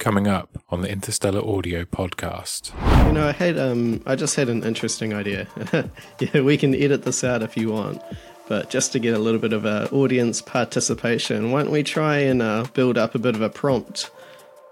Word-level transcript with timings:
coming 0.00 0.26
up 0.26 0.58
on 0.70 0.80
the 0.80 0.90
Interstellar 0.90 1.46
Audio 1.46 1.84
podcast. 1.84 2.72
You 3.06 3.12
know, 3.12 3.28
I 3.28 3.32
had 3.32 3.58
um, 3.58 4.02
I 4.06 4.16
just 4.16 4.34
had 4.34 4.48
an 4.48 4.64
interesting 4.64 5.12
idea. 5.12 5.46
yeah, 6.18 6.40
we 6.40 6.56
can 6.56 6.74
edit 6.74 7.04
this 7.04 7.22
out 7.22 7.42
if 7.42 7.56
you 7.56 7.70
want, 7.70 8.02
but 8.48 8.70
just 8.70 8.92
to 8.92 8.98
get 8.98 9.14
a 9.14 9.18
little 9.18 9.38
bit 9.38 9.52
of 9.52 9.66
a 9.66 9.88
audience 9.90 10.40
participation, 10.40 11.52
why 11.52 11.62
don't 11.62 11.70
we 11.70 11.82
try 11.82 12.16
and 12.16 12.40
uh, 12.40 12.64
build 12.72 12.96
up 12.98 13.14
a 13.14 13.18
bit 13.18 13.36
of 13.36 13.42
a 13.42 13.50
prompt 13.50 14.10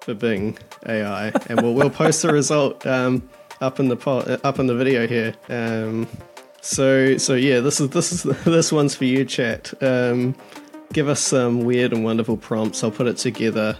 for 0.00 0.14
Bing 0.14 0.58
AI, 0.86 1.30
and 1.48 1.60
we'll 1.60 1.74
we'll 1.74 1.90
post 1.90 2.22
the 2.22 2.32
result 2.32 2.84
um, 2.86 3.28
up 3.60 3.78
in 3.78 3.88
the 3.88 3.96
po- 3.96 4.40
up 4.42 4.58
in 4.58 4.66
the 4.66 4.74
video 4.74 5.06
here. 5.06 5.34
Um, 5.50 6.08
so 6.62 7.18
so 7.18 7.34
yeah, 7.34 7.60
this 7.60 7.80
is 7.80 7.90
this 7.90 8.12
is 8.12 8.22
this 8.44 8.72
one's 8.72 8.94
for 8.94 9.04
you, 9.04 9.26
chat. 9.26 9.74
Um, 9.82 10.34
give 10.94 11.06
us 11.06 11.20
some 11.20 11.64
weird 11.64 11.92
and 11.92 12.02
wonderful 12.02 12.38
prompts. 12.38 12.82
I'll 12.82 12.90
put 12.90 13.06
it 13.06 13.18
together 13.18 13.76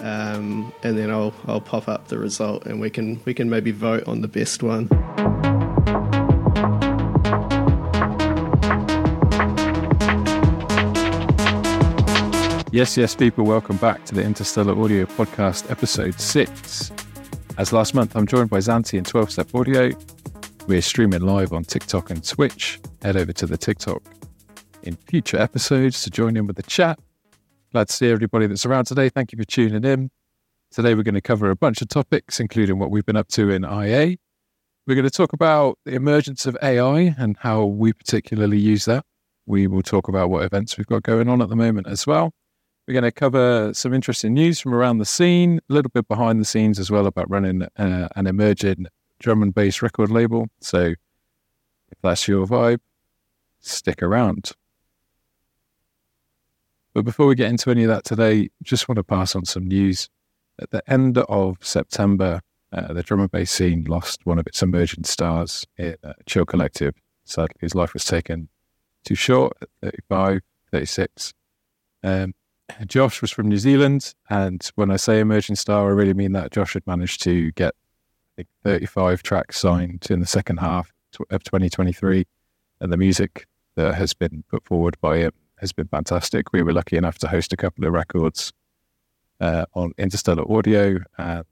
um, 0.00 0.72
and 0.82 0.96
then 0.96 1.10
I'll 1.10 1.34
I'll 1.46 1.60
pop 1.60 1.88
up 1.88 2.08
the 2.08 2.18
result, 2.18 2.66
and 2.66 2.80
we 2.80 2.90
can 2.90 3.20
we 3.24 3.34
can 3.34 3.50
maybe 3.50 3.70
vote 3.70 4.06
on 4.06 4.20
the 4.20 4.28
best 4.28 4.62
one. 4.62 4.88
Yes, 12.70 12.98
yes, 12.98 13.14
people, 13.14 13.44
welcome 13.44 13.78
back 13.78 14.04
to 14.04 14.14
the 14.14 14.22
Interstellar 14.22 14.78
Audio 14.78 15.06
Podcast, 15.06 15.70
episode 15.70 16.20
six. 16.20 16.92
As 17.56 17.72
last 17.72 17.94
month, 17.94 18.14
I'm 18.14 18.26
joined 18.26 18.50
by 18.50 18.60
ZANTE 18.60 18.92
and 18.98 19.06
12 19.06 19.32
Step 19.32 19.54
Audio. 19.54 19.90
We're 20.66 20.82
streaming 20.82 21.22
live 21.22 21.54
on 21.54 21.64
TikTok 21.64 22.10
and 22.10 22.22
Twitch. 22.22 22.78
Head 23.00 23.16
over 23.16 23.32
to 23.32 23.46
the 23.46 23.56
TikTok 23.56 24.02
in 24.82 24.96
future 24.96 25.38
episodes 25.38 26.02
to 26.02 26.10
join 26.10 26.36
in 26.36 26.46
with 26.46 26.56
the 26.56 26.62
chat 26.62 26.98
Glad 27.72 27.88
to 27.88 27.94
see 27.94 28.10
everybody 28.10 28.46
that's 28.46 28.64
around 28.64 28.86
today. 28.86 29.10
Thank 29.10 29.30
you 29.30 29.36
for 29.36 29.44
tuning 29.44 29.84
in. 29.84 30.10
Today, 30.70 30.94
we're 30.94 31.02
going 31.02 31.14
to 31.14 31.20
cover 31.20 31.50
a 31.50 31.56
bunch 31.56 31.82
of 31.82 31.88
topics, 31.88 32.40
including 32.40 32.78
what 32.78 32.90
we've 32.90 33.04
been 33.04 33.16
up 33.16 33.28
to 33.28 33.50
in 33.50 33.62
IA. 33.62 34.16
We're 34.86 34.94
going 34.94 35.04
to 35.04 35.10
talk 35.10 35.34
about 35.34 35.78
the 35.84 35.94
emergence 35.94 36.46
of 36.46 36.56
AI 36.62 37.14
and 37.18 37.36
how 37.40 37.66
we 37.66 37.92
particularly 37.92 38.58
use 38.58 38.86
that. 38.86 39.04
We 39.44 39.66
will 39.66 39.82
talk 39.82 40.08
about 40.08 40.30
what 40.30 40.44
events 40.44 40.78
we've 40.78 40.86
got 40.86 41.02
going 41.02 41.28
on 41.28 41.42
at 41.42 41.50
the 41.50 41.56
moment 41.56 41.88
as 41.88 42.06
well. 42.06 42.32
We're 42.86 42.94
going 42.94 43.04
to 43.04 43.12
cover 43.12 43.74
some 43.74 43.92
interesting 43.92 44.32
news 44.32 44.60
from 44.60 44.72
around 44.72 44.96
the 44.96 45.04
scene, 45.04 45.60
a 45.68 45.72
little 45.72 45.90
bit 45.90 46.08
behind 46.08 46.40
the 46.40 46.46
scenes 46.46 46.78
as 46.78 46.90
well 46.90 47.06
about 47.06 47.28
running 47.28 47.64
uh, 47.76 48.08
an 48.16 48.26
emerging 48.26 48.86
drum 49.18 49.42
and 49.42 49.54
bass 49.54 49.82
record 49.82 50.10
label. 50.10 50.48
So, 50.62 50.94
if 51.90 51.98
that's 52.02 52.26
your 52.26 52.46
vibe, 52.46 52.80
stick 53.60 54.02
around. 54.02 54.52
But 56.94 57.04
before 57.04 57.26
we 57.26 57.34
get 57.34 57.50
into 57.50 57.70
any 57.70 57.84
of 57.84 57.88
that 57.88 58.04
today, 58.04 58.50
just 58.62 58.88
want 58.88 58.96
to 58.96 59.04
pass 59.04 59.36
on 59.36 59.44
some 59.44 59.66
news. 59.66 60.08
At 60.60 60.70
the 60.70 60.82
end 60.90 61.18
of 61.18 61.58
September, 61.60 62.40
uh, 62.72 62.92
the 62.92 63.02
drum 63.02 63.20
and 63.20 63.30
bass 63.30 63.50
scene 63.50 63.84
lost 63.84 64.26
one 64.26 64.38
of 64.38 64.46
its 64.46 64.62
emerging 64.62 65.04
stars 65.04 65.66
in 65.76 65.96
uh, 66.02 66.14
Chill 66.26 66.44
Collective. 66.44 66.94
Sadly, 67.24 67.56
his 67.60 67.74
life 67.74 67.92
was 67.92 68.04
taken 68.04 68.48
too 69.04 69.14
short 69.14 69.56
at 69.62 69.68
35, 69.82 70.40
36. 70.72 71.34
Um, 72.02 72.34
Josh 72.86 73.22
was 73.22 73.30
from 73.30 73.48
New 73.48 73.56
Zealand, 73.56 74.14
and 74.28 74.68
when 74.74 74.90
I 74.90 74.96
say 74.96 75.20
emerging 75.20 75.56
star, 75.56 75.88
I 75.88 75.92
really 75.92 76.14
mean 76.14 76.32
that 76.32 76.52
Josh 76.52 76.74
had 76.74 76.86
managed 76.86 77.22
to 77.22 77.52
get 77.52 77.74
think 78.36 78.48
35 78.62 79.22
tracks 79.22 79.58
signed 79.58 80.06
in 80.10 80.20
the 80.20 80.26
second 80.26 80.58
half 80.58 80.92
of 81.30 81.42
2023, 81.42 82.26
and 82.80 82.92
the 82.92 82.96
music 82.96 83.46
that 83.74 83.94
has 83.94 84.14
been 84.14 84.44
put 84.50 84.64
forward 84.64 84.96
by 85.00 85.18
him 85.18 85.32
has 85.60 85.72
been 85.72 85.88
fantastic. 85.88 86.52
We 86.52 86.62
were 86.62 86.72
lucky 86.72 86.96
enough 86.96 87.18
to 87.18 87.28
host 87.28 87.52
a 87.52 87.56
couple 87.56 87.84
of 87.84 87.92
records 87.92 88.52
uh, 89.40 89.66
on 89.74 89.92
Interstellar 89.98 90.50
Audio, 90.50 90.98
and 91.16 91.44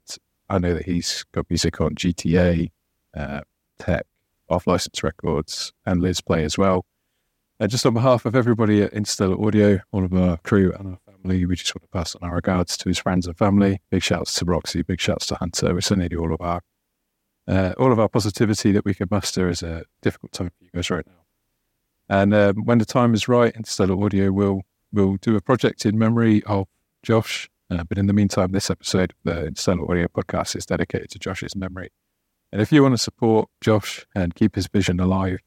I 0.49 0.59
know 0.59 0.73
that 0.73 0.85
he's 0.85 1.25
got 1.33 1.45
music 1.49 1.81
on 1.81 1.95
GTA, 1.95 2.69
uh, 3.15 3.41
Tech, 3.79 4.05
Off 4.49 4.67
License 4.67 5.03
Records, 5.03 5.73
and 5.85 6.01
Liz 6.01 6.21
Play 6.21 6.43
as 6.43 6.57
well. 6.57 6.85
And 7.59 7.71
just 7.71 7.85
on 7.85 7.93
behalf 7.93 8.25
of 8.25 8.35
everybody 8.35 8.83
at 8.83 8.93
Interstellar 8.93 9.43
Audio, 9.43 9.79
all 9.91 10.05
of 10.05 10.13
our 10.13 10.37
crew 10.37 10.71
and 10.77 10.89
our 10.89 11.13
family, 11.13 11.45
we 11.45 11.55
just 11.55 11.73
want 11.73 11.83
to 11.83 11.89
pass 11.89 12.15
on 12.15 12.27
our 12.27 12.35
regards 12.35 12.77
to 12.77 12.89
his 12.89 12.99
friends 12.99 13.25
and 13.25 13.37
family. 13.37 13.81
Big 13.89 14.03
shouts 14.03 14.35
to 14.35 14.45
Roxy, 14.45 14.83
big 14.83 15.01
shouts 15.01 15.25
to 15.27 15.35
Hunter. 15.35 15.73
We're 15.73 15.81
sending 15.81 16.09
you 16.11 16.19
all 16.19 16.33
of 16.33 16.41
our 16.41 16.61
uh, 17.47 17.73
all 17.77 17.93
of 17.93 17.99
our 17.99 18.09
positivity 18.09 18.73
that 18.73 18.83
we 18.83 18.93
can 18.93 19.07
muster 19.09 19.49
is 19.49 19.63
a 19.63 19.83
difficult 20.01 20.33
time 20.33 20.49
for 20.49 20.63
you 20.63 20.69
guys 20.73 20.89
right 20.89 21.07
now. 21.07 21.26
And 22.09 22.33
um, 22.33 22.65
when 22.65 22.77
the 22.77 22.85
time 22.85 23.13
is 23.13 23.27
right, 23.27 23.53
Interstellar 23.55 24.01
Audio 24.03 24.31
will 24.31 24.61
will 24.93 25.17
do 25.17 25.35
a 25.35 25.41
project 25.41 25.85
in 25.85 25.97
memory 25.97 26.41
of 26.43 26.67
Josh. 27.03 27.49
Uh, 27.69 27.83
but 27.83 27.97
in 27.97 28.07
the 28.07 28.13
meantime, 28.13 28.51
this 28.53 28.69
episode 28.69 29.11
of 29.11 29.17
the 29.33 29.47
Interstellar 29.47 29.89
Audio 29.91 30.07
podcast 30.07 30.55
is 30.55 30.65
dedicated 30.65 31.09
to 31.09 31.19
Josh's 31.19 31.55
memory. 31.55 31.89
And 32.53 32.61
if 32.61 32.71
you 32.71 32.81
want 32.81 32.93
to 32.93 32.97
support 32.97 33.49
Josh 33.59 34.05
and 34.15 34.33
keep 34.33 34.55
his 34.55 34.67
vision 34.67 35.01
alive, 35.01 35.39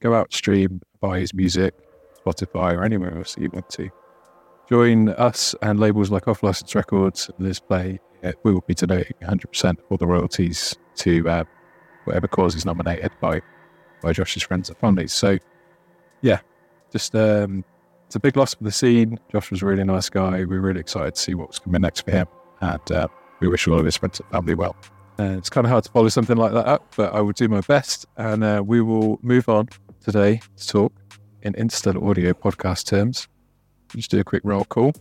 go 0.00 0.14
out 0.14 0.32
stream, 0.32 0.80
buy 1.00 1.20
his 1.20 1.32
music, 1.32 1.74
Spotify 2.24 2.74
or 2.74 2.84
anywhere 2.84 3.16
else 3.16 3.34
that 3.34 3.42
you 3.42 3.50
want 3.50 3.70
to. 3.70 3.88
Join 4.68 5.10
us 5.10 5.54
and 5.62 5.78
labels 5.78 6.10
like 6.10 6.26
Off 6.26 6.42
License 6.42 6.74
Records 6.74 7.28
and 7.28 7.46
Liz 7.46 7.60
Play. 7.60 8.00
We 8.42 8.52
will 8.52 8.64
be 8.66 8.74
donating 8.74 9.16
100% 9.22 9.78
of 9.78 9.84
all 9.90 9.98
the 9.98 10.06
royalties 10.06 10.74
to 10.96 11.28
uh, 11.28 11.44
whatever 12.04 12.26
cause 12.26 12.54
is 12.54 12.64
nominated 12.64 13.12
by 13.20 13.42
by 14.02 14.12
Josh's 14.12 14.42
friends 14.42 14.68
and 14.68 14.76
family. 14.78 15.06
So 15.06 15.38
yeah, 16.24 16.40
just 16.90 17.14
um, 17.14 17.64
it's 18.06 18.16
a 18.16 18.20
big 18.20 18.36
loss 18.36 18.54
for 18.54 18.64
the 18.64 18.72
scene. 18.72 19.20
Josh 19.30 19.50
was 19.50 19.60
a 19.60 19.66
really 19.66 19.84
nice 19.84 20.08
guy. 20.08 20.42
We 20.44 20.56
are 20.56 20.60
really 20.60 20.80
excited 20.80 21.14
to 21.16 21.20
see 21.20 21.34
what's 21.34 21.58
coming 21.58 21.82
next 21.82 22.00
for 22.00 22.12
him, 22.12 22.26
and 22.62 22.92
uh, 22.92 23.08
we 23.40 23.48
wish 23.48 23.68
all 23.68 23.78
of 23.78 23.84
his 23.84 23.98
friends 23.98 24.20
and 24.20 24.30
family 24.30 24.54
well. 24.54 24.74
Uh, 25.18 25.36
it's 25.36 25.50
kind 25.50 25.66
of 25.66 25.70
hard 25.70 25.84
to 25.84 25.92
follow 25.92 26.08
something 26.08 26.38
like 26.38 26.52
that 26.52 26.66
up, 26.66 26.94
but 26.96 27.12
I 27.12 27.20
will 27.20 27.32
do 27.32 27.46
my 27.48 27.60
best, 27.60 28.06
and 28.16 28.42
uh, 28.42 28.62
we 28.64 28.80
will 28.80 29.20
move 29.22 29.50
on 29.50 29.68
today 30.02 30.40
to 30.56 30.66
talk 30.66 30.92
in 31.42 31.54
Interstellar 31.56 32.02
Audio 32.02 32.32
podcast 32.32 32.86
terms. 32.86 33.28
Just 33.94 34.10
do 34.10 34.18
a 34.18 34.24
quick 34.24 34.42
roll 34.44 34.64
call. 34.64 34.94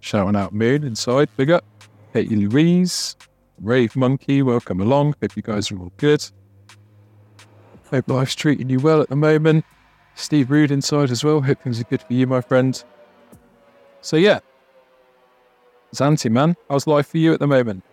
Shouting 0.00 0.34
out 0.34 0.52
Moon 0.52 0.82
inside, 0.82 1.28
big 1.36 1.52
up. 1.52 1.64
Katie 2.12 2.34
Louise, 2.34 3.14
Rave 3.60 3.94
Monkey, 3.94 4.42
welcome 4.42 4.80
along. 4.80 5.14
Hope 5.22 5.36
you 5.36 5.42
guys 5.42 5.70
are 5.70 5.78
all 5.78 5.92
good. 5.96 6.28
Hope 7.90 8.08
life's 8.08 8.34
treating 8.34 8.68
you 8.68 8.80
well 8.80 9.00
at 9.00 9.08
the 9.08 9.16
moment. 9.16 9.64
Steve 10.16 10.50
Rude 10.50 10.70
inside 10.70 11.10
as 11.10 11.22
well. 11.22 11.40
Hope 11.40 11.62
things 11.62 11.80
are 11.80 11.84
good 11.84 12.02
for 12.02 12.12
you, 12.12 12.26
my 12.26 12.40
friend. 12.40 12.82
So 14.00 14.16
yeah, 14.16 14.40
ZANTE, 15.94 16.30
man, 16.30 16.56
how's 16.68 16.86
life 16.86 17.08
for 17.08 17.18
you 17.18 17.32
at 17.32 17.40
the 17.40 17.46
moment? 17.46 17.84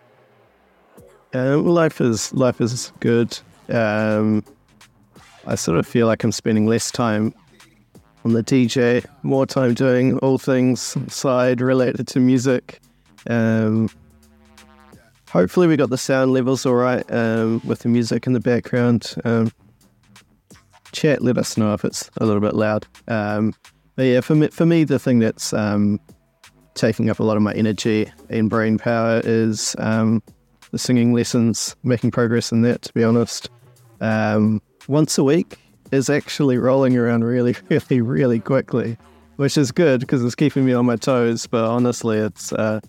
Uh, 1.35 1.57
life 1.57 1.99
is 1.99 2.33
life 2.33 2.61
is 2.61 2.91
good. 2.99 3.37
Um, 3.69 4.43
I 5.45 5.55
sort 5.55 5.77
of 5.77 5.85
feel 5.85 6.07
like 6.07 6.23
I'm 6.23 6.31
spending 6.31 6.65
less 6.65 6.91
time 6.91 7.33
on 8.23 8.33
the 8.33 8.43
DJ, 8.43 9.05
more 9.23 9.45
time 9.45 9.73
doing 9.73 10.17
all 10.19 10.37
things 10.37 10.95
side 11.13 11.59
related 11.59 12.07
to 12.09 12.19
music. 12.19 12.79
Um, 13.27 13.89
hopefully, 15.29 15.67
we 15.67 15.75
got 15.75 15.89
the 15.89 15.97
sound 15.97 16.31
levels 16.31 16.65
all 16.65 16.75
right 16.75 17.03
um, 17.11 17.61
with 17.65 17.79
the 17.79 17.89
music 17.89 18.27
in 18.27 18.33
the 18.33 18.39
background. 18.39 19.15
Um, 19.25 19.51
chat, 20.93 21.21
let 21.21 21.37
us 21.37 21.57
know 21.57 21.73
if 21.73 21.83
it's 21.83 22.09
a 22.17 22.25
little 22.25 22.41
bit 22.41 22.55
loud. 22.55 22.87
Um, 23.07 23.53
but 23.95 24.03
yeah, 24.03 24.21
for 24.21 24.35
me, 24.35 24.47
for 24.47 24.65
me, 24.65 24.83
the 24.83 24.99
thing 24.99 25.19
that's 25.19 25.53
um, 25.53 25.99
taking 26.75 27.09
up 27.09 27.19
a 27.19 27.23
lot 27.23 27.37
of 27.37 27.43
my 27.43 27.53
energy 27.53 28.11
and 28.29 28.49
brain 28.49 28.77
power 28.77 29.21
is 29.23 29.75
um, 29.79 30.23
the 30.71 30.77
singing 30.77 31.13
lessons, 31.13 31.75
making 31.83 32.11
progress 32.11 32.51
in 32.51 32.61
that. 32.63 32.81
To 32.83 32.93
be 32.93 33.03
honest, 33.03 33.49
um, 34.01 34.61
once 34.87 35.17
a 35.17 35.23
week 35.23 35.57
is 35.91 36.09
actually 36.09 36.57
rolling 36.57 36.97
around 36.97 37.23
really, 37.23 37.55
really, 37.69 38.01
really 38.01 38.39
quickly, 38.39 38.97
which 39.35 39.57
is 39.57 39.71
good 39.71 39.99
because 39.99 40.23
it's 40.23 40.35
keeping 40.35 40.65
me 40.65 40.73
on 40.73 40.85
my 40.85 40.95
toes. 40.95 41.45
But 41.47 41.65
honestly, 41.65 42.17
it's 42.17 42.51
uh, 42.53 42.79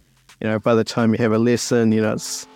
you 0.40 0.48
know 0.48 0.58
by 0.58 0.74
the 0.74 0.84
time 0.84 1.12
you 1.12 1.18
have 1.18 1.32
a 1.32 1.38
lesson, 1.38 1.92
you 1.92 2.00
know 2.00 2.12
it's 2.12 2.46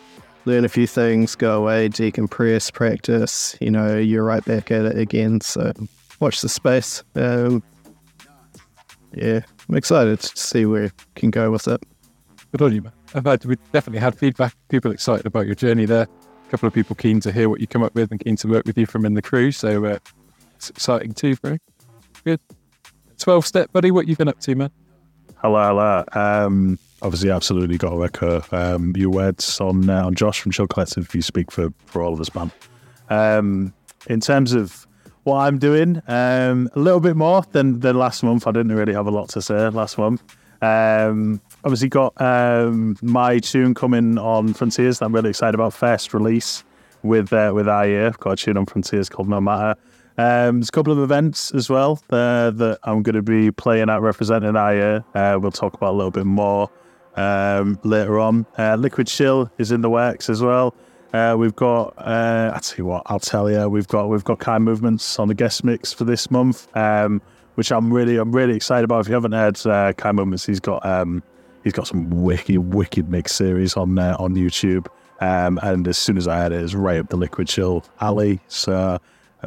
learn 0.49 0.65
a 0.65 0.69
few 0.69 0.87
things, 0.87 1.37
go 1.37 1.61
away, 1.61 1.89
decompress, 1.89 2.73
practice. 2.73 3.57
You 3.61 3.71
know, 3.71 3.99
you're 3.99 4.25
right 4.25 4.45
back 4.45 4.71
at 4.71 4.87
it 4.87 4.99
again. 4.99 5.41
So 5.41 5.73
watch 6.21 6.41
the 6.41 6.49
space. 6.49 7.05
Um, 7.15 7.63
yeah, 9.15 9.41
I'm 9.69 9.77
excited 9.77 10.21
to 10.21 10.37
see 10.37 10.67
where 10.67 10.85
it 10.85 10.93
can 11.15 11.31
go 11.31 11.51
with 11.51 11.69
it. 11.69 11.83
Good 12.53 12.63
on 12.63 12.75
you, 12.75 12.83
man. 12.83 12.93
I've 13.15 13.25
had 13.25 13.45
we 13.45 13.57
definitely 13.73 14.01
had 14.01 14.19
feedback. 14.19 14.55
People 14.69 14.91
excited 14.91 15.27
about 15.27 15.47
your 15.47 15.55
journey 15.55 15.85
there. 15.85 16.09
A 16.47 16.51
couple 16.51 16.67
of 16.67 16.73
people 16.73 16.97
keen 16.97 17.21
to 17.21 17.33
hear 17.33 17.49
what 17.49 17.61
you 17.61 17.67
come 17.67 17.83
up 17.83 17.95
with 17.95 18.11
and 18.11 18.19
keen 18.19 18.37
to 18.37 18.49
work 18.49 18.65
with 18.65 18.79
you 18.79 18.87
from 18.87 19.05
in 19.05 19.15
the 19.15 19.23
crew. 19.23 19.53
So 19.53 19.85
uh, 19.85 19.99
it's 20.57 20.71
exciting 20.71 21.13
too, 21.13 21.37
bro. 21.37 21.59
Good. 22.25 22.41
Twelve 23.19 23.47
step, 23.47 23.71
buddy. 23.73 23.91
What 23.91 24.09
you 24.09 24.17
been 24.17 24.29
up 24.29 24.41
to, 24.41 24.55
man? 24.55 24.71
Hello, 25.37 25.63
hello. 25.69 26.05
Um, 26.13 26.79
obviously 27.03 27.31
absolutely 27.31 27.79
got 27.79 27.91
to 27.91 28.05
echo 28.05 28.43
um, 28.53 28.95
your 28.97 29.11
words 29.11 29.61
on 29.61 29.89
uh, 29.89 30.05
on 30.05 30.15
Josh 30.15 30.41
from 30.41 30.53
Chill 30.53 30.67
Collective. 30.67 31.05
If 31.05 31.15
you 31.15 31.23
speak 31.23 31.51
for 31.51 31.73
for 31.87 32.03
all 32.03 32.13
of 32.13 32.21
us, 32.21 32.35
man. 32.35 32.51
Um, 33.11 33.73
in 34.09 34.21
terms 34.21 34.53
of 34.53 34.87
what 35.25 35.39
I'm 35.39 35.59
doing, 35.59 36.03
um, 36.09 36.71
a 36.75 36.79
little 36.79 37.01
bit 37.01 37.17
more 37.17 37.43
than 37.53 37.81
than 37.81 37.97
last 37.97 38.23
month. 38.23 38.47
I 38.47 38.53
didn't 38.53 38.73
really 38.73 38.95
have 38.95 39.07
a 39.07 39.11
lot 39.11 39.29
to 39.31 39.43
say 39.43 39.69
last 39.69 39.99
month. 39.99 40.23
Um, 40.61 41.41
obviously 41.65 41.89
got 41.89 42.21
um, 42.21 42.97
my 43.01 43.39
tune 43.39 43.75
coming 43.75 44.19
on 44.19 44.55
Frontiers 44.55 44.99
that 44.99 45.05
I'm 45.05 45.15
really 45.15 45.31
excited 45.31 45.55
about. 45.55 45.75
First 45.75 46.13
release 46.15 46.65
with 47.03 47.33
uh, 47.33 47.53
with 47.55 47.69
IA. 47.69 48.09
I've 48.09 48.19
got 48.19 48.33
a 48.33 48.37
tune 48.37 48.57
on 48.57 48.67
Frontiers 48.67 49.09
called 49.09 49.29
No 49.29 49.41
Matter. 49.41 49.79
Um, 50.17 50.59
there's 50.59 50.69
a 50.69 50.73
couple 50.73 50.93
of 50.93 50.99
events 50.99 51.53
as 51.53 51.71
well 51.71 52.01
uh, 52.11 52.51
that 52.51 52.81
I'm 52.83 53.05
going 53.05 53.15
to 53.15 53.23
be 53.23 53.53
playing 53.53 53.89
at 53.89 54.01
representing 54.01 54.57
IA. 54.57 55.05
Uh, 55.15 55.39
we'll 55.41 55.53
talk 55.53 55.75
about 55.75 55.93
a 55.93 55.97
little 55.97 56.11
bit 56.11 56.27
more 56.27 56.69
um, 57.19 57.79
later 57.83 58.19
on. 58.19 58.47
Uh, 58.57 58.77
Liquid 58.77 59.07
Chill 59.07 59.51
is 59.59 59.73
in 59.73 59.81
the 59.81 59.91
works 59.91 60.31
as 60.31 60.41
well. 60.41 60.75
Uh, 61.13 61.35
we've 61.39 61.57
got, 61.57 61.95
uh, 61.99 62.53
I'll 62.55 62.61
tell 62.61 62.77
you 62.79 62.85
what, 62.85 63.03
I'll 63.07 63.19
tell 63.19 63.51
you, 63.51 63.69
we've 63.69 63.89
got 63.89 64.09
we've 64.09 64.25
got 64.25 64.39
Kind 64.39 64.65
Movements 64.65 65.19
on 65.19 65.29
the 65.29 65.35
guest 65.35 65.65
mix 65.65 65.93
for 65.93 66.05
this 66.05 66.31
month, 66.31 66.75
um, 66.77 67.23
which 67.55 67.73
I'm 67.73 67.93
really 67.93 68.17
I'm 68.17 68.33
really 68.33 68.55
excited 68.55 68.85
about. 68.85 69.01
If 69.01 69.09
you 69.09 69.15
haven't 69.15 69.33
heard 69.33 69.67
uh, 69.67 69.93
Kind 69.95 70.17
Movements, 70.17 70.45
he's 70.47 70.61
got 70.61 70.85
um, 70.85 71.23
he's 71.65 71.73
got 71.73 71.87
some 71.87 72.11
wicked 72.11 72.75
wicked 72.75 73.09
mix 73.09 73.35
series 73.35 73.75
on 73.75 73.99
uh, 73.99 74.17
on 74.19 74.35
YouTube. 74.35 74.87
Um, 75.21 75.59
and 75.63 75.89
as 75.89 75.99
soon 75.99 76.17
as 76.17 76.29
I 76.29 76.39
had 76.39 76.53
it, 76.53 76.61
it 76.61 76.63
was 76.63 76.77
right 76.77 77.01
up 77.01 77.09
the 77.09 77.17
Liquid 77.17 77.49
Chill 77.49 77.85
alley. 78.01 78.41
So 78.49 78.73
uh, 78.75 78.99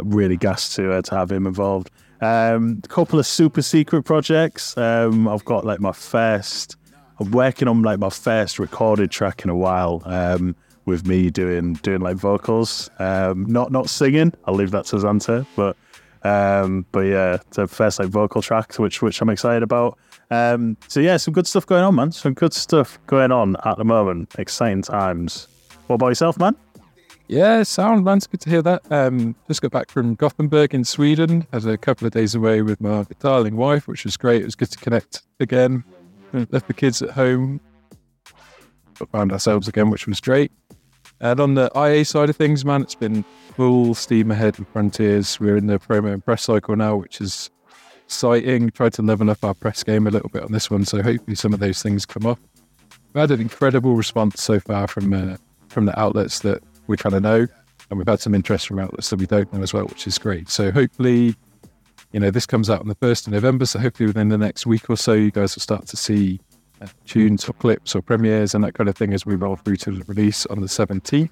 really 0.03 0.38
gassed 0.38 0.75
to 0.77 0.94
uh, 0.94 1.01
to 1.03 1.15
have 1.15 1.31
him 1.31 1.45
involved. 1.45 1.91
Um, 2.21 2.81
a 2.83 2.88
couple 2.88 3.19
of 3.19 3.25
super 3.25 3.62
secret 3.62 4.03
projects. 4.03 4.75
Um, 4.77 5.27
I've 5.27 5.45
got 5.45 5.63
like 5.63 5.79
my 5.79 5.91
first. 5.91 6.75
I'm 7.21 7.31
working 7.31 7.68
on 7.68 7.81
like 7.83 8.00
my 8.00 8.09
first 8.09 8.59
recorded 8.59 9.12
track 9.12 9.44
in 9.44 9.50
a 9.50 9.56
while. 9.56 10.01
Um, 10.06 10.56
with 10.85 11.06
me 11.06 11.29
doing 11.29 11.73
doing 11.75 12.01
like 12.01 12.18
vocals, 12.18 12.89
um, 12.97 13.45
not 13.45 13.71
not 13.71 13.89
singing. 13.89 14.33
I'll 14.45 14.56
leave 14.56 14.71
that 14.71 14.85
to 14.85 14.97
ZANTE, 14.97 15.45
but 15.56 15.77
um, 16.23 16.85
but 16.91 17.01
yeah, 17.01 17.38
a 17.57 17.68
first 17.68 18.00
like 18.00 18.09
vocal 18.09 18.41
track, 18.41 18.73
which 18.75 19.01
which 19.01 19.21
I'm 19.21 19.29
excited 19.29 19.63
about. 19.63 19.97
Um, 20.31 20.77
so 20.88 21.00
yeah, 21.00 21.18
some 21.18 21.33
good 21.33 21.47
stuff 21.47 21.65
going 21.65 21.83
on, 21.83 21.95
man. 21.95 22.12
Some 22.12 22.33
good 22.33 22.53
stuff 22.53 22.97
going 23.07 23.31
on 23.31 23.57
at 23.65 23.77
the 23.77 23.85
moment. 23.85 24.33
Exciting 24.38 24.81
times. 24.81 25.47
What 25.88 25.95
about 25.95 26.07
yourself, 26.07 26.39
man? 26.39 26.56
Yeah, 27.27 27.63
sound 27.63 28.03
man. 28.03 28.18
It's 28.18 28.27
good 28.27 28.41
to 28.41 28.50
hear 28.50 28.62
that. 28.62 28.81
Um, 28.91 29.35
just 29.47 29.62
got 29.62 29.71
back 29.71 29.89
from 29.89 30.15
Gothenburg 30.15 30.73
in 30.73 30.83
Sweden. 30.83 31.47
Had 31.53 31.65
a 31.65 31.77
couple 31.77 32.06
of 32.06 32.13
days 32.13 32.35
away 32.35 32.62
with 32.62 32.81
my 32.81 33.06
darling 33.19 33.56
wife, 33.56 33.88
which 33.88 34.03
was 34.03 34.18
great. 34.18 34.41
It 34.41 34.45
was 34.45 34.56
good 34.56 34.71
to 34.71 34.77
connect 34.79 35.21
again. 35.39 35.83
Left 36.33 36.68
the 36.68 36.74
kids 36.74 37.01
at 37.01 37.12
home, 37.12 37.60
but 38.98 39.10
found 39.10 39.31
ourselves 39.31 39.68
again, 39.68 39.89
which 39.89 40.07
was 40.07 40.19
great. 40.19 40.51
And 41.19 41.39
on 41.39 41.54
the 41.54 41.72
IA 41.75 42.04
side 42.06 42.30
of 42.30 42.36
things, 42.36 42.66
man, 42.66 42.81
it's 42.81 42.95
been 42.95 43.24
full 43.56 43.94
steam 43.94 44.31
ahead 44.31 44.57
with 44.57 44.68
Frontiers. 44.69 45.39
We're 45.39 45.57
in 45.57 45.68
the 45.68 45.78
promo 45.78 46.13
and 46.13 46.24
press 46.24 46.44
cycle 46.44 46.75
now, 46.75 46.95
which 46.95 47.22
is 47.22 47.51
exciting. 48.06 48.72
Tried 48.72 48.94
to 48.94 49.01
level 49.01 49.30
up 49.30 49.44
our 49.44 49.54
press 49.54 49.83
game 49.83 50.07
a 50.07 50.12
little 50.12 50.30
bit 50.30 50.44
on 50.44 50.51
this 50.51 50.72
one, 50.72 50.86
so 50.86 51.01
hopefully 51.01 51.36
some 51.36 51.54
of 51.54 51.60
those 51.60 51.83
things 51.83 52.06
come 52.06 52.25
off. 52.25 52.39
We've 53.13 53.22
had 53.22 53.31
an 53.31 53.42
incredible 53.42 53.95
response 53.95 54.42
so 54.42 54.60
far 54.60 54.88
from 54.88 55.13
uh, 55.13 55.38
from 55.69 55.86
the 55.86 55.98
outlets 56.00 56.39
that 56.39 56.63
we 56.88 56.98
kind 56.98 57.13
of 57.13 57.22
know, 57.22 57.48
and 57.89 57.98
we've 58.00 58.07
had 58.07 58.19
some 58.19 58.33
interest 58.33 58.68
from 58.68 58.80
outlets 58.80 59.10
that 59.10 59.19
we 59.19 59.25
don't 59.25 59.51
know 59.54 59.62
as 59.62 59.74
well, 59.74 59.86
which 59.86 60.07
is 60.07 60.18
great. 60.18 60.50
So 60.50 60.72
hopefully, 60.72 61.36
you 62.12 62.19
know, 62.19 62.31
this 62.31 62.46
comes 62.46 62.69
out 62.69 62.81
on 62.81 62.88
the 62.88 62.96
first 62.96 63.28
of 63.28 63.34
November. 63.34 63.66
So 63.66 63.80
hopefully 63.80 64.08
within 64.08 64.30
the 64.30 64.38
next 64.38 64.66
week 64.66 64.90
or 64.90 64.98
so, 64.98 65.13
you 65.13 65.31
guys 65.31 65.56
will 65.56 65.62
start 65.62 65.88
to 65.88 65.98
see 65.98 66.40
uh, 66.81 66.88
tunes 67.06 67.48
or 67.48 67.54
clips 67.54 67.96
or 67.96 68.02
premieres 68.02 68.54
and 68.54 68.63
that 68.63 68.74
kind 68.74 68.90
of 68.90 68.96
thing 68.96 69.13
as 69.13 69.25
we 69.25 69.36
roll 69.36 69.56
through 69.56 69.78
to 69.78 69.92
the 69.92 70.04
release 70.06 70.46
on 70.48 70.62
the 70.62 70.68
17th. 70.68 71.30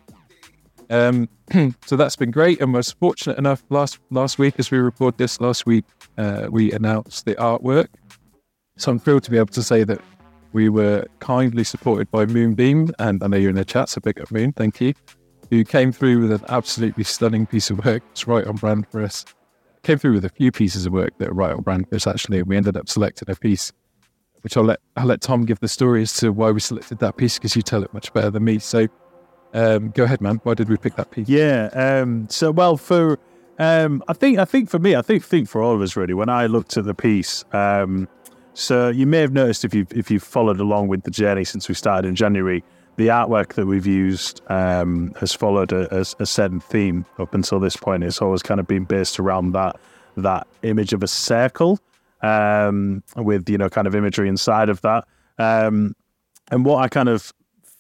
Um, 0.90 1.30
so 1.86 1.96
that's 1.96 2.16
been 2.16 2.32
great, 2.32 2.62
and 2.62 2.74
was 2.74 2.92
fortunate 2.92 3.38
enough 3.38 3.64
last 3.70 4.00
last 4.10 4.40
week 4.40 4.56
as 4.58 4.72
we 4.72 4.80
record 4.80 5.18
this 5.18 5.40
last 5.40 5.66
week, 5.66 5.86
uh, 6.18 6.48
we 6.50 6.72
announced 6.72 7.26
the 7.26 7.36
artwork. 7.36 7.88
So 8.78 8.92
I'm 8.92 9.00
thrilled 9.00 9.24
to 9.24 9.32
be 9.32 9.38
able 9.38 9.48
to 9.48 9.64
say 9.64 9.84
that 9.84 10.02
we 10.52 10.70
were 10.70 11.06
kindly 11.20 11.64
supported 11.64 12.10
by 12.10 12.26
Moonbeam, 12.26 12.92
and 12.98 13.24
I 13.24 13.28
know 13.28 13.38
you're 13.38 13.52
in 13.52 13.56
the 13.56 13.66
chat, 13.66 13.90
so 13.90 14.02
big 14.02 14.20
up 14.20 14.32
Moon, 14.32 14.52
thank 14.54 14.82
you, 14.82 14.94
who 15.52 15.64
came 15.64 15.92
through 15.92 16.22
with 16.22 16.32
an 16.32 16.46
absolutely 16.50 17.04
stunning 17.04 17.46
piece 17.46 17.70
of 17.70 17.86
work. 17.86 18.02
It's 18.12 18.28
right 18.28 18.48
on 18.48 18.56
brand 18.56 18.88
for 18.90 19.04
us. 19.04 19.26
Came 19.84 19.98
through 19.98 20.14
with 20.14 20.26
a 20.26 20.30
few 20.30 20.52
pieces 20.52 20.86
of 20.86 20.94
work 20.94 21.18
that 21.20 21.30
are 21.30 21.34
right 21.34 21.54
on 21.54 21.62
brand 21.62 21.88
for 21.90 22.10
actually, 22.10 22.40
and 22.40 22.48
we 22.48 22.58
ended 22.58 22.76
up 22.76 22.90
selecting 22.90 23.30
a 23.30 23.36
piece 23.36 23.72
which 24.42 24.56
I'll 24.56 24.64
let 24.64 24.80
I'll 24.96 25.06
let 25.06 25.22
Tom 25.22 25.46
give 25.46 25.60
the 25.60 25.68
story 25.68 26.02
as 26.02 26.14
to 26.18 26.32
why 26.32 26.52
we 26.52 26.60
selected 26.60 27.00
that 27.00 27.18
piece 27.18 27.38
because 27.38 27.56
you 27.56 27.62
tell 27.62 27.84
it 27.84 27.94
much 27.94 28.14
better 28.14 28.30
than 28.30 28.44
me. 28.44 28.60
So 28.60 28.88
um, 29.54 29.90
go 29.92 30.04
ahead, 30.04 30.22
man. 30.22 30.40
Why 30.44 30.54
did 30.54 30.70
we 30.70 30.78
pick 30.78 30.96
that 30.96 31.12
piece? 31.12 31.28
Yeah. 31.28 31.70
Um, 31.74 32.28
so 32.30 32.52
well 32.52 32.78
for 32.78 33.20
um, 33.58 34.04
I 34.08 34.14
think 34.14 34.40
I 34.40 34.46
think 34.46 34.70
for 34.70 34.80
me, 34.80 34.96
I 34.96 35.02
think 35.02 35.24
think 35.24 35.50
for 35.50 35.62
all 35.62 35.76
of 35.76 35.82
us 35.82 35.96
really. 35.96 36.14
When 36.14 36.30
I 36.30 36.46
looked 36.46 36.78
at 36.78 36.86
the 36.86 36.94
piece, 36.94 37.44
um, 37.52 38.08
so 38.54 38.90
you 38.90 39.06
may 39.06 39.20
have 39.20 39.34
noticed 39.34 39.66
if 39.66 39.74
you 39.74 39.86
if 39.92 40.10
you've 40.10 40.24
followed 40.24 40.60
along 40.60 40.88
with 40.88 41.04
the 41.04 41.12
journey 41.12 41.44
since 41.44 41.68
we 41.68 41.76
started 41.76 42.08
in 42.08 42.16
January, 42.16 42.64
the 43.00 43.08
artwork 43.08 43.54
that 43.54 43.66
we've 43.66 43.88
used 43.88 44.42
um, 44.50 45.14
has 45.22 45.34
followed 45.34 45.72
a, 45.72 45.88
a, 45.96 46.02
a 46.20 46.26
certain 46.26 46.60
theme 46.60 47.06
up 47.18 47.34
until 47.34 47.58
this 47.58 47.78
point. 47.78 48.04
It's 48.04 48.22
always 48.22 48.44
kind 48.44 48.60
of 48.60 48.68
been 48.68 48.84
based 48.84 49.22
around 49.22 49.54
that 49.54 49.80
that 50.18 50.46
image 50.64 50.92
of 50.92 51.02
a 51.02 51.08
circle 51.08 51.80
um, 52.22 53.02
with 53.16 53.50
you 53.50 53.58
know 53.58 53.70
kind 53.70 53.88
of 53.88 53.96
imagery 53.96 54.28
inside 54.28 54.68
of 54.68 54.82
that. 54.82 55.06
Um, 55.38 55.96
and 56.52 56.66
what 56.66 56.84
I 56.84 56.90
kind 56.90 57.08
of 57.08 57.32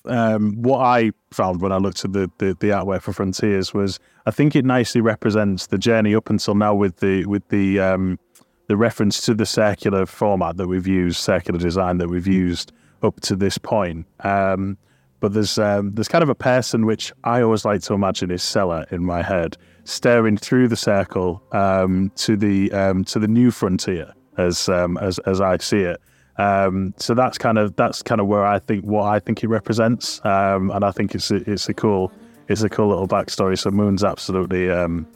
um, 0.05 0.61
what 0.61 0.79
I 0.79 1.11
found 1.31 1.59
when 1.61 1.73
I 1.73 1.77
looked 1.79 2.05
at 2.05 2.13
the, 2.13 2.31
the, 2.37 2.55
the 2.57 2.69
artwork 2.69 3.01
for 3.01 3.11
Frontiers 3.11 3.73
was 3.73 3.99
I 4.25 4.31
think 4.31 4.55
it 4.55 4.63
nicely 4.63 5.01
represents 5.01 5.67
the 5.67 5.77
journey 5.77 6.15
up 6.15 6.29
until 6.29 6.55
now 6.55 6.73
with 6.73 7.01
the 7.01 7.25
with 7.25 7.45
the 7.49 7.81
um, 7.81 8.19
the 8.67 8.77
reference 8.77 9.19
to 9.25 9.33
the 9.33 9.45
circular 9.45 10.05
format 10.05 10.55
that 10.55 10.67
we've 10.67 10.87
used, 10.87 11.17
circular 11.17 11.59
design 11.59 11.97
that 11.97 12.07
we've 12.07 12.25
used 12.25 12.71
up 13.03 13.19
to 13.19 13.35
this 13.35 13.57
point. 13.57 14.05
Um, 14.21 14.77
but 15.19 15.33
there's 15.33 15.57
um, 15.57 15.93
there's 15.93 16.07
kind 16.07 16.23
of 16.23 16.29
a 16.29 16.35
person 16.35 16.85
which 16.85 17.11
I 17.23 17.41
always 17.41 17.65
like 17.65 17.81
to 17.83 17.93
imagine 17.93 18.31
is 18.31 18.43
Cellar 18.43 18.85
in 18.91 19.05
my 19.05 19.21
head, 19.21 19.57
staring 19.83 20.37
through 20.37 20.67
the 20.67 20.75
circle 20.75 21.43
um, 21.51 22.11
to 22.15 22.37
the 22.37 22.71
um, 22.71 23.03
to 23.05 23.19
the 23.19 23.27
new 23.27 23.51
frontier 23.51 24.13
as 24.37 24.69
um, 24.69 24.97
as 24.97 25.19
as 25.19 25.41
I 25.41 25.57
see 25.57 25.81
it. 25.81 26.01
Um, 26.37 26.93
so 26.97 27.13
that's 27.13 27.37
kind 27.37 27.57
of 27.57 27.75
that's 27.75 28.01
kind 28.01 28.21
of 28.21 28.27
where 28.27 28.45
I 28.45 28.59
think 28.59 28.85
what 28.85 29.03
I 29.03 29.19
think 29.19 29.43
it 29.43 29.47
represents, 29.47 30.23
um, 30.25 30.71
and 30.71 30.85
I 30.85 30.91
think 30.91 31.15
it's 31.15 31.31
a, 31.31 31.49
it's 31.49 31.67
a 31.67 31.73
cool 31.73 32.11
it's 32.47 32.63
a 32.63 32.69
cool 32.69 32.87
little 32.87 33.07
backstory. 33.07 33.57
So 33.57 33.71
Moon's 33.71 34.03
absolutely 34.03 34.69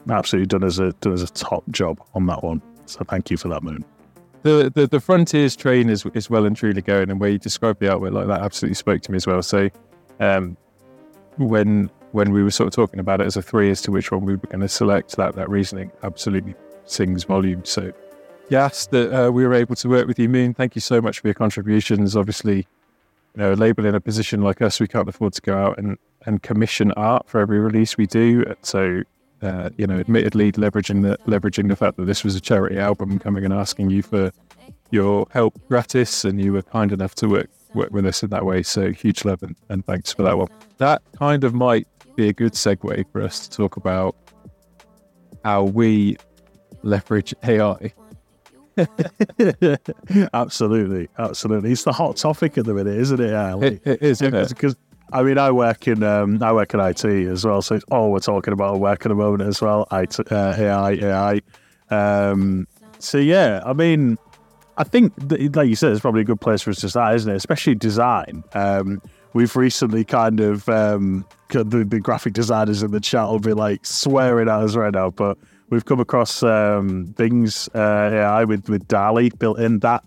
absolutely 0.10 0.48
done 0.48 0.64
as 0.64 0.80
a 0.80 0.92
done 0.94 1.14
as 1.14 1.22
a 1.22 1.28
top 1.28 1.64
job 1.72 2.02
on 2.14 2.26
that 2.28 2.44
one. 2.44 2.62
So 2.86 3.04
thank 3.10 3.32
you 3.32 3.38
for 3.38 3.48
that, 3.48 3.64
Moon. 3.64 3.86
The, 4.44 4.70
the 4.76 4.88
the 4.88 5.00
frontiers 5.00 5.56
train 5.56 5.90
is 5.90 6.06
is 6.14 6.30
well 6.30 6.46
and 6.46 6.56
truly 6.56 6.82
going, 6.82 7.10
and 7.10 7.20
where 7.20 7.30
you 7.30 7.40
describe 7.40 7.80
the 7.80 7.86
artwork 7.86 8.12
like 8.12 8.28
that 8.28 8.42
absolutely 8.42 8.76
spoke 8.76 9.02
to 9.04 9.12
me 9.12 9.16
as 9.16 9.26
well. 9.26 9.42
So 9.42 9.70
um, 10.20 10.58
when 11.38 11.90
when 12.12 12.32
we 12.32 12.44
were 12.44 12.52
sort 12.52 12.68
of 12.68 12.74
talking 12.74 13.00
about 13.00 13.22
it 13.22 13.26
as 13.26 13.36
a 13.36 13.42
three 13.42 13.72
as 13.72 13.82
to 13.82 13.92
which 13.92 14.12
one 14.12 14.24
we 14.24 14.34
were 14.34 14.48
going 14.48 14.60
to 14.60 14.70
select, 14.70 15.16
that 15.18 15.36
that 15.36 15.50
reasoning 15.50 15.92
absolutely 16.04 16.56
sings 16.86 17.24
volume. 17.24 17.66
So 17.66 17.92
yes, 18.50 18.86
that 18.88 19.12
uh, 19.12 19.32
we 19.32 19.46
were 19.46 19.54
able 19.54 19.76
to 19.76 19.90
work 19.90 20.08
with 20.08 20.20
you, 20.20 20.30
Moon. 20.30 20.54
Thank 20.54 20.76
you 20.76 20.82
so 20.82 21.02
much 21.02 21.20
for 21.20 21.28
your 21.28 21.34
contributions. 21.34 22.16
Obviously, 22.16 22.58
you 22.58 23.38
know, 23.38 23.54
a 23.54 23.56
label 23.56 23.86
in 23.86 23.96
a 23.96 24.00
position 24.00 24.42
like 24.42 24.62
us, 24.62 24.80
we 24.80 24.88
can't 24.88 25.10
afford 25.10 25.34
to 25.34 25.42
go 25.42 25.58
out 25.58 25.78
and, 25.80 25.98
and 26.26 26.44
commission 26.44 26.92
art 26.92 27.28
for 27.28 27.40
every 27.40 27.60
release 27.60 27.98
we 27.98 28.06
do. 28.06 28.46
So, 28.62 29.02
uh, 29.42 29.72
you 29.78 29.88
know, 29.88 30.00
admittedly, 30.00 30.52
leveraging 30.52 31.02
the 31.02 31.18
leveraging 31.30 31.68
the 31.68 31.76
fact 31.76 31.98
that 31.98 32.06
this 32.06 32.24
was 32.24 32.36
a 32.36 32.42
charity 32.42 32.78
album, 32.78 33.18
coming 33.20 33.44
and 33.44 33.54
asking 33.54 33.90
you 33.90 34.04
for 34.04 34.32
your 34.92 35.28
help 35.32 35.60
gratis, 35.68 36.24
and 36.24 36.40
you 36.40 36.54
were 36.54 36.62
kind 36.62 36.92
enough 36.92 37.16
to 37.16 37.28
work 37.28 37.50
work 37.74 37.92
with 37.92 38.06
us 38.06 38.24
in 38.24 38.30
that 38.30 38.46
way. 38.46 38.64
So, 38.64 38.92
huge 38.92 39.26
love 39.26 39.44
and, 39.44 39.56
and 39.70 39.86
thanks 39.86 40.14
for 40.14 40.24
that 40.24 40.38
one. 40.38 40.48
That 40.78 41.02
kind 41.18 41.44
of 41.44 41.54
might 41.54 41.88
be 42.16 42.28
a 42.28 42.34
good 42.34 42.54
segue 42.54 43.06
for 43.12 43.22
us 43.22 43.48
to 43.48 43.58
talk 43.58 43.78
about 43.78 44.16
how 45.44 45.64
we 45.64 46.18
leverage 46.84 47.34
AI 47.44 47.94
absolutely, 50.34 51.10
absolutely. 51.18 51.72
It's 51.72 51.84
the 51.84 51.92
hot 51.92 52.18
topic 52.18 52.58
at 52.58 52.66
the 52.66 52.74
minute, 52.74 52.98
isn't 52.98 53.20
it? 53.20 53.32
Like, 53.32 53.64
it, 53.64 53.82
it 53.86 54.02
is, 54.02 54.20
Because 54.20 54.76
I 55.12 55.24
mean, 55.24 55.38
I 55.38 55.52
work 55.52 55.88
in 55.88 56.04
um, 56.04 56.42
I 56.42 56.52
work 56.54 56.74
in 56.74 56.80
IT 56.80 57.06
as 57.06 57.46
well, 57.46 57.62
so 57.62 57.76
it's 57.76 57.86
all 57.92 58.12
we're 58.12 58.20
talking 58.20 58.54
about 58.54 58.80
work 58.80 59.06
at 59.06 59.10
the 59.10 59.16
moment 59.16 59.44
as 59.44 59.62
well. 59.62 59.88
IT, 59.92 60.20
uh, 60.32 60.56
AI, 60.58 60.92
AI. 60.92 61.42
Um, 61.90 62.68
so 63.00 63.18
yeah, 63.18 63.62
I 63.66 63.74
mean, 63.74 64.18
I 64.78 64.84
think 64.84 65.14
like 65.56 65.68
you 65.68 65.76
said, 65.76 65.92
it's 65.92 66.02
probably 66.02 66.22
a 66.22 66.26
good 66.26 66.42
place 66.42 66.62
for 66.62 66.72
us 66.72 66.80
to 66.82 66.90
start, 66.90 67.16
isn't 67.16 67.32
it? 67.32 67.36
Especially 67.36 67.76
design. 67.76 68.44
Um, 68.54 69.02
we've 69.34 69.56
recently 69.56 70.04
kind 70.04 70.40
of 70.40 70.68
um, 70.70 71.26
the, 71.50 71.64
the 71.64 72.00
graphic 72.00 72.34
designers 72.34 72.82
in 72.82 72.92
the 72.92 73.00
chat 73.00 73.28
will 73.28 73.40
be 73.40 73.54
like 73.54 73.86
swearing 73.86 74.50
at 74.50 74.60
us 74.60 74.76
right 74.76 74.94
now, 74.94 75.12
but 75.12 75.38
we've 75.70 75.86
come 75.86 76.00
across 76.00 76.42
um, 76.44 77.14
things 77.18 77.70
uh, 77.76 78.10
AI 78.14 78.44
with 78.46 78.70
with 78.70 78.88
DALL-E 78.88 79.30
built 79.38 79.60
in. 79.60 79.80
That 79.80 80.04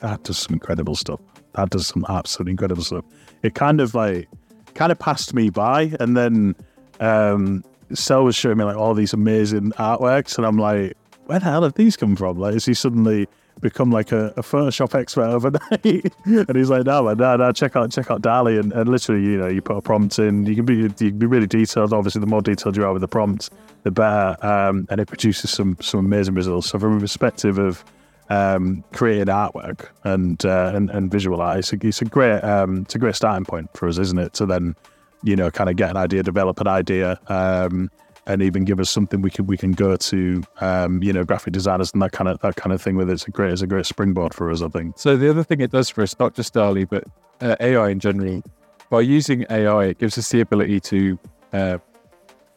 that 0.00 0.22
does 0.22 0.38
some 0.38 0.54
incredible 0.54 0.94
stuff. 0.94 1.20
That 1.54 1.70
does 1.70 1.86
some 1.88 2.04
absolutely 2.08 2.52
incredible 2.52 2.82
stuff. 2.82 3.04
It 3.42 3.54
kind 3.54 3.80
of 3.80 3.94
like 3.94 4.28
kind 4.74 4.92
of 4.92 4.98
passed 4.98 5.34
me 5.34 5.50
by, 5.50 5.92
and 5.98 6.16
then 6.16 6.54
um, 7.00 7.64
Sel 7.92 8.24
was 8.24 8.36
showing 8.36 8.58
me 8.58 8.64
like 8.64 8.76
all 8.76 8.94
these 8.94 9.12
amazing 9.12 9.72
artworks, 9.72 10.36
and 10.36 10.46
I'm 10.46 10.58
like, 10.58 10.96
where 11.26 11.38
the 11.38 11.46
hell 11.46 11.62
have 11.62 11.74
these 11.74 11.96
come 11.96 12.16
from? 12.16 12.38
Like, 12.38 12.54
is 12.54 12.64
he 12.64 12.74
suddenly 12.74 13.28
become 13.64 13.90
like 13.90 14.12
a, 14.12 14.26
a 14.36 14.42
Photoshop 14.42 14.94
expert 14.94 15.24
overnight. 15.24 16.12
and 16.24 16.56
he's 16.56 16.68
like, 16.68 16.84
no, 16.84 17.12
no, 17.14 17.36
no, 17.36 17.50
check 17.50 17.74
out 17.74 17.90
check 17.90 18.10
out 18.10 18.20
DALL-E, 18.20 18.58
and, 18.58 18.72
and 18.72 18.88
literally, 18.88 19.22
you 19.22 19.38
know, 19.38 19.48
you 19.48 19.62
put 19.62 19.76
a 19.76 19.80
prompt 19.80 20.18
in. 20.18 20.44
You 20.44 20.54
can 20.54 20.66
be 20.66 20.76
you 20.76 20.90
can 20.90 21.18
be 21.18 21.26
really 21.26 21.46
detailed. 21.46 21.92
Obviously, 21.92 22.20
the 22.20 22.26
more 22.26 22.42
detailed 22.42 22.76
you 22.76 22.84
are 22.84 22.92
with 22.92 23.00
the 23.00 23.08
prompt, 23.08 23.50
the 23.82 23.90
better, 23.90 24.36
um, 24.46 24.86
and 24.90 25.00
it 25.00 25.08
produces 25.08 25.50
some 25.50 25.78
some 25.80 26.00
amazing 26.00 26.34
results. 26.34 26.68
So 26.68 26.78
from 26.78 26.98
a 26.98 27.00
perspective 27.00 27.58
of 27.58 27.82
um, 28.28 28.84
creating 28.92 29.26
artwork 29.26 29.88
and, 30.04 30.44
uh, 30.44 30.72
and 30.74 30.90
and 30.90 31.10
visual 31.10 31.40
art, 31.40 31.58
it's 31.58 31.72
a, 31.72 31.78
it's 31.82 32.02
a 32.02 32.04
great 32.04 32.40
um, 32.40 32.82
it's 32.82 32.94
a 32.94 32.98
great 32.98 33.16
starting 33.16 33.46
point 33.46 33.70
for 33.74 33.88
us, 33.88 33.98
isn't 33.98 34.18
it? 34.18 34.34
To 34.34 34.46
then, 34.46 34.76
you 35.22 35.36
know, 35.36 35.50
kind 35.50 35.70
of 35.70 35.76
get 35.76 35.90
an 35.90 35.96
idea, 35.96 36.22
develop 36.22 36.60
an 36.60 36.68
idea. 36.68 37.18
Um, 37.28 37.90
and 38.26 38.42
even 38.42 38.64
give 38.64 38.80
us 38.80 38.90
something 38.90 39.20
we 39.20 39.30
can 39.30 39.46
we 39.46 39.56
can 39.56 39.72
go 39.72 39.96
to, 39.96 40.42
um, 40.60 41.02
you 41.02 41.12
know, 41.12 41.24
graphic 41.24 41.52
designers 41.52 41.92
and 41.92 42.02
that 42.02 42.12
kind 42.12 42.28
of 42.28 42.40
that 42.40 42.56
kind 42.56 42.72
of 42.72 42.80
thing 42.80 42.96
with 42.96 43.10
it. 43.10 43.14
It's 43.14 43.26
a 43.26 43.30
great 43.30 43.52
it's 43.52 43.62
a 43.62 43.66
great 43.66 43.86
springboard 43.86 44.34
for 44.34 44.50
us, 44.50 44.62
I 44.62 44.68
think. 44.68 44.98
So 44.98 45.16
the 45.16 45.28
other 45.28 45.44
thing 45.44 45.60
it 45.60 45.70
does 45.70 45.90
for 45.90 46.02
us, 46.02 46.18
not 46.18 46.34
just 46.34 46.54
DALL-E, 46.54 46.84
but 46.84 47.04
uh, 47.40 47.56
AI 47.60 47.90
in 47.90 48.00
general, 48.00 48.42
by 48.90 49.00
using 49.00 49.44
AI, 49.50 49.86
it 49.86 49.98
gives 49.98 50.16
us 50.18 50.30
the 50.30 50.40
ability 50.40 50.80
to 50.80 51.18
uh, 51.52 51.78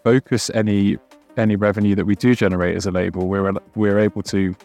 focus 0.04 0.50
any 0.54 0.98
any 1.36 1.56
revenue 1.56 1.96
that 1.96 2.06
we 2.06 2.16
do 2.16 2.36
generate 2.36 2.76
as 2.76 2.86
a 2.86 2.92
label. 2.92 3.28
We're 3.28 3.52
we're 3.76 4.00
able 4.00 4.24
to 4.24 4.56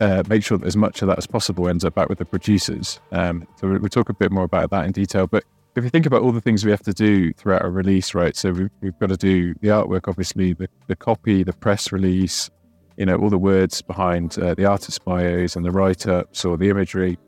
uh, 0.00 0.22
make 0.28 0.42
sure 0.42 0.58
that 0.58 0.66
as 0.66 0.76
much 0.76 1.02
of 1.02 1.08
that 1.08 1.18
as 1.18 1.26
possible 1.26 1.68
ends 1.68 1.84
up 1.84 1.94
back 1.94 2.08
with 2.08 2.18
the 2.18 2.24
producers. 2.24 3.00
Um, 3.12 3.46
so 3.56 3.68
we'll 3.68 3.88
talk 3.88 4.08
a 4.08 4.14
bit 4.14 4.32
more 4.32 4.44
about 4.44 4.70
that 4.70 4.86
in 4.86 4.92
detail, 4.92 5.26
but 5.26 5.44
if 5.74 5.84
you 5.84 5.90
think 5.90 6.06
about 6.06 6.22
all 6.22 6.32
the 6.32 6.40
things 6.40 6.64
we 6.64 6.70
have 6.70 6.82
to 6.82 6.92
do 6.92 7.32
throughout 7.32 7.64
a 7.64 7.70
release, 7.70 8.14
right? 8.14 8.36
So 8.36 8.52
we've, 8.52 8.70
we've 8.80 8.98
got 8.98 9.08
to 9.08 9.16
do 9.16 9.54
the 9.60 9.68
artwork, 9.68 10.06
obviously, 10.06 10.52
the, 10.52 10.68
the 10.86 10.96
copy, 10.96 11.42
the 11.42 11.54
press 11.54 11.92
release, 11.92 12.50
you 12.96 13.06
know, 13.06 13.16
all 13.16 13.30
the 13.30 13.38
words 13.38 13.80
behind 13.80 14.38
uh, 14.38 14.54
the 14.54 14.66
artist 14.66 15.04
bios 15.04 15.56
and 15.56 15.64
the 15.64 15.70
write 15.70 16.06
ups 16.06 16.44
or 16.44 16.58
the 16.58 16.68
imagery. 16.68 17.18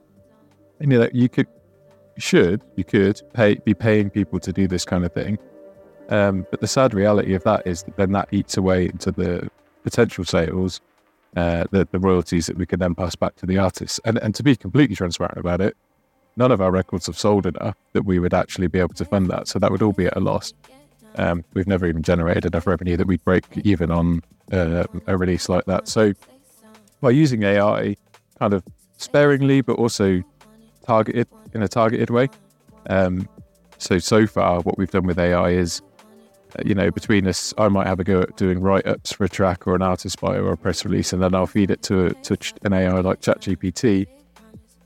And 0.81 0.93
you 0.93 0.99
know, 0.99 1.09
you 1.13 1.29
could, 1.29 1.47
should, 2.19 2.63
you 2.77 2.85
could 2.85 3.21
pay, 3.33 3.55
be 3.65 3.73
paying 3.73 4.11
people 4.11 4.39
to 4.41 4.53
do 4.53 4.69
this 4.69 4.85
kind 4.85 5.05
of 5.05 5.13
thing. 5.13 5.39
Um, 6.11 6.47
but 6.51 6.61
the 6.61 6.67
sad 6.67 6.93
reality 6.93 7.35
of 7.35 7.45
that 7.45 7.67
is 7.67 7.85
that 7.85 7.97
then 7.97 8.13
that 8.13 8.29
eats 8.31 8.59
away 8.59 8.87
into 8.87 9.11
the 9.11 9.49
potential 9.85 10.25
sales, 10.25 10.83
uh, 11.35 11.65
the, 11.71 11.89
the 11.91 11.99
royalties 11.99 12.47
that 12.47 12.59
we 12.59 12.67
can 12.67 12.79
then 12.79 12.95
pass 12.95 13.17
back 13.17 13.37
to 13.37 13.47
the 13.47 13.57
artists. 13.57 14.01
And, 14.05 14.19
and 14.19 14.35
to 14.35 14.43
be 14.43 14.55
completely 14.55 14.97
transparent 14.97 15.39
about 15.39 15.63
it, 15.63 15.77
none 16.37 16.51
of 16.51 16.61
our 16.61 16.71
records 16.71 17.07
have 17.07 17.19
sold 17.19 17.47
enough 17.47 17.77
that 17.93 18.05
we 18.05 18.19
would 18.19 18.35
actually 18.35 18.67
be 18.67 18.79
able 18.79 18.95
to 18.95 19.05
fund 19.05 19.29
that. 19.29 19.49
So 19.49 19.59
that 19.59 19.71
would 19.71 19.83
all 19.83 19.93
be 19.93 20.07
at 20.07 20.17
a 20.17 20.21
loss. 20.21 20.53
Um, 21.17 21.45
we've 21.55 21.69
never 21.69 21.87
even 21.87 22.03
generated 22.03 22.45
enough 22.47 22.67
revenue 22.67 22.97
that 22.97 23.07
we'd 23.07 23.25
break 23.25 23.45
even 23.65 23.91
on 23.91 24.23
uh, 24.53 24.85
a 25.07 25.17
release 25.17 25.49
like 25.49 25.65
that. 25.67 25.89
So 25.89 26.13
by 27.01 27.11
using 27.11 27.43
AI, 27.45 27.97
kind 28.39 28.53
of 28.53 28.65
sparingly, 28.97 29.61
but 29.61 29.75
also 29.75 30.23
targeted 30.87 31.29
in 31.53 31.63
a 31.63 31.69
targeted 31.69 32.11
way. 32.11 32.29
Um, 32.89 33.29
so 33.79 33.99
so 33.99 34.27
far, 34.27 34.61
what 34.61 34.79
we've 34.79 34.91
done 34.91 35.07
with 35.07 35.19
AI 35.19 35.51
is, 35.51 35.83
uh, 36.59 36.63
you 36.65 36.75
know, 36.75 36.91
between 36.91 37.27
us, 37.27 37.55
I 37.59 37.69
might 37.69 37.87
have 37.87 38.01
a 38.01 38.05
go 38.05 38.23
at 38.23 38.37
doing 38.37 38.61
write-ups 38.61 39.13
for 39.13 39.25
a 39.25 39.29
track 39.29 39.67
or 39.67 39.75
an 39.75 39.83
artist 39.83 40.21
bio 40.21 40.43
or 40.43 40.53
a 40.53 40.57
press 40.57 40.85
release, 40.85 41.13
and 41.13 41.23
then 41.23 41.35
I'll 41.35 41.47
feed 41.47 41.71
it 41.71 41.83
to, 41.85 42.11
to 42.11 42.37
an 42.63 42.73
AI 42.73 43.01
like 43.01 43.21
ChatGPT, 43.21 44.07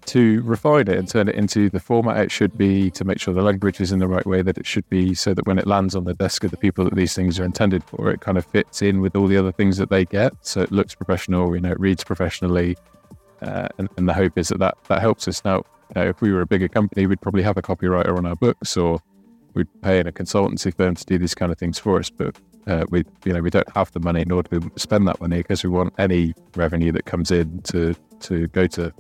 to 0.09 0.41
refine 0.43 0.89
it 0.89 0.99
and 0.99 1.07
turn 1.07 1.29
it 1.29 1.35
into 1.35 1.69
the 1.69 1.79
format 1.79 2.17
it 2.17 2.31
should 2.31 2.57
be 2.57 2.91
to 2.91 3.05
make 3.05 3.21
sure 3.21 3.35
the 3.35 3.43
language 3.43 3.79
is 3.81 3.93
in 3.93 3.99
the 3.99 4.09
right 4.09 4.27
way 4.27 4.41
that 4.41 4.57
it 4.57 4.67
should 4.67 4.89
be 4.89 5.15
so 5.15 5.35
that 5.35 5.47
when 5.47 5.59
it 5.59 5.67
lands 5.67 5.95
on 5.95 6.05
the 6.05 6.15
desk 6.15 6.45
of 6.45 6.51
the 6.51 6.57
people 6.57 6.85
that 6.85 6.95
these 6.95 7.15
things 7.15 7.39
are 7.39 7.45
intended 7.45 7.85
for 7.85 8.11
it 8.11 8.21
kind 8.21 8.39
of 8.39 8.47
fits 8.47 8.81
in 8.81 9.03
with 9.03 9.15
all 9.15 9.27
the 9.27 9.37
other 9.37 9.53
things 9.53 9.77
that 9.77 9.91
they 9.91 10.07
get. 10.07 10.33
So 10.41 10.63
it 10.63 10.73
looks 10.73 10.95
professional 10.95 11.55
you 11.55 11.61
know 11.61 11.73
it 11.73 11.81
reads 11.81 12.05
professionally 12.05 12.77
uh, 13.43 13.69
and, 13.77 13.89
and, 13.97 14.09
the 14.09 14.15
hope 14.15 14.37
is 14.37 14.49
that, 14.49 14.59
that 14.59 14.77
that 14.89 15.01
helps 15.01 15.29
us. 15.29 15.45
Now 15.45 15.57
you 15.95 16.03
know, 16.03 16.09
if 16.09 16.21
we 16.21 16.33
were 16.33 16.41
a 16.41 16.47
bigger 16.47 16.69
company 16.69 17.07
we'd 17.07 17.21
probably 17.21 17.43
have 17.43 17.59
a 17.59 17.63
copywriter 17.63 18.17
on 18.17 18.25
our 18.25 18.37
books 18.37 18.77
or 18.77 19.01
we'd 19.55 19.69
pay 19.83 20.01
in 20.01 20.07
a 20.07 20.13
consultancy 20.13 20.75
firm 20.75 20.95
to 20.95 21.05
do 21.05 21.19
these 21.19 21.35
kind 21.35 21.53
of 21.53 21.59
things 21.59 21.79
for 21.79 21.99
us 21.99 22.09
but 22.09 22.35
uh, 22.67 22.85
we 22.91 23.05
you 23.25 23.33
know 23.33 23.41
we 23.41 23.51
don't 23.51 23.69
have 23.77 23.93
the 23.93 24.01
money 24.01 24.25
nor 24.27 24.43
do 24.43 24.61
we 24.61 24.71
spend 24.77 25.07
that 25.07 25.21
money 25.21 25.39
because 25.39 25.63
we 25.63 25.71
want 25.71 25.93
any 25.99 26.35
revenue 26.57 26.93
that 26.93 27.05
comes 27.05 27.31
in 27.31 27.61
to 27.63 27.95
to 28.21 28.47
go 28.49 28.67
to 28.67 28.93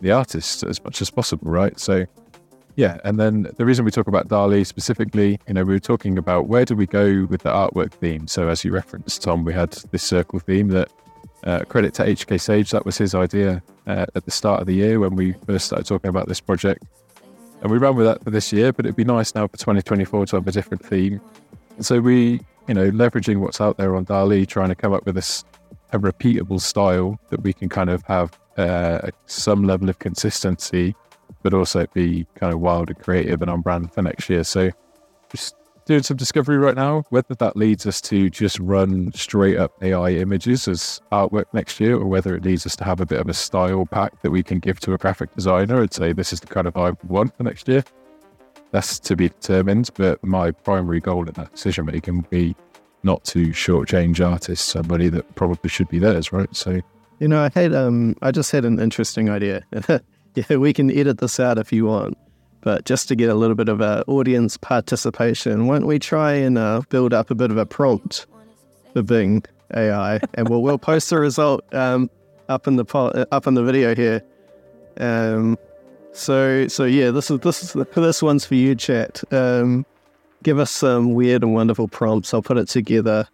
the 0.00 0.12
artist 0.12 0.62
as 0.62 0.82
much 0.82 1.00
as 1.00 1.10
possible, 1.10 1.50
right? 1.50 1.78
So, 1.78 2.06
yeah. 2.76 2.98
And 3.04 3.18
then 3.18 3.48
the 3.56 3.64
reason 3.64 3.84
we 3.84 3.90
talk 3.90 4.06
about 4.06 4.28
DALL-E 4.28 4.64
specifically, 4.64 5.38
you 5.46 5.54
know, 5.54 5.64
we 5.64 5.74
were 5.74 5.80
talking 5.80 6.18
about 6.18 6.48
where 6.48 6.64
do 6.64 6.74
we 6.74 6.86
go 6.86 7.26
with 7.28 7.42
the 7.42 7.50
artwork 7.50 7.92
theme. 7.92 8.26
So, 8.26 8.48
as 8.48 8.64
you 8.64 8.72
referenced, 8.72 9.22
Tom, 9.22 9.44
we 9.44 9.52
had 9.52 9.72
this 9.90 10.02
circle 10.02 10.38
theme 10.38 10.68
that 10.68 10.90
uh, 11.44 11.60
credit 11.64 11.94
to 11.94 12.04
HK 12.04 12.40
Sage, 12.40 12.70
that 12.70 12.84
was 12.84 12.98
his 12.98 13.14
idea 13.14 13.62
uh, 13.86 14.06
at 14.14 14.24
the 14.24 14.30
start 14.30 14.60
of 14.60 14.66
the 14.66 14.74
year 14.74 15.00
when 15.00 15.16
we 15.16 15.32
first 15.46 15.66
started 15.66 15.86
talking 15.86 16.08
about 16.08 16.28
this 16.28 16.40
project. 16.40 16.84
And 17.62 17.70
we 17.70 17.78
ran 17.78 17.94
with 17.94 18.06
that 18.06 18.24
for 18.24 18.30
this 18.30 18.52
year, 18.52 18.72
but 18.72 18.86
it'd 18.86 18.96
be 18.96 19.04
nice 19.04 19.34
now 19.34 19.46
for 19.46 19.56
2024 19.56 20.26
to 20.26 20.36
have 20.36 20.46
a 20.46 20.52
different 20.52 20.84
theme. 20.84 21.20
And 21.76 21.84
so 21.84 22.00
we, 22.00 22.40
you 22.68 22.74
know, 22.74 22.90
leveraging 22.90 23.38
what's 23.38 23.60
out 23.60 23.76
there 23.76 23.96
on 23.96 24.04
DALL-E, 24.04 24.46
trying 24.46 24.70
to 24.70 24.74
come 24.74 24.92
up 24.92 25.04
with 25.04 25.14
this 25.14 25.44
a 25.92 25.98
repeatable 25.98 26.60
style 26.60 27.18
that 27.30 27.42
we 27.42 27.52
can 27.52 27.68
kind 27.68 27.90
of 27.90 28.02
have 28.04 28.38
uh, 28.60 29.10
some 29.26 29.64
level 29.64 29.88
of 29.88 29.98
consistency, 29.98 30.94
but 31.42 31.54
also 31.54 31.86
be 31.94 32.26
kind 32.34 32.52
of 32.52 32.60
wild 32.60 32.88
and 32.88 32.98
creative 32.98 33.42
and 33.42 33.50
on 33.50 33.60
brand 33.60 33.92
for 33.92 34.02
next 34.02 34.28
year. 34.28 34.44
So 34.44 34.70
just 35.30 35.54
doing 35.86 36.02
some 36.02 36.16
discovery 36.16 36.58
right 36.58 36.76
now, 36.76 37.02
whether 37.10 37.34
that 37.34 37.56
leads 37.56 37.86
us 37.86 38.00
to 38.00 38.30
just 38.30 38.58
run 38.60 39.12
straight 39.12 39.56
up 39.56 39.72
AI 39.82 40.10
images 40.10 40.68
as 40.68 41.00
artwork 41.10 41.46
next 41.52 41.80
year, 41.80 41.96
or 41.96 42.06
whether 42.06 42.36
it 42.36 42.44
leads 42.44 42.66
us 42.66 42.76
to 42.76 42.84
have 42.84 43.00
a 43.00 43.06
bit 43.06 43.20
of 43.20 43.28
a 43.28 43.34
style 43.34 43.86
pack 43.86 44.20
that 44.22 44.30
we 44.30 44.42
can 44.42 44.58
give 44.58 44.78
to 44.80 44.94
a 44.94 44.98
graphic 44.98 45.34
designer 45.34 45.80
and 45.80 45.92
say, 45.92 46.12
this 46.12 46.32
is 46.32 46.40
the 46.40 46.46
kind 46.46 46.66
of 46.66 46.76
I 46.76 46.92
want 47.06 47.36
for 47.36 47.42
next 47.42 47.66
year. 47.66 47.82
That's 48.70 49.00
to 49.00 49.16
be 49.16 49.28
determined, 49.30 49.90
but 49.94 50.22
my 50.22 50.52
primary 50.52 51.00
goal 51.00 51.26
in 51.26 51.34
that 51.34 51.52
decision 51.52 51.86
making 51.86 52.18
would 52.18 52.30
be 52.30 52.54
not 53.02 53.24
to 53.24 53.48
shortchange 53.48 54.24
artists, 54.24 54.64
somebody 54.64 55.08
that 55.08 55.34
probably 55.34 55.70
should 55.70 55.88
be 55.88 55.98
theirs, 55.98 56.32
right? 56.32 56.54
So 56.54 56.80
you 57.20 57.28
know, 57.28 57.44
I 57.44 57.50
had 57.54 57.74
um, 57.74 58.16
I 58.22 58.30
just 58.32 58.50
had 58.50 58.64
an 58.64 58.80
interesting 58.80 59.28
idea. 59.28 59.62
yeah, 60.34 60.56
we 60.56 60.72
can 60.72 60.90
edit 60.90 61.18
this 61.18 61.38
out 61.38 61.58
if 61.58 61.72
you 61.72 61.84
want, 61.84 62.16
but 62.62 62.86
just 62.86 63.08
to 63.08 63.14
get 63.14 63.28
a 63.28 63.34
little 63.34 63.54
bit 63.54 63.68
of 63.68 63.80
a 63.82 64.02
audience 64.08 64.56
participation, 64.56 65.66
why 65.66 65.78
don't 65.78 65.86
we 65.86 65.98
try 65.98 66.32
and 66.32 66.56
uh, 66.56 66.80
build 66.88 67.12
up 67.12 67.30
a 67.30 67.34
bit 67.34 67.50
of 67.50 67.58
a 67.58 67.66
prompt 67.66 68.26
for 68.94 69.02
Bing 69.02 69.44
AI, 69.74 70.20
and 70.34 70.48
we'll 70.48 70.62
we'll 70.62 70.78
post 70.78 71.10
the 71.10 71.18
result 71.18 71.62
um, 71.74 72.10
up 72.48 72.66
in 72.66 72.76
the 72.76 72.86
po- 72.86 73.26
up 73.30 73.46
in 73.46 73.52
the 73.54 73.62
video 73.62 73.94
here. 73.94 74.22
Um, 74.96 75.58
so 76.12 76.68
so 76.68 76.84
yeah, 76.84 77.10
this 77.10 77.30
is 77.30 77.38
this 77.40 77.62
is 77.62 77.86
this 77.94 78.22
one's 78.22 78.46
for 78.46 78.54
you, 78.54 78.74
chat. 78.74 79.22
Um, 79.30 79.84
give 80.42 80.58
us 80.58 80.70
some 80.70 81.12
weird 81.12 81.42
and 81.42 81.52
wonderful 81.52 81.86
prompts. 81.86 82.32
I'll 82.32 82.40
put 82.40 82.56
it 82.56 82.68
together 82.68 83.28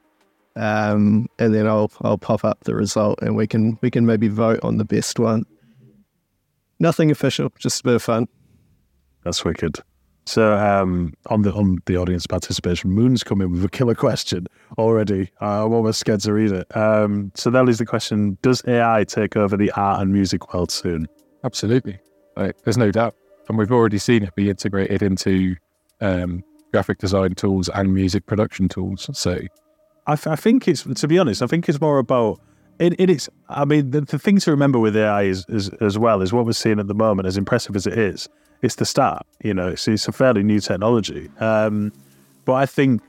um, 0.56 1.28
and 1.38 1.54
then 1.54 1.66
I'll 1.66 1.90
I'll 2.00 2.18
pop 2.18 2.44
up 2.44 2.64
the 2.64 2.74
result, 2.74 3.20
and 3.22 3.36
we 3.36 3.46
can 3.46 3.78
we 3.82 3.90
can 3.90 4.06
maybe 4.06 4.28
vote 4.28 4.60
on 4.62 4.78
the 4.78 4.84
best 4.84 5.18
one. 5.18 5.44
Nothing 6.78 7.10
official, 7.10 7.52
just 7.58 7.80
a 7.80 7.84
bit 7.84 7.94
of 7.94 8.02
fun. 8.02 8.26
That's 9.24 9.44
wicked. 9.44 9.80
So 10.26 10.56
um, 10.56 11.14
on 11.26 11.42
the 11.42 11.52
on 11.52 11.78
the 11.86 11.96
audience 11.96 12.26
participation, 12.26 12.90
Moon's 12.90 13.22
coming 13.22 13.52
with 13.52 13.64
a 13.64 13.68
killer 13.68 13.94
question 13.94 14.46
already. 14.76 15.30
I'm 15.40 15.72
almost 15.72 16.00
scared 16.00 16.20
to 16.20 16.32
read 16.32 16.52
it. 16.52 16.76
Um, 16.76 17.30
so 17.34 17.50
that 17.50 17.68
is 17.68 17.78
the 17.78 17.86
question: 17.86 18.36
Does 18.42 18.62
AI 18.66 19.04
take 19.04 19.36
over 19.36 19.56
the 19.56 19.70
art 19.72 20.00
and 20.00 20.12
music 20.12 20.52
world 20.52 20.70
soon? 20.70 21.06
Absolutely. 21.44 21.98
Like, 22.36 22.60
there's 22.62 22.76
no 22.76 22.90
doubt, 22.90 23.14
and 23.48 23.56
we've 23.56 23.70
already 23.70 23.98
seen 23.98 24.24
it 24.24 24.34
be 24.34 24.50
integrated 24.50 25.02
into 25.02 25.54
um, 26.00 26.42
graphic 26.72 26.98
design 26.98 27.34
tools 27.34 27.68
and 27.68 27.94
music 27.94 28.26
production 28.26 28.68
tools. 28.68 29.08
So 29.12 29.38
I, 30.06 30.12
I 30.12 30.36
think 30.36 30.68
it's 30.68 30.82
to 30.82 31.08
be 31.08 31.18
honest. 31.18 31.42
I 31.42 31.46
think 31.46 31.68
it's 31.68 31.80
more 31.80 31.98
about 31.98 32.40
it, 32.78 32.98
it 33.00 33.08
is. 33.10 33.28
I 33.48 33.64
mean, 33.64 33.90
the, 33.90 34.02
the 34.02 34.18
thing 34.18 34.38
to 34.40 34.50
remember 34.50 34.78
with 34.78 34.96
AI 34.96 35.22
is, 35.22 35.46
is 35.48 35.70
as 35.80 35.98
well 35.98 36.20
is 36.22 36.32
what 36.32 36.44
we're 36.44 36.52
seeing 36.52 36.78
at 36.78 36.88
the 36.88 36.94
moment. 36.94 37.26
As 37.26 37.36
impressive 37.36 37.74
as 37.74 37.86
it 37.86 37.98
is, 37.98 38.28
it's 38.62 38.74
the 38.74 38.84
start. 38.84 39.26
You 39.42 39.54
know, 39.54 39.68
it's, 39.68 39.88
it's 39.88 40.08
a 40.08 40.12
fairly 40.12 40.42
new 40.42 40.60
technology. 40.60 41.30
Um, 41.40 41.92
but 42.44 42.54
I 42.54 42.66
think 42.66 43.02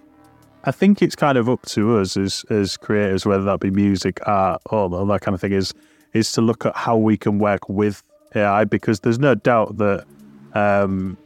I 0.64 0.72
think 0.72 1.02
it's 1.02 1.16
kind 1.16 1.38
of 1.38 1.50
up 1.50 1.66
to 1.68 1.98
us 1.98 2.18
as 2.18 2.46
as 2.50 2.78
creators, 2.78 3.26
whether 3.26 3.44
that 3.44 3.60
be 3.60 3.72
music, 3.72 4.20
art, 4.28 4.62
all, 4.68 4.94
all 4.96 5.06
that 5.08 5.22
kind 5.22 5.36
of 5.36 5.42
thing, 5.42 5.54
is 5.54 5.74
is 6.14 6.32
to 6.34 6.42
look 6.42 6.66
at 6.66 6.76
how 6.76 6.98
we 6.98 7.18
can 7.18 7.40
work 7.40 7.70
with 7.70 8.04
AI 8.36 8.64
because 8.66 9.02
there's 9.02 9.20
no 9.20 9.36
doubt 9.36 9.78
that 9.78 10.06
um, 10.54 11.18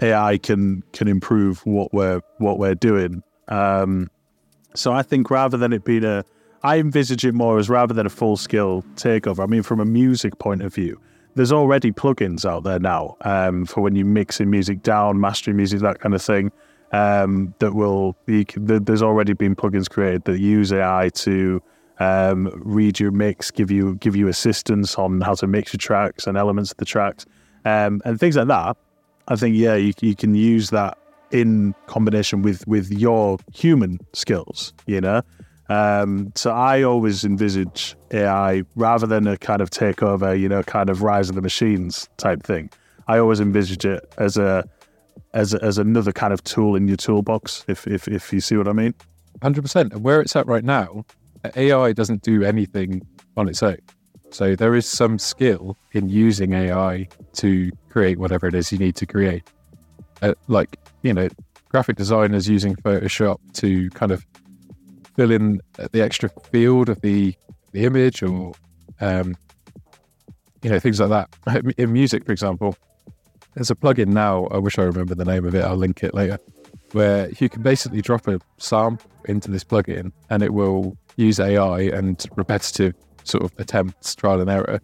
AI 0.00 0.38
can 0.38 0.82
can 0.92 1.08
improve 1.08 1.64
what 1.66 1.92
we're 1.92 2.20
what 2.38 2.58
we're 2.58 2.74
doing. 2.74 3.22
Um, 3.48 4.10
so 4.74 4.92
I 4.92 5.02
think 5.02 5.30
rather 5.30 5.56
than 5.56 5.72
it 5.72 5.84
being 5.84 6.04
a, 6.04 6.24
I 6.62 6.78
envisage 6.78 7.24
it 7.24 7.34
more 7.34 7.58
as 7.58 7.68
rather 7.68 7.94
than 7.94 8.06
a 8.06 8.10
full 8.10 8.36
scale 8.36 8.82
takeover. 8.94 9.42
I 9.42 9.46
mean, 9.46 9.62
from 9.62 9.80
a 9.80 9.84
music 9.84 10.38
point 10.38 10.62
of 10.62 10.74
view, 10.74 11.00
there's 11.34 11.52
already 11.52 11.92
plugins 11.92 12.44
out 12.44 12.64
there 12.64 12.78
now 12.78 13.16
um, 13.22 13.64
for 13.64 13.80
when 13.80 13.94
you're 13.94 14.06
mixing 14.06 14.50
music 14.50 14.82
down, 14.82 15.20
mastering 15.20 15.56
music, 15.56 15.80
that 15.80 16.00
kind 16.00 16.14
of 16.14 16.22
thing. 16.22 16.52
Um, 16.92 17.54
that 17.60 17.74
will 17.74 18.16
there's 18.26 19.02
already 19.02 19.32
been 19.32 19.54
plugins 19.54 19.88
created 19.88 20.24
that 20.24 20.40
use 20.40 20.72
AI 20.72 21.10
to 21.14 21.62
um, 22.00 22.50
read 22.56 22.98
your 22.98 23.12
mix, 23.12 23.52
give 23.52 23.70
you 23.70 23.94
give 23.96 24.16
you 24.16 24.26
assistance 24.26 24.96
on 24.96 25.20
how 25.20 25.34
to 25.34 25.46
mix 25.46 25.72
your 25.72 25.78
tracks 25.78 26.26
and 26.26 26.36
elements 26.36 26.72
of 26.72 26.78
the 26.78 26.84
tracks, 26.84 27.26
um, 27.64 28.02
and 28.04 28.18
things 28.18 28.36
like 28.36 28.48
that. 28.48 28.76
I 29.28 29.36
think 29.36 29.54
yeah, 29.54 29.76
you, 29.76 29.92
you 30.00 30.16
can 30.16 30.34
use 30.34 30.70
that 30.70 30.98
in 31.30 31.74
combination 31.86 32.42
with 32.42 32.66
with 32.66 32.90
your 32.90 33.38
human 33.52 33.98
skills. 34.12 34.72
You 34.86 35.00
know, 35.00 35.22
um, 35.68 36.32
so 36.34 36.50
I 36.50 36.82
always 36.82 37.24
envisage 37.24 37.96
AI 38.12 38.64
rather 38.74 39.06
than 39.06 39.26
a 39.28 39.36
kind 39.36 39.62
of 39.62 39.70
takeover, 39.70 40.38
you 40.38 40.48
know, 40.48 40.62
kind 40.64 40.90
of 40.90 41.02
rise 41.02 41.28
of 41.28 41.36
the 41.36 41.42
machines 41.42 42.08
type 42.16 42.42
thing. 42.42 42.70
I 43.06 43.18
always 43.18 43.40
envisage 43.40 43.84
it 43.84 44.12
as 44.18 44.36
a 44.36 44.64
as 45.32 45.54
a, 45.54 45.62
as 45.62 45.78
another 45.78 46.12
kind 46.12 46.32
of 46.32 46.42
tool 46.42 46.74
in 46.74 46.88
your 46.88 46.96
toolbox. 46.96 47.64
If 47.68 47.86
if 47.86 48.08
if 48.08 48.32
you 48.32 48.40
see 48.40 48.56
what 48.56 48.66
I 48.66 48.72
mean. 48.72 48.94
Hundred 49.42 49.62
percent. 49.62 49.92
And 49.92 50.02
where 50.02 50.20
it's 50.20 50.34
at 50.34 50.46
right 50.46 50.64
now, 50.64 51.04
AI 51.56 51.92
doesn't 51.92 52.22
do 52.22 52.42
anything 52.42 53.06
on 53.36 53.48
its 53.48 53.62
own. 53.62 53.78
So 54.30 54.54
there 54.54 54.74
is 54.74 54.86
some 54.86 55.18
skill 55.18 55.76
in 55.92 56.08
using 56.08 56.52
AI 56.52 57.08
to 57.34 57.70
create 57.88 58.18
whatever 58.18 58.46
it 58.46 58.54
is 58.54 58.70
you 58.70 58.78
need 58.78 58.96
to 58.96 59.06
create. 59.06 59.44
Uh, 60.22 60.34
like 60.48 60.76
you 61.02 61.12
know, 61.12 61.28
graphic 61.68 61.96
designers 61.96 62.48
using 62.48 62.74
Photoshop 62.76 63.38
to 63.54 63.90
kind 63.90 64.12
of 64.12 64.26
fill 65.16 65.30
in 65.30 65.60
the 65.92 66.00
extra 66.02 66.28
field 66.50 66.88
of 66.88 67.00
the 67.00 67.34
the 67.72 67.84
image, 67.84 68.22
or 68.22 68.52
um, 69.00 69.36
you 70.62 70.70
know 70.70 70.78
things 70.78 71.00
like 71.00 71.10
that. 71.10 71.74
In 71.78 71.92
music, 71.92 72.24
for 72.24 72.32
example, 72.32 72.76
there's 73.54 73.70
a 73.70 73.74
plugin 73.74 74.08
now. 74.08 74.46
I 74.46 74.58
wish 74.58 74.78
I 74.78 74.82
remember 74.82 75.14
the 75.14 75.24
name 75.24 75.44
of 75.44 75.54
it. 75.54 75.64
I'll 75.64 75.76
link 75.76 76.02
it 76.02 76.14
later. 76.14 76.38
Where 76.92 77.30
you 77.38 77.48
can 77.48 77.62
basically 77.62 78.02
drop 78.02 78.26
a 78.26 78.40
sample 78.58 79.10
into 79.26 79.50
this 79.50 79.62
plugin, 79.62 80.12
and 80.28 80.42
it 80.42 80.52
will 80.52 80.96
use 81.16 81.38
AI 81.38 81.82
and 81.82 82.24
repetitive 82.36 82.94
sort 83.24 83.44
of 83.44 83.52
attempts, 83.58 84.14
trial 84.14 84.40
and 84.40 84.50
error, 84.50 84.80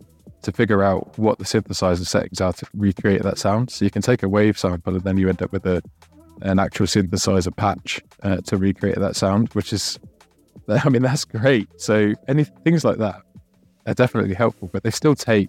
to 0.46 0.52
figure 0.52 0.80
out 0.80 1.18
what 1.18 1.38
the 1.38 1.44
synthesizer 1.44 2.06
settings 2.06 2.40
are 2.40 2.52
to 2.52 2.66
recreate 2.72 3.24
that 3.24 3.36
sound. 3.36 3.68
So 3.68 3.84
you 3.84 3.90
can 3.90 4.00
take 4.00 4.22
a 4.22 4.28
wave 4.28 4.56
sample, 4.56 4.94
and 4.94 5.02
then 5.02 5.18
you 5.18 5.28
end 5.28 5.42
up 5.42 5.50
with 5.50 5.66
a 5.66 5.82
an 6.42 6.60
actual 6.60 6.86
synthesizer 6.86 7.54
patch 7.56 8.00
uh, 8.22 8.36
to 8.42 8.56
recreate 8.56 8.96
that 8.96 9.16
sound, 9.16 9.48
which 9.54 9.72
is, 9.72 9.98
I 10.68 10.88
mean, 10.88 11.02
that's 11.02 11.24
great. 11.24 11.68
So 11.80 12.12
any 12.28 12.44
things 12.44 12.84
like 12.84 12.98
that 12.98 13.22
are 13.86 13.94
definitely 13.94 14.34
helpful, 14.34 14.70
but 14.72 14.84
they 14.84 14.90
still 14.90 15.16
take 15.16 15.48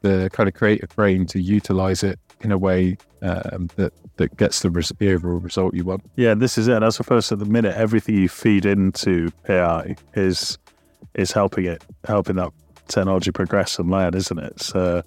the 0.00 0.28
kind 0.32 0.48
of 0.48 0.54
creative 0.54 0.88
brain 0.96 1.24
to 1.26 1.40
utilize 1.40 2.02
it 2.02 2.18
in 2.40 2.50
a 2.50 2.58
way 2.58 2.96
um, 3.22 3.68
that 3.76 3.92
that 4.16 4.36
gets 4.36 4.62
the, 4.62 4.70
res- 4.70 4.92
the 4.98 5.12
overall 5.12 5.38
result 5.38 5.74
you 5.74 5.84
want. 5.84 6.02
Yeah, 6.16 6.34
this 6.34 6.58
is 6.58 6.66
it. 6.66 6.82
I 6.82 6.88
suppose 6.88 7.30
at 7.30 7.38
the 7.38 7.44
minute, 7.44 7.76
everything 7.76 8.16
you 8.16 8.28
feed 8.28 8.66
into 8.66 9.30
AI 9.48 9.94
is 10.14 10.58
is 11.14 11.30
helping 11.30 11.66
it, 11.66 11.84
helping 12.04 12.34
that 12.36 12.50
technology 12.88 13.30
progress 13.30 13.78
and 13.78 13.90
learn, 13.90 14.14
isn't 14.14 14.38
it? 14.38 14.60
So 14.60 15.02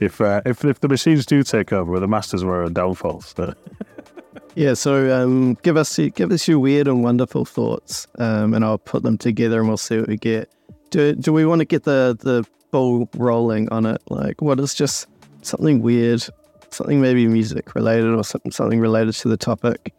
if 0.00 0.20
uh, 0.20 0.42
if 0.44 0.64
if 0.64 0.80
the 0.80 0.88
machines 0.88 1.26
do 1.26 1.42
take 1.42 1.72
over, 1.72 1.98
the 2.00 2.08
masters 2.08 2.44
were 2.44 2.64
a 2.64 2.70
downfall. 2.70 3.20
So. 3.22 3.54
yeah, 4.54 4.74
so 4.74 5.22
um, 5.22 5.54
give 5.62 5.76
us 5.76 5.98
give 6.14 6.32
us 6.32 6.48
your 6.48 6.58
weird 6.58 6.88
and 6.88 7.04
wonderful 7.04 7.44
thoughts, 7.44 8.06
um, 8.18 8.54
and 8.54 8.64
I'll 8.64 8.78
put 8.78 9.02
them 9.02 9.18
together, 9.18 9.60
and 9.60 9.68
we'll 9.68 9.76
see 9.76 9.98
what 9.98 10.08
we 10.08 10.16
get. 10.16 10.50
Do 10.90 11.14
do 11.14 11.32
we 11.32 11.44
want 11.44 11.60
to 11.60 11.64
get 11.64 11.84
the 11.84 12.16
the 12.18 12.44
ball 12.70 13.08
rolling 13.16 13.68
on 13.70 13.86
it? 13.86 14.00
Like, 14.08 14.40
what 14.40 14.58
is 14.60 14.74
just 14.74 15.06
something 15.42 15.80
weird 15.80 16.26
something 16.72 17.00
maybe 17.00 17.26
music 17.26 17.74
related 17.74 18.14
or 18.14 18.24
something 18.24 18.52
something 18.52 18.80
related 18.80 19.14
to 19.14 19.28
the 19.28 19.36
topic, 19.36 19.92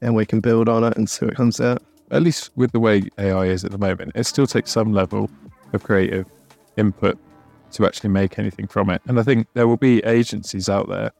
and 0.00 0.14
we 0.14 0.26
can 0.26 0.40
build 0.40 0.68
on 0.68 0.84
it 0.84 0.96
and 0.96 1.08
see 1.08 1.26
what 1.26 1.34
comes 1.34 1.60
out. 1.60 1.82
At 2.10 2.22
least 2.22 2.50
with 2.56 2.72
the 2.72 2.80
way 2.80 3.04
AI 3.18 3.46
is 3.46 3.64
at 3.64 3.70
the 3.70 3.78
moment, 3.78 4.12
it 4.14 4.24
still 4.24 4.46
takes 4.46 4.70
some 4.70 4.92
level 4.92 5.30
of 5.72 5.82
creative 5.82 6.26
input 6.76 7.18
to 7.72 7.86
actually 7.86 8.10
make 8.10 8.38
anything 8.38 8.66
from 8.66 8.90
it. 8.90 9.02
And 9.06 9.18
I 9.18 9.22
think 9.22 9.46
there 9.54 9.66
will 9.66 9.76
be 9.76 10.00
agencies 10.00 10.68
out 10.68 10.88
there 10.88 11.12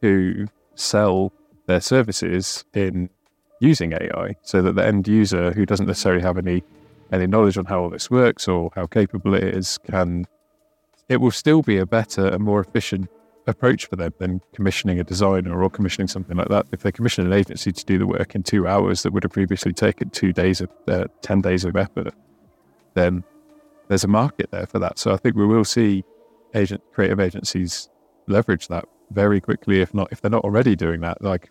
who 0.00 0.46
sell 0.74 1.32
their 1.66 1.80
services 1.80 2.64
in 2.74 3.10
using 3.60 3.92
AI 3.92 4.36
so 4.42 4.62
that 4.62 4.74
the 4.74 4.84
end 4.84 5.06
user 5.06 5.52
who 5.52 5.66
doesn't 5.66 5.86
necessarily 5.86 6.22
have 6.22 6.38
any 6.38 6.62
any 7.12 7.26
knowledge 7.26 7.58
on 7.58 7.64
how 7.64 7.82
all 7.82 7.90
this 7.90 8.10
works 8.10 8.46
or 8.48 8.70
how 8.74 8.86
capable 8.86 9.34
it 9.34 9.42
is 9.42 9.78
can 9.78 10.24
it 11.08 11.20
will 11.20 11.32
still 11.32 11.60
be 11.60 11.76
a 11.76 11.84
better 11.84 12.28
and 12.28 12.42
more 12.42 12.60
efficient 12.60 13.08
approach 13.46 13.86
for 13.86 13.96
them 13.96 14.14
than 14.18 14.40
commissioning 14.54 15.00
a 15.00 15.04
designer 15.04 15.62
or 15.62 15.68
commissioning 15.68 16.06
something 16.06 16.36
like 16.36 16.48
that. 16.48 16.66
If 16.72 16.82
they 16.82 16.92
commission 16.92 17.26
an 17.26 17.32
agency 17.32 17.72
to 17.72 17.84
do 17.84 17.98
the 17.98 18.06
work 18.06 18.34
in 18.34 18.42
two 18.42 18.66
hours 18.66 19.02
that 19.02 19.12
would 19.12 19.24
have 19.24 19.32
previously 19.32 19.72
taken 19.72 20.10
two 20.10 20.32
days 20.32 20.60
of 20.60 20.70
uh, 20.86 21.06
10 21.22 21.40
days 21.40 21.64
of 21.64 21.76
effort, 21.76 22.14
then 22.94 23.24
there's 23.90 24.04
a 24.04 24.08
market 24.08 24.52
there 24.52 24.66
for 24.66 24.78
that. 24.78 25.00
So 25.00 25.12
I 25.12 25.16
think 25.16 25.34
we 25.34 25.44
will 25.44 25.64
see 25.64 26.04
agent 26.54 26.80
creative 26.92 27.18
agencies 27.18 27.90
leverage 28.28 28.68
that 28.68 28.84
very 29.10 29.40
quickly, 29.40 29.80
if 29.80 29.92
not 29.92 30.08
if 30.12 30.20
they're 30.20 30.30
not 30.30 30.44
already 30.44 30.76
doing 30.76 31.00
that. 31.00 31.20
Like 31.20 31.50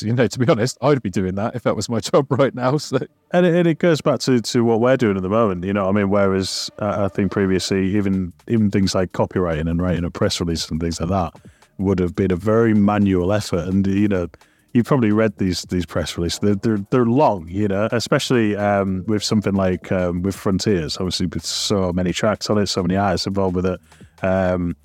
you 0.00 0.12
know, 0.12 0.28
to 0.28 0.38
be 0.38 0.48
honest, 0.48 0.78
I'd 0.80 1.02
be 1.02 1.10
doing 1.10 1.34
that 1.34 1.56
if 1.56 1.64
that 1.64 1.74
was 1.74 1.88
my 1.88 1.98
job 2.12 2.28
right 2.30 2.54
now. 2.54 2.76
So, 2.76 2.98
and 3.32 3.44
it, 3.44 3.54
and 3.56 3.66
it 3.66 3.80
goes 3.80 4.00
back 4.00 4.20
to, 4.20 4.40
to 4.40 4.64
what 4.64 4.80
we're 4.80 4.96
doing 4.96 5.16
at 5.16 5.22
the 5.22 5.28
moment. 5.28 5.64
You 5.64 5.72
know, 5.72 5.88
I 5.88 5.92
mean, 5.92 6.10
whereas 6.10 6.70
uh, 6.78 7.06
I 7.06 7.08
think 7.08 7.32
previously, 7.32 7.96
even 7.96 8.32
even 8.46 8.70
things 8.70 8.94
like 8.94 9.10
copywriting 9.10 9.68
and 9.68 9.82
writing 9.82 10.04
a 10.04 10.10
press 10.12 10.38
release 10.38 10.70
and 10.70 10.80
things 10.80 11.00
like 11.00 11.10
that 11.10 11.34
would 11.78 11.98
have 11.98 12.14
been 12.14 12.30
a 12.30 12.36
very 12.36 12.72
manual 12.72 13.32
effort. 13.32 13.66
And 13.66 13.84
you 13.84 14.06
know, 14.06 14.28
you've 14.72 14.86
probably 14.86 15.12
read 15.12 15.36
these 15.38 15.62
these 15.62 15.86
press 15.86 16.16
releases. 16.16 16.40
They're 16.40 16.54
they're, 16.54 16.86
they're 16.90 17.06
long. 17.06 17.48
You 17.48 17.68
know, 17.68 17.88
especially 17.92 18.56
um, 18.56 19.04
with 19.06 19.22
something 19.22 19.54
like 19.54 19.90
um, 19.92 20.22
with 20.22 20.34
Frontiers, 20.34 20.96
obviously 20.96 21.26
with 21.26 21.44
so 21.44 21.92
many 21.92 22.12
tracks 22.12 22.50
on 22.50 22.58
it, 22.58 22.66
so 22.66 22.82
many 22.82 22.96
eyes 22.96 23.26
involved 23.26 23.56
with 23.56 23.66
it. 23.66 23.80
Um, 24.22 24.76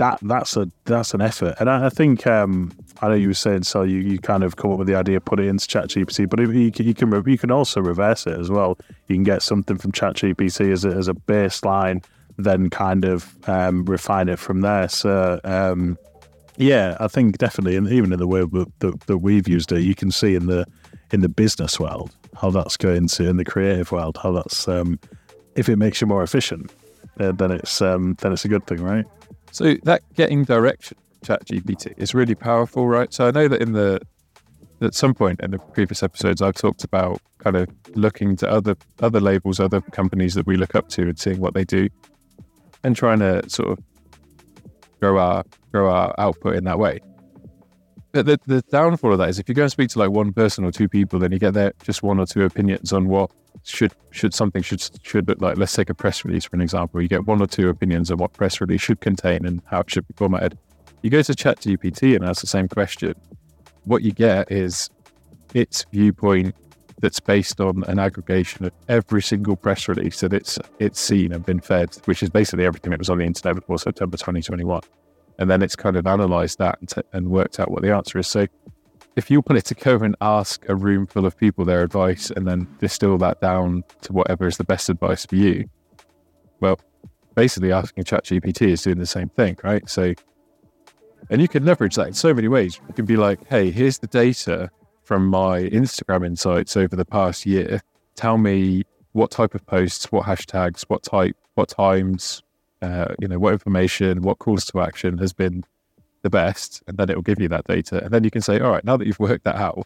that 0.00 0.18
that's 0.22 0.56
a 0.56 0.68
that's 0.84 1.14
an 1.14 1.20
effort. 1.20 1.54
And 1.60 1.68
I, 1.68 1.86
I 1.86 1.88
think 1.90 2.26
um, 2.26 2.72
I 3.02 3.08
know 3.08 3.14
you 3.14 3.28
were 3.28 3.34
saying 3.34 3.64
so. 3.64 3.82
You, 3.82 3.98
you 3.98 4.18
kind 4.18 4.42
of 4.42 4.56
come 4.56 4.72
up 4.72 4.78
with 4.78 4.88
the 4.88 4.94
idea, 4.94 5.20
put 5.20 5.38
it 5.38 5.46
into 5.46 5.66
ChatGPT, 5.66 6.28
but 6.28 6.40
you, 6.40 6.50
you 6.50 6.94
can 6.94 7.24
you 7.26 7.38
can 7.38 7.50
also 7.50 7.80
reverse 7.80 8.26
it 8.26 8.38
as 8.38 8.50
well. 8.50 8.78
You 9.08 9.16
can 9.16 9.24
get 9.24 9.42
something 9.42 9.76
from 9.76 9.92
ChatGPT 9.92 10.72
as 10.72 10.84
a, 10.84 10.88
as 10.88 11.08
a 11.08 11.14
baseline, 11.14 12.02
then 12.38 12.70
kind 12.70 13.04
of 13.04 13.36
um, 13.46 13.84
refine 13.84 14.28
it 14.28 14.38
from 14.38 14.62
there. 14.62 14.88
So 14.88 15.38
um, 15.44 15.98
yeah, 16.60 16.96
I 17.00 17.08
think 17.08 17.38
definitely, 17.38 17.76
and 17.76 17.88
even 17.88 18.12
in 18.12 18.18
the 18.18 18.26
way 18.26 18.40
that, 18.40 19.00
that 19.06 19.18
we've 19.18 19.48
used 19.48 19.72
it, 19.72 19.80
you 19.80 19.94
can 19.94 20.10
see 20.10 20.34
in 20.34 20.46
the 20.46 20.66
in 21.10 21.22
the 21.22 21.28
business 21.28 21.80
world 21.80 22.14
how 22.36 22.50
that's 22.50 22.76
going 22.76 23.08
to 23.08 23.28
in 23.28 23.36
the 23.36 23.44
creative 23.44 23.90
world 23.90 24.16
how 24.22 24.30
that's 24.30 24.68
um, 24.68 25.00
if 25.56 25.68
it 25.68 25.76
makes 25.76 26.00
you 26.00 26.06
more 26.06 26.22
efficient, 26.22 26.70
uh, 27.18 27.32
then 27.32 27.50
it's 27.50 27.80
um, 27.80 28.14
then 28.20 28.32
it's 28.32 28.44
a 28.44 28.48
good 28.48 28.66
thing, 28.66 28.82
right? 28.82 29.06
So 29.52 29.74
that 29.84 30.02
getting 30.14 30.44
direction 30.44 30.98
ChatGPT 31.24 31.94
is 31.96 32.14
really 32.14 32.34
powerful, 32.34 32.86
right? 32.86 33.12
So 33.12 33.26
I 33.26 33.30
know 33.30 33.48
that 33.48 33.62
in 33.62 33.72
the 33.72 34.00
at 34.82 34.94
some 34.94 35.14
point 35.14 35.40
in 35.40 35.52
the 35.52 35.58
previous 35.58 36.02
episodes 36.02 36.42
I've 36.42 36.54
talked 36.54 36.84
about 36.84 37.22
kind 37.38 37.56
of 37.56 37.68
looking 37.94 38.36
to 38.36 38.50
other 38.50 38.76
other 39.00 39.20
labels, 39.20 39.60
other 39.60 39.80
companies 39.80 40.34
that 40.34 40.46
we 40.46 40.56
look 40.58 40.74
up 40.74 40.90
to 40.90 41.02
and 41.02 41.18
seeing 41.18 41.40
what 41.40 41.54
they 41.54 41.64
do 41.64 41.88
and 42.84 42.94
trying 42.94 43.20
to 43.20 43.48
sort 43.48 43.70
of 43.70 43.84
grow 45.00 45.18
our 45.18 45.44
grow 45.72 45.90
our 45.90 46.14
output 46.18 46.56
in 46.56 46.64
that 46.64 46.78
way. 46.78 47.00
But 48.12 48.26
the, 48.26 48.40
the 48.46 48.62
downfall 48.62 49.12
of 49.12 49.18
that 49.18 49.28
is 49.28 49.38
if 49.38 49.48
you 49.48 49.54
go 49.54 49.62
and 49.62 49.70
speak 49.70 49.90
to 49.90 49.98
like 49.98 50.10
one 50.10 50.32
person 50.32 50.64
or 50.64 50.72
two 50.72 50.88
people, 50.88 51.18
then 51.20 51.30
you 51.30 51.38
get 51.38 51.54
their 51.54 51.72
just 51.82 52.02
one 52.02 52.18
or 52.18 52.26
two 52.26 52.44
opinions 52.44 52.92
on 52.92 53.08
what 53.08 53.30
should 53.62 53.92
should 54.10 54.34
something 54.34 54.62
should 54.62 54.82
should 55.02 55.28
look 55.28 55.40
like. 55.40 55.56
Let's 55.56 55.74
take 55.74 55.90
a 55.90 55.94
press 55.94 56.24
release 56.24 56.44
for 56.44 56.56
an 56.56 56.62
example. 56.62 57.00
You 57.00 57.08
get 57.08 57.26
one 57.26 57.40
or 57.40 57.46
two 57.46 57.68
opinions 57.68 58.10
on 58.10 58.18
what 58.18 58.32
press 58.32 58.60
release 58.60 58.80
should 58.80 59.00
contain 59.00 59.46
and 59.46 59.62
how 59.66 59.80
it 59.80 59.90
should 59.90 60.06
be 60.08 60.14
formatted. 60.16 60.58
You 61.02 61.10
go 61.10 61.22
to 61.22 61.34
chat 61.34 61.60
ChatGPT 61.60 62.14
and 62.14 62.24
ask 62.24 62.40
the 62.40 62.46
same 62.46 62.68
question. 62.68 63.14
What 63.84 64.02
you 64.02 64.12
get 64.12 64.50
is 64.52 64.90
its 65.54 65.86
viewpoint 65.92 66.54
that's 67.00 67.20
based 67.20 67.60
on 67.60 67.82
an 67.88 67.98
aggregation 67.98 68.66
of 68.66 68.72
every 68.88 69.22
single 69.22 69.56
press 69.56 69.88
release 69.88 70.20
that 70.20 70.32
it's 70.32 70.58
it's 70.78 71.00
seen 71.00 71.32
and 71.32 71.44
been 71.44 71.60
fed, 71.60 71.96
which 72.04 72.22
is 72.22 72.30
basically 72.30 72.64
everything 72.64 72.90
that 72.90 72.98
was 72.98 73.10
on 73.10 73.18
the 73.18 73.24
internet 73.24 73.56
before 73.56 73.78
September 73.78 74.16
2021. 74.16 74.82
And 75.38 75.50
then 75.50 75.62
it's 75.62 75.74
kind 75.74 75.96
of 75.96 76.06
analysed 76.06 76.58
that 76.58 76.78
and, 76.80 76.88
t- 76.88 77.02
and 77.12 77.30
worked 77.30 77.58
out 77.58 77.70
what 77.70 77.82
the 77.82 77.94
answer 77.94 78.18
is. 78.18 78.28
So 78.28 78.46
if 79.16 79.30
you 79.30 79.42
wanted 79.48 79.64
to 79.66 79.74
go 79.74 79.96
and 79.96 80.14
ask 80.20 80.68
a 80.68 80.74
room 80.74 81.06
full 81.06 81.24
of 81.24 81.36
people 81.36 81.64
their 81.64 81.82
advice 81.82 82.30
and 82.30 82.46
then 82.46 82.68
distill 82.78 83.16
that 83.18 83.40
down 83.40 83.82
to 84.02 84.12
whatever 84.12 84.46
is 84.46 84.58
the 84.58 84.64
best 84.64 84.90
advice 84.90 85.24
for 85.24 85.36
you, 85.36 85.68
well, 86.60 86.78
basically 87.34 87.72
asking 87.72 88.04
ChatGPT 88.04 88.68
is 88.68 88.82
doing 88.82 88.98
the 88.98 89.06
same 89.06 89.30
thing, 89.30 89.56
right? 89.64 89.88
So, 89.88 90.12
and 91.30 91.40
you 91.40 91.48
can 91.48 91.64
leverage 91.64 91.96
that 91.96 92.08
in 92.08 92.12
so 92.12 92.34
many 92.34 92.48
ways. 92.48 92.78
You 92.88 92.94
can 92.94 93.06
be 93.06 93.16
like, 93.16 93.46
hey, 93.48 93.70
here's 93.70 93.98
the 93.98 94.06
data 94.06 94.70
from 95.10 95.26
my 95.26 95.62
Instagram 95.62 96.24
insights 96.24 96.76
over 96.76 96.94
the 96.94 97.04
past 97.04 97.44
year. 97.44 97.82
Tell 98.14 98.38
me 98.38 98.84
what 99.10 99.32
type 99.32 99.56
of 99.56 99.66
posts, 99.66 100.12
what 100.12 100.24
hashtags, 100.24 100.82
what 100.82 101.02
type, 101.02 101.36
what 101.56 101.68
times, 101.68 102.44
uh, 102.80 103.06
you 103.18 103.26
know, 103.26 103.40
what 103.40 103.52
information, 103.52 104.22
what 104.22 104.38
calls 104.38 104.64
to 104.66 104.80
action 104.80 105.18
has 105.18 105.32
been 105.32 105.64
the 106.22 106.30
best, 106.30 106.84
and 106.86 106.96
then 106.96 107.10
it 107.10 107.16
will 107.16 107.24
give 107.24 107.40
you 107.40 107.48
that 107.48 107.64
data. 107.66 108.04
And 108.04 108.12
then 108.12 108.22
you 108.22 108.30
can 108.30 108.40
say, 108.40 108.60
all 108.60 108.70
right, 108.70 108.84
now 108.84 108.96
that 108.98 109.04
you've 109.08 109.18
worked 109.18 109.42
that 109.46 109.56
out, 109.56 109.84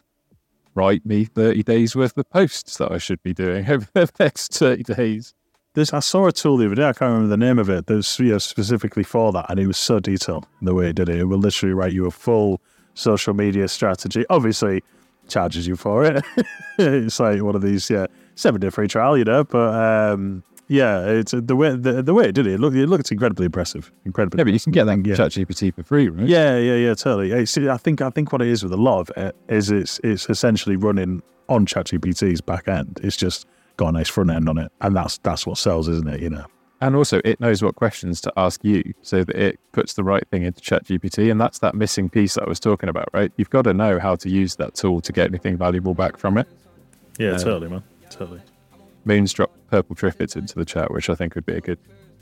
write 0.75 1.03
me 1.07 1.25
30 1.25 1.63
days 1.63 1.95
worth 1.95 2.15
of 2.19 2.29
posts 2.29 2.77
that 2.77 2.91
I 2.91 2.99
should 2.99 3.23
be 3.23 3.33
doing 3.33 3.67
over 3.69 3.87
the 3.95 4.07
next 4.19 4.53
30 4.53 4.83
days. 4.83 5.33
this 5.73 5.91
I 5.91 6.01
saw 6.01 6.27
a 6.27 6.31
tool 6.31 6.57
the 6.57 6.67
other 6.67 6.75
day. 6.75 6.83
I 6.83 6.93
can't 6.93 7.11
remember 7.13 7.29
the 7.29 7.37
name 7.37 7.57
of 7.57 7.67
it. 7.67 7.87
That's 7.87 8.19
you 8.19 8.33
know, 8.33 8.37
specifically 8.37 9.03
for 9.03 9.31
that, 9.31 9.47
and 9.49 9.59
it 9.59 9.65
was 9.65 9.79
so 9.79 9.99
detailed 9.99 10.45
in 10.61 10.65
the 10.65 10.75
way 10.75 10.89
it 10.89 10.95
did 10.97 11.09
it. 11.09 11.15
It 11.15 11.25
will 11.25 11.39
literally 11.39 11.73
write 11.73 11.93
you 11.93 12.05
a 12.05 12.11
full 12.11 12.61
social 12.93 13.33
media 13.33 13.67
strategy. 13.67 14.23
Obviously, 14.29 14.83
charges 15.27 15.67
you 15.67 15.75
for 15.75 16.03
it. 16.05 16.23
it's 16.77 17.19
like 17.19 17.41
one 17.41 17.55
of 17.55 17.61
these, 17.61 17.89
yeah, 17.89 18.07
seven 18.35 18.61
day 18.61 18.69
free 18.69 18.87
trial, 18.87 19.17
you 19.17 19.23
know. 19.23 19.43
But 19.43 19.73
um, 19.73 20.43
yeah, 20.67 21.05
it's 21.05 21.33
the 21.35 21.55
way 21.55 21.75
the, 21.75 22.01
the 22.01 22.13
way 22.13 22.25
it 22.29 22.31
did 22.35 22.47
it. 22.47 22.53
It 22.53 22.59
looked 22.59 22.75
it 22.75 22.87
looked 22.87 23.11
incredibly 23.11 23.45
impressive. 23.45 23.91
Incredibly. 24.05 24.39
Yeah, 24.39 24.43
but 24.45 24.53
you 24.53 24.59
can 24.59 24.71
get 24.71 24.85
that 24.85 25.05
Yeah. 25.05 25.15
ChatGPT 25.15 25.73
for 25.75 25.83
free, 25.83 26.09
right? 26.09 26.27
Yeah, 26.27 26.57
yeah, 26.57 26.75
yeah, 26.75 26.93
totally. 26.95 27.31
It's, 27.31 27.57
I 27.57 27.77
think 27.77 28.01
I 28.01 28.09
think 28.09 28.31
what 28.31 28.41
it 28.41 28.47
is 28.47 28.63
with 28.63 28.73
a 28.73 28.77
lot 28.77 28.99
of 29.01 29.11
it 29.17 29.35
is 29.49 29.71
it's 29.71 29.99
it's 30.03 30.29
essentially 30.29 30.75
running 30.75 31.21
on 31.49 31.65
ChatGPT's 31.65 32.41
back 32.41 32.67
end. 32.67 32.99
It's 33.03 33.17
just 33.17 33.45
got 33.77 33.89
a 33.89 33.91
nice 33.91 34.09
front 34.09 34.31
end 34.31 34.49
on 34.49 34.57
it, 34.57 34.71
and 34.81 34.95
that's 34.95 35.17
that's 35.19 35.45
what 35.45 35.57
sells, 35.57 35.87
isn't 35.87 36.07
it? 36.07 36.21
You 36.21 36.29
know. 36.31 36.45
And 36.81 36.95
also, 36.95 37.21
it 37.23 37.39
knows 37.39 37.63
what 37.63 37.75
questions 37.75 38.19
to 38.21 38.33
ask 38.35 38.63
you 38.63 38.93
so 39.01 39.23
that 39.23 39.35
it 39.35 39.59
puts 39.71 39.93
the 39.93 40.03
right 40.03 40.27
thing 40.29 40.43
into 40.43 40.61
ChatGPT. 40.61 41.31
And 41.31 41.39
that's 41.39 41.59
that 41.59 41.73
missing 41.73 42.09
piece 42.09 42.33
that 42.35 42.43
I 42.43 42.49
was 42.49 42.59
talking 42.59 42.89
about, 42.89 43.07
right? 43.13 43.31
You've 43.37 43.49
got 43.49 43.63
to 43.63 43.73
know 43.73 43.97
how 43.97 44.15
to 44.17 44.29
use 44.29 44.57
that 44.57 44.75
tool 44.75 44.99
to 45.01 45.13
get 45.13 45.27
anything 45.29 45.57
valuable 45.57 45.93
back 45.93 46.17
from 46.17 46.37
it. 46.37 46.47
Yeah, 47.17 47.31
Uh, 47.31 47.39
totally, 47.39 47.69
man, 47.69 47.83
totally. 48.09 48.41
Moons 49.05 49.31
dropped 49.31 49.55
purple 49.69 49.95
triffids 49.95 50.35
into 50.35 50.55
the 50.55 50.65
chat, 50.65 50.91
which 50.91 51.09
I 51.09 51.15
think 51.15 51.35
would 51.35 51.45
be 51.45 51.53
a 51.53 51.61
good. 51.61 51.79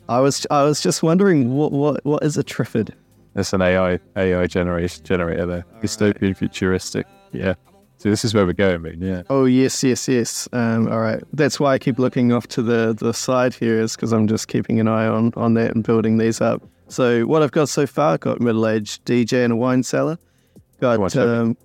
I 0.08 0.20
was 0.20 0.46
I 0.52 0.64
was 0.64 0.82
just 0.82 1.02
wondering 1.02 1.56
what 1.56 1.72
what 1.72 2.04
what 2.06 2.24
is 2.24 2.38
a 2.38 2.44
triffid? 2.44 2.92
It's 3.36 3.54
an 3.54 3.62
AI 3.62 4.00
AI 4.16 4.46
generation 4.48 5.04
generator 5.04 5.46
there. 5.46 5.66
Dystopian 5.82 6.36
futuristic. 6.38 7.08
Yeah. 7.32 7.56
So 8.04 8.10
this 8.10 8.26
is 8.26 8.34
where 8.34 8.46
we're 8.46 8.52
going, 8.52 8.82
Moon. 8.82 9.02
Yeah. 9.02 9.24
Oh 9.30 9.46
yes, 9.46 9.82
yes, 9.82 10.10
yes. 10.10 10.50
Um, 10.52 10.92
all 10.92 11.00
right. 11.00 11.24
That's 11.32 11.58
why 11.58 11.72
I 11.72 11.80
keep 11.80 12.00
looking 12.00 12.34
off 12.34 12.48
to 12.48 12.62
the 12.62 12.94
the 12.94 13.14
side 13.14 13.54
here, 13.54 13.80
is 13.80 13.96
because 13.96 14.12
I'm 14.12 14.28
just 14.28 14.50
keeping 14.50 14.82
an 14.82 14.90
eye 14.90 15.08
on 15.08 15.32
on 15.38 15.54
that 15.54 15.74
and 15.74 15.86
building 15.86 16.18
these 16.18 16.42
up. 16.42 16.62
So 16.90 17.26
what 17.26 17.42
I've 17.42 17.54
got 17.54 17.70
so 17.70 17.88
far, 17.88 18.18
got 18.18 18.42
middle 18.42 18.68
aged 18.68 19.06
DJ 19.06 19.46
and 19.46 19.54
a 19.54 19.56
wine 19.56 19.84
cellar. 19.84 20.18
Got 20.82 21.16
um, 21.16 21.56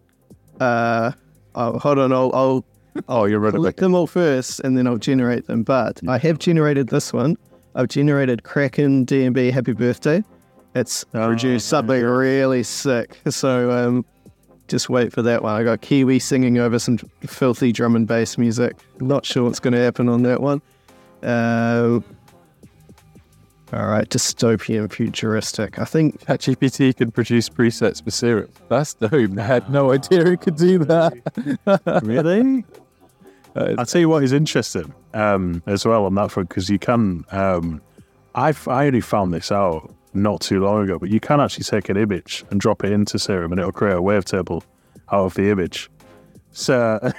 uh, 0.60 1.10
oh, 1.56 1.76
hold 1.80 1.98
on, 1.98 2.12
I'll 2.12 2.30
I'll 2.32 2.64
Oh, 3.08 3.24
you're 3.24 3.40
running 3.40 3.56
collect 3.56 3.80
them 3.80 3.96
all 3.96 4.06
first, 4.06 4.60
and 4.60 4.78
then 4.78 4.86
I'll 4.86 4.96
generate 4.96 5.48
them. 5.48 5.64
But 5.64 6.00
I 6.06 6.18
have 6.18 6.38
generated 6.38 6.90
this 6.90 7.12
one. 7.12 7.36
I've 7.74 7.88
generated 7.88 8.44
Kraken 8.44 9.06
DMB 9.06 9.50
Happy 9.50 9.72
Birthday. 9.72 10.22
It's 10.76 11.04
Oh, 11.14 11.26
produced 11.26 11.66
something 11.66 12.00
really 12.00 12.62
sick. 12.62 13.18
So 13.28 13.72
um, 13.72 14.04
just 14.68 14.88
wait 14.88 15.12
for 15.12 15.22
that 15.22 15.42
one. 15.42 15.54
I 15.54 15.64
got 15.64 15.80
Kiwi 15.80 16.18
singing 16.18 16.58
over 16.58 16.78
some 16.78 16.98
filthy 17.26 17.72
drum 17.72 17.96
and 17.96 18.06
bass 18.06 18.38
music. 18.38 18.76
Not 19.00 19.24
sure 19.24 19.44
what's 19.44 19.60
going 19.60 19.72
to 19.72 19.80
happen 19.80 20.08
on 20.08 20.22
that 20.22 20.40
one. 20.40 20.62
Um, 21.22 22.04
all 23.72 23.86
right, 23.86 24.08
dystopian 24.08 24.90
futuristic. 24.90 25.78
I 25.78 25.84
think 25.84 26.20
ChatGPT 26.24 26.96
can 26.96 27.10
produce 27.10 27.48
presets 27.48 28.02
for 28.02 28.10
Serum. 28.10 28.48
That's 28.68 28.94
dope. 28.94 29.38
I 29.38 29.42
had 29.42 29.68
no 29.70 29.92
idea 29.92 30.26
it 30.26 30.40
could 30.40 30.56
do 30.56 30.78
that. 30.80 32.02
really? 32.04 32.64
I'll 33.54 33.86
tell 33.86 34.00
you 34.00 34.08
what 34.08 34.22
is 34.22 34.32
interesting 34.32 34.94
um, 35.14 35.62
as 35.66 35.84
well 35.84 36.04
on 36.04 36.14
that 36.14 36.30
front 36.30 36.48
because 36.48 36.70
you 36.70 36.78
can. 36.78 37.24
Um, 37.32 37.82
I've 38.34 38.68
I 38.68 38.86
only 38.86 39.00
found 39.00 39.34
this 39.34 39.50
out 39.50 39.92
not 40.14 40.40
too 40.40 40.60
long 40.60 40.84
ago, 40.84 40.98
but 40.98 41.10
you 41.10 41.20
can 41.20 41.40
actually 41.40 41.64
take 41.64 41.88
an 41.88 41.96
image 41.96 42.44
and 42.50 42.60
drop 42.60 42.84
it 42.84 42.92
into 42.92 43.18
Serum, 43.18 43.52
and 43.52 43.60
it'll 43.60 43.72
create 43.72 43.96
a 43.96 44.00
wavetable 44.00 44.62
out 45.12 45.24
of 45.24 45.34
the 45.34 45.50
image. 45.50 45.90
So 46.52 47.12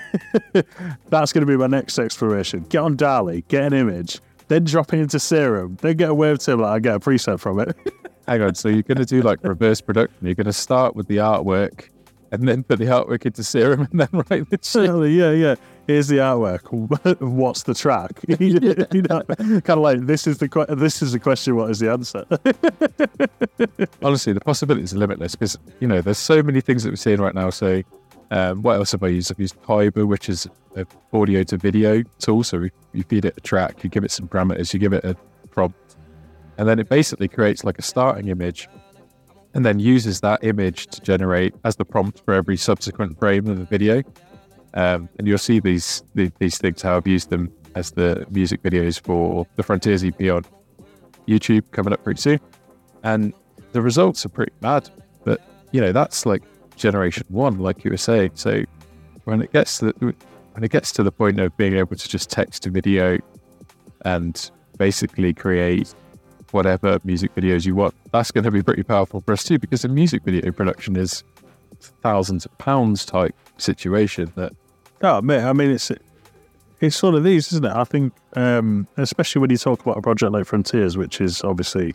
that's 1.09 1.31
going 1.33 1.45
to 1.45 1.45
be 1.45 1.57
my 1.57 1.67
next 1.67 1.99
exploration. 1.99 2.61
Get 2.69 2.79
on 2.79 2.95
DALL-E, 2.95 3.43
get 3.47 3.63
an 3.63 3.73
image, 3.73 4.19
then 4.47 4.63
drop 4.63 4.93
it 4.93 4.99
into 4.99 5.19
Serum, 5.19 5.77
then 5.81 5.97
get 5.97 6.09
a 6.09 6.15
wavetable, 6.15 6.65
and 6.65 6.65
I 6.65 6.79
get 6.79 6.95
a 6.95 6.99
preset 6.99 7.39
from 7.39 7.59
it. 7.59 7.75
Hang 8.27 8.41
on. 8.41 8.55
So 8.55 8.69
you're 8.69 8.83
going 8.83 8.97
to 8.97 9.05
do 9.05 9.21
like 9.21 9.43
reverse 9.43 9.81
production. 9.81 10.17
You're 10.21 10.35
going 10.35 10.45
to 10.45 10.53
start 10.53 10.95
with 10.95 11.07
the 11.07 11.17
artwork 11.17 11.89
and 12.31 12.47
then 12.47 12.63
put 12.63 12.79
the 12.79 12.85
artwork 12.85 13.25
into 13.25 13.43
Serum 13.43 13.87
and 13.91 13.99
then 14.01 14.09
write 14.11 14.49
the 14.49 14.59
shit. 14.61 15.11
Yeah, 15.11 15.31
yeah. 15.31 15.55
Here's 15.89 16.07
the 16.07 16.17
artwork. 16.17 17.19
What's 17.19 17.63
the 17.63 17.73
track? 17.73 18.23
you 18.27 19.01
know, 19.01 19.23
kind 19.23 19.69
of 19.71 19.79
like 19.79 20.05
this 20.05 20.27
is 20.27 20.37
the 20.37 20.47
que- 20.47 20.67
this 20.75 21.01
is 21.01 21.13
the 21.13 21.19
question. 21.19 21.55
What 21.55 21.71
is 21.71 21.79
the 21.79 21.91
answer? 21.91 22.25
Honestly, 24.03 24.33
the 24.33 24.39
possibilities 24.39 24.93
are 24.93 24.99
limitless 24.99 25.33
because, 25.33 25.57
you 25.79 25.87
know, 25.87 25.99
there's 25.99 26.19
so 26.19 26.43
many 26.43 26.61
things 26.61 26.83
that 26.83 26.91
we're 26.91 26.95
seeing 26.95 27.19
right 27.19 27.33
now. 27.33 27.49
So, 27.49 27.81
um, 28.29 28.61
what 28.61 28.73
else 28.73 28.91
have 28.91 29.01
I 29.01 29.07
used? 29.07 29.31
I've 29.31 29.39
used 29.39 29.59
Kaiber, 29.63 30.07
which 30.07 30.29
is 30.29 30.47
an 30.75 30.85
audio 31.11 31.41
to 31.41 31.57
video 31.57 32.03
tool. 32.19 32.43
So 32.43 32.67
you 32.93 33.03
feed 33.05 33.25
it 33.25 33.33
a 33.35 33.41
track, 33.41 33.83
you 33.83 33.89
give 33.89 34.03
it 34.03 34.11
some 34.11 34.27
parameters, 34.27 34.71
you 34.75 34.79
give 34.79 34.93
it 34.93 35.03
a 35.03 35.15
prompt, 35.49 35.95
and 36.59 36.69
then 36.69 36.77
it 36.77 36.87
basically 36.87 37.27
creates 37.27 37.63
like 37.63 37.79
a 37.79 37.81
starting 37.81 38.27
image 38.27 38.69
and 39.55 39.65
then 39.65 39.79
uses 39.79 40.21
that 40.21 40.43
image 40.43 40.85
to 40.85 41.01
generate 41.01 41.55
as 41.63 41.77
the 41.77 41.85
prompt 41.85 42.23
for 42.23 42.35
every 42.35 42.57
subsequent 42.57 43.17
frame 43.17 43.47
of 43.47 43.57
the 43.57 43.65
video. 43.65 44.03
Um, 44.73 45.09
and 45.17 45.27
you'll 45.27 45.37
see 45.37 45.59
these, 45.59 46.03
these 46.13 46.31
these 46.39 46.57
things 46.57 46.81
how 46.81 46.97
I've 46.97 47.07
used 47.07 47.29
them 47.29 47.51
as 47.75 47.91
the 47.91 48.25
music 48.29 48.61
videos 48.61 49.01
for 49.01 49.47
the 49.55 49.63
Frontiers 49.63 50.03
EP 50.03 50.19
on 50.29 50.45
YouTube 51.27 51.69
coming 51.71 51.93
up 51.93 52.03
pretty 52.03 52.21
soon. 52.21 52.39
And 53.03 53.33
the 53.71 53.81
results 53.81 54.25
are 54.25 54.29
pretty 54.29 54.53
bad. 54.61 54.89
But 55.23 55.41
you 55.71 55.81
know, 55.81 55.91
that's 55.91 56.25
like 56.25 56.43
generation 56.75 57.25
one, 57.29 57.59
like 57.59 57.83
you 57.83 57.91
were 57.91 57.97
saying. 57.97 58.31
So 58.35 58.63
when 59.25 59.41
it 59.41 59.51
gets 59.53 59.79
to 59.79 59.85
the, 59.85 60.15
when 60.53 60.63
it 60.63 60.71
gets 60.71 60.91
to 60.93 61.03
the 61.03 61.11
point 61.11 61.39
of 61.39 61.55
being 61.57 61.75
able 61.75 61.95
to 61.95 62.09
just 62.09 62.29
text 62.29 62.65
a 62.65 62.69
video 62.69 63.17
and 64.05 64.49
basically 64.77 65.33
create 65.33 65.93
whatever 66.51 66.99
music 67.03 67.33
videos 67.35 67.65
you 67.65 67.75
want, 67.75 67.93
that's 68.11 68.31
going 68.31 68.43
to 68.43 68.51
be 68.51 68.63
pretty 68.63 68.83
powerful 68.83 69.21
for 69.21 69.33
us 69.33 69.43
too, 69.43 69.59
because 69.59 69.83
the 69.83 69.87
music 69.87 70.23
video 70.23 70.51
production 70.51 70.95
is 70.95 71.23
thousands 72.01 72.45
of 72.45 72.57
pounds 72.57 73.05
type 73.05 73.35
situation 73.57 74.31
that 74.35 74.51
Oh, 75.01 75.21
mate, 75.21 75.43
I 75.43 75.53
mean, 75.53 75.71
it's 75.71 75.91
it's 76.81 76.95
sort 76.95 77.15
of 77.15 77.23
these, 77.23 77.51
isn't 77.53 77.65
it? 77.65 77.71
I 77.71 77.83
think, 77.83 78.13
um, 78.35 78.87
especially 78.97 79.41
when 79.41 79.49
you 79.49 79.57
talk 79.57 79.81
about 79.81 79.97
a 79.97 80.01
project 80.01 80.31
like 80.31 80.45
Frontiers, 80.45 80.97
which 80.97 81.19
is 81.21 81.43
obviously 81.43 81.93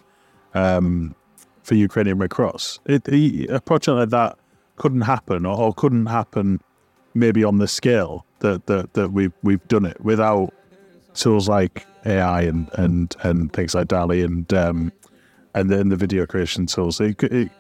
um, 0.55 1.15
for 1.63 1.75
Ukrainian 1.75 2.19
Red 2.19 2.31
Cross, 2.31 2.81
it, 2.87 3.07
a 3.09 3.61
project 3.61 3.97
like 3.97 4.11
that 4.11 4.39
couldn't 4.77 5.03
happen, 5.03 5.47
or, 5.47 5.57
or 5.59 5.75
couldn't 5.75 6.07
happen 6.07 6.61
maybe 7.15 7.45
on 7.45 7.59
the 7.59 7.69
scale 7.69 8.25
that 8.41 8.67
that, 8.67 8.95
that 8.95 9.13
we've 9.13 9.33
we've 9.43 9.67
done 9.69 9.85
it 9.85 10.01
without 10.01 10.53
tools 11.15 11.49
like 11.49 11.87
AI 12.07 12.43
and 12.43 12.71
and 12.75 13.17
and 13.23 13.53
things 13.53 13.75
like 13.75 13.89
DALL-E 13.89 14.23
and 14.23 14.53
um, 14.53 14.93
and 15.55 15.71
then 15.71 15.89
the 15.89 15.97
video 15.97 16.27
creation 16.27 16.67
tools. 16.67 17.01
It, 17.01 17.23
it 17.25 17.51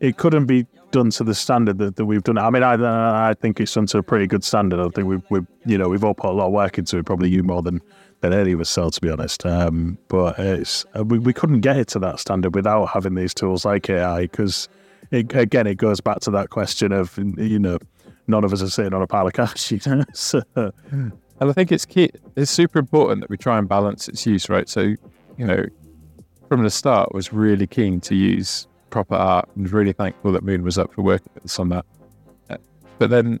it 0.00 0.16
couldn't 0.16 0.46
be 0.46 0.66
done 0.94 1.10
to 1.10 1.24
the 1.24 1.34
standard 1.34 1.78
that, 1.78 1.96
that 1.96 2.06
we've 2.06 2.22
done. 2.22 2.38
I 2.38 2.48
mean, 2.50 2.62
I 2.62 3.30
I 3.30 3.34
think 3.34 3.60
it's 3.60 3.74
done 3.74 3.86
to 3.86 3.98
a 3.98 4.02
pretty 4.02 4.26
good 4.26 4.44
standard. 4.44 4.80
I 4.80 4.88
think 4.90 5.08
we've 5.08 5.22
we've 5.28 5.46
you 5.66 5.76
know 5.76 5.88
we've 5.88 6.04
all 6.04 6.14
put 6.14 6.30
a 6.30 6.32
lot 6.32 6.46
of 6.46 6.52
work 6.52 6.78
into 6.78 6.98
it. 6.98 7.04
Probably 7.04 7.28
you 7.28 7.42
more 7.42 7.62
than 7.62 7.82
than 8.20 8.32
any 8.32 8.52
of 8.52 8.60
us, 8.60 8.70
so 8.70 8.88
to 8.88 9.00
be 9.00 9.10
honest. 9.10 9.44
Um, 9.44 9.98
but 10.08 10.38
it's 10.38 10.86
uh, 10.96 11.04
we 11.04 11.18
we 11.18 11.32
couldn't 11.32 11.60
get 11.60 11.76
it 11.76 11.88
to 11.88 11.98
that 11.98 12.20
standard 12.20 12.54
without 12.54 12.86
having 12.86 13.16
these 13.16 13.34
tools 13.34 13.64
like 13.64 13.90
AI 13.90 14.22
because 14.22 14.68
again 15.12 15.66
it 15.66 15.76
goes 15.76 16.00
back 16.00 16.20
to 16.20 16.30
that 16.30 16.50
question 16.50 16.92
of 16.92 17.18
you 17.36 17.58
know 17.58 17.78
none 18.28 18.44
of 18.44 18.52
us 18.52 18.62
are 18.62 18.70
sitting 18.70 18.94
on 18.94 19.02
a 19.02 19.06
pile 19.06 19.26
of 19.26 19.32
cash. 19.32 19.72
You 19.72 19.80
know? 19.86 20.04
so, 20.12 20.42
And 21.40 21.50
I 21.50 21.52
think 21.52 21.72
it's 21.72 21.84
key. 21.84 22.10
It's 22.36 22.50
super 22.50 22.78
important 22.78 23.20
that 23.22 23.30
we 23.30 23.36
try 23.36 23.58
and 23.58 23.68
balance 23.68 24.08
its 24.08 24.24
use, 24.24 24.48
right? 24.48 24.68
So, 24.68 24.80
you 25.36 25.46
know, 25.46 25.66
from 26.48 26.62
the 26.62 26.70
start, 26.70 27.12
was 27.12 27.32
really 27.32 27.66
keen 27.66 28.00
to 28.02 28.14
use 28.14 28.68
proper 28.94 29.16
art 29.16 29.48
and 29.56 29.68
really 29.72 29.92
thankful 29.92 30.30
that 30.30 30.44
Moon 30.44 30.62
was 30.62 30.78
up 30.78 30.94
for 30.94 31.02
working 31.02 31.28
with 31.34 31.46
us 31.46 31.58
on 31.58 31.68
that. 31.70 31.84
But 33.00 33.10
then 33.10 33.40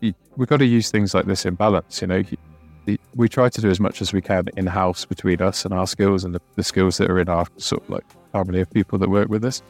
we've 0.00 0.48
got 0.48 0.58
to 0.58 0.64
use 0.64 0.88
things 0.88 1.14
like 1.14 1.26
this 1.26 1.44
in 1.44 1.56
balance. 1.56 2.00
You 2.00 2.06
know, 2.06 2.22
we 3.16 3.28
try 3.28 3.48
to 3.48 3.60
do 3.60 3.68
as 3.68 3.80
much 3.80 4.00
as 4.00 4.12
we 4.12 4.20
can 4.22 4.44
in 4.56 4.68
house 4.68 5.04
between 5.04 5.42
us 5.42 5.64
and 5.64 5.74
our 5.74 5.88
skills 5.88 6.22
and 6.22 6.32
the, 6.32 6.40
the 6.54 6.62
skills 6.62 6.96
that 6.98 7.10
are 7.10 7.18
in 7.18 7.28
our 7.28 7.46
sort 7.56 7.82
of 7.82 7.90
like 7.90 8.04
harmony 8.32 8.60
of 8.60 8.70
people 8.70 9.00
that 9.00 9.10
work 9.10 9.28
with 9.28 9.44
us. 9.44 9.64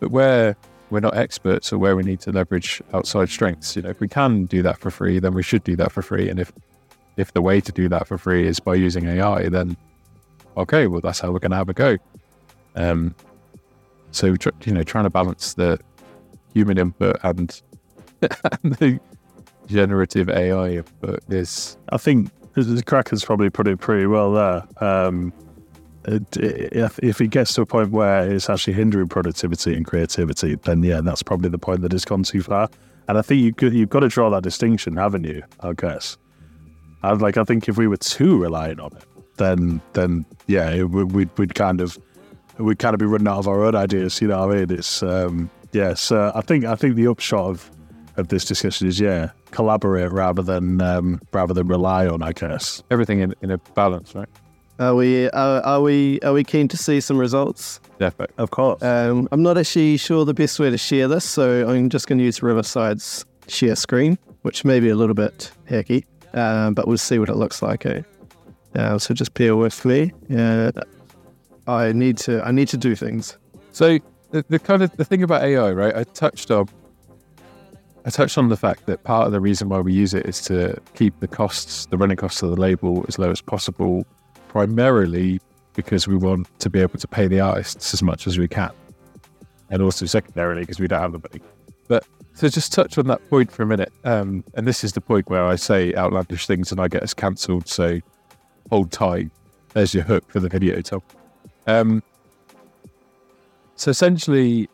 But 0.00 0.10
where 0.10 0.54
we're 0.90 1.00
not 1.00 1.16
experts 1.16 1.72
or 1.72 1.78
where 1.78 1.96
we 1.96 2.02
need 2.02 2.20
to 2.20 2.30
leverage 2.30 2.82
outside 2.92 3.30
strengths, 3.30 3.74
you 3.74 3.80
know, 3.80 3.88
if 3.88 4.00
we 4.00 4.08
can 4.08 4.44
do 4.44 4.60
that 4.60 4.76
for 4.80 4.90
free, 4.90 5.18
then 5.18 5.32
we 5.32 5.42
should 5.42 5.64
do 5.64 5.76
that 5.76 5.92
for 5.92 6.02
free. 6.02 6.28
And 6.28 6.38
if 6.38 6.52
if 7.16 7.32
the 7.32 7.40
way 7.40 7.58
to 7.62 7.72
do 7.72 7.88
that 7.88 8.06
for 8.06 8.18
free 8.18 8.46
is 8.46 8.60
by 8.60 8.74
using 8.74 9.06
AI, 9.08 9.48
then 9.48 9.78
okay, 10.58 10.88
well 10.88 11.00
that's 11.00 11.20
how 11.20 11.32
we're 11.32 11.38
going 11.38 11.52
to 11.52 11.56
have 11.56 11.70
a 11.70 11.72
go. 11.72 11.96
Um, 12.76 13.14
so 14.10 14.34
you 14.64 14.72
know, 14.72 14.82
trying 14.82 15.04
to 15.04 15.10
balance 15.10 15.54
the 15.54 15.78
human 16.52 16.78
input 16.78 17.16
and, 17.22 17.60
and 18.22 18.74
the 18.74 19.00
generative 19.66 20.28
AI 20.28 20.70
input 20.70 21.20
is 21.28 21.76
I 21.90 21.96
think 21.96 22.30
Kraken's 22.86 23.24
probably 23.24 23.50
put 23.50 23.68
it 23.68 23.78
pretty 23.78 24.06
well 24.06 24.32
there. 24.32 24.64
Um, 24.84 25.32
it, 26.04 26.36
if, 26.36 26.98
if 27.00 27.20
it 27.20 27.28
gets 27.28 27.54
to 27.54 27.62
a 27.62 27.66
point 27.66 27.90
where 27.90 28.30
it's 28.30 28.48
actually 28.48 28.72
hindering 28.72 29.08
productivity 29.08 29.74
and 29.74 29.86
creativity, 29.86 30.56
then 30.56 30.82
yeah, 30.82 31.00
that's 31.02 31.22
probably 31.22 31.50
the 31.50 31.58
point 31.58 31.82
that 31.82 31.92
it's 31.92 32.04
gone 32.04 32.22
too 32.22 32.42
far. 32.42 32.68
And 33.08 33.18
I 33.18 33.22
think 33.22 33.60
you 33.60 33.68
you've 33.70 33.88
got 33.88 34.00
to 34.00 34.08
draw 34.08 34.30
that 34.30 34.42
distinction, 34.42 34.96
haven't 34.96 35.24
you? 35.24 35.42
I 35.60 35.72
guess. 35.72 36.16
I 37.02 37.12
like. 37.12 37.36
I 37.36 37.44
think 37.44 37.68
if 37.68 37.76
we 37.76 37.88
were 37.88 37.96
too 37.96 38.40
reliant 38.40 38.80
on 38.80 38.92
it, 38.96 39.04
then 39.36 39.80
then 39.94 40.24
yeah, 40.46 40.70
it, 40.70 40.84
we'd 40.90 41.36
we'd 41.36 41.54
kind 41.54 41.80
of 41.80 41.98
we'd 42.60 42.78
kind 42.78 42.94
of 42.94 42.98
be 42.98 43.06
running 43.06 43.28
out 43.28 43.38
of 43.38 43.48
our 43.48 43.64
own 43.64 43.74
ideas. 43.74 44.20
You 44.20 44.28
know 44.28 44.46
what 44.46 44.56
I 44.56 44.60
mean? 44.60 44.70
It's 44.78 45.02
um, 45.02 45.50
yeah. 45.72 45.94
So 45.94 46.32
I 46.34 46.40
think 46.40 46.64
I 46.64 46.74
think 46.74 46.96
the 46.96 47.06
upshot 47.06 47.50
of 47.50 47.70
of 48.16 48.28
this 48.28 48.44
discussion 48.44 48.86
is 48.86 49.00
yeah, 49.00 49.30
collaborate 49.50 50.12
rather 50.12 50.42
than 50.42 50.80
um, 50.80 51.20
rather 51.32 51.54
than 51.54 51.68
rely 51.68 52.06
on. 52.06 52.22
I 52.22 52.32
guess 52.32 52.82
Everything 52.90 53.20
in, 53.20 53.34
in 53.42 53.50
a 53.50 53.58
balance, 53.58 54.14
right? 54.14 54.28
Are 54.78 54.94
we 54.94 55.28
are, 55.30 55.60
are 55.60 55.82
we 55.82 56.20
are 56.20 56.32
we 56.32 56.42
keen 56.42 56.68
to 56.68 56.76
see 56.76 57.00
some 57.00 57.18
results? 57.18 57.80
Defo. 57.98 58.26
of 58.38 58.50
course. 58.50 58.82
Um, 58.82 59.28
I'm 59.30 59.42
not 59.42 59.58
actually 59.58 59.98
sure 59.98 60.24
the 60.24 60.34
best 60.34 60.58
way 60.58 60.70
to 60.70 60.78
share 60.78 61.06
this, 61.06 61.24
so 61.24 61.68
I'm 61.68 61.90
just 61.90 62.06
going 62.06 62.18
to 62.18 62.24
use 62.24 62.42
Riverside's 62.42 63.26
share 63.46 63.76
screen, 63.76 64.18
which 64.42 64.64
may 64.64 64.80
be 64.80 64.88
a 64.88 64.94
little 64.94 65.14
bit 65.14 65.50
hacky, 65.68 66.04
uh, 66.32 66.70
but 66.70 66.88
we'll 66.88 66.96
see 66.96 67.18
what 67.18 67.28
it 67.28 67.36
looks 67.36 67.60
like. 67.60 67.84
Eh? 67.84 68.02
Uh, 68.74 68.98
so 68.98 69.12
just 69.12 69.34
bear 69.34 69.54
with 69.54 69.84
me. 69.84 70.12
Uh, 70.34 70.72
I 71.66 71.92
need 71.92 72.16
to 72.18 72.42
I 72.42 72.50
need 72.50 72.68
to 72.68 72.76
do 72.76 72.94
things. 72.94 73.36
So 73.72 73.98
the, 74.30 74.44
the 74.48 74.58
kind 74.58 74.82
of 74.82 74.96
the 74.96 75.04
thing 75.04 75.22
about 75.22 75.42
AI, 75.42 75.72
right? 75.72 75.94
I 75.94 76.04
touched 76.04 76.50
on 76.50 76.68
I 78.04 78.10
touched 78.10 78.38
on 78.38 78.48
the 78.48 78.56
fact 78.56 78.86
that 78.86 79.04
part 79.04 79.26
of 79.26 79.32
the 79.32 79.40
reason 79.40 79.68
why 79.68 79.80
we 79.80 79.92
use 79.92 80.14
it 80.14 80.26
is 80.26 80.40
to 80.42 80.80
keep 80.94 81.18
the 81.20 81.28
costs, 81.28 81.86
the 81.86 81.98
running 81.98 82.16
costs 82.16 82.42
of 82.42 82.50
the 82.50 82.56
label 82.56 83.04
as 83.08 83.18
low 83.18 83.30
as 83.30 83.42
possible, 83.42 84.06
primarily 84.48 85.40
because 85.74 86.08
we 86.08 86.16
want 86.16 86.48
to 86.60 86.70
be 86.70 86.80
able 86.80 86.98
to 86.98 87.06
pay 87.06 87.26
the 87.26 87.40
artists 87.40 87.92
as 87.92 88.02
much 88.02 88.26
as 88.26 88.38
we 88.38 88.48
can. 88.48 88.70
And 89.68 89.82
also 89.82 90.06
secondarily 90.06 90.62
because 90.62 90.80
we 90.80 90.88
don't 90.88 91.00
have 91.00 91.12
the 91.12 91.18
money. 91.18 91.42
But 91.88 92.06
to 92.38 92.48
just 92.48 92.72
touch 92.72 92.96
on 92.96 93.06
that 93.08 93.28
point 93.28 93.52
for 93.52 93.62
a 93.62 93.66
minute, 93.66 93.92
um, 94.04 94.44
and 94.54 94.66
this 94.66 94.82
is 94.82 94.92
the 94.92 95.00
point 95.00 95.28
where 95.28 95.44
I 95.44 95.56
say 95.56 95.94
outlandish 95.94 96.46
things 96.46 96.72
and 96.72 96.80
I 96.80 96.88
get 96.88 97.02
us 97.02 97.14
cancelled, 97.14 97.68
so 97.68 98.00
hold 98.70 98.90
tight. 98.90 99.30
There's 99.74 99.94
your 99.94 100.04
hook 100.04 100.30
for 100.30 100.40
the 100.40 100.48
video, 100.48 100.80
Tom. 100.80 101.02
Um, 101.70 102.02
so 103.76 103.90
essentially, 103.90 104.68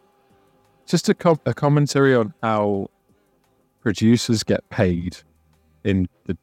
just 0.87 1.09
a, 1.09 1.15
com- 1.15 1.41
a 1.45 1.53
commentary 1.53 2.15
on 2.15 2.33
how 2.43 2.89
producers 3.81 4.43
get 4.43 4.69
paid 4.71 5.19
in 5.85 6.09
the 6.25 6.37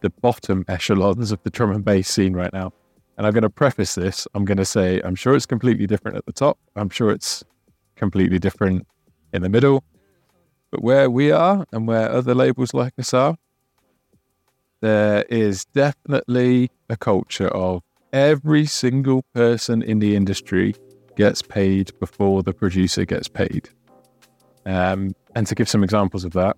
the 0.00 0.10
bottom 0.20 0.64
echelons 0.68 1.32
of 1.32 1.42
the 1.42 1.50
drum 1.50 1.70
and 1.70 1.84
bass 1.84 2.08
scene 2.08 2.34
right 2.34 2.52
now. 2.52 2.70
And 3.16 3.26
I'm 3.26 3.32
going 3.32 3.42
to 3.42 3.50
preface 3.50 3.94
this. 3.94 4.28
I'm 4.34 4.44
going 4.44 4.58
to 4.58 4.64
say 4.64 5.00
I'm 5.02 5.14
sure 5.14 5.34
it's 5.34 5.46
completely 5.46 5.86
different 5.86 6.18
at 6.18 6.26
the 6.26 6.32
top. 6.32 6.58
I'm 6.76 6.90
sure 6.90 7.10
it's 7.10 7.42
completely 7.96 8.38
different 8.38 8.86
in 9.32 9.42
the 9.42 9.48
middle. 9.48 9.82
But 10.70 10.82
where 10.82 11.08
we 11.08 11.30
are 11.30 11.64
and 11.72 11.88
where 11.88 12.10
other 12.10 12.34
labels 12.34 12.74
like 12.74 12.92
us 12.98 13.14
are, 13.14 13.36
there 14.80 15.24
is 15.30 15.64
definitely 15.64 16.70
a 16.90 16.96
culture 16.96 17.48
of 17.48 17.82
every 18.12 18.66
single 18.66 19.22
person 19.34 19.82
in 19.82 19.98
the 19.98 20.16
industry 20.16 20.74
gets 21.16 21.42
paid 21.42 21.90
before 21.98 22.42
the 22.42 22.52
producer 22.52 23.04
gets 23.04 23.28
paid. 23.28 23.68
Um, 24.64 25.14
and 25.34 25.46
to 25.46 25.54
give 25.54 25.68
some 25.68 25.84
examples 25.84 26.24
of 26.24 26.32
that, 26.32 26.56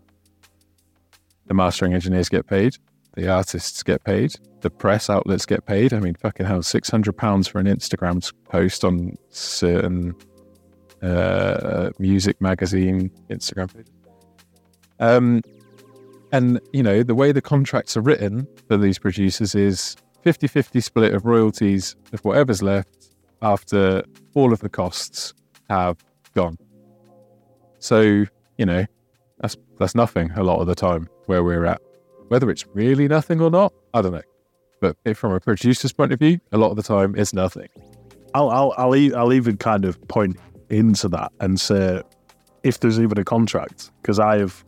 the 1.46 1.54
mastering 1.54 1.94
engineers 1.94 2.28
get 2.28 2.46
paid, 2.46 2.76
the 3.14 3.28
artists 3.28 3.82
get 3.82 4.04
paid, 4.04 4.34
the 4.61 4.70
press 4.70 5.08
outlets 5.08 5.46
get 5.46 5.66
paid. 5.66 5.92
I 5.92 6.00
mean, 6.00 6.14
fucking 6.14 6.46
hell, 6.46 6.62
six 6.62 6.90
hundred 6.90 7.16
pounds 7.16 7.48
for 7.48 7.58
an 7.58 7.66
Instagram 7.66 8.32
post 8.44 8.84
on 8.84 9.16
certain 9.30 10.14
uh, 11.02 11.90
music 11.98 12.40
magazine 12.40 13.11
Instagram 13.30 13.74
page. 13.74 13.87
Um, 15.00 15.42
and 16.32 16.61
you 16.72 16.82
know 16.82 17.02
the 17.02 17.14
way 17.14 17.32
the 17.32 17.40
contracts 17.40 17.96
are 17.96 18.02
written 18.02 18.46
for 18.68 18.76
these 18.76 18.98
producers 18.98 19.54
is 19.54 19.96
50-50 20.24 20.83
split 20.83 21.14
of 21.14 21.24
royalties 21.24 21.96
of 22.12 22.24
whatever's 22.24 22.62
left 22.62 23.11
after 23.42 24.02
all 24.35 24.52
of 24.52 24.61
the 24.61 24.68
costs 24.68 25.33
have 25.70 25.96
gone. 26.35 26.57
So 27.78 28.24
you 28.57 28.66
know 28.66 28.85
that's 29.40 29.57
that's 29.78 29.94
nothing 29.94 30.31
a 30.33 30.42
lot 30.42 30.61
of 30.61 30.66
the 30.66 30.74
time 30.74 31.09
where 31.26 31.44
we're 31.44 31.64
at. 31.64 31.81
Whether 32.28 32.50
it's 32.50 32.66
really 32.74 33.09
nothing 33.09 33.40
or 33.40 33.50
not, 33.50 33.72
I 33.94 34.02
don't 34.02 34.12
know. 34.12 34.22
But 34.81 34.96
from 35.16 35.33
a 35.33 35.40
producer's 35.40 35.92
point 35.92 36.12
of 36.12 36.18
view, 36.18 36.38
a 36.52 36.59
lot 36.59 36.70
of 36.70 36.76
the 36.76 36.83
time 36.83 37.14
it's 37.16 37.33
nothing. 37.33 37.68
I'll 38.35 38.50
I'll 38.50 38.74
I'll, 38.76 39.16
I'll 39.16 39.33
even 39.33 39.57
kind 39.57 39.85
of 39.85 40.00
point 40.09 40.37
into 40.70 41.09
that 41.09 41.33
and 41.40 41.59
say 41.59 42.02
if 42.62 42.81
there's 42.81 43.00
even 43.00 43.18
a 43.18 43.24
contract 43.24 43.90
because 44.02 44.18
I 44.18 44.38
have 44.38 44.64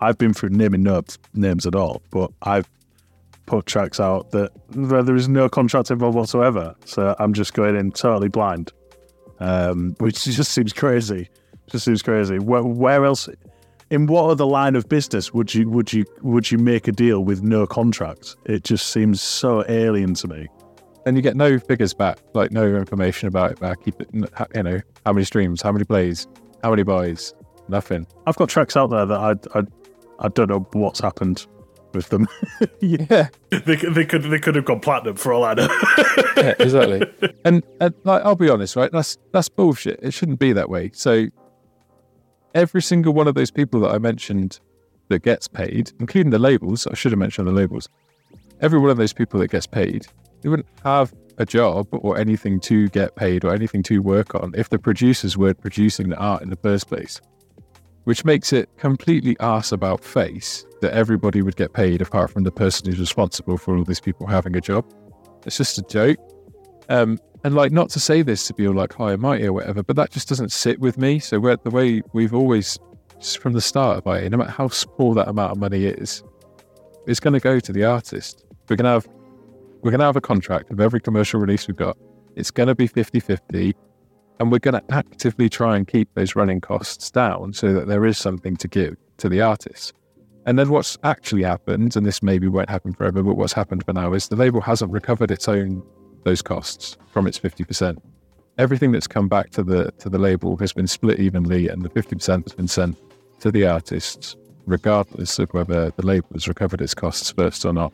I've 0.00 0.18
been 0.18 0.34
through 0.34 0.50
naming 0.50 0.82
no 0.82 1.02
names 1.34 1.66
at 1.66 1.74
all, 1.74 2.02
but 2.10 2.30
I've 2.42 2.68
put 3.46 3.66
tracks 3.66 4.00
out 4.00 4.30
that 4.30 4.50
where 4.74 5.02
there 5.02 5.16
is 5.16 5.28
no 5.28 5.48
contract 5.48 5.90
involved 5.90 6.16
whatsoever. 6.16 6.74
So 6.84 7.14
I'm 7.18 7.32
just 7.32 7.54
going 7.54 7.76
in 7.76 7.92
totally 7.92 8.28
blind, 8.28 8.72
um, 9.40 9.94
which 9.98 10.24
just 10.24 10.52
seems 10.52 10.72
crazy. 10.72 11.28
Just 11.70 11.84
seems 11.84 12.02
crazy. 12.02 12.38
Where, 12.38 12.62
where 12.62 13.04
else? 13.04 13.28
In 13.90 14.06
what 14.06 14.30
other 14.30 14.44
line 14.44 14.76
of 14.76 14.88
business 14.88 15.32
would 15.32 15.54
you 15.54 15.68
would 15.68 15.92
you 15.92 16.04
would 16.22 16.50
you 16.50 16.58
make 16.58 16.88
a 16.88 16.92
deal 16.92 17.24
with 17.24 17.42
no 17.42 17.66
contract? 17.66 18.36
It 18.44 18.64
just 18.64 18.90
seems 18.90 19.20
so 19.20 19.64
alien 19.68 20.14
to 20.14 20.28
me. 20.28 20.48
And 21.06 21.16
you 21.16 21.22
get 21.22 21.36
no 21.36 21.58
figures 21.58 21.92
back, 21.92 22.18
like 22.32 22.50
no 22.50 22.64
information 22.64 23.28
about 23.28 23.52
it 23.52 23.60
back. 23.60 23.86
It, 23.86 23.94
you 24.12 24.62
know, 24.62 24.80
how 25.04 25.12
many 25.12 25.24
streams, 25.24 25.60
how 25.60 25.70
many 25.70 25.84
plays, 25.84 26.26
how 26.62 26.70
many 26.70 26.82
buys, 26.82 27.34
nothing. 27.68 28.06
I've 28.26 28.36
got 28.36 28.48
tracks 28.48 28.74
out 28.74 28.88
there 28.88 29.04
that 29.04 29.18
I 29.18 29.58
I, 29.58 29.62
I 30.18 30.28
don't 30.28 30.48
know 30.48 30.66
what's 30.72 31.00
happened 31.00 31.46
with 31.94 32.08
them. 32.10 32.28
Yeah, 32.80 33.28
they, 33.50 33.76
could- 33.76 33.94
they 33.94 34.04
could 34.04 34.22
they 34.24 34.38
could 34.38 34.54
have 34.56 34.64
gone 34.66 34.80
platinum 34.80 35.16
for 35.16 35.32
all 35.32 35.44
I 35.44 35.54
know. 35.54 35.68
yeah, 36.36 36.54
exactly. 36.58 37.02
and 37.44 37.62
and 37.80 37.94
like 38.04 38.22
I'll 38.24 38.36
be 38.36 38.50
honest, 38.50 38.76
right? 38.76 38.92
That's 38.92 39.16
that's 39.32 39.48
bullshit. 39.48 40.00
It 40.02 40.12
shouldn't 40.12 40.38
be 40.38 40.52
that 40.52 40.68
way. 40.68 40.90
So 40.92 41.26
every 42.54 42.82
single 42.82 43.12
one 43.14 43.26
of 43.28 43.34
those 43.34 43.50
people 43.50 43.80
that 43.80 43.90
I 43.90 43.98
mentioned 43.98 44.60
that 45.08 45.22
gets 45.22 45.48
paid, 45.48 45.92
including 46.00 46.30
the 46.30 46.38
labels, 46.38 46.86
I 46.86 46.94
should 46.94 47.12
have 47.12 47.18
mentioned 47.18 47.48
the 47.48 47.52
labels. 47.52 47.88
Every 48.60 48.78
one 48.78 48.90
of 48.90 48.96
those 48.96 49.12
people 49.12 49.40
that 49.40 49.48
gets 49.48 49.66
paid, 49.66 50.06
they 50.42 50.48
wouldn't 50.48 50.68
have 50.84 51.12
a 51.38 51.44
job 51.44 51.88
or 51.90 52.16
anything 52.18 52.60
to 52.60 52.88
get 52.90 53.16
paid 53.16 53.44
or 53.44 53.52
anything 53.54 53.82
to 53.84 53.98
work 54.00 54.34
on 54.34 54.52
if 54.56 54.68
the 54.68 54.78
producers 54.78 55.36
weren't 55.36 55.60
producing 55.60 56.10
the 56.10 56.16
art 56.16 56.42
in 56.42 56.50
the 56.50 56.56
first 56.56 56.86
place. 56.88 57.20
Which 58.04 58.24
makes 58.24 58.52
it 58.52 58.68
completely 58.76 59.36
arse 59.40 59.72
about 59.72 60.04
face 60.04 60.66
that 60.82 60.92
everybody 60.92 61.40
would 61.40 61.56
get 61.56 61.72
paid 61.72 62.02
apart 62.02 62.30
from 62.30 62.44
the 62.44 62.52
person 62.52 62.86
who's 62.86 63.00
responsible 63.00 63.56
for 63.56 63.76
all 63.76 63.84
these 63.84 64.00
people 64.00 64.26
having 64.26 64.54
a 64.56 64.60
job. 64.60 64.84
It's 65.46 65.56
just 65.56 65.78
a 65.78 65.82
joke. 65.82 66.18
Um, 66.88 67.18
and 67.44 67.54
like, 67.54 67.72
not 67.72 67.90
to 67.90 68.00
say 68.00 68.22
this 68.22 68.46
to 68.46 68.54
be 68.54 68.66
all 68.66 68.74
like 68.74 68.92
high 68.92 69.12
and 69.12 69.22
mighty 69.22 69.46
or 69.46 69.52
whatever, 69.52 69.82
but 69.82 69.96
that 69.96 70.10
just 70.10 70.28
doesn't 70.28 70.52
sit 70.52 70.80
with 70.80 70.98
me. 70.98 71.18
So 71.18 71.38
the 71.38 71.70
way 71.70 72.02
we've 72.12 72.34
always, 72.34 72.78
from 73.38 73.52
the 73.52 73.60
start 73.60 73.98
about 73.98 74.22
it, 74.22 74.30
no 74.30 74.38
matter 74.38 74.50
how 74.50 74.68
small 74.68 75.14
that 75.14 75.28
amount 75.28 75.52
of 75.52 75.58
money 75.58 75.84
is, 75.84 76.22
it's 77.06 77.20
going 77.20 77.34
to 77.34 77.40
go 77.40 77.60
to 77.60 77.72
the 77.72 77.84
artist. 77.84 78.44
We're 78.68 78.76
going 78.76 78.84
to 78.84 78.90
have, 78.90 79.08
we're 79.82 79.90
going 79.90 80.00
to 80.00 80.06
have 80.06 80.16
a 80.16 80.22
contract 80.22 80.70
of 80.70 80.80
every 80.80 81.00
commercial 81.00 81.38
release 81.40 81.68
we've 81.68 81.76
got. 81.76 81.98
It's 82.34 82.50
going 82.50 82.66
to 82.66 82.74
be 82.74 82.88
50-50 82.88 83.74
and 84.40 84.50
we're 84.50 84.58
going 84.58 84.74
to 84.74 84.94
actively 84.94 85.48
try 85.48 85.76
and 85.76 85.86
keep 85.86 86.12
those 86.14 86.36
running 86.36 86.60
costs 86.60 87.10
down 87.10 87.52
so 87.52 87.72
that 87.72 87.86
there 87.86 88.04
is 88.04 88.18
something 88.18 88.56
to 88.56 88.68
give 88.68 88.96
to 89.18 89.28
the 89.28 89.40
artists. 89.40 89.92
And 90.46 90.58
then 90.58 90.68
what's 90.68 90.98
actually 91.04 91.42
happened, 91.42 91.96
and 91.96 92.04
this 92.04 92.22
maybe 92.22 92.48
won't 92.48 92.68
happen 92.68 92.92
forever, 92.92 93.22
but 93.22 93.36
what's 93.36 93.52
happened 93.52 93.84
for 93.84 93.92
now 93.92 94.12
is 94.12 94.28
the 94.28 94.36
label 94.36 94.60
hasn't 94.60 94.92
recovered 94.92 95.30
its 95.30 95.48
own 95.48 95.82
those 96.24 96.42
costs 96.42 96.96
from 97.12 97.26
its 97.26 97.38
fifty 97.38 97.64
percent. 97.64 98.02
Everything 98.58 98.92
that's 98.92 99.06
come 99.06 99.28
back 99.28 99.50
to 99.50 99.62
the 99.62 99.90
to 99.98 100.08
the 100.08 100.18
label 100.18 100.56
has 100.58 100.72
been 100.72 100.86
split 100.86 101.18
evenly, 101.18 101.68
and 101.68 101.82
the 101.82 101.88
fifty 101.88 102.14
percent 102.14 102.46
has 102.46 102.54
been 102.54 102.68
sent 102.68 102.96
to 103.40 103.50
the 103.50 103.66
artists, 103.66 104.36
regardless 104.66 105.38
of 105.38 105.52
whether 105.54 105.90
the 105.90 106.06
label 106.06 106.28
has 106.32 106.46
recovered 106.46 106.80
its 106.80 106.94
costs 106.94 107.30
first 107.30 107.64
or 107.64 107.72
not. 107.72 107.92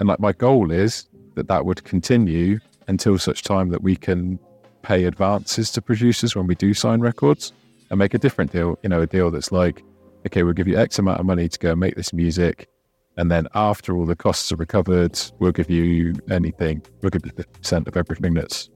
And 0.00 0.08
like 0.08 0.20
my 0.20 0.32
goal 0.32 0.70
is 0.70 1.08
that 1.34 1.48
that 1.48 1.64
would 1.64 1.84
continue 1.84 2.58
until 2.88 3.18
such 3.18 3.42
time 3.42 3.68
that 3.70 3.82
we 3.82 3.96
can 3.96 4.38
pay 4.86 5.04
advances 5.04 5.72
to 5.72 5.82
producers 5.82 6.36
when 6.36 6.46
we 6.46 6.54
do 6.54 6.72
sign 6.72 7.00
records 7.00 7.52
and 7.90 7.98
make 7.98 8.14
a 8.14 8.18
different 8.18 8.52
deal. 8.52 8.78
You 8.84 8.88
know, 8.88 9.02
a 9.02 9.06
deal 9.06 9.32
that's 9.32 9.50
like, 9.50 9.82
okay, 10.26 10.44
we'll 10.44 10.52
give 10.52 10.68
you 10.68 10.78
X 10.78 11.00
amount 11.00 11.18
of 11.18 11.26
money 11.26 11.48
to 11.48 11.58
go 11.58 11.74
make 11.74 11.96
this 11.96 12.12
music. 12.12 12.68
And 13.16 13.28
then 13.28 13.48
after 13.54 13.96
all 13.96 14.06
the 14.06 14.14
costs 14.14 14.52
are 14.52 14.56
recovered, 14.56 15.18
we'll 15.40 15.50
give 15.50 15.70
you 15.70 16.14
anything. 16.30 16.82
We'll 17.02 17.10
give 17.10 17.26
you 17.26 17.32
50% 17.32 17.88
of 17.88 17.96
everything 17.96 18.34
that's 18.34 18.70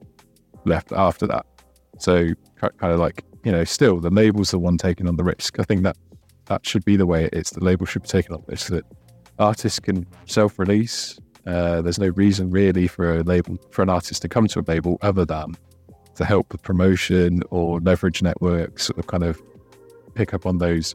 left 0.65 0.91
after 0.91 1.27
that. 1.27 1.45
So 1.97 2.29
kind 2.59 2.93
of 2.93 2.99
like, 2.99 3.23
you 3.45 3.51
know, 3.53 3.63
still 3.63 4.01
the 4.01 4.09
label's 4.09 4.51
the 4.51 4.59
one 4.59 4.77
taking 4.77 5.07
on 5.07 5.15
the 5.15 5.23
risk. 5.23 5.59
I 5.59 5.63
think 5.63 5.83
that 5.83 5.95
that 6.45 6.65
should 6.65 6.83
be 6.83 6.97
the 6.97 7.05
way 7.05 7.25
it 7.25 7.33
is. 7.33 7.51
The 7.51 7.63
label 7.63 7.85
should 7.85 8.01
be 8.01 8.09
taking 8.09 8.33
on 8.33 8.43
the 8.45 8.51
risk 8.51 8.67
that 8.67 8.83
artists 9.39 9.79
can 9.79 10.05
self-release. 10.25 11.19
Uh, 11.47 11.81
there's 11.81 11.99
no 11.99 12.09
reason 12.09 12.49
really 12.51 12.87
for 12.87 13.19
a 13.19 13.23
label, 13.23 13.57
for 13.71 13.81
an 13.81 13.89
artist 13.89 14.21
to 14.23 14.27
come 14.27 14.47
to 14.47 14.59
a 14.59 14.65
label 14.67 14.97
other 15.01 15.23
than 15.23 15.55
to 16.15 16.25
help 16.25 16.51
with 16.51 16.61
promotion 16.61 17.41
or 17.49 17.79
leverage 17.79 18.21
networks, 18.21 18.85
sort 18.85 18.99
of 18.99 19.07
kind 19.07 19.23
of 19.23 19.41
pick 20.13 20.33
up 20.33 20.45
on 20.45 20.57
those 20.57 20.93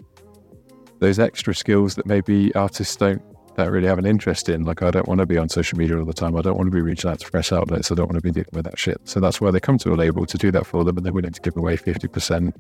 those 0.98 1.18
extra 1.18 1.54
skills 1.54 1.94
that 1.96 2.06
maybe 2.06 2.54
artists 2.54 2.96
don't 2.96 3.22
don't 3.56 3.70
really 3.70 3.88
have 3.88 3.98
an 3.98 4.06
interest 4.06 4.48
in. 4.48 4.64
Like, 4.64 4.82
I 4.82 4.90
don't 4.90 5.08
want 5.08 5.20
to 5.20 5.26
be 5.26 5.38
on 5.38 5.48
social 5.48 5.78
media 5.78 5.98
all 5.98 6.04
the 6.04 6.12
time. 6.12 6.36
I 6.36 6.42
don't 6.42 6.58
want 6.58 6.66
to 6.66 6.74
be 6.74 6.82
reaching 6.82 7.10
out 7.10 7.20
to 7.20 7.30
press 7.30 7.52
outlets. 7.52 7.90
I 7.90 7.94
don't 7.94 8.06
want 8.06 8.16
to 8.16 8.20
be 8.20 8.30
dealing 8.30 8.50
with 8.52 8.64
that 8.66 8.78
shit. 8.78 9.00
So 9.04 9.18
that's 9.18 9.40
why 9.40 9.50
they 9.50 9.60
come 9.60 9.78
to 9.78 9.92
a 9.92 9.96
label 9.96 10.26
to 10.26 10.38
do 10.38 10.50
that 10.50 10.66
for 10.66 10.84
them, 10.84 10.96
and 10.96 11.06
they're 11.06 11.12
willing 11.12 11.32
to 11.32 11.40
give 11.40 11.56
away 11.56 11.76
fifty 11.76 12.06
percent 12.06 12.54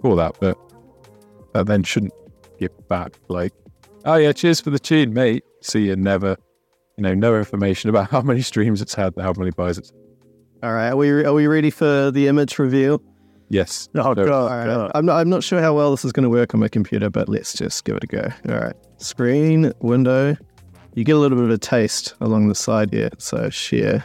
for 0.00 0.16
that. 0.16 0.36
But 0.40 0.58
that 1.52 1.66
then 1.66 1.82
shouldn't 1.82 2.14
give 2.58 2.70
back. 2.88 3.18
Like, 3.28 3.52
oh 4.04 4.14
yeah, 4.14 4.32
cheers 4.32 4.60
for 4.60 4.70
the 4.70 4.78
tune, 4.78 5.12
mate. 5.12 5.44
See 5.60 5.86
you 5.86 5.96
never. 5.96 6.36
You 6.96 7.02
know, 7.02 7.14
no 7.14 7.36
information 7.36 7.90
about 7.90 8.10
how 8.10 8.22
many 8.22 8.40
streams 8.40 8.80
it's 8.80 8.94
had, 8.94 9.14
how 9.18 9.34
many 9.36 9.50
buys 9.50 9.78
it's. 9.78 9.92
All 10.62 10.72
right, 10.72 10.88
are 10.90 10.96
we 10.96 11.10
are 11.24 11.32
we 11.32 11.46
ready 11.46 11.70
for 11.70 12.10
the 12.10 12.26
image 12.26 12.58
reveal? 12.58 13.00
Yes. 13.48 13.88
Oh, 13.94 14.14
So- 14.14 14.14
God. 14.14 14.30
All 14.30 14.48
right, 14.48 14.66
God. 14.66 14.90
I'm 14.94 15.06
not 15.06 15.20
I'm 15.20 15.30
not 15.30 15.42
sure 15.44 15.60
how 15.60 15.74
well 15.74 15.92
this 15.92 16.04
is 16.04 16.12
going 16.12 16.24
to 16.24 16.30
work 16.30 16.52
on 16.54 16.60
my 16.60 16.68
computer, 16.68 17.10
but 17.10 17.28
let's 17.28 17.52
just 17.52 17.84
give 17.84 17.96
it 17.96 18.04
a 18.04 18.06
go. 18.06 18.28
All 18.48 18.58
right, 18.58 18.74
screen 18.98 19.72
window. 19.80 20.36
You 20.94 21.04
get 21.04 21.14
a 21.14 21.18
little 21.18 21.36
bit 21.38 21.44
of 21.44 21.50
a 21.50 21.58
taste 21.58 22.14
along 22.20 22.48
the 22.48 22.54
side 22.54 22.92
here, 22.92 23.10
so 23.18 23.48
share. 23.50 24.04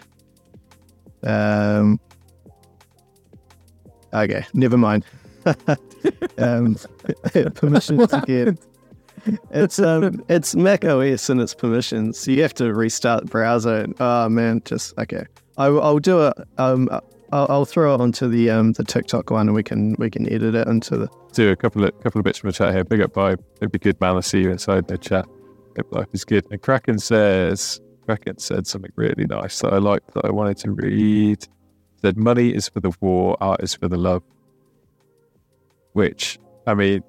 Um. 1.24 2.00
Okay, 4.14 4.46
never 4.54 4.78
mind. 4.78 5.04
um, 6.38 6.78
permissions 7.56 8.14
again. 8.14 8.60
It's 9.52 9.80
um, 9.80 10.24
it's 10.30 10.56
Mac 10.56 10.86
OS 10.86 11.30
and 11.30 11.42
its 11.42 11.56
permissions. 11.56 12.20
So 12.20 12.30
you 12.32 12.44
have 12.44 12.54
to 12.56 12.74
restart 12.74 13.24
the 13.24 13.30
browser. 13.30 13.76
And, 13.78 13.96
oh 14.00 14.30
man, 14.30 14.62
just 14.66 14.96
okay. 15.00 15.26
I, 15.58 15.70
will 15.70 16.00
do 16.00 16.28
it. 16.28 16.34
Um, 16.58 16.90
I'll, 17.32 17.48
I'll 17.50 17.66
throw 17.66 17.96
it 17.96 18.02
onto 18.02 18.28
the 18.28 18.50
um 18.50 18.74
the 18.74 18.84
TikTok 18.84 19.32
one, 19.32 19.48
and 19.48 19.56
we 19.56 19.64
can 19.64 19.96
we 19.98 20.10
can 20.10 20.32
edit 20.32 20.56
it 20.56 20.68
into 20.68 20.98
the. 20.98 21.10
do 21.34 21.52
a 21.52 21.56
couple 21.56 21.84
of 21.84 22.00
couple 22.02 22.20
of 22.20 22.26
bits 22.26 22.40
from 22.40 22.50
the 22.50 22.54
chat 22.54 22.74
here. 22.74 22.84
Big 22.84 23.02
up 23.02 23.14
vibe. 23.14 23.40
It'd 23.58 23.72
be 23.72 23.80
good, 23.80 24.00
man. 24.00 24.18
I 24.18 24.20
see 24.22 24.42
you 24.42 24.52
inside 24.52 24.88
the 24.88 24.98
chat. 24.98 25.26
Hope 25.76 25.92
life 25.92 26.08
is 26.14 26.24
good. 26.26 26.46
And 26.52 26.62
Kraken 26.62 27.00
says 27.00 27.82
Kraken 28.06 28.38
said 28.38 28.68
something 28.68 28.92
really 28.96 29.26
nice 29.26 29.60
that 29.62 29.74
I 29.74 29.78
liked 29.78 30.14
that 30.14 30.26
I 30.26 30.32
wanted 30.32 30.58
to 30.58 30.72
read. 30.72 31.48
Said 32.02 32.18
money 32.18 32.50
is 32.50 32.70
for 32.70 32.80
the 32.80 32.92
war, 33.00 33.38
art 33.42 33.64
is 33.64 33.74
for 33.74 33.88
the 33.88 33.98
love. 33.98 34.24
Which 35.94 36.38
I 36.68 36.74
mean, 36.76 37.02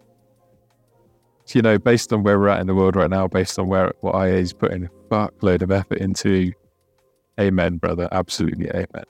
you 1.52 1.62
know, 1.62 1.78
based 1.78 2.12
on 2.12 2.22
where 2.22 2.38
we're 2.38 2.48
at 2.48 2.61
in 2.61 2.66
the 2.66 2.74
world 2.74 2.96
right 2.96 3.11
now, 3.11 3.28
based 3.28 3.59
on 3.59 3.68
where 3.68 3.92
what 4.00 4.14
IA 4.14 4.37
is 4.37 4.52
putting 4.52 4.87
a 4.87 4.88
fuckload 5.11 5.62
of 5.62 5.70
effort 5.70 5.98
into, 5.98 6.52
amen, 7.40 7.78
brother. 7.78 8.08
Absolutely 8.12 8.68
amen 8.70 9.04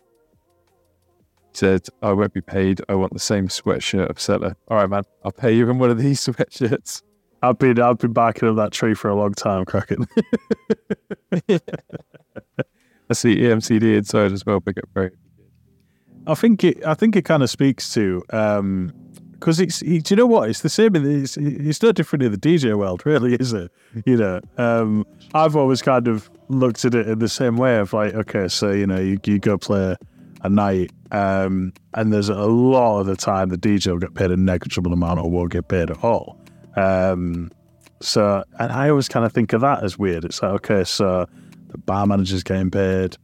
said, 1.57 1.87
I 2.03 2.13
won't 2.13 2.33
be 2.33 2.41
paid. 2.41 2.81
I 2.89 2.95
want 2.95 3.13
the 3.13 3.19
same 3.19 3.49
sweatshirt 3.49 4.09
of 4.11 4.21
Cellar. 4.21 4.57
All 4.69 4.77
right, 4.77 4.89
man. 4.89 5.03
I'll 5.25 5.33
pay 5.33 5.53
you 5.55 5.69
in 5.71 5.79
one 5.79 5.91
of 5.91 5.99
these 5.99 6.21
sweatshirts. 6.27 7.03
I've 7.43 7.59
been 7.59 7.79
I've 7.81 7.99
been 7.99 8.13
backing 8.13 8.49
up 8.49 8.57
that 8.57 8.73
tree 8.73 8.95
for 8.95 9.09
a 9.09 9.15
long 9.15 9.35
time, 9.35 9.67
Kraken. 9.67 10.07
I 13.11 13.13
see 13.13 13.37
EMCD 13.37 13.99
inside 13.99 14.33
as 14.33 14.47
well. 14.47 14.61
Big 14.61 14.79
up, 14.79 14.89
bro. 14.95 15.11
I 16.27 16.35
think 16.35 16.65
it. 16.65 16.85
I 16.87 16.95
think 16.95 17.17
it 17.17 17.27
kind 17.27 17.43
of 17.43 17.51
speaks 17.51 17.93
to 17.95 18.23
um, 18.31 18.95
because 19.35 19.61
it's. 19.61 19.81
Do 19.81 20.01
you 20.09 20.17
know 20.17 20.27
what? 20.27 20.49
It's 20.49 20.61
the 20.61 20.69
same. 20.69 20.95
It's, 20.97 21.37
it's 21.37 21.83
no 21.83 21.93
different 21.93 22.23
in 22.23 22.33
the 22.33 22.39
DJ 22.39 22.77
world, 22.77 23.05
really, 23.05 23.35
is 23.35 23.53
it? 23.53 23.71
You 24.07 24.17
know, 24.17 24.41
um, 24.59 25.07
I've 25.35 25.57
always 25.57 25.83
kind 25.83 26.09
of 26.09 26.31
looked 26.49 26.85
at 26.85 26.95
it 26.95 27.09
in 27.09 27.19
the 27.19 27.29
same 27.29 27.57
way 27.57 27.79
of 27.79 27.93
like, 27.93 28.15
okay, 28.15 28.49
so 28.49 28.71
you 28.71 28.87
know, 28.87 29.01
you, 29.01 29.19
you 29.25 29.39
go 29.39 29.59
play 29.59 29.97
a 30.43 30.49
night, 30.49 30.91
um, 31.11 31.73
and 31.95 32.13
there's 32.13 32.29
a 32.29 32.35
lot 32.35 33.01
of 33.01 33.07
the 33.07 33.17
time 33.17 33.49
the 33.49 33.59
DJ 33.59 33.89
will 33.89 33.99
get 33.99 34.15
paid 34.15 34.31
a 34.31 34.37
negligible 34.37 34.93
amount 34.93 35.21
or 35.21 35.31
won't 35.31 35.53
get 35.53 35.69
paid 35.69 35.91
at 35.91 36.03
all. 36.03 36.39
Um, 36.77 37.51
so, 38.01 38.45
and 38.59 38.71
I 38.73 38.91
always 38.91 39.09
kind 39.09 39.25
of 39.25 39.33
think 39.33 39.53
of 39.53 39.61
that 39.63 39.83
as 39.83 39.99
weird. 39.99 40.25
It's 40.25 40.43
like, 40.43 40.53
okay, 40.53 40.85
so 40.85 41.27
the 41.69 41.79
bar 41.79 42.07
manager's 42.07 42.43
getting 42.43 42.71
paid, 42.71 43.17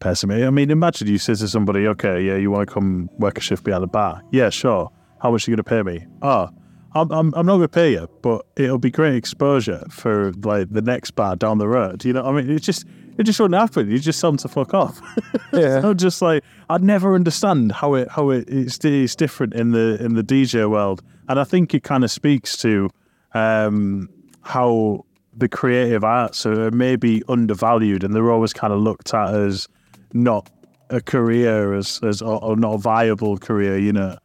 pessimistic. 0.00 0.46
I 0.46 0.50
mean, 0.50 0.70
imagine 0.70 1.08
you 1.08 1.18
say 1.18 1.34
to 1.34 1.48
somebody, 1.48 1.86
okay, 1.88 2.22
yeah, 2.22 2.36
you 2.36 2.50
want 2.50 2.68
to 2.68 2.72
come 2.72 3.08
work 3.18 3.38
a 3.38 3.40
shift 3.40 3.64
behind 3.64 3.82
the 3.82 3.88
bar? 3.88 4.22
Yeah, 4.30 4.50
sure. 4.50 4.90
How 5.26 5.32
much 5.32 5.48
are 5.48 5.50
you 5.50 5.56
going 5.56 5.64
to 5.64 5.68
pay 5.68 5.82
me? 5.82 6.06
Oh, 6.22 6.50
I'm, 6.94 7.10
I'm, 7.10 7.34
I'm 7.34 7.46
not 7.46 7.56
going 7.56 7.62
to 7.62 7.68
pay 7.68 7.90
you, 7.90 8.08
but 8.22 8.46
it'll 8.54 8.78
be 8.78 8.92
great 8.92 9.16
exposure 9.16 9.84
for 9.90 10.30
like 10.44 10.70
the 10.70 10.80
next 10.80 11.16
bar 11.16 11.34
down 11.34 11.58
the 11.58 11.66
road. 11.66 12.04
You 12.04 12.12
know, 12.12 12.24
I 12.24 12.30
mean, 12.30 12.48
it 12.48 12.60
just 12.62 12.84
it 13.18 13.24
just 13.24 13.40
wouldn't 13.40 13.60
happen. 13.60 13.90
You 13.90 13.98
just 13.98 14.20
tell 14.20 14.30
them 14.30 14.38
to 14.38 14.48
fuck 14.48 14.72
off. 14.72 15.00
Yeah. 15.52 15.80
I'm 15.82 15.96
just 15.96 16.20
like 16.22 16.44
I'd 16.68 16.84
never 16.84 17.14
understand 17.14 17.72
how 17.72 17.94
it 17.94 18.08
how 18.08 18.30
it 18.30 18.48
it's, 18.48 18.78
it's 18.84 19.16
different 19.16 19.54
in 19.54 19.72
the 19.72 19.96
in 20.00 20.14
the 20.14 20.22
DJ 20.22 20.70
world, 20.70 21.02
and 21.28 21.40
I 21.40 21.44
think 21.44 21.74
it 21.74 21.82
kind 21.82 22.04
of 22.04 22.10
speaks 22.12 22.56
to 22.58 22.88
um, 23.32 24.08
how 24.42 25.06
the 25.36 25.48
creative 25.48 26.04
arts 26.04 26.46
are 26.46 26.70
maybe 26.70 27.22
undervalued, 27.28 28.04
and 28.04 28.14
they're 28.14 28.30
always 28.30 28.52
kind 28.52 28.72
of 28.72 28.78
looked 28.78 29.12
at 29.12 29.34
as 29.34 29.66
not 30.12 30.48
a 30.90 31.00
career, 31.00 31.74
as 31.74 31.98
as 32.04 32.22
or, 32.22 32.42
or 32.44 32.54
not 32.54 32.74
a 32.74 32.78
viable 32.78 33.38
career. 33.38 33.76
You 33.76 33.92
know. 33.92 34.18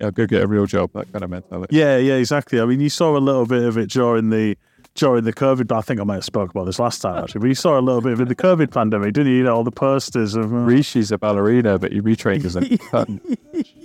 I'll 0.00 0.10
go 0.10 0.26
get 0.26 0.42
a 0.42 0.46
real 0.46 0.66
job. 0.66 0.90
That 0.94 1.12
kind 1.12 1.24
of 1.24 1.30
mentality. 1.30 1.76
Yeah, 1.76 1.96
yeah, 1.96 2.14
exactly. 2.14 2.60
I 2.60 2.64
mean, 2.64 2.80
you 2.80 2.90
saw 2.90 3.16
a 3.16 3.18
little 3.18 3.46
bit 3.46 3.62
of 3.62 3.76
it 3.76 3.90
during 3.90 4.30
the 4.30 4.56
during 4.94 5.24
the 5.24 5.32
COVID. 5.32 5.68
But 5.68 5.78
I 5.78 5.80
think 5.82 6.00
I 6.00 6.04
might 6.04 6.16
have 6.16 6.24
spoke 6.24 6.50
about 6.50 6.64
this 6.64 6.78
last 6.78 7.00
time 7.00 7.22
actually. 7.22 7.40
But 7.40 7.48
you 7.48 7.54
saw 7.54 7.78
a 7.78 7.80
little 7.80 8.00
bit 8.00 8.12
of 8.12 8.20
it 8.20 8.28
the 8.28 8.34
COVID 8.34 8.72
pandemic, 8.72 9.14
didn't 9.14 9.32
you? 9.32 9.38
You 9.38 9.44
know, 9.44 9.56
all 9.56 9.64
the 9.64 9.70
posters 9.70 10.34
of 10.34 10.52
uh, 10.52 10.56
Rishi's 10.56 11.12
a 11.12 11.18
ballerina, 11.18 11.78
but 11.78 11.92
he 11.92 12.00
retrained 12.00 12.44
as 12.44 12.56
a 12.56 12.66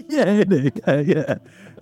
yeah, 0.09 0.43
yeah, 0.87 1.01
yeah. 1.01 1.37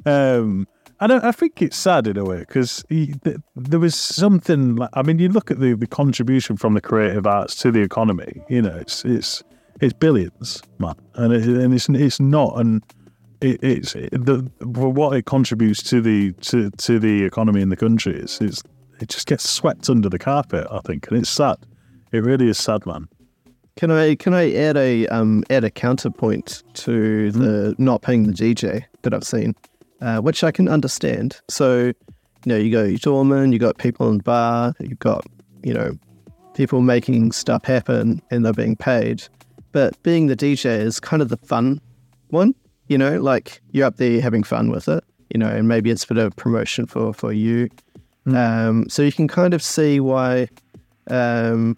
Um, 0.06 0.68
and 1.00 1.14
I, 1.14 1.30
I 1.30 1.32
think 1.32 1.62
it's 1.62 1.78
sad 1.78 2.08
in 2.08 2.18
a 2.18 2.24
way 2.24 2.40
because 2.40 2.84
th- 2.90 3.38
there 3.56 3.80
was 3.80 3.96
something. 3.96 4.78
Like, 4.78 4.90
I 4.94 5.02
mean, 5.02 5.20
you 5.20 5.30
look 5.30 5.52
at 5.52 5.60
the, 5.60 5.74
the 5.74 5.88
contribution 5.88 6.58
from 6.58 6.74
the 6.74 6.82
creative 6.82 7.28
arts 7.28 7.56
to 7.56 7.72
the 7.72 7.82
economy. 7.82 8.42
You 8.50 8.62
know, 8.62 8.76
it's 8.76 9.04
it's 9.04 9.44
it's 9.82 9.94
billions, 9.94 10.62
man, 10.80 10.96
and 11.16 11.34
it, 11.34 11.44
and 11.46 11.74
it's 11.74 11.90
it's 11.90 12.20
not 12.20 12.60
and. 12.60 12.84
It, 13.44 13.62
it's 13.62 13.94
the 13.94 14.50
what 14.62 15.18
it 15.18 15.26
contributes 15.26 15.84
to 15.84 16.02
the 16.02 16.32
to, 16.34 16.72
to 16.72 16.98
the 16.98 17.26
economy 17.26 17.62
in 17.62 17.70
the 17.70 17.76
country 17.76 18.16
is 18.16 18.40
it's 18.40 18.64
it 19.02 19.10
just 19.10 19.28
gets 19.28 19.50
swept 19.50 19.90
under 19.90 20.08
the 20.08 20.18
carpet. 20.18 20.66
I 20.72 20.80
think, 20.80 21.08
and 21.10 21.18
it's 21.18 21.30
sad. 21.30 21.58
It 22.14 22.20
really 22.24 22.48
is 22.48 22.58
sad, 22.58 22.86
man. 22.86 23.10
Can 23.76 23.92
I 23.92 24.16
can 24.16 24.34
I 24.34 24.54
add 24.54 24.78
a 24.78 25.08
um 25.08 25.44
add 25.50 25.66
a 25.66 25.70
counterpoint 25.72 26.64
to 26.76 27.32
the 27.32 27.76
not 27.78 28.02
paying 28.02 28.24
the 28.24 28.34
DJ 28.34 28.86
that 29.02 29.14
I've 29.14 29.26
seen, 29.26 29.56
uh, 30.02 30.20
which 30.20 30.44
I 30.44 30.52
can 30.52 30.70
understand. 30.70 31.42
So, 31.50 31.88
you 31.88 31.96
know, 32.46 32.56
you 32.56 32.72
got 32.72 32.84
your 32.84 32.98
doorman, 32.98 33.52
you 33.52 33.60
got 33.60 33.78
people 33.78 34.10
in 34.10 34.18
the 34.20 34.24
bar, 34.24 34.74
you've 34.80 35.00
got 35.00 35.26
you 35.64 35.74
know 35.74 35.98
people 36.54 36.82
making 36.82 37.34
stuff 37.34 37.66
happen 37.66 38.22
and 38.32 38.46
they're 38.46 38.54
being 38.54 38.78
paid, 38.78 39.24
but 39.74 40.02
being 40.04 40.28
the 40.28 40.36
DJ 40.38 40.80
is 40.80 41.02
kind 41.02 41.22
of 41.22 41.28
the 41.28 41.38
fun 41.38 41.82
one. 42.30 42.56
You 42.88 42.98
know, 42.98 43.20
like 43.20 43.62
you're 43.72 43.86
up 43.86 43.98
there 43.98 44.22
having 44.22 44.44
fun 44.44 44.70
with 44.70 44.88
it. 44.88 45.04
You 45.34 45.40
know, 45.40 45.48
and 45.48 45.68
maybe 45.68 45.90
it's 45.90 46.04
a 46.04 46.08
bit 46.08 46.18
of 46.18 46.36
promotion 46.36 46.86
for 46.86 47.14
for 47.14 47.34
you. 47.34 47.70
Um, 48.28 48.88
so 48.90 49.02
you 49.02 49.12
can 49.12 49.28
kind 49.28 49.54
of 49.54 49.62
see 49.62 50.00
why 50.00 50.48
um, 51.08 51.78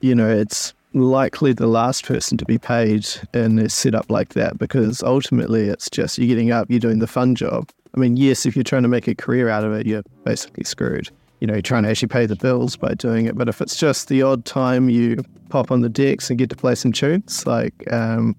you 0.00 0.14
know, 0.14 0.28
it's 0.28 0.72
likely 0.94 1.52
the 1.52 1.66
last 1.66 2.04
person 2.04 2.38
to 2.38 2.44
be 2.44 2.58
paid 2.58 3.06
in 3.34 3.58
a 3.58 3.68
setup 3.68 4.10
like 4.10 4.30
that 4.30 4.58
because 4.58 5.02
ultimately 5.02 5.68
it's 5.68 5.90
just 5.90 6.18
you're 6.18 6.28
getting 6.28 6.50
up, 6.50 6.66
you're 6.70 6.80
doing 6.80 6.98
the 6.98 7.06
fun 7.06 7.34
job. 7.34 7.68
I 7.94 8.00
mean, 8.00 8.16
yes, 8.16 8.46
if 8.46 8.56
you're 8.56 8.64
trying 8.64 8.82
to 8.82 8.88
make 8.88 9.08
a 9.08 9.14
career 9.14 9.48
out 9.48 9.64
of 9.64 9.72
it, 9.72 9.86
you're 9.86 10.02
basically 10.24 10.64
screwed. 10.64 11.10
You 11.40 11.46
know, 11.46 11.54
you're 11.54 11.62
trying 11.62 11.84
to 11.84 11.90
actually 11.90 12.08
pay 12.08 12.26
the 12.26 12.36
bills 12.36 12.76
by 12.76 12.94
doing 12.94 13.26
it. 13.26 13.36
But 13.36 13.48
if 13.48 13.60
it's 13.60 13.76
just 13.76 14.08
the 14.08 14.22
odd 14.22 14.44
time 14.44 14.88
you 14.88 15.22
pop 15.48 15.70
on 15.70 15.82
the 15.82 15.88
decks 15.88 16.30
and 16.30 16.38
get 16.38 16.50
to 16.50 16.56
play 16.56 16.74
some 16.74 16.92
tunes, 16.92 17.46
like, 17.46 17.74
um, 17.92 18.36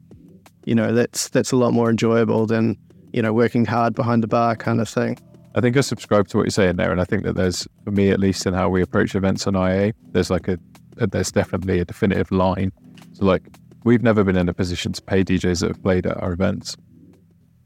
you 0.65 0.75
know, 0.75 0.93
that's 0.93 1.29
that's 1.29 1.51
a 1.51 1.55
lot 1.55 1.71
more 1.71 1.89
enjoyable 1.89 2.45
than 2.45 2.77
you 3.13 3.21
know 3.21 3.33
working 3.33 3.65
hard 3.65 3.95
behind 3.95 4.23
the 4.23 4.27
bar 4.27 4.55
kind 4.55 4.81
of 4.81 4.89
thing. 4.89 5.17
I 5.55 5.61
think 5.61 5.75
I 5.77 5.81
subscribe 5.81 6.27
to 6.29 6.37
what 6.37 6.43
you're 6.43 6.51
saying 6.51 6.75
there, 6.75 6.91
and 6.91 7.01
I 7.01 7.05
think 7.05 7.23
that 7.23 7.35
there's, 7.35 7.67
for 7.83 7.91
me 7.91 8.11
at 8.11 8.19
least, 8.19 8.45
in 8.45 8.53
how 8.53 8.69
we 8.69 8.81
approach 8.81 9.15
events 9.15 9.47
on 9.47 9.55
IA, 9.55 9.93
there's 10.11 10.29
like 10.29 10.47
a, 10.47 10.59
there's 10.95 11.31
definitely 11.31 11.79
a 11.79 11.85
definitive 11.85 12.31
line. 12.31 12.71
So 13.13 13.25
like, 13.25 13.41
we've 13.83 14.03
never 14.03 14.23
been 14.23 14.37
in 14.37 14.47
a 14.47 14.53
position 14.53 14.93
to 14.93 15.01
pay 15.01 15.23
DJs 15.23 15.61
that 15.61 15.69
have 15.69 15.81
played 15.81 16.05
at 16.05 16.21
our 16.21 16.33
events, 16.33 16.77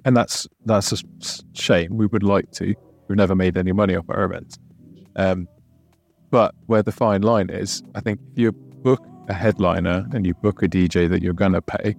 and 0.05 0.15
that's 0.15 0.47
that's 0.65 0.93
a 0.93 0.97
shame. 1.53 1.97
We 1.97 2.05
would 2.05 2.24
like 2.24 2.51
to. 2.53 2.74
We've 3.09 3.17
never 3.17 3.36
made 3.36 3.57
any 3.57 3.74
money 3.74 3.95
off 3.95 4.05
our 4.07 4.24
events. 4.24 4.57
Um, 5.17 5.47
but 6.32 6.55
where 6.67 6.82
the 6.82 6.91
fine 6.91 7.22
line 7.22 7.49
is, 7.49 7.84
I 7.95 7.99
think 7.99 8.20
if 8.32 8.39
you 8.39 8.53
book 8.53 9.05
a 9.28 9.34
headliner 9.34 10.07
and 10.13 10.26
you 10.26 10.34
book 10.36 10.63
a 10.63 10.67
DJ 10.67 11.09
that 11.09 11.22
you're 11.22 11.34
gonna 11.34 11.61
pay, 11.61 11.95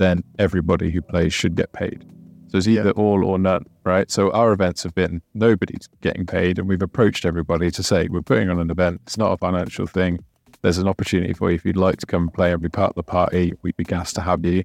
then 0.00 0.24
everybody 0.38 0.90
who 0.90 1.02
plays 1.02 1.32
should 1.32 1.54
get 1.54 1.72
paid. 1.72 2.04
So 2.48 2.58
it's 2.58 2.66
either 2.66 2.90
all 2.92 3.24
or 3.24 3.38
none, 3.38 3.64
right? 3.84 4.10
So 4.10 4.32
our 4.32 4.52
events 4.52 4.82
have 4.82 4.94
been 4.94 5.22
nobody's 5.34 5.88
getting 6.00 6.26
paid, 6.26 6.58
and 6.58 6.66
we've 6.68 6.82
approached 6.82 7.24
everybody 7.24 7.70
to 7.70 7.82
say 7.82 8.08
we're 8.08 8.22
putting 8.22 8.50
on 8.50 8.58
an 8.58 8.70
event. 8.70 9.02
It's 9.04 9.18
not 9.18 9.30
a 9.30 9.36
financial 9.36 9.86
thing. 9.86 10.18
There's 10.62 10.78
an 10.78 10.88
opportunity 10.88 11.32
for 11.32 11.50
you 11.50 11.56
if 11.56 11.64
you'd 11.64 11.76
like 11.76 11.98
to 11.98 12.06
come 12.06 12.28
play 12.28 12.52
and 12.52 12.60
be 12.60 12.68
part 12.68 12.90
of 12.90 12.96
the 12.96 13.02
party. 13.04 13.52
We'd 13.62 13.76
be 13.76 13.84
gassed 13.84 14.16
to 14.16 14.20
have 14.22 14.44
you. 14.44 14.64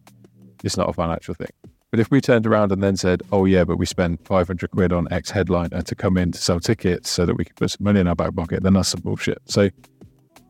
It's 0.64 0.78
not 0.78 0.90
a 0.90 0.94
financial 0.94 1.36
thing 1.36 1.52
But 1.92 2.00
if 2.00 2.10
we 2.10 2.22
turned 2.22 2.48
around 2.48 2.72
and 2.72 2.82
then 2.82 2.96
said, 2.96 3.22
"Oh 3.32 3.46
yeah, 3.46 3.66
but 3.66 3.78
we 3.78 3.86
spent 3.86 4.26
500 4.26 4.72
quid 4.72 4.92
on 4.92 5.08
X 5.12 5.30
headliner 5.30 5.82
to 5.84 5.96
come 5.96 6.18
in 6.18 6.32
to 6.32 6.40
sell 6.40 6.60
tickets 6.60 7.10
so 7.10 7.26
that 7.26 7.36
we 7.36 7.46
could 7.46 7.56
put 7.56 7.72
some 7.72 7.84
money 7.84 8.00
in 8.00 8.08
our 8.08 8.16
back 8.16 8.34
pocket," 8.36 8.64
then 8.64 8.74
that's 8.74 8.90
some 8.90 9.02
bullshit. 9.02 9.42
So 9.46 9.70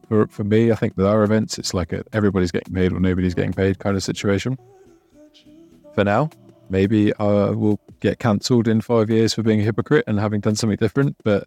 for 0.08 0.28
for 0.28 0.44
me, 0.44 0.72
I 0.72 0.76
think 0.76 0.96
with 0.98 1.06
our 1.06 1.24
events, 1.24 1.58
it's 1.58 1.74
like 1.74 1.94
a, 1.94 2.04
everybody's 2.14 2.52
getting 2.52 2.74
paid 2.74 2.92
or 2.92 3.00
nobody's 3.00 3.34
getting 3.34 3.54
paid 3.54 3.80
kind 3.80 3.96
of 3.96 4.04
situation. 4.04 4.58
For 5.94 6.04
now, 6.04 6.30
maybe 6.70 7.14
I 7.16 7.52
will 7.52 7.80
get 8.00 8.20
cancelled 8.20 8.68
in 8.68 8.82
five 8.82 9.10
years 9.10 9.34
for 9.34 9.44
being 9.44 9.62
a 9.62 9.64
hypocrite 9.64 10.04
and 10.08 10.20
having 10.20 10.42
done 10.42 10.56
something 10.56 10.78
different. 10.78 11.16
But 11.24 11.46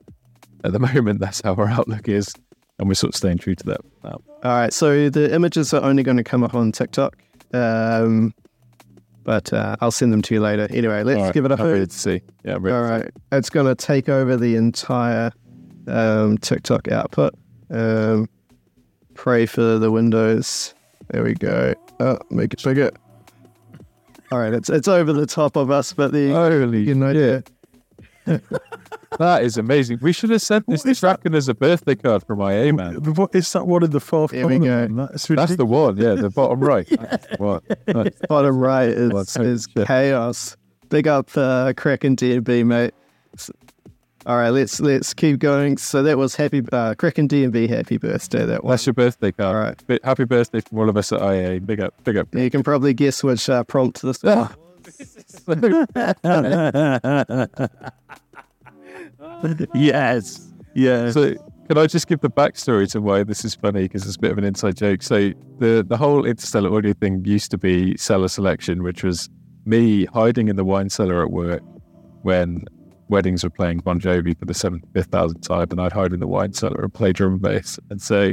at 0.64 0.72
the 0.72 0.78
moment, 0.94 1.20
that's 1.20 1.40
how 1.42 1.54
our 1.54 1.68
outlook 1.68 2.08
is, 2.08 2.34
and 2.78 2.88
we're 2.88 2.94
sort 2.94 3.14
of 3.14 3.16
staying 3.16 3.38
true 3.38 3.54
to 3.54 3.64
that. 3.66 3.80
Now. 4.02 4.20
All 4.44 4.52
right, 4.52 4.72
so 4.72 5.10
the 5.10 5.34
images 5.34 5.74
are 5.74 5.82
only 5.82 6.02
going 6.02 6.16
to 6.16 6.24
come 6.24 6.42
up 6.42 6.54
on 6.54 6.72
TikTok, 6.72 7.16
um, 7.52 8.32
but 9.24 9.52
uh, 9.52 9.76
I'll 9.80 9.90
send 9.90 10.12
them 10.12 10.22
to 10.22 10.34
you 10.34 10.40
later. 10.40 10.66
Anyway, 10.70 11.02
let's 11.02 11.20
right, 11.20 11.34
give 11.34 11.44
it 11.44 11.52
a 11.52 11.54
I'm 11.58 11.66
ready 11.66 11.80
hoot. 11.80 11.90
to 11.90 11.98
see. 11.98 12.22
Yeah, 12.44 12.54
I'm 12.54 12.62
ready 12.62 12.76
All 12.76 13.00
see. 13.00 13.08
it's 13.32 13.50
going 13.50 13.66
to 13.66 13.74
take 13.74 14.08
over 14.08 14.36
the 14.36 14.56
entire 14.56 15.32
um, 15.86 16.38
TikTok 16.38 16.88
output. 16.88 17.34
Um, 17.70 18.28
pray 19.18 19.44
for 19.44 19.78
the 19.78 19.90
windows. 19.90 20.72
There 21.08 21.24
we 21.24 21.34
go. 21.34 21.74
Oh, 22.00 22.18
make 22.30 22.54
it 22.54 22.62
bigger. 22.62 22.90
All 24.30 24.38
right, 24.38 24.54
it's 24.54 24.70
it's 24.70 24.88
over 24.88 25.12
the 25.12 25.26
top 25.26 25.56
of 25.56 25.70
us, 25.70 25.92
but 25.92 26.12
the 26.12 26.30
Holy 26.30 26.82
you 26.82 26.94
know, 26.94 27.12
shit. 27.12 27.50
That 29.18 29.42
is 29.42 29.56
amazing. 29.56 29.98
We 30.02 30.12
should 30.12 30.28
have 30.30 30.42
sent 30.42 30.66
this 30.68 30.82
to 30.82 30.94
Kraken 30.94 31.34
as 31.34 31.48
a 31.48 31.54
birthday 31.54 31.94
card 31.94 32.22
from 32.24 32.40
IA, 32.40 32.74
man. 32.74 32.96
What 33.14 33.34
is 33.34 33.50
that 33.54 33.66
one 33.66 33.82
in 33.82 33.90
the 33.90 34.00
fourth 34.00 34.32
Here 34.32 34.46
we 34.46 34.58
go. 34.58 34.86
That's, 34.86 35.26
That's 35.26 35.56
the 35.56 35.64
one, 35.64 35.96
yeah, 35.96 36.14
the 36.14 36.28
bottom 36.28 36.60
right. 36.60 36.86
That's 36.90 37.26
the 37.26 37.36
one. 37.38 37.62
Nice. 37.88 38.12
bottom 38.28 38.58
right 38.58 38.90
is, 38.90 39.36
is 39.38 39.66
chaos. 39.66 40.58
Big 40.90 41.08
up 41.08 41.30
uh, 41.36 41.72
Kraken 41.74 42.16
DNB, 42.16 42.66
mate. 42.66 42.92
All 44.28 44.36
right, 44.36 44.50
let's 44.50 44.78
let's 44.78 45.14
keep 45.14 45.38
going. 45.38 45.78
So 45.78 46.02
that 46.02 46.18
was 46.18 46.36
happy 46.36 46.62
uh, 46.70 46.94
Kraken 46.96 47.28
DNB 47.28 47.66
happy 47.66 47.96
birthday. 47.96 48.44
That 48.44 48.62
one. 48.62 48.72
That's 48.72 48.84
your 48.84 48.92
birthday 48.92 49.32
card. 49.32 49.56
All 49.56 49.62
right. 49.62 49.86
Bi- 49.86 50.00
Happy 50.04 50.24
birthday 50.24 50.60
from 50.60 50.80
all 50.80 50.90
of 50.90 50.98
us 50.98 51.10
at 51.12 51.22
IA. 51.22 51.62
Big 51.62 51.80
up, 51.80 51.94
big 52.04 52.18
up. 52.18 52.28
You 52.34 52.50
can 52.50 52.62
probably 52.62 52.92
guess 52.92 53.24
which 53.24 53.48
uh, 53.48 53.64
prompt 53.64 54.02
this 54.02 54.22
was. 54.22 54.50
yes. 59.74 60.46
Yes. 60.74 61.14
So, 61.14 61.34
can 61.66 61.78
I 61.78 61.86
just 61.86 62.06
give 62.06 62.20
the 62.20 62.28
backstory 62.28 62.86
to 62.92 63.00
why 63.00 63.24
this 63.24 63.46
is 63.46 63.54
funny? 63.54 63.84
Because 63.84 64.06
it's 64.06 64.16
a 64.16 64.20
bit 64.20 64.30
of 64.30 64.36
an 64.36 64.44
inside 64.44 64.76
joke. 64.76 65.02
So, 65.02 65.32
the 65.58 65.82
the 65.88 65.96
whole 65.96 66.26
interstellar 66.26 66.76
audio 66.76 66.92
thing 66.92 67.24
used 67.24 67.50
to 67.52 67.56
be 67.56 67.96
cellar 67.96 68.28
selection, 68.28 68.82
which 68.82 69.02
was 69.02 69.30
me 69.64 70.04
hiding 70.04 70.48
in 70.48 70.56
the 70.56 70.66
wine 70.66 70.90
cellar 70.90 71.22
at 71.22 71.30
work 71.30 71.62
when 72.20 72.66
weddings 73.08 73.44
were 73.44 73.50
playing 73.50 73.78
Bon 73.78 74.00
Jovi 74.00 74.38
for 74.38 74.44
the 74.44 74.54
seventh, 74.54 74.84
fifth 74.92 75.08
thousand 75.08 75.40
time, 75.40 75.68
and 75.70 75.80
I'd 75.80 75.92
hide 75.92 76.12
in 76.12 76.20
the 76.20 76.26
wine 76.26 76.52
cellar 76.52 76.82
and 76.82 76.92
play 76.92 77.12
drum 77.12 77.34
and 77.34 77.42
bass. 77.42 77.78
And 77.90 78.00
so, 78.00 78.32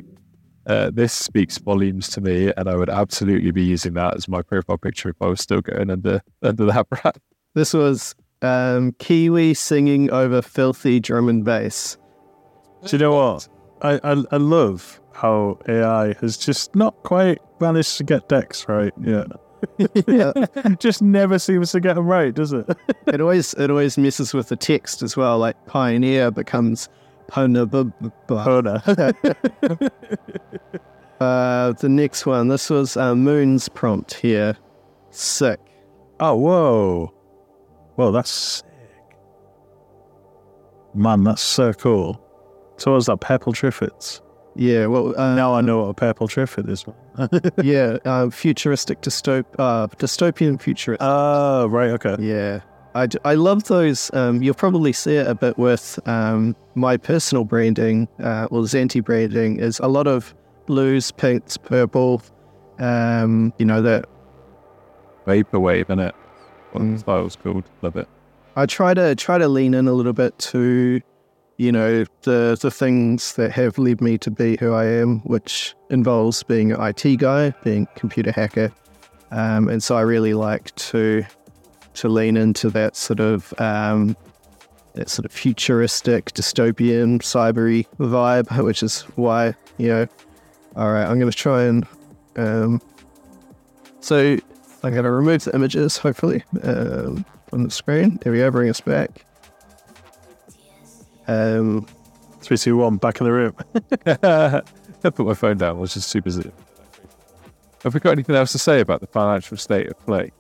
uh, 0.68 0.92
this 0.94 1.14
speaks 1.14 1.58
volumes 1.58 2.10
to 2.10 2.22
me, 2.22 2.52
and 2.58 2.70
I 2.70 2.76
would 2.76 2.90
absolutely 2.90 3.52
be 3.52 3.64
using 3.64 3.94
that 3.94 4.16
as 4.16 4.28
my 4.28 4.42
profile 4.42 4.78
picture 4.78 5.10
if 5.10 5.22
I 5.22 5.28
was 5.28 5.42
still 5.42 5.62
going 5.62 5.90
under 5.90 6.22
under 6.42 6.66
that 6.66 6.90
brand. 6.90 7.18
This 7.54 7.74
was 7.74 8.14
um, 8.42 8.92
Kiwi 9.00 9.54
singing 9.54 10.12
over 10.12 10.42
filthy 10.42 11.00
drum 11.00 11.30
and 11.30 11.46
bass. 11.46 11.98
Do 12.86 12.98
you 12.98 13.02
know 13.02 13.16
what? 13.16 13.48
I, 13.82 13.94
I 14.04 14.24
I 14.30 14.36
love 14.36 15.00
how 15.14 15.58
AI 15.70 16.16
has 16.20 16.36
just 16.36 16.76
not 16.76 17.02
quite 17.04 17.40
managed 17.62 17.96
to 17.98 18.04
get 18.04 18.28
decks 18.28 18.68
right. 18.68 18.92
Yeah. 19.02 19.24
Yeah. 20.08 20.34
just 20.80 21.02
never 21.02 21.40
seems 21.40 21.72
to 21.72 21.80
get 21.80 21.94
them 21.96 22.08
right, 22.08 22.34
does 22.34 22.54
it? 22.54 22.66
it 23.08 23.22
always 23.22 23.54
it 23.56 23.70
always 23.70 23.98
messes 23.98 24.34
with 24.34 24.50
the 24.50 24.56
text 24.56 25.02
as 25.02 25.16
well. 25.18 25.38
Like 25.40 25.66
pioneer 25.66 26.32
becomes 26.32 26.90
pona. 27.30 27.70
bu- 27.70 27.92
Uh, 31.22 31.72
the 31.74 31.88
next 31.90 32.26
one. 32.26 32.50
This 32.50 32.70
was 32.70 32.98
uh, 32.98 33.16
Moon's 33.16 33.70
prompt 33.70 34.14
here. 34.16 34.58
Sick. 35.12 35.60
oh, 36.20 36.36
whoa. 36.36 37.14
Whoa, 37.96 38.12
that's 38.12 38.30
sick. 38.30 38.66
Man, 40.94 41.24
that's 41.24 41.42
so 41.42 41.72
cool. 41.74 42.22
So 42.78 42.94
was 42.94 43.06
that 43.06 43.22
purple 43.22 43.54
triffids? 43.54 44.20
Yeah. 44.56 44.86
Well. 44.88 45.20
Uh, 45.20 45.36
Now 45.36 45.54
I 45.54 45.62
know 45.62 45.82
what 45.84 45.90
a 45.90 45.94
purple 45.94 46.28
triffid 46.28 46.70
is. 46.70 46.86
yeah. 47.64 47.98
Uh, 48.06 48.30
futuristic 48.30 49.02
dystop 49.02 49.46
uh, 49.60 49.88
dystopian 49.88 50.62
futurist. 50.62 51.02
Oh, 51.04 51.68
right, 51.68 51.90
okay. 51.92 52.16
Yeah. 52.20 52.62
I, 52.94 53.08
d- 53.08 53.18
I 53.26 53.34
love 53.34 53.66
those. 53.66 54.10
Um, 54.14 54.42
you'll 54.42 54.54
probably 54.56 54.94
see 54.94 55.16
it 55.18 55.28
a 55.28 55.36
bit 55.36 55.58
with 55.58 56.00
um, 56.08 56.56
my 56.76 56.96
personal 56.96 57.44
branding, 57.44 58.08
uh, 58.24 58.48
or 58.52 58.66
ZANTE 58.66 59.04
branding, 59.04 59.60
is 59.60 59.80
a 59.80 59.88
lot 59.90 60.08
of 60.08 60.34
blues, 60.66 61.12
pinks, 61.12 61.58
purple. 61.58 62.22
Um, 62.80 63.52
you 63.58 63.66
know, 63.66 63.82
that 63.82 64.06
Vaporwave, 65.28 65.86
innit? 65.88 66.14
What 66.72 66.84
Mm. 66.84 66.94
the 66.94 67.00
style's 67.00 67.36
called. 67.36 67.64
Love 67.82 67.96
it. 67.98 68.08
I 68.56 68.66
try 68.66 68.94
to 68.94 69.16
try 69.16 69.38
to 69.38 69.48
lean 69.50 69.74
in 69.74 69.88
a 69.88 69.94
little 69.94 70.14
bit 70.14 70.38
to, 70.40 71.02
you 71.58 71.72
know, 71.72 72.06
the 72.24 72.58
the 72.60 72.72
things 72.72 73.34
that 73.36 73.52
have 73.52 73.78
led 73.78 74.02
me 74.02 74.18
to 74.20 74.32
be 74.32 74.58
who 74.60 74.74
I 74.74 74.86
am, 74.86 75.20
which 75.22 75.74
involves 75.90 76.44
being 76.44 76.72
an 76.72 76.82
IT 76.82 77.18
guy, 77.18 77.52
being 77.64 77.88
a 77.96 78.00
computer 78.00 78.32
hacker, 78.32 78.72
um, 79.32 79.70
and 79.70 79.82
so 79.82 79.96
I 79.96 80.02
really 80.02 80.34
like 80.34 80.74
to 80.76 81.24
to 81.96 82.10
lean 82.10 82.36
into 82.36 82.70
that 82.72 82.96
sort 82.96 83.20
of 83.20 83.54
um, 83.60 84.18
that 84.94 85.10
sort 85.10 85.26
of 85.26 85.32
futuristic, 85.32 86.34
dystopian, 86.34 87.20
cybery 87.20 87.86
vibe, 88.00 88.64
which 88.64 88.84
is 88.84 89.02
why 89.16 89.56
you 89.78 89.88
know. 89.88 90.08
All 90.76 90.92
right, 90.92 91.06
I'm 91.06 91.20
going 91.20 91.32
to 91.32 91.38
try 91.38 91.64
and. 91.64 91.88
Um, 92.36 92.82
so 94.02 94.38
I'm 94.84 94.92
going 94.92 95.04
to 95.04 95.12
remove 95.12 95.46
the 95.46 95.56
images, 95.56 95.98
hopefully, 95.98 96.44
um, 96.64 97.26
from 97.48 97.64
the 97.64 97.72
screen. 97.72 98.20
There 98.22 98.32
we 98.32 98.40
go, 98.40 98.52
bring 98.52 98.70
us 98.70 98.82
back. 98.82 99.25
Um, 101.28 101.88
Three, 102.46 102.60
two, 102.60 102.78
one, 102.78 102.98
back 102.98 103.20
in 103.20 103.26
the 103.26 103.32
room. 103.32 103.56
I 104.06 105.10
put 105.10 105.26
my 105.26 105.34
phone 105.34 105.58
down. 105.58 105.78
I 105.78 105.80
was 105.80 105.96
just 105.96 106.10
super 106.10 106.30
zoom. 106.30 106.52
Have 107.84 107.96
we 107.96 108.00
got 108.00 108.12
anything 108.12 108.36
else 108.36 108.52
to 108.52 108.60
say 108.60 108.82
about 108.82 109.02
the 109.02 109.08
financial 109.08 109.58
state 109.58 109.88
of 109.88 110.00
play? 110.06 110.32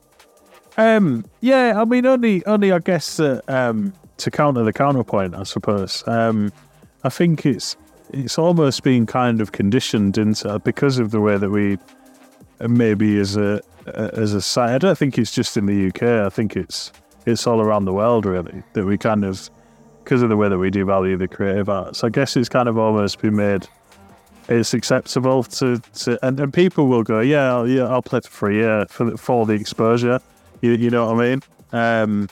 Um, 0.77 1.25
yeah, 1.41 1.81
I 1.81 1.86
mean, 1.86 2.05
only, 2.05 2.45
only 2.45 2.71
I 2.71 2.77
guess 2.77 3.19
uh, 3.19 3.41
um, 3.47 3.91
to 4.17 4.29
counter 4.29 4.63
the 4.63 4.71
counterpoint, 4.71 5.33
I 5.33 5.41
suppose. 5.43 6.03
Um, 6.07 6.51
I 7.03 7.09
think 7.09 7.43
it's 7.43 7.75
it's 8.11 8.38
almost 8.38 8.83
been 8.83 9.07
kind 9.07 9.41
of 9.41 9.51
conditioned 9.51 10.19
into 10.19 10.59
because 10.59 10.99
of 10.99 11.09
the 11.09 11.21
way 11.21 11.38
that 11.38 11.49
we 11.49 11.79
uh, 12.59 12.67
maybe 12.67 13.17
as 13.19 13.36
a 13.36 13.61
uh, 13.88 14.09
as 14.13 14.33
a 14.33 14.41
site. 14.43 14.69
I 14.69 14.77
don't 14.77 14.97
think 14.97 15.17
it's 15.17 15.33
just 15.33 15.57
in 15.57 15.65
the 15.65 15.88
UK. 15.88 16.03
I 16.03 16.29
think 16.29 16.55
it's 16.55 16.91
it's 17.25 17.47
all 17.47 17.61
around 17.61 17.86
the 17.86 17.93
world 17.93 18.27
really 18.27 18.61
that 18.73 18.86
we 18.86 18.95
kind 18.99 19.25
of 19.25 19.49
because 20.06 20.22
of 20.22 20.30
the 20.30 20.38
way 20.38 20.47
that 20.47 20.58
we 20.58 20.70
do 20.70 20.86
value 20.86 21.18
the 21.18 21.28
creative 21.28 21.68
arts. 21.68 22.03
I 22.03 22.10
guess 22.10 22.38
it's 22.38 22.47
kind 22.47 22.70
of 22.70 22.78
almost 22.78 23.20
been 23.20 23.36
made. 23.36 23.68
It's 24.47 24.76
acceptable 24.76 25.43
to, 25.43 25.80
to 25.80 26.26
and, 26.26 26.39
and 26.39 26.53
people 26.53 26.88
will 26.88 27.01
go, 27.01 27.20
yeah, 27.20 27.51
I'll, 27.51 27.68
yeah, 27.68 27.88
I'll 27.88 28.03
play 28.03 28.22
for 28.22 28.30
free, 28.30 28.62
yeah, 28.62 28.86
for 28.86 29.06
the, 29.06 29.18
for 29.18 29.47
the 29.47 29.53
exposure. 29.53 30.20
You, 30.62 30.74
you 30.74 30.91
know 30.91 31.12
what 31.12 31.20
I 31.20 31.30
mean? 31.30 31.41
Um, 31.72 32.30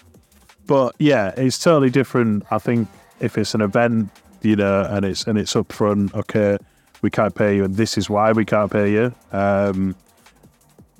but 0.68 0.96
yeah, 1.00 1.34
it's 1.36 1.58
totally 1.58 1.90
different. 1.90 2.46
I 2.52 2.60
think 2.60 2.88
if 3.20 3.38
it's 3.38 3.56
an 3.56 3.62
event, 3.62 4.12
you 4.44 4.56
know, 4.56 4.86
and 4.90 5.04
it's 5.04 5.26
and 5.26 5.38
it's 5.38 5.56
upfront, 5.56 6.14
okay, 6.14 6.58
we 7.02 7.10
can't 7.10 7.34
pay 7.34 7.56
you, 7.56 7.64
and 7.64 7.76
this 7.76 7.98
is 7.98 8.10
why 8.10 8.32
we 8.32 8.46
can't 8.46 8.72
pay 8.72 8.92
you. 8.92 9.14
Um, 9.32 9.96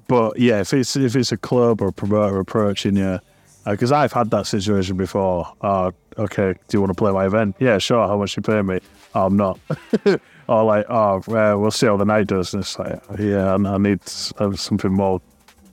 but 0.08 0.40
yeah, 0.40 0.62
if 0.62 0.74
it's 0.74 0.96
if 0.96 1.16
it's 1.16 1.32
a 1.32 1.38
club 1.38 1.82
or 1.82 1.90
a 1.90 1.94
promoter 1.94 2.40
approaching 2.40 2.96
you, 2.96 3.20
because 3.66 3.92
I've 3.92 4.14
had 4.14 4.32
that 4.32 4.48
situation 4.48 4.98
before. 4.98 5.54
Uh, 5.62 5.92
okay, 6.18 6.54
do 6.68 6.78
you 6.78 6.82
want 6.82 6.92
to 6.92 6.96
play 6.96 7.12
my 7.12 7.26
event? 7.26 7.56
Yeah, 7.60 7.78
sure. 7.78 8.08
How 8.08 8.18
much 8.18 8.36
you 8.36 8.44
pay 8.44 8.62
me? 8.62 8.80
Oh, 9.16 9.28
I'm 9.28 9.38
not. 9.38 9.60
or 10.48 10.64
like, 10.64 10.86
oh, 10.90 11.22
well, 11.28 11.60
we'll 11.60 11.72
see 11.72 11.86
how 11.86 11.98
the 11.98 12.06
night 12.06 12.28
does. 12.28 12.54
And 12.54 12.62
it's 12.62 12.78
like, 12.78 13.02
yeah, 13.20 13.54
I, 13.54 13.78
need 13.78 14.00
uh, 14.38 14.54
something 14.54 14.92
more 14.92 15.22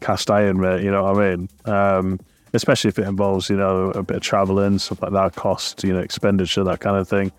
cast 0.00 0.30
iron, 0.30 0.60
mate. 0.60 0.82
You 0.82 0.90
know 0.90 1.04
what 1.04 1.16
I 1.16 1.36
mean? 1.36 1.48
Um, 1.64 2.20
especially 2.52 2.88
if 2.88 2.98
it 2.98 3.06
involves, 3.06 3.48
you 3.48 3.56
know, 3.56 3.90
a 3.90 4.02
bit 4.02 4.18
of 4.18 4.22
traveling, 4.22 4.78
stuff 4.78 5.02
like 5.02 5.12
that, 5.12 5.34
cost, 5.34 5.84
you 5.84 5.92
know, 5.92 6.00
expenditure, 6.00 6.64
that 6.64 6.80
kind 6.80 6.96
of 6.96 7.08
thing. 7.08 7.32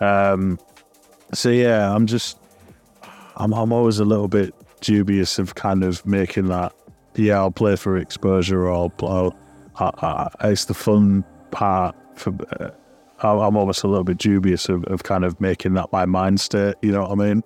Um, 0.00 0.58
so 1.32 1.48
yeah, 1.50 1.94
I'm 1.94 2.06
just, 2.06 2.38
I'm, 3.36 3.52
I'm 3.52 3.72
always 3.72 3.98
a 3.98 4.04
little 4.04 4.28
bit 4.28 4.54
dubious 4.80 5.38
of 5.38 5.54
kind 5.54 5.84
of 5.84 6.04
making 6.06 6.48
that. 6.48 6.72
Yeah, 7.14 7.38
I'll 7.38 7.50
play 7.50 7.76
for 7.76 7.96
exposure, 7.96 8.66
or 8.66 8.72
I'll, 8.72 8.92
I'll 9.02 9.36
I, 9.78 10.30
I, 10.40 10.50
it's 10.50 10.66
the 10.66 10.74
fun 10.74 11.24
part. 11.50 11.96
For 12.16 12.32
uh, 12.60 12.70
I'm 13.20 13.56
almost 13.56 13.84
a 13.84 13.88
little 13.88 14.04
bit 14.04 14.18
dubious 14.18 14.68
of, 14.68 14.84
of 14.84 15.04
kind 15.04 15.24
of 15.24 15.40
making 15.40 15.74
that 15.74 15.92
my 15.92 16.06
mind 16.06 16.40
state. 16.40 16.74
You 16.82 16.92
know 16.92 17.02
what 17.02 17.12
I 17.12 17.14
mean? 17.14 17.42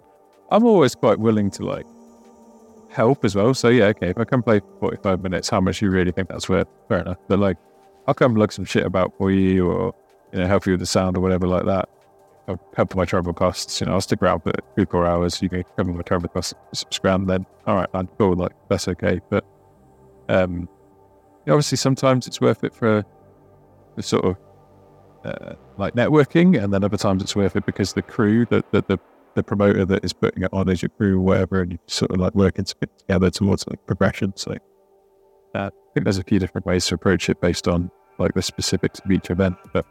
I'm 0.51 0.65
always 0.65 0.95
quite 0.95 1.19
willing 1.19 1.51
to 1.53 1.65
like 1.65 1.87
help 2.91 3.25
as 3.25 3.35
well. 3.35 3.53
So 3.55 3.69
yeah, 3.69 3.87
okay, 3.87 4.11
if 4.11 4.19
I 4.19 4.25
can 4.25 4.43
play 4.43 4.61
for 4.61 4.79
45 4.81 5.23
minutes, 5.23 5.49
how 5.49 5.61
much 5.61 5.83
you 5.83 5.91
really 5.91 6.13
think 6.13 6.29
that's 6.29 6.49
worth? 6.49 6.69
Fair 6.89 7.01
enough. 7.01 7.19
But 7.29 7.39
like, 7.39 7.59
I'll 8.07 8.15
come 8.15 8.35
look 8.35 8.53
some 8.53 8.65
shit 8.65 8.87
about 8.87 9.13
for 9.19 9.31
you 9.31 9.69
or, 9.69 9.95
you 10.33 10.39
know, 10.41 10.47
help 10.47 10.67
you 10.67 10.73
with 10.73 10.81
the 10.81 10.87
sound 10.87 11.17
or 11.17 11.21
whatever 11.21 11.47
like 11.47 11.67
that. 11.67 11.89
I'll 12.49 12.61
help 12.77 12.91
with 12.91 12.97
my 12.97 13.05
travel 13.05 13.35
costs. 13.35 13.81
You 13.81 13.87
know, 13.87 13.95
I'll 13.95 14.01
stick 14.01 14.23
around 14.23 14.41
for 14.41 14.53
three, 14.75 14.87
four 14.87 15.05
hours. 15.05 15.43
You 15.43 15.49
can 15.49 15.65
cover 15.77 15.93
my 15.93 16.03
travel 16.03 16.29
costs, 16.29 16.55
grand 17.01 17.29
then. 17.29 17.45
All 17.67 17.75
right, 17.75 17.93
man, 17.93 18.09
cool. 18.19 18.35
Like, 18.35 18.53
that's 18.69 18.89
okay. 18.89 19.21
But, 19.29 19.45
um, 20.29 20.69
obviously 21.49 21.77
sometimes 21.77 22.27
it's 22.27 22.41
worth 22.41 22.65
it 22.65 22.75
for 22.75 23.05
the 23.97 24.03
sort 24.03 24.25
of, 24.25 24.37
uh, 25.25 25.55
like 25.77 25.95
networking, 25.95 26.63
and 26.63 26.73
then 26.73 26.85
other 26.85 26.97
times 26.97 27.23
it's 27.23 27.37
worth 27.37 27.57
it 27.57 27.67
because 27.67 27.93
the 27.93 28.03
crew, 28.03 28.47
that 28.47 28.71
the, 28.73 28.83
the 28.87 28.99
the 29.35 29.43
promoter 29.43 29.85
that 29.85 30.03
is 30.05 30.13
putting 30.15 30.43
it 30.43 30.51
on 30.53 30.69
as 30.69 30.83
your 30.83 30.89
crew 30.89 31.19
or 31.19 31.21
whatever, 31.21 31.61
and 31.61 31.73
you 31.73 31.79
sort 31.87 32.11
of 32.11 32.19
like 32.19 32.35
working 32.35 32.65
together 32.65 33.31
towards 33.31 33.67
like 33.69 33.85
progression. 33.87 34.33
So 34.35 34.53
uh, 35.55 35.59
I 35.59 35.71
think 35.95 36.05
there's 36.05 36.19
a 36.19 36.25
few 36.25 36.39
different 36.39 36.67
ways 36.67 36.87
to 36.87 36.95
approach 36.95 37.29
it 37.29 37.41
based 37.41 37.69
on 37.69 37.91
like 38.19 38.35
the 38.35 38.43
specifics 38.43 38.99
of 39.01 39.11
each 39.11 39.31
event. 39.31 39.57
But 39.73 39.87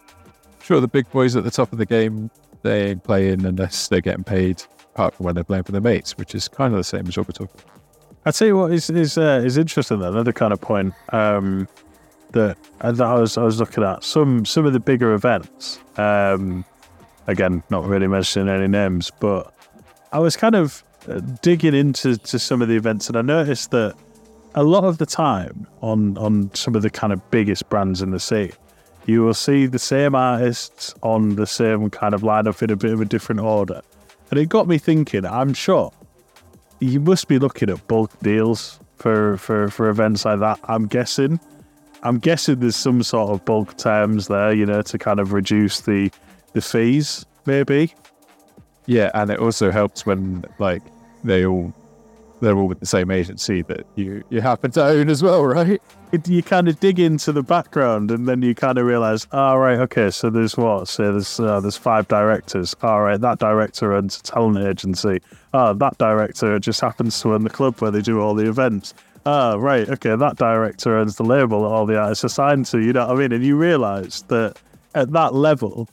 sure, 0.61 0.81
the 0.81 0.87
big 0.87 1.09
boys 1.11 1.35
at 1.35 1.43
the 1.43 1.51
top 1.51 1.71
of 1.71 1.77
the 1.77 1.85
game, 1.85 2.31
they 2.63 2.89
ain't 2.89 3.03
playing 3.03 3.45
unless 3.45 3.87
they're 3.87 4.01
getting 4.01 4.23
paid, 4.23 4.63
apart 4.93 5.13
from 5.13 5.27
when 5.27 5.35
they're 5.35 5.43
playing 5.43 5.63
for 5.63 5.71
their 5.71 5.81
mates, 5.81 6.17
which 6.17 6.33
is 6.33 6.47
kind 6.47 6.73
of 6.73 6.77
the 6.77 6.83
same 6.83 7.07
as 7.07 7.15
what 7.15 7.27
we're 7.27 7.33
talking. 7.33 7.61
I'd 8.25 8.33
say 8.33 8.51
what 8.51 8.71
is 8.71 8.89
is 8.89 9.19
uh, 9.19 9.43
is 9.45 9.57
interesting. 9.57 9.99
Though, 9.99 10.11
another 10.11 10.33
kind 10.33 10.53
of 10.53 10.59
point 10.59 10.95
um, 11.13 11.67
that, 12.35 12.57
I 12.81 12.91
was 12.91 13.37
I 13.37 13.43
was 13.43 13.59
looking 13.59 13.83
at 13.83 14.03
some 14.03 14.45
some 14.45 14.65
of 14.65 14.73
the 14.73 14.79
bigger 14.79 15.13
events. 15.13 15.79
Um, 15.97 16.63
again, 17.27 17.63
not 17.69 17.85
really 17.85 18.07
mentioning 18.07 18.53
any 18.53 18.67
names, 18.67 19.11
but 19.19 19.53
I 20.11 20.19
was 20.19 20.35
kind 20.37 20.55
of 20.55 20.83
uh, 21.09 21.21
digging 21.41 21.73
into 21.73 22.17
to 22.17 22.39
some 22.39 22.61
of 22.61 22.67
the 22.67 22.75
events, 22.75 23.07
and 23.07 23.17
I 23.17 23.21
noticed 23.21 23.71
that 23.71 23.95
a 24.53 24.63
lot 24.63 24.83
of 24.83 24.97
the 24.97 25.05
time 25.05 25.67
on 25.81 26.17
on 26.17 26.53
some 26.53 26.75
of 26.75 26.81
the 26.83 26.89
kind 26.89 27.11
of 27.11 27.31
biggest 27.31 27.69
brands 27.69 28.01
in 28.01 28.11
the 28.11 28.19
scene, 28.19 28.53
you 29.05 29.23
will 29.23 29.33
see 29.33 29.65
the 29.65 29.79
same 29.79 30.13
artists 30.13 30.93
on 31.01 31.35
the 31.35 31.47
same 31.47 31.89
kind 31.89 32.13
of 32.13 32.21
lineup 32.21 32.61
in 32.61 32.69
a 32.69 32.75
bit 32.75 32.91
of 32.91 33.01
a 33.01 33.05
different 33.05 33.41
order, 33.41 33.81
and 34.29 34.39
it 34.39 34.49
got 34.49 34.67
me 34.67 34.77
thinking. 34.77 35.25
I'm 35.25 35.53
sure 35.53 35.91
you 36.79 36.99
must 36.99 37.27
be 37.27 37.39
looking 37.39 37.69
at 37.69 37.87
bulk 37.87 38.11
deals 38.19 38.79
for 38.97 39.37
for 39.37 39.69
for 39.69 39.89
events 39.89 40.25
like 40.25 40.39
that. 40.39 40.59
I'm 40.65 40.87
guessing. 40.87 41.39
I'm 42.05 42.19
guessing 42.19 42.59
there's 42.59 42.75
some 42.75 43.01
sort 43.01 43.31
of 43.31 43.43
bulk 43.45 43.77
terms 43.77 44.27
there, 44.27 44.53
you 44.53 44.65
know, 44.65 44.83
to 44.83 44.97
kind 44.97 45.19
of 45.19 45.33
reduce 45.33 45.81
the 45.81 46.11
the 46.53 46.61
fees, 46.61 47.25
maybe. 47.45 47.93
Yeah, 48.85 49.09
and 49.15 49.31
it 49.31 49.39
also 49.39 49.71
helps 49.71 50.05
when 50.05 50.45
like 50.59 50.83
they 51.23 51.45
all 51.45 51.73
they're 52.41 52.55
all 52.55 52.67
with 52.67 52.79
the 52.79 52.85
same 52.85 53.09
agency 53.09 53.63
that 53.63 53.87
you 53.95 54.23
you 54.29 54.39
happen 54.41 54.69
to 54.71 54.83
own 54.83 55.09
as 55.09 55.23
well, 55.23 55.43
right? 55.45 55.81
It, 56.11 56.27
you 56.27 56.43
kind 56.43 56.67
of 56.67 56.79
dig 56.79 56.99
into 56.99 57.31
the 57.31 57.41
background, 57.41 58.11
and 58.11 58.27
then 58.27 58.43
you 58.43 58.53
kind 58.53 58.77
of 58.77 58.85
realize, 58.85 59.27
all 59.31 59.55
oh, 59.55 59.57
right, 59.57 59.79
okay, 59.79 60.11
so 60.11 60.29
there's 60.29 60.55
what? 60.55 60.87
So 60.87 61.11
there's 61.11 61.39
uh, 61.39 61.59
there's 61.59 61.77
five 61.77 62.07
directors. 62.07 62.75
All 62.83 63.01
right, 63.01 63.19
that 63.19 63.39
director 63.39 63.93
owns 63.93 64.19
a 64.19 64.23
talent 64.23 64.59
agency. 64.65 65.21
Oh, 65.55 65.73
that 65.73 65.97
director 65.97 66.59
just 66.59 66.81
happens 66.81 67.19
to 67.21 67.33
own 67.33 67.43
the 67.43 67.49
club 67.49 67.81
where 67.81 67.89
they 67.89 68.01
do 68.01 68.21
all 68.21 68.35
the 68.35 68.47
events. 68.47 68.93
Ah, 69.25 69.55
right, 69.55 69.89
okay, 69.89 70.15
that 70.15 70.37
director 70.37 70.97
owns 70.97 71.15
the 71.15 71.23
label 71.23 71.63
that 71.63 71.69
all 71.69 71.85
the 71.85 71.97
artists 71.97 72.23
are 72.25 72.29
signed 72.29 72.67
to. 72.67 72.79
You 72.79 72.93
know 72.93 73.07
what 73.07 73.17
I 73.17 73.19
mean? 73.19 73.31
And 73.31 73.43
you 73.43 73.57
realize 73.57 74.21
that 74.27 74.61
at 74.93 75.11
that 75.13 75.33
level, 75.33 75.89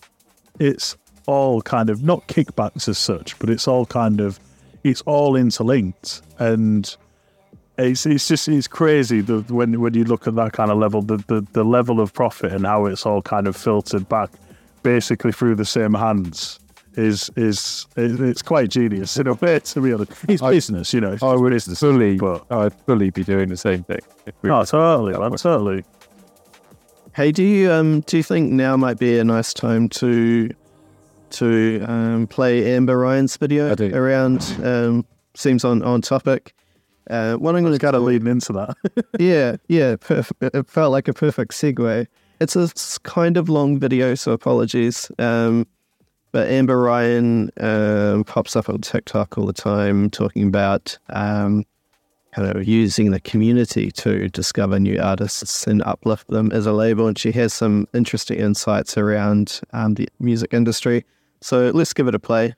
it's 0.59 0.97
all 1.26 1.62
kind 1.62 1.89
of 1.89 2.03
not 2.03 2.26
kickbacks 2.28 2.89
as 2.89 2.99
such, 2.99 3.39
but 3.39 3.49
it's 3.49 3.66
all 3.66 3.87
kind 3.87 4.20
of 4.20 4.39
it's 4.85 5.01
all 5.03 5.37
interlinked 5.37 6.22
and 6.39 6.97
it's 7.78 8.05
it's 8.05 8.28
just 8.28 8.49
it's 8.49 8.68
crazy 8.68 9.20
the, 9.20 9.41
when 9.49 9.80
when 9.80 9.95
you 9.95 10.05
look 10.05 10.26
at 10.26 10.35
that 10.35 10.53
kind 10.53 10.70
of 10.70 10.78
level 10.78 11.03
the, 11.03 11.18
the 11.28 11.47
the 11.53 11.64
level 11.64 12.01
of 12.01 12.12
profit 12.12 12.53
and 12.53 12.66
how 12.66 12.87
it's 12.87 13.07
all 13.07 13.22
kind 13.22 13.47
of 13.47 13.57
filtered 13.57 14.09
back 14.09 14.30
basically 14.83 15.33
through 15.33 15.55
the 15.55 15.64
same 15.64 15.95
hands 15.95 16.59
is 16.97 17.30
is 17.36 17.86
it's 17.97 18.43
quite 18.43 18.70
genius 18.70 19.16
in 19.16 19.26
a 19.26 19.34
way 19.34 19.59
to 19.59 19.80
be 19.80 19.93
honest 19.93 20.12
it's 20.28 20.43
I, 20.43 20.51
business 20.51 20.93
you 20.93 21.01
know 21.01 21.16
I 21.22 21.34
would 21.34 21.53
business, 21.53 21.80
fully 21.80 22.16
but 22.16 22.45
I'd 22.51 22.74
fully 22.86 23.11
be 23.11 23.24
doing 23.24 23.49
the 23.49 23.57
same 23.57 23.84
thing 23.84 24.01
oh 24.45 24.64
totally 24.64 25.18
man 25.18 25.32
totally 25.32 25.84
Hey, 27.14 27.30
do 27.30 27.43
you 27.43 27.70
um 27.70 28.01
do 28.01 28.16
you 28.16 28.22
think 28.22 28.53
now 28.53 28.74
might 28.74 28.99
be 28.99 29.18
a 29.18 29.24
nice 29.24 29.53
time 29.53 29.90
to 29.90 30.49
to 31.32 31.84
um, 31.86 32.26
play 32.26 32.74
Amber 32.74 32.97
Ryan's 32.97 33.36
video 33.36 33.74
around 33.95 34.57
um, 34.64 35.05
seems 35.34 35.62
on 35.62 35.82
on 35.82 36.01
topic. 36.01 36.55
Uh, 37.11 37.34
what 37.34 37.55
I'm 37.55 37.62
going 37.62 37.74
to 37.74 37.78
kind 37.78 37.97
of 37.97 38.03
leading 38.03 38.28
into 38.28 38.53
that. 38.55 38.76
yeah, 39.18 39.57
yeah, 39.68 39.97
perf- 39.97 40.32
it 40.40 40.66
felt 40.70 40.93
like 40.93 41.09
a 41.09 41.12
perfect 41.12 41.53
segue. 41.53 42.07
It's 42.40 42.57
a 42.57 42.70
kind 43.01 43.36
of 43.36 43.51
long 43.51 43.78
video, 43.78 44.14
so 44.14 44.32
apologies. 44.32 45.11
Um, 45.18 45.66
but 46.33 46.49
Amber 46.49 46.80
Ryan 46.80 47.51
um, 47.61 48.24
pops 48.24 48.57
up 48.57 48.68
on 48.68 48.80
TikTok 48.80 49.39
all 49.39 49.47
the 49.47 49.53
time 49.53 50.11
talking 50.11 50.49
about 50.49 50.99
um, 51.11 51.64
kind 52.35 52.49
of 52.49 52.66
using 52.66 53.11
the 53.11 53.20
community 53.20 53.91
to 53.93 54.28
discover 54.30 54.80
new 54.80 54.99
artists 54.99 55.66
and 55.66 55.83
uplift 55.83 56.28
them 56.28 56.51
as 56.51 56.64
a 56.64 56.72
label. 56.72 57.07
And 57.07 57.18
she 57.18 57.33
has 57.33 57.53
some 57.53 57.87
interesting 57.93 58.39
insights 58.39 58.97
around 58.97 59.61
um, 59.72 59.95
the 59.95 60.09
music 60.18 60.55
industry. 60.55 61.05
So 61.43 61.70
let's 61.74 61.93
give 61.93 62.09
it 62.09 62.14
a 62.14 62.18
play. 62.18 62.55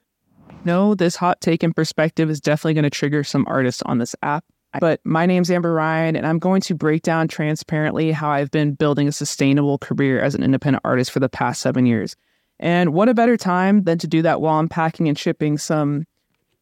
No, 0.65 0.95
this 0.95 1.17
hot 1.17 1.41
take 1.41 1.63
and 1.63 1.75
perspective 1.75 2.31
is 2.31 2.41
definitely 2.41 2.75
going 2.75 2.85
to 2.85 2.91
trigger 2.91 3.25
some 3.25 3.45
artists 3.49 3.83
on 3.83 3.99
this 3.99 4.15
app. 4.23 4.45
But 4.81 5.01
my 5.05 5.25
name's 5.25 5.53
Amber 5.53 5.73
Ryan, 5.73 6.17
and 6.17 6.27
I'm 6.27 6.41
going 6.41 6.61
to 6.63 6.75
break 6.75 7.03
down 7.03 7.29
transparently 7.29 8.11
how 8.11 8.31
I've 8.31 8.51
been 8.51 8.75
building 8.75 9.07
a 9.07 9.13
sustainable 9.13 9.79
career 9.79 10.21
as 10.21 10.35
an 10.35 10.43
independent 10.43 10.83
artist 10.85 11.13
for 11.13 11.21
the 11.21 11.29
past 11.29 11.61
seven 11.61 11.87
years. 11.87 12.17
And 12.61 12.93
what 12.93 13.09
a 13.09 13.15
better 13.15 13.37
time 13.37 13.85
than 13.85 13.99
to 13.99 14.07
do 14.07 14.23
that 14.23 14.41
while 14.41 14.59
I'm 14.59 14.69
packing 14.69 15.09
and 15.09 15.19
shipping 15.19 15.59
some 15.59 16.07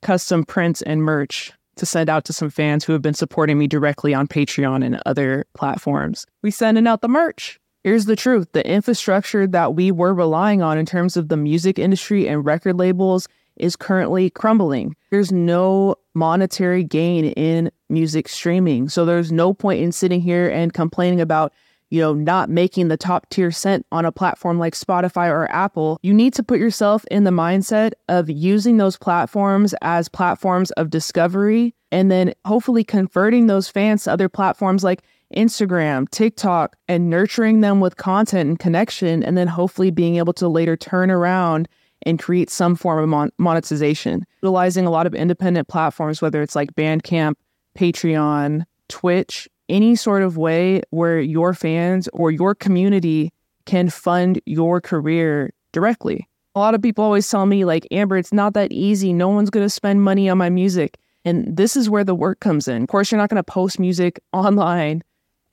custom 0.00 0.44
prints 0.44 0.82
and 0.82 1.02
merch 1.02 1.52
to 1.76 1.86
send 1.86 2.10
out 2.10 2.24
to 2.26 2.32
some 2.32 2.50
fans 2.50 2.84
who 2.84 2.92
have 2.92 3.02
been 3.02 3.14
supporting 3.14 3.58
me 3.58 3.66
directly 3.66 4.12
on 4.12 4.26
Patreon 4.26 4.84
and 4.84 5.00
other 5.06 5.46
platforms. 5.54 6.26
We 6.42 6.50
sending 6.50 6.86
out 6.86 7.00
the 7.00 7.08
merch. 7.08 7.58
Here's 7.84 8.04
the 8.04 8.16
truth 8.16 8.52
the 8.52 8.66
infrastructure 8.66 9.46
that 9.46 9.74
we 9.74 9.90
were 9.90 10.14
relying 10.14 10.62
on 10.62 10.78
in 10.78 10.86
terms 10.86 11.16
of 11.16 11.28
the 11.28 11.36
music 11.36 11.78
industry 11.78 12.28
and 12.28 12.44
record 12.44 12.78
labels 12.78 13.28
is 13.56 13.76
currently 13.76 14.30
crumbling. 14.30 14.96
There's 15.10 15.32
no 15.32 15.96
monetary 16.14 16.84
gain 16.84 17.26
in 17.26 17.70
music 17.88 18.28
streaming. 18.28 18.88
So 18.88 19.04
there's 19.04 19.32
no 19.32 19.52
point 19.52 19.82
in 19.82 19.92
sitting 19.92 20.20
here 20.20 20.48
and 20.48 20.72
complaining 20.72 21.20
about 21.20 21.52
you 21.92 22.00
know, 22.00 22.14
not 22.14 22.48
making 22.48 22.88
the 22.88 22.96
top 22.96 23.28
tier 23.28 23.50
cent 23.50 23.84
on 23.92 24.06
a 24.06 24.10
platform 24.10 24.58
like 24.58 24.72
Spotify 24.72 25.28
or 25.28 25.46
Apple, 25.52 25.98
you 26.02 26.14
need 26.14 26.32
to 26.32 26.42
put 26.42 26.58
yourself 26.58 27.04
in 27.10 27.24
the 27.24 27.30
mindset 27.30 27.92
of 28.08 28.30
using 28.30 28.78
those 28.78 28.96
platforms 28.96 29.74
as 29.82 30.08
platforms 30.08 30.70
of 30.72 30.88
discovery 30.88 31.74
and 31.90 32.10
then 32.10 32.32
hopefully 32.46 32.82
converting 32.82 33.46
those 33.46 33.68
fans 33.68 34.04
to 34.04 34.10
other 34.10 34.30
platforms 34.30 34.82
like 34.82 35.02
Instagram, 35.36 36.08
TikTok, 36.08 36.76
and 36.88 37.10
nurturing 37.10 37.60
them 37.60 37.80
with 37.80 37.98
content 37.98 38.48
and 38.48 38.58
connection, 38.58 39.22
and 39.22 39.36
then 39.36 39.46
hopefully 39.46 39.90
being 39.90 40.16
able 40.16 40.32
to 40.32 40.48
later 40.48 40.78
turn 40.78 41.10
around 41.10 41.68
and 42.06 42.18
create 42.18 42.48
some 42.48 42.74
form 42.74 43.02
of 43.02 43.08
mon- 43.10 43.32
monetization. 43.36 44.24
Utilizing 44.42 44.86
a 44.86 44.90
lot 44.90 45.06
of 45.06 45.14
independent 45.14 45.68
platforms, 45.68 46.22
whether 46.22 46.40
it's 46.40 46.56
like 46.56 46.74
Bandcamp, 46.74 47.34
Patreon, 47.76 48.64
Twitch, 48.88 49.46
any 49.72 49.96
sort 49.96 50.22
of 50.22 50.36
way 50.36 50.82
where 50.90 51.18
your 51.18 51.54
fans 51.54 52.08
or 52.12 52.30
your 52.30 52.54
community 52.54 53.32
can 53.64 53.88
fund 53.88 54.40
your 54.44 54.80
career 54.80 55.52
directly. 55.72 56.28
A 56.54 56.60
lot 56.60 56.74
of 56.74 56.82
people 56.82 57.02
always 57.02 57.28
tell 57.28 57.46
me, 57.46 57.64
like, 57.64 57.88
Amber, 57.90 58.18
it's 58.18 58.32
not 58.32 58.52
that 58.54 58.70
easy. 58.72 59.12
No 59.12 59.30
one's 59.30 59.48
going 59.50 59.64
to 59.64 59.70
spend 59.70 60.02
money 60.02 60.28
on 60.28 60.36
my 60.36 60.50
music. 60.50 60.98
And 61.24 61.56
this 61.56 61.76
is 61.76 61.88
where 61.88 62.04
the 62.04 62.14
work 62.14 62.40
comes 62.40 62.68
in. 62.68 62.82
Of 62.82 62.88
course, 62.88 63.10
you're 63.10 63.20
not 63.20 63.30
going 63.30 63.42
to 63.42 63.44
post 63.52 63.80
music 63.80 64.20
online 64.32 65.02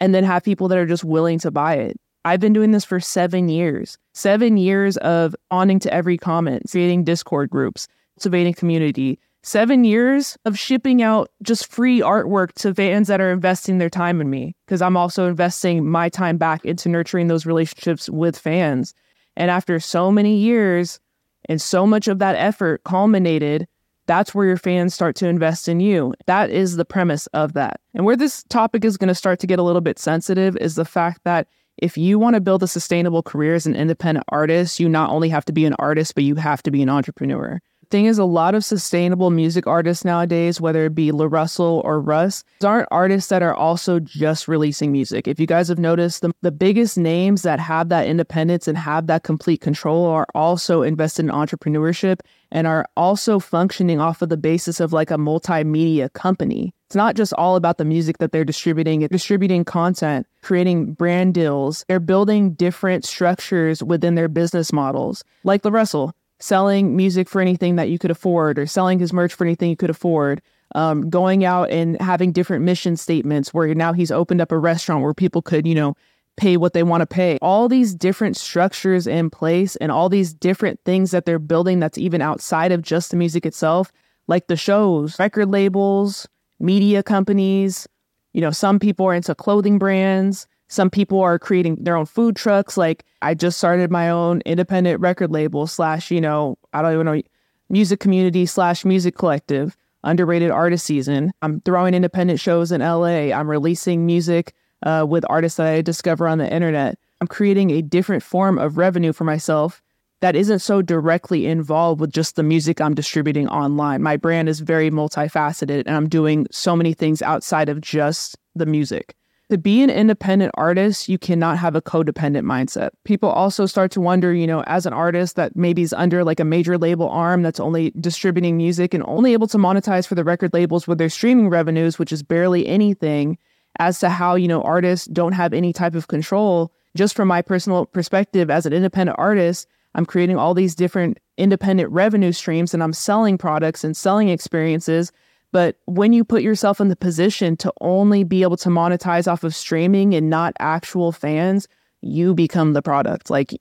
and 0.02 0.14
then 0.14 0.26
have 0.26 0.44
people 0.44 0.68
that 0.68 0.78
are 0.78 0.86
just 0.86 1.06
willing 1.06 1.40
to 1.40 1.52
buy 1.52 1.76
it. 1.76 1.98
I've 2.26 2.42
been 2.42 2.54
doing 2.54 2.72
this 2.72 2.84
for 2.84 3.00
seven 3.00 3.48
years, 3.48 3.98
seven 4.14 4.58
years 4.58 4.98
of 4.98 5.36
owning 5.52 5.80
to 5.80 5.94
every 5.94 6.18
comment, 6.18 6.64
creating 6.70 7.06
Discord 7.06 7.50
groups, 7.50 7.88
cultivating 8.18 8.54
community, 8.54 9.20
seven 9.44 9.84
years 9.84 10.38
of 10.46 10.58
shipping 10.58 11.02
out 11.02 11.30
just 11.42 11.72
free 11.72 12.00
artwork 12.00 12.54
to 12.54 12.74
fans 12.74 13.08
that 13.08 13.22
are 13.22 13.32
investing 13.32 13.78
their 13.78 13.90
time 13.90 14.20
in 14.22 14.30
me 14.30 14.56
because 14.66 14.82
I'm 14.82 14.98
also 14.98 15.28
investing 15.28 15.88
my 15.90 16.10
time 16.10 16.38
back 16.38 16.66
into 16.66 16.90
nurturing 16.90 17.28
those 17.28 17.46
relationships 17.46 18.10
with 18.10 18.38
fans. 18.38 18.94
And 19.38 19.50
after 19.50 19.80
so 19.80 20.12
many 20.12 20.38
years 20.38 21.00
and 21.48 21.62
so 21.62 21.88
much 21.88 22.08
of 22.08 22.20
that 22.20 22.36
effort 22.36 22.84
culminated, 22.84 23.68
that's 24.08 24.36
where 24.36 24.46
your 24.46 24.58
fans 24.58 24.94
start 24.94 25.16
to 25.18 25.28
invest 25.28 25.70
in 25.70 25.80
you. 25.80 26.14
That 26.26 26.50
is 26.50 26.76
the 26.76 26.86
premise 26.86 27.28
of 27.28 27.54
that. 27.54 27.80
And 27.94 28.06
where 28.06 28.18
this 28.18 28.44
topic 28.50 28.84
is 28.84 28.98
going 28.98 29.08
to 29.08 29.16
start 29.16 29.40
to 29.40 29.48
get 29.48 29.60
a 29.60 29.64
little 29.64 29.82
bit 29.82 30.00
sensitive 30.00 30.58
is 30.58 30.76
the 30.76 30.86
fact 30.86 31.22
that 31.24 31.48
if 31.78 31.98
you 31.98 32.20
want 32.20 32.34
to 32.34 32.42
build 32.42 32.62
a 32.62 32.68
sustainable 32.68 33.24
career 33.24 33.56
as 33.56 33.66
an 33.66 33.76
independent 33.76 34.26
artist, 34.30 34.82
you 34.82 34.90
not 34.90 35.12
only 35.12 35.30
have 35.30 35.46
to 35.46 35.54
be 35.54 35.64
an 35.64 35.76
artist, 35.80 36.14
but 36.14 36.26
you 36.26 36.36
have 36.36 36.62
to 36.64 36.72
be 36.72 36.82
an 36.82 36.90
entrepreneur 36.90 37.62
Thing 37.92 38.06
is, 38.06 38.20
a 38.20 38.24
lot 38.26 38.54
of 38.54 38.64
sustainable 38.64 39.32
music 39.32 39.66
artists 39.66 40.06
nowadays, 40.06 40.62
whether 40.62 40.86
it 40.86 40.94
be 40.94 41.12
La 41.12 41.26
Russell 41.26 41.82
or 41.84 42.00
Russ, 42.00 42.44
aren't 42.64 42.88
artists 42.92 43.30
that 43.30 43.42
are 43.42 43.56
also 43.56 44.00
just 44.00 44.48
releasing 44.48 44.92
music. 44.92 45.28
If 45.28 45.40
you 45.40 45.48
guys 45.48 45.70
have 45.70 45.80
noticed, 45.80 46.22
the, 46.22 46.32
the 46.44 46.52
biggest 46.52 47.00
names 47.00 47.42
that 47.42 47.60
have 47.60 47.90
that 47.90 48.06
independence 48.06 48.68
and 48.68 48.78
have 48.78 49.08
that 49.08 49.24
complete 49.24 49.62
control 49.62 50.06
are 50.06 50.28
also 50.36 50.84
invested 50.84 51.26
in 51.26 51.32
entrepreneurship 51.32 52.20
and 52.52 52.68
are 52.68 52.86
also 52.96 53.40
functioning 53.40 54.00
off 54.00 54.22
of 54.22 54.30
the 54.30 54.38
basis 54.38 54.80
of 54.80 54.94
like 54.94 55.10
a 55.10 55.18
multimedia 55.18 56.14
company. 56.14 56.76
It's 56.90 56.96
not 56.96 57.16
just 57.16 57.34
all 57.34 57.56
about 57.56 57.80
the 57.80 57.86
music 57.86 58.20
that 58.20 58.32
they're 58.32 58.46
distributing, 58.46 59.02
it's 59.02 59.12
distributing 59.12 59.64
content, 59.64 60.28
creating 60.42 60.94
brand 60.94 61.34
deals. 61.34 61.86
They're 61.88 62.00
building 62.00 62.54
different 62.54 63.06
structures 63.06 63.84
within 63.84 64.16
their 64.16 64.28
business 64.28 64.74
models. 64.74 65.24
Like 65.44 65.64
La 65.64 65.72
Russell, 65.72 66.14
selling 66.40 66.96
music 66.96 67.30
for 67.30 67.42
anything 67.42 67.76
that 67.76 67.90
you 67.90 68.00
could 68.00 68.12
afford 68.12 68.58
or 68.58 68.66
selling 68.66 69.00
his 69.00 69.14
merch 69.14 69.34
for 69.34 69.46
anything 69.46 69.70
you 69.70 69.76
could 69.78 69.90
afford. 69.90 70.42
Um, 70.76 71.10
going 71.10 71.44
out 71.46 71.72
and 71.72 72.00
having 72.00 72.32
different 72.32 72.64
mission 72.64 72.96
statements 72.96 73.54
where 73.54 73.74
now 73.74 73.92
he's 73.92 74.12
opened 74.12 74.40
up 74.40 74.52
a 74.52 74.58
restaurant 74.58 75.04
where 75.04 75.16
people 75.16 75.42
could, 75.42 75.66
you 75.66 75.74
know, 75.74 75.96
pay 76.38 76.58
what 76.58 76.74
they 76.74 76.84
want 76.84 77.02
to 77.02 77.08
pay. 77.08 77.38
All 77.42 77.68
these 77.68 77.94
different 77.94 78.38
structures 78.38 79.08
in 79.08 79.30
place 79.30 79.76
and 79.78 79.92
all 79.92 80.10
these 80.10 80.34
different 80.34 80.80
things 80.86 81.12
that 81.12 81.26
they're 81.26 81.40
building 81.40 81.80
that's 81.80 81.98
even 81.98 82.22
outside 82.22 82.72
of 82.72 82.82
just 82.82 83.12
the 83.12 83.18
music 83.18 83.46
itself, 83.46 83.92
like 84.28 84.48
the 84.48 84.56
shows, 84.56 85.20
record 85.20 85.50
labels, 85.50 86.28
media 86.60 87.04
companies. 87.04 87.88
You 88.34 88.42
know, 88.42 88.52
some 88.52 88.80
people 88.80 89.06
are 89.08 89.14
into 89.14 89.36
clothing 89.36 89.80
brands. 89.80 90.48
Some 90.70 90.90
people 90.90 91.20
are 91.20 91.40
creating 91.40 91.78
their 91.82 91.98
own 91.98 92.06
food 92.06 92.36
trucks. 92.36 92.78
Like 92.78 93.04
I 93.22 93.34
just 93.34 93.58
started 93.58 93.92
my 93.92 94.10
own 94.10 94.42
independent 94.46 95.02
record 95.02 95.32
label 95.32 95.68
slash, 95.68 96.12
you 96.12 96.22
know, 96.22 96.58
I 96.74 96.82
don't 96.82 96.94
even 96.94 97.06
know, 97.06 97.22
music 97.70 98.00
community 98.00 98.46
slash 98.46 98.86
music 98.86 99.16
collective, 99.16 99.76
underrated 100.04 100.52
artist 100.52 100.86
season. 100.86 101.32
I'm 101.42 101.60
throwing 101.62 101.96
independent 101.96 102.40
shows 102.40 102.72
in 102.72 102.82
LA. 102.82 103.34
I'm 103.34 103.50
releasing 103.50 104.06
music 104.06 104.54
uh, 104.84 105.06
with 105.10 105.26
artists 105.28 105.58
that 105.58 105.68
I 105.68 105.82
discover 105.82 106.28
on 106.28 106.38
the 106.38 106.52
internet. 106.52 106.98
I'm 107.20 107.28
creating 107.28 107.72
a 107.72 107.82
different 107.82 108.24
form 108.24 108.58
of 108.58 108.78
revenue 108.78 109.12
for 109.12 109.24
myself 109.24 109.82
that 110.22 110.36
isn't 110.36 110.60
so 110.60 110.82
directly 110.82 111.48
involved 111.48 112.02
with 112.02 112.12
just 112.12 112.36
the 112.36 112.44
music 112.44 112.80
I'm 112.80 112.94
distributing 112.94 113.48
online. 113.48 114.04
My 114.04 114.18
brand 114.18 114.50
is 114.50 114.60
very 114.60 114.92
multifaceted 114.92 115.84
and 115.86 115.96
I'm 115.96 116.10
doing 116.10 116.46
so 116.52 116.76
many 116.76 116.94
things 116.94 117.22
outside 117.22 117.70
of 117.70 117.82
just 117.82 118.38
the 118.56 118.66
music. 118.66 119.16
To 119.50 119.58
be 119.58 119.82
an 119.82 119.90
independent 119.90 120.52
artist, 120.54 121.10
you 121.10 121.18
cannot 121.18 121.58
have 121.58 121.76
a 121.76 121.82
codependent 121.82 122.44
mindset. 122.44 122.92
People 123.04 123.30
also 123.30 123.66
start 123.66 123.90
to 123.92 124.02
wonder, 124.02 124.32
you 124.32 124.46
know, 124.46 124.62
as 124.68 124.86
an 124.86 124.94
artist 124.94 125.38
that 125.38 125.56
maybe 125.56 125.82
is 125.82 125.92
under 125.92 126.24
like 126.24 126.40
a 126.40 126.46
major 126.46 126.78
label 126.78 127.10
arm 127.10 127.42
that's 127.42 127.60
only 127.60 127.92
distributing 128.00 128.58
music 128.58 128.94
and 128.94 129.04
only 129.08 129.34
able 129.34 129.48
to 129.48 129.58
monetize 129.58 130.06
for 130.06 130.14
the 130.14 130.24
record 130.24 130.54
labels 130.54 130.88
with 130.88 131.00
their 131.00 131.10
streaming 131.10 131.50
revenues, 131.50 131.98
which 131.98 132.12
is 132.12 132.22
barely 132.22 132.68
anything, 132.68 133.40
as 133.80 134.00
to 134.02 134.10
how, 134.10 134.36
you 134.36 134.48
know, 134.48 134.62
artists 134.62 135.08
don't 135.08 135.32
have 135.32 135.52
any 135.52 135.74
type 135.74 135.96
of 135.96 136.10
control. 136.10 136.72
Just 136.96 137.16
from 137.16 137.28
my 137.28 137.42
personal 137.42 137.88
perspective 137.88 138.52
as 138.52 138.68
an 138.68 138.74
independent 138.74 139.18
artist, 139.18 139.68
I'm 139.96 140.06
creating 140.06 140.38
all 140.38 140.54
these 140.54 140.76
different 140.76 141.18
independent 141.40 141.90
revenue 141.90 142.34
streams 142.34 142.76
and 142.76 142.84
I'm 142.84 142.94
selling 142.94 143.40
products 143.40 143.84
and 143.84 143.98
selling 143.98 144.30
experiences. 144.30 145.12
But 145.52 145.78
when 145.86 146.14
you 146.14 146.24
put 146.24 146.44
yourself 146.44 146.80
in 146.80 146.90
the 146.90 146.96
position 146.96 147.58
to 147.58 147.74
only 147.82 148.24
be 148.24 148.44
able 148.44 148.58
to 148.58 148.70
monetize 148.70 149.32
off 149.32 149.44
of 149.44 149.56
streaming 149.56 150.14
and 150.14 150.30
not 150.30 150.54
actual 150.60 151.12
fans, 151.12 151.68
you 152.02 152.34
become 152.34 152.74
the 152.74 152.82
product. 152.82 153.30
Like 153.30 153.60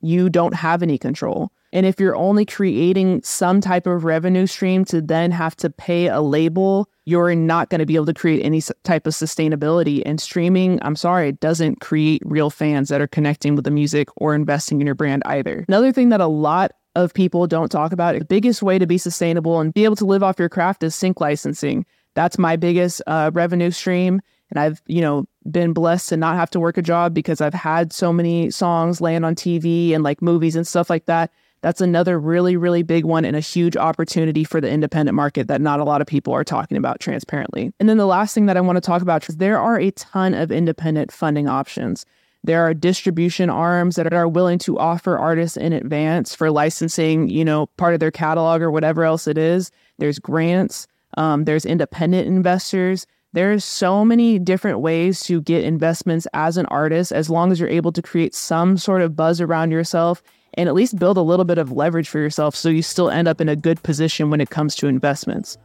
you 0.00 0.28
don't 0.28 0.54
have 0.54 0.82
any 0.82 0.98
control. 0.98 1.52
And 1.72 1.86
if 1.86 1.98
you're 1.98 2.16
only 2.16 2.44
creating 2.44 3.22
some 3.22 3.62
type 3.62 3.86
of 3.86 4.04
revenue 4.04 4.46
stream 4.46 4.84
to 4.86 5.00
then 5.00 5.30
have 5.30 5.56
to 5.56 5.70
pay 5.70 6.08
a 6.08 6.20
label, 6.20 6.90
you're 7.06 7.34
not 7.34 7.70
going 7.70 7.78
to 7.78 7.86
be 7.86 7.94
able 7.94 8.06
to 8.06 8.14
create 8.14 8.44
any 8.44 8.60
type 8.84 9.06
of 9.06 9.14
sustainability. 9.14 10.02
And 10.04 10.20
streaming, 10.20 10.78
I'm 10.82 10.96
sorry, 10.96 11.32
doesn't 11.32 11.80
create 11.80 12.20
real 12.26 12.50
fans 12.50 12.90
that 12.90 13.00
are 13.00 13.06
connecting 13.06 13.54
with 13.54 13.64
the 13.64 13.70
music 13.70 14.08
or 14.16 14.34
investing 14.34 14.82
in 14.82 14.86
your 14.86 14.94
brand 14.94 15.22
either. 15.24 15.64
Another 15.66 15.92
thing 15.92 16.10
that 16.10 16.20
a 16.20 16.26
lot 16.26 16.72
of 16.94 17.14
people 17.14 17.46
don't 17.46 17.70
talk 17.70 17.92
about, 17.92 18.18
the 18.18 18.24
biggest 18.24 18.62
way 18.62 18.78
to 18.78 18.86
be 18.86 18.98
sustainable 18.98 19.60
and 19.60 19.72
be 19.72 19.84
able 19.84 19.96
to 19.96 20.04
live 20.04 20.22
off 20.22 20.38
your 20.38 20.48
craft 20.48 20.82
is 20.82 20.94
sync 20.94 21.20
licensing. 21.20 21.86
That's 22.14 22.38
my 22.38 22.56
biggest 22.56 23.00
uh, 23.06 23.30
revenue 23.32 23.70
stream. 23.70 24.20
And 24.50 24.58
I've, 24.58 24.82
you 24.86 25.00
know, 25.00 25.26
been 25.50 25.72
blessed 25.72 26.10
to 26.10 26.16
not 26.16 26.36
have 26.36 26.50
to 26.50 26.60
work 26.60 26.76
a 26.76 26.82
job 26.82 27.14
because 27.14 27.40
I've 27.40 27.54
had 27.54 27.92
so 27.92 28.12
many 28.12 28.50
songs 28.50 29.00
land 29.00 29.24
on 29.24 29.34
TV 29.34 29.94
and 29.94 30.04
like 30.04 30.20
movies 30.20 30.56
and 30.56 30.66
stuff 30.66 30.90
like 30.90 31.06
that 31.06 31.30
that's 31.62 31.80
another 31.80 32.18
really, 32.18 32.56
really 32.56 32.82
big 32.82 33.04
one 33.04 33.24
and 33.24 33.36
a 33.36 33.40
huge 33.40 33.76
opportunity 33.76 34.42
for 34.44 34.60
the 34.60 34.68
independent 34.68 35.14
market 35.14 35.46
that 35.46 35.60
not 35.60 35.78
a 35.78 35.84
lot 35.84 36.00
of 36.00 36.08
people 36.08 36.34
are 36.34 36.44
talking 36.44 36.76
about 36.76 36.98
transparently. 36.98 37.72
And 37.78 37.88
then 37.88 37.98
the 37.98 38.06
last 38.06 38.34
thing 38.34 38.46
that 38.46 38.56
I 38.56 38.60
want 38.60 38.76
to 38.76 38.80
talk 38.80 39.00
about 39.00 39.28
is 39.28 39.36
there 39.36 39.60
are 39.60 39.78
a 39.78 39.92
ton 39.92 40.34
of 40.34 40.50
independent 40.50 41.12
funding 41.12 41.48
options. 41.48 42.04
There 42.44 42.62
are 42.62 42.74
distribution 42.74 43.50
arms 43.50 43.96
that 43.96 44.12
are 44.12 44.26
willing 44.26 44.58
to 44.60 44.78
offer 44.78 45.16
artists 45.16 45.56
in 45.56 45.72
advance 45.72 46.34
for 46.34 46.50
licensing, 46.50 47.28
you 47.28 47.44
know, 47.44 47.66
part 47.76 47.94
of 47.94 48.00
their 48.00 48.10
catalog 48.10 48.62
or 48.62 48.70
whatever 48.70 49.04
else 49.04 49.26
it 49.28 49.38
is. 49.38 49.70
There's 49.98 50.18
grants. 50.18 50.88
Um, 51.16 51.44
there's 51.44 51.64
independent 51.64 52.26
investors. 52.26 53.06
There's 53.32 53.64
so 53.64 54.04
many 54.04 54.38
different 54.38 54.80
ways 54.80 55.20
to 55.24 55.40
get 55.40 55.64
investments 55.64 56.26
as 56.34 56.56
an 56.56 56.66
artist, 56.66 57.12
as 57.12 57.30
long 57.30 57.52
as 57.52 57.60
you're 57.60 57.68
able 57.68 57.92
to 57.92 58.02
create 58.02 58.34
some 58.34 58.76
sort 58.76 59.02
of 59.02 59.16
buzz 59.16 59.40
around 59.40 59.70
yourself 59.70 60.22
and 60.54 60.68
at 60.68 60.74
least 60.74 60.98
build 60.98 61.16
a 61.16 61.22
little 61.22 61.44
bit 61.44 61.58
of 61.58 61.72
leverage 61.72 62.08
for 62.08 62.18
yourself 62.18 62.54
so 62.54 62.68
you 62.68 62.82
still 62.82 63.10
end 63.10 63.28
up 63.28 63.40
in 63.40 63.48
a 63.48 63.56
good 63.56 63.82
position 63.82 64.30
when 64.30 64.40
it 64.40 64.50
comes 64.50 64.74
to 64.76 64.86
investments. 64.86 65.56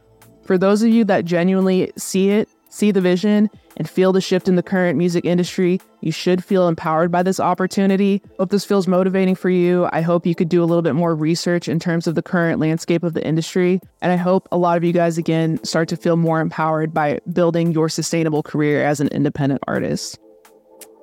For 0.44 0.56
those 0.56 0.82
of 0.82 0.88
you 0.88 1.04
that 1.04 1.26
genuinely 1.26 1.92
see 1.96 2.30
it, 2.30 2.48
see 2.68 2.90
the 2.90 3.00
vision, 3.00 3.50
and 3.76 3.88
feel 3.88 4.12
the 4.12 4.20
shift 4.20 4.48
in 4.48 4.56
the 4.56 4.62
current 4.62 4.98
music 4.98 5.24
industry, 5.24 5.80
you 6.00 6.12
should 6.12 6.44
feel 6.44 6.68
empowered 6.68 7.10
by 7.10 7.22
this 7.22 7.40
opportunity. 7.40 8.22
Hope 8.38 8.50
this 8.50 8.64
feels 8.64 8.86
motivating 8.86 9.34
for 9.34 9.50
you. 9.50 9.88
I 9.92 10.00
hope 10.00 10.26
you 10.26 10.34
could 10.34 10.48
do 10.48 10.62
a 10.62 10.66
little 10.66 10.82
bit 10.82 10.94
more 10.94 11.14
research 11.14 11.68
in 11.68 11.78
terms 11.78 12.06
of 12.06 12.14
the 12.14 12.22
current 12.22 12.60
landscape 12.60 13.02
of 13.02 13.14
the 13.14 13.26
industry. 13.26 13.80
And 14.02 14.12
I 14.12 14.16
hope 14.16 14.48
a 14.52 14.58
lot 14.58 14.76
of 14.76 14.84
you 14.84 14.92
guys, 14.92 15.18
again, 15.18 15.62
start 15.64 15.88
to 15.88 15.96
feel 15.96 16.16
more 16.16 16.40
empowered 16.40 16.92
by 16.92 17.20
building 17.32 17.72
your 17.72 17.88
sustainable 17.88 18.42
career 18.42 18.84
as 18.84 19.00
an 19.00 19.08
independent 19.08 19.62
artist. 19.66 20.18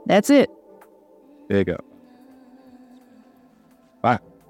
That's 0.06 0.30
it. 0.30 0.50
There 1.50 1.60
you 1.60 1.66
go. 1.66 1.78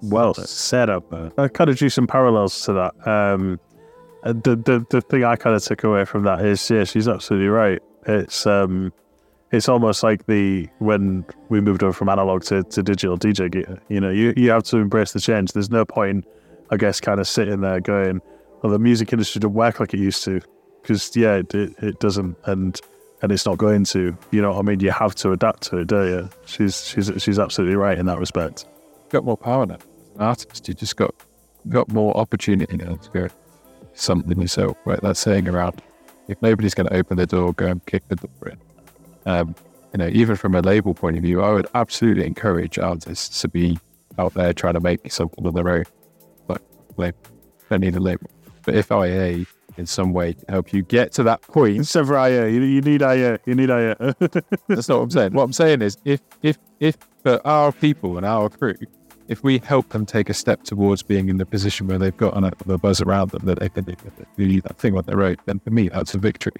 well 0.01 0.33
set 0.33 0.89
up. 0.89 1.11
I 1.37 1.47
kind 1.47 1.69
of 1.69 1.77
drew 1.77 1.89
some 1.89 2.07
parallels 2.07 2.63
to 2.65 2.73
that. 2.73 3.07
Um, 3.07 3.59
the, 4.25 4.55
the 4.55 4.85
the 4.89 5.01
thing 5.01 5.23
I 5.23 5.35
kind 5.35 5.55
of 5.55 5.63
took 5.63 5.83
away 5.83 6.05
from 6.05 6.23
that 6.23 6.43
is, 6.43 6.69
yeah, 6.69 6.83
she's 6.83 7.07
absolutely 7.07 7.47
right. 7.47 7.81
It's 8.07 8.47
um, 8.47 8.91
it's 9.51 9.69
almost 9.69 10.03
like 10.03 10.25
the 10.25 10.67
when 10.79 11.25
we 11.49 11.61
moved 11.61 11.83
over 11.83 11.93
from 11.93 12.09
analog 12.09 12.43
to, 12.45 12.63
to 12.63 12.83
digital 12.83 13.17
DJ 13.17 13.51
gear. 13.51 13.79
You 13.87 13.99
know, 13.99 14.09
you 14.09 14.33
you 14.35 14.49
have 14.49 14.63
to 14.63 14.77
embrace 14.77 15.11
the 15.11 15.19
change. 15.19 15.53
There's 15.53 15.69
no 15.69 15.85
point, 15.85 16.25
I 16.71 16.77
guess, 16.77 16.99
kind 16.99 17.19
of 17.19 17.27
sitting 17.27 17.61
there 17.61 17.79
going, 17.79 18.21
"Well, 18.61 18.71
the 18.71 18.79
music 18.79 19.13
industry 19.13 19.39
doesn't 19.39 19.53
work 19.53 19.79
like 19.79 19.93
it 19.93 19.99
used 19.99 20.23
to," 20.25 20.41
because 20.81 21.15
yeah, 21.15 21.35
it, 21.35 21.53
it, 21.53 21.73
it 21.79 21.99
doesn't, 21.99 22.35
and 22.45 22.79
and 23.21 23.31
it's 23.31 23.45
not 23.45 23.57
going 23.59 23.83
to. 23.85 24.17
You 24.31 24.41
know 24.41 24.53
what 24.53 24.59
I 24.59 24.61
mean? 24.63 24.79
You 24.79 24.91
have 24.91 25.13
to 25.15 25.31
adapt 25.33 25.63
to 25.63 25.77
it, 25.77 25.87
don't 25.87 26.07
you? 26.07 26.29
She's 26.45 26.87
she's 26.87 27.11
she's 27.17 27.37
absolutely 27.37 27.75
right 27.75 27.97
in 27.97 28.07
that 28.07 28.17
respect. 28.17 28.65
Got 29.09 29.23
more 29.23 29.37
power 29.37 29.67
now 29.67 29.75
As 29.75 30.15
an 30.15 30.21
artist. 30.21 30.67
You 30.67 30.73
just 30.73 30.95
got 30.95 31.13
got 31.69 31.91
more 31.91 32.15
opportunity 32.17 32.75
now 32.77 32.95
to 32.95 33.09
go 33.11 33.29
something 33.95 34.39
yourself, 34.39 34.77
right? 34.85 35.01
That 35.01 35.17
saying 35.17 35.47
around 35.47 35.81
if 36.27 36.41
nobody's 36.41 36.73
going 36.73 36.87
to 36.87 36.95
open 36.95 37.17
the 37.17 37.25
door, 37.25 37.53
go 37.53 37.67
and 37.67 37.85
kick 37.85 38.07
the 38.07 38.15
door 38.15 38.49
in. 38.49 38.57
Um, 39.25 39.55
you 39.93 39.99
know, 39.99 40.07
even 40.11 40.35
from 40.35 40.55
a 40.55 40.61
label 40.61 40.93
point 40.93 41.17
of 41.17 41.23
view, 41.23 41.41
I 41.41 41.51
would 41.53 41.67
absolutely 41.73 42.25
encourage 42.25 42.77
artists 42.77 43.41
to 43.41 43.47
be 43.47 43.79
out 44.17 44.33
there 44.33 44.53
trying 44.53 44.73
to 44.73 44.79
make 44.79 45.11
something 45.11 45.45
of 45.45 45.53
their 45.53 45.69
own. 45.69 45.85
Like, 46.47 46.61
they 46.97 47.11
don't 47.69 47.81
need 47.81 47.95
a 47.95 47.99
label. 47.99 48.29
But 48.63 48.75
if 48.75 48.91
IA 48.91 49.45
in 49.77 49.85
some 49.85 50.13
way 50.13 50.35
help 50.49 50.73
you 50.73 50.81
get 50.81 51.11
to 51.13 51.23
that 51.23 51.41
point, 51.41 51.95
of 51.95 52.09
IA, 52.09 52.49
you, 52.49 52.61
you 52.61 52.81
need 52.81 53.01
IA, 53.01 53.39
you 53.45 53.55
need 53.55 53.69
IA. 53.69 53.95
that's 54.67 54.89
not 54.89 54.97
what 54.97 55.03
I'm 55.03 55.11
saying. 55.11 55.33
What 55.33 55.43
I'm 55.43 55.53
saying 55.53 55.81
is, 55.81 55.97
if 56.05 56.21
if 56.41 56.57
if 56.79 56.97
for 57.23 57.45
our 57.45 57.71
people 57.71 58.17
and 58.17 58.25
our 58.25 58.49
crew, 58.49 58.75
if 59.27 59.43
we 59.43 59.57
help 59.59 59.89
them 59.89 60.05
take 60.05 60.29
a 60.29 60.33
step 60.33 60.63
towards 60.63 61.01
being 61.01 61.29
in 61.29 61.37
the 61.37 61.45
position 61.45 61.87
where 61.87 61.97
they've 61.97 62.15
got 62.15 62.35
a 62.37 62.77
buzz 62.77 63.01
around 63.01 63.31
them 63.31 63.45
that 63.45 63.59
they 63.59 63.69
can 63.69 63.83
do 64.37 64.61
that 64.61 64.77
thing 64.77 64.97
on 64.97 65.03
their 65.05 65.21
own, 65.23 65.37
then 65.45 65.59
for 65.59 65.71
me, 65.71 65.89
that's 65.89 66.13
a 66.13 66.17
victory. 66.17 66.53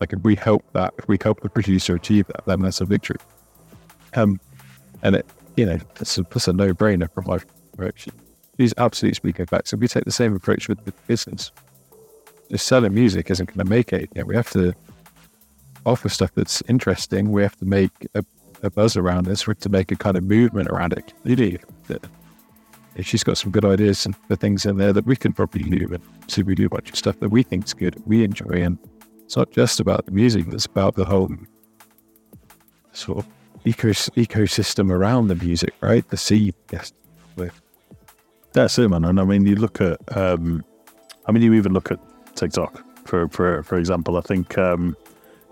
Like 0.00 0.12
if 0.12 0.20
we 0.22 0.34
help 0.34 0.64
that, 0.72 0.94
if 0.98 1.08
we 1.08 1.18
help 1.22 1.40
the 1.40 1.48
producer 1.48 1.94
achieve 1.94 2.26
that, 2.28 2.44
then 2.46 2.60
that's 2.62 2.80
a 2.80 2.84
victory. 2.84 3.18
Um, 4.14 4.40
and 5.02 5.16
it, 5.16 5.26
you 5.56 5.66
know, 5.66 5.78
it's 6.00 6.18
a, 6.18 6.22
a 6.22 6.52
no-brainer 6.52 7.12
from 7.12 7.26
my 7.26 7.38
approach. 7.72 8.08
These 8.56 8.74
absolutely 8.78 9.14
speaking 9.14 9.46
facts. 9.46 9.72
If 9.72 9.80
we 9.80 9.88
take 9.88 10.04
the 10.04 10.10
same 10.10 10.34
approach 10.34 10.68
with 10.68 10.84
the 10.84 10.92
business, 11.06 11.52
just 12.50 12.66
selling 12.66 12.94
music 12.94 13.30
isn't 13.30 13.46
going 13.46 13.58
to 13.58 13.64
make 13.64 13.92
it. 13.92 14.14
Know, 14.16 14.24
we 14.24 14.34
have 14.34 14.50
to 14.50 14.74
offer 15.86 16.08
stuff 16.08 16.32
that's 16.34 16.62
interesting. 16.68 17.30
We 17.30 17.42
have 17.42 17.56
to 17.56 17.64
make 17.64 17.92
a 18.14 18.24
a 18.62 18.70
buzz 18.70 18.96
around 18.96 19.26
this, 19.26 19.42
for 19.42 19.52
it 19.52 19.60
to 19.60 19.68
make 19.68 19.92
a 19.92 19.96
kind 19.96 20.16
of 20.16 20.24
movement 20.24 20.68
around 20.68 20.92
it. 20.92 21.12
Really, 21.88 22.00
she's 23.02 23.24
got 23.24 23.38
some 23.38 23.50
good 23.50 23.64
ideas 23.64 24.06
and 24.06 24.16
for 24.16 24.36
things 24.36 24.66
in 24.66 24.76
there 24.76 24.92
that 24.92 25.06
we 25.06 25.16
can 25.16 25.32
probably 25.32 25.62
do. 25.62 25.94
And 25.94 26.02
so 26.26 26.42
we 26.42 26.54
do 26.54 26.66
a 26.66 26.68
bunch 26.68 26.90
of 26.90 26.96
stuff 26.96 27.18
that 27.20 27.28
we 27.28 27.42
think 27.42 27.66
is 27.66 27.74
good, 27.74 28.02
we 28.06 28.24
enjoy. 28.24 28.62
And 28.62 28.78
it's 29.24 29.36
not 29.36 29.50
just 29.50 29.80
about 29.80 30.06
the 30.06 30.12
music, 30.12 30.46
it's 30.48 30.66
about 30.66 30.94
the 30.94 31.04
whole 31.04 31.30
sort 32.92 33.18
of 33.18 33.26
ecos- 33.64 34.10
ecosystem 34.10 34.90
around 34.90 35.28
the 35.28 35.36
music, 35.36 35.74
right? 35.80 36.08
The 36.08 36.16
seed, 36.16 36.54
yes. 36.72 36.92
That's 38.52 38.78
it, 38.78 38.88
man. 38.88 39.04
And 39.04 39.20
I 39.20 39.24
mean, 39.24 39.46
you 39.46 39.56
look 39.56 39.80
at, 39.80 39.98
um, 40.16 40.64
I 41.26 41.32
mean, 41.32 41.42
you 41.42 41.54
even 41.54 41.72
look 41.72 41.92
at 41.92 42.00
TikTok 42.34 42.82
for 43.06 43.28
for 43.28 43.62
for 43.62 43.76
example. 43.78 44.16
I 44.16 44.20
think 44.20 44.56
um, 44.58 44.96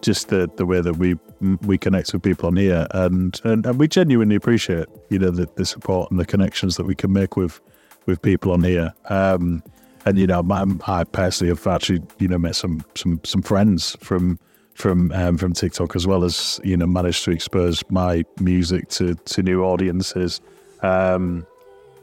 just 0.07 0.29
the 0.29 0.49
the 0.57 0.65
way 0.65 0.81
that 0.81 0.97
we 0.97 1.17
we 1.63 1.77
connect 1.77 2.13
with 2.13 2.23
people 2.23 2.47
on 2.47 2.57
here, 2.57 2.87
and 2.93 3.39
and, 3.45 3.67
and 3.67 3.79
we 3.79 3.89
genuinely 3.89 4.37
appreciate 4.37 4.87
you 5.11 5.19
know 5.19 5.31
the, 5.31 5.49
the 5.57 5.67
support 5.67 6.11
and 6.11 6.21
the 6.21 6.25
connections 6.25 6.77
that 6.77 6.87
we 6.87 6.95
can 6.95 7.13
make 7.13 7.37
with 7.37 7.61
with 8.07 8.23
people 8.23 8.53
on 8.53 8.63
here. 8.63 8.95
Um, 9.11 9.63
and 10.07 10.17
you 10.17 10.29
know, 10.29 10.41
my, 10.41 10.65
I 10.87 11.03
personally 11.03 11.53
have 11.53 11.67
actually 11.67 12.03
you 12.21 12.29
know 12.29 12.39
met 12.39 12.55
some 12.55 12.85
some 12.95 13.21
some 13.25 13.43
friends 13.43 13.97
from 14.01 14.39
from 14.75 15.11
um, 15.13 15.37
from 15.39 15.53
TikTok 15.53 15.97
as 15.97 16.07
well 16.07 16.23
as 16.23 16.61
you 16.63 16.77
know 16.77 16.87
managed 16.87 17.25
to 17.25 17.33
expose 17.33 17.83
my 17.91 18.25
music 18.41 18.89
to 18.91 19.17
to 19.17 19.43
new 19.43 19.65
audiences. 19.65 20.41
Um, 20.83 21.45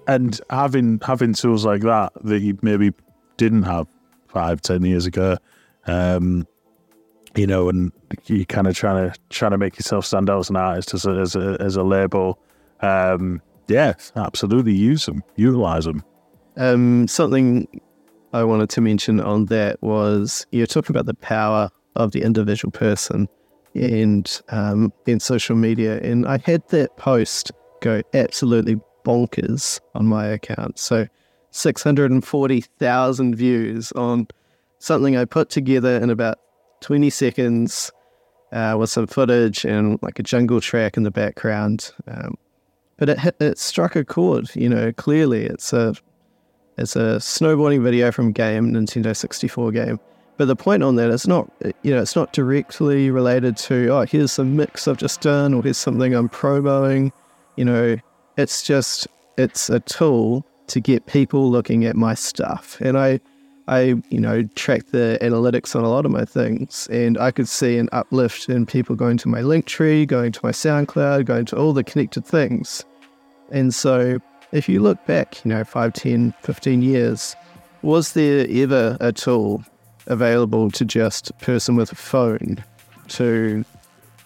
and 0.07 0.41
having 0.49 0.99
having 1.01 1.33
tools 1.33 1.65
like 1.65 1.81
that 1.83 2.11
that 2.25 2.41
you 2.41 2.59
maybe 2.61 2.91
didn't 3.37 3.63
have 3.63 3.87
five, 4.27 4.61
ten 4.61 4.83
years 4.83 5.05
ago, 5.05 5.37
um, 5.87 6.45
you 7.35 7.47
know, 7.47 7.69
and 7.69 7.91
you're 8.25 8.45
kind 8.45 8.67
of 8.67 8.75
trying 8.75 9.11
to 9.11 9.19
trying 9.29 9.51
to 9.51 9.57
make 9.57 9.75
yourself 9.77 10.05
stand 10.05 10.29
out 10.29 10.39
as 10.39 10.49
an 10.49 10.55
artist 10.55 10.93
as 10.93 11.05
a 11.05 11.11
as 11.11 11.35
a, 11.35 11.57
as 11.59 11.75
a 11.75 11.83
label. 11.83 12.39
Um, 12.81 13.41
yeah, 13.67 13.93
absolutely 14.15 14.73
use 14.73 15.05
them, 15.05 15.23
utilize 15.35 15.85
them. 15.85 16.03
Um, 16.57 17.07
something 17.07 17.67
I 18.33 18.43
wanted 18.43 18.69
to 18.71 18.81
mention 18.81 19.19
on 19.19 19.45
that 19.45 19.81
was 19.81 20.45
you're 20.51 20.67
talking 20.67 20.95
about 20.95 21.05
the 21.05 21.13
power 21.13 21.69
of 21.95 22.11
the 22.11 22.21
individual 22.21 22.71
person 22.71 23.27
and 23.73 24.41
um, 24.49 24.93
in 25.07 25.19
social 25.19 25.55
media, 25.55 25.99
and 26.01 26.27
I 26.27 26.37
had 26.37 26.67
that 26.69 26.95
post 26.97 27.51
go 27.81 28.01
absolutely 28.13 28.79
bonkers 29.03 29.79
on 29.95 30.05
my 30.05 30.27
account. 30.27 30.79
So 30.79 31.07
640,000 31.51 33.35
views 33.35 33.91
on 33.93 34.27
something 34.79 35.15
I 35.17 35.25
put 35.25 35.49
together 35.49 35.97
in 35.97 36.09
about 36.09 36.39
20 36.83 37.09
seconds 37.09 37.91
uh, 38.51 38.75
with 38.77 38.89
some 38.89 39.07
footage 39.07 39.65
and 39.65 39.97
like 40.03 40.19
a 40.19 40.23
jungle 40.23 40.61
track 40.61 40.97
in 40.97 41.03
the 41.03 41.11
background. 41.11 41.91
Um, 42.07 42.37
but 42.97 43.09
it 43.09 43.19
hit, 43.19 43.35
it 43.39 43.57
struck 43.57 43.95
a 43.95 44.05
chord, 44.05 44.49
you 44.55 44.69
know, 44.69 44.91
clearly 44.93 45.45
it's 45.45 45.73
a 45.73 45.95
it's 46.77 46.95
a 46.95 47.17
snowboarding 47.19 47.83
video 47.83 48.11
from 48.11 48.31
game, 48.31 48.73
Nintendo 48.73 49.15
64 49.15 49.71
game. 49.71 49.99
But 50.37 50.45
the 50.45 50.55
point 50.55 50.81
on 50.81 50.95
that 50.95 51.11
is 51.11 51.27
not, 51.27 51.51
you 51.83 51.93
know, 51.93 52.01
it's 52.01 52.15
not 52.15 52.33
directly 52.33 53.11
related 53.11 53.55
to, 53.57 53.89
oh, 53.89 54.01
here's 54.01 54.31
some 54.31 54.55
mix 54.55 54.87
I've 54.87 54.97
just 54.97 55.21
done 55.21 55.53
or 55.53 55.61
here's 55.61 55.77
something 55.77 56.15
I'm 56.15 56.29
promoting. 56.29 57.11
You 57.55 57.65
know, 57.65 57.97
it's 58.37 58.63
just, 58.63 59.07
it's 59.37 59.69
a 59.69 59.79
tool 59.81 60.43
to 60.67 60.79
get 60.79 61.05
people 61.05 61.51
looking 61.51 61.85
at 61.85 61.95
my 61.95 62.15
stuff. 62.15 62.81
And 62.81 62.97
I, 62.97 63.19
I, 63.67 63.95
you 64.09 64.19
know, 64.19 64.43
track 64.55 64.87
the 64.87 65.17
analytics 65.21 65.75
on 65.75 65.83
a 65.83 65.89
lot 65.89 66.05
of 66.05 66.11
my 66.11 66.25
things, 66.25 66.87
and 66.91 67.17
I 67.17 67.31
could 67.31 67.47
see 67.47 67.77
an 67.77 67.87
uplift 67.91 68.49
in 68.49 68.65
people 68.65 68.95
going 68.95 69.17
to 69.17 69.29
my 69.29 69.41
Linktree, 69.41 70.05
going 70.07 70.31
to 70.33 70.39
my 70.43 70.51
SoundCloud, 70.51 71.25
going 71.25 71.45
to 71.45 71.57
all 71.57 71.71
the 71.71 71.83
connected 71.83 72.25
things. 72.25 72.83
And 73.51 73.73
so, 73.73 74.19
if 74.51 74.67
you 74.67 74.81
look 74.81 75.03
back, 75.05 75.43
you 75.45 75.49
know, 75.49 75.63
5, 75.63 75.93
10, 75.93 76.33
15 76.41 76.81
years, 76.81 77.35
was 77.81 78.13
there 78.13 78.45
ever 78.49 78.97
a 78.99 79.11
tool 79.11 79.63
available 80.07 80.69
to 80.71 80.83
just 80.83 81.29
a 81.29 81.33
person 81.33 81.75
with 81.75 81.91
a 81.91 81.95
phone 81.95 82.63
to 83.09 83.63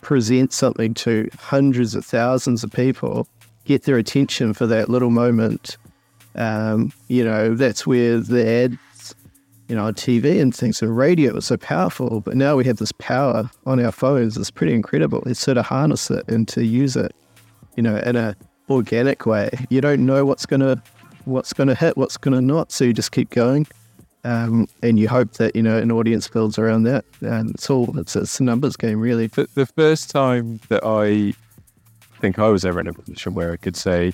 present 0.02 0.52
something 0.52 0.94
to 0.96 1.30
hundreds 1.38 1.94
of 1.94 2.06
thousands 2.06 2.64
of 2.64 2.72
people, 2.72 3.28
get 3.66 3.84
their 3.84 3.98
attention 3.98 4.54
for 4.54 4.66
that 4.66 4.90
little 4.90 5.12
moment? 5.12 5.78
Um, 6.36 6.92
you 7.08 7.24
know, 7.24 7.56
that's 7.56 7.86
where 7.88 8.20
the 8.20 8.48
ads, 8.48 8.78
you 9.68 9.76
know, 9.76 9.92
TV 9.92 10.42
and 10.42 10.56
things 10.56 10.82
and 10.82 10.96
radio 10.96 11.34
was 11.34 11.46
so 11.46 11.58
powerful. 11.58 12.22
But 12.22 12.36
now 12.36 12.56
we 12.56 12.66
have 12.66 12.78
this 12.78 12.92
power 12.94 13.50
on 13.66 13.84
our 13.84 13.92
phones. 13.92 14.38
It's 14.38 14.52
pretty 14.52 14.74
incredible. 14.74 15.24
It's 15.26 15.40
sort 15.40 15.58
of 15.58 15.66
harness 15.66 16.10
it 16.10 16.28
and 16.28 16.48
to 16.50 16.64
use 16.64 16.96
it, 16.96 17.14
you 17.76 17.84
know, 17.84 17.98
in 17.98 18.16
a 18.16 18.36
organic 18.70 19.26
way. 19.26 19.50
You 19.70 19.82
don't 19.82 20.06
know 20.06 20.26
what's 20.26 20.46
gonna 20.46 20.82
what's 21.26 21.54
gonna 21.54 21.76
hit, 21.76 21.98
what's 21.98 22.18
gonna 22.18 22.42
not. 22.42 22.72
So 22.72 22.86
you 22.86 22.94
just 22.94 23.12
keep 23.12 23.30
going. 23.30 23.68
Um, 24.24 24.68
and 24.84 25.00
you 25.00 25.08
hope 25.08 25.34
that 25.34 25.56
you 25.56 25.62
know 25.62 25.78
an 25.78 25.92
audience 25.92 26.28
builds 26.28 26.58
around 26.58 26.84
that, 26.84 27.06
and 27.22 27.52
it's 27.52 27.70
all 27.70 27.98
it's, 27.98 28.16
it's 28.16 28.40
a 28.40 28.44
numbers 28.44 28.76
game, 28.76 29.00
really. 29.00 29.28
the 29.28 29.66
first 29.66 30.10
time 30.10 30.60
that 30.68 30.84
I 30.84 31.34
think 32.20 32.38
I 32.40 32.50
was 32.50 32.66
ever 32.66 32.80
in 32.82 32.88
a 32.88 32.94
position 32.94 33.36
where 33.36 33.54
I 33.54 33.58
could 33.58 33.78
say, 33.78 34.14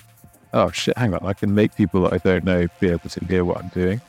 oh 0.52 0.70
shit, 0.70 0.96
hang 0.96 1.14
on, 1.14 1.26
I 1.26 1.32
can 1.32 1.54
make 1.54 1.74
people 1.74 2.02
that 2.02 2.12
I 2.12 2.18
don't 2.18 2.44
know 2.44 2.68
be 2.78 2.90
able 2.90 3.08
to 3.08 3.24
hear 3.24 3.44
what 3.44 3.58
I'm 3.58 3.70
doing. 3.70 4.00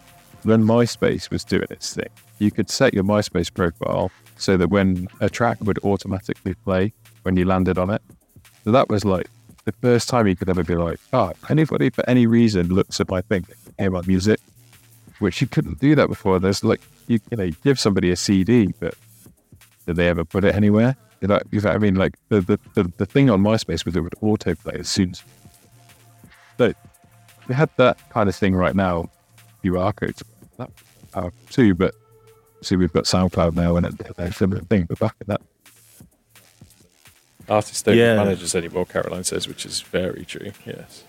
When 0.45 0.63
MySpace 0.63 1.31
was 1.31 1.43
doing 1.43 1.65
its 1.71 1.95
thing, 1.95 2.09
you 2.37 2.51
could 2.51 2.69
set 2.69 2.93
your 2.93 3.03
MySpace 3.03 3.51
profile 3.51 4.11
so 4.37 4.57
that 4.57 4.69
when 4.69 5.07
a 5.19 5.27
track 5.27 5.57
would 5.61 5.79
automatically 5.83 6.53
play 6.53 6.93
when 7.23 7.35
you 7.35 7.45
landed 7.45 7.79
on 7.79 7.89
it. 7.89 8.03
So 8.63 8.71
that 8.71 8.87
was 8.87 9.03
like 9.03 9.27
the 9.63 9.71
first 9.71 10.07
time 10.07 10.27
you 10.27 10.35
could 10.35 10.47
ever 10.47 10.63
be 10.63 10.75
like, 10.75 10.99
oh, 11.13 11.33
anybody 11.49 11.89
for 11.89 12.07
any 12.07 12.27
reason 12.27 12.67
looks 12.67 13.01
at 13.01 13.09
my 13.09 13.21
thing, 13.21 13.47
hear 13.79 13.89
my 13.89 14.01
music, 14.05 14.39
which 15.17 15.41
you 15.41 15.47
couldn't 15.47 15.79
do 15.79 15.95
that 15.95 16.09
before. 16.09 16.39
There's 16.39 16.63
like, 16.63 16.81
you, 17.07 17.19
you 17.31 17.37
know, 17.37 17.43
you 17.45 17.55
give 17.63 17.79
somebody 17.79 18.11
a 18.11 18.15
CD, 18.15 18.71
but 18.79 18.93
did 19.87 19.95
they 19.95 20.07
ever 20.07 20.23
put 20.23 20.43
it 20.43 20.53
anywhere? 20.53 20.95
You 21.21 21.29
know, 21.29 21.39
you 21.49 21.61
know 21.61 21.71
I 21.71 21.79
mean, 21.79 21.95
like 21.95 22.13
the, 22.29 22.41
the, 22.41 22.59
the, 22.75 22.91
the 22.97 23.05
thing 23.07 23.31
on 23.31 23.41
MySpace 23.41 23.83
was 23.83 23.95
it 23.95 24.01
would 24.01 24.13
autoplay 24.21 24.79
as 24.79 24.89
soon 24.89 25.09
as. 25.11 25.23
But 26.57 26.77
we 27.47 27.55
had 27.55 27.71
that 27.77 27.97
kind 28.11 28.29
of 28.29 28.35
thing 28.35 28.55
right 28.55 28.75
now. 28.75 29.09
QR 29.63 29.95
codes, 29.95 30.23
that 30.57 30.69
power 31.11 31.31
too, 31.49 31.75
but 31.75 31.93
see, 32.61 32.75
we've 32.75 32.93
got 32.93 33.05
SoundCloud 33.05 33.55
now 33.55 33.75
and 33.77 33.85
it's 33.85 34.19
a 34.19 34.31
similar 34.31 34.61
thing. 34.61 34.85
But 34.87 34.99
back 34.99 35.15
in 35.21 35.27
that, 35.27 35.41
Artists 37.47 37.83
don't 37.83 37.95
Yeah. 37.95 38.13
need 38.15 38.23
managers 38.23 38.55
anymore, 38.55 38.85
Caroline 38.85 39.23
says, 39.23 39.47
which 39.47 39.65
is 39.65 39.81
very 39.81 40.25
true. 40.25 40.51
Yes. 40.65 41.03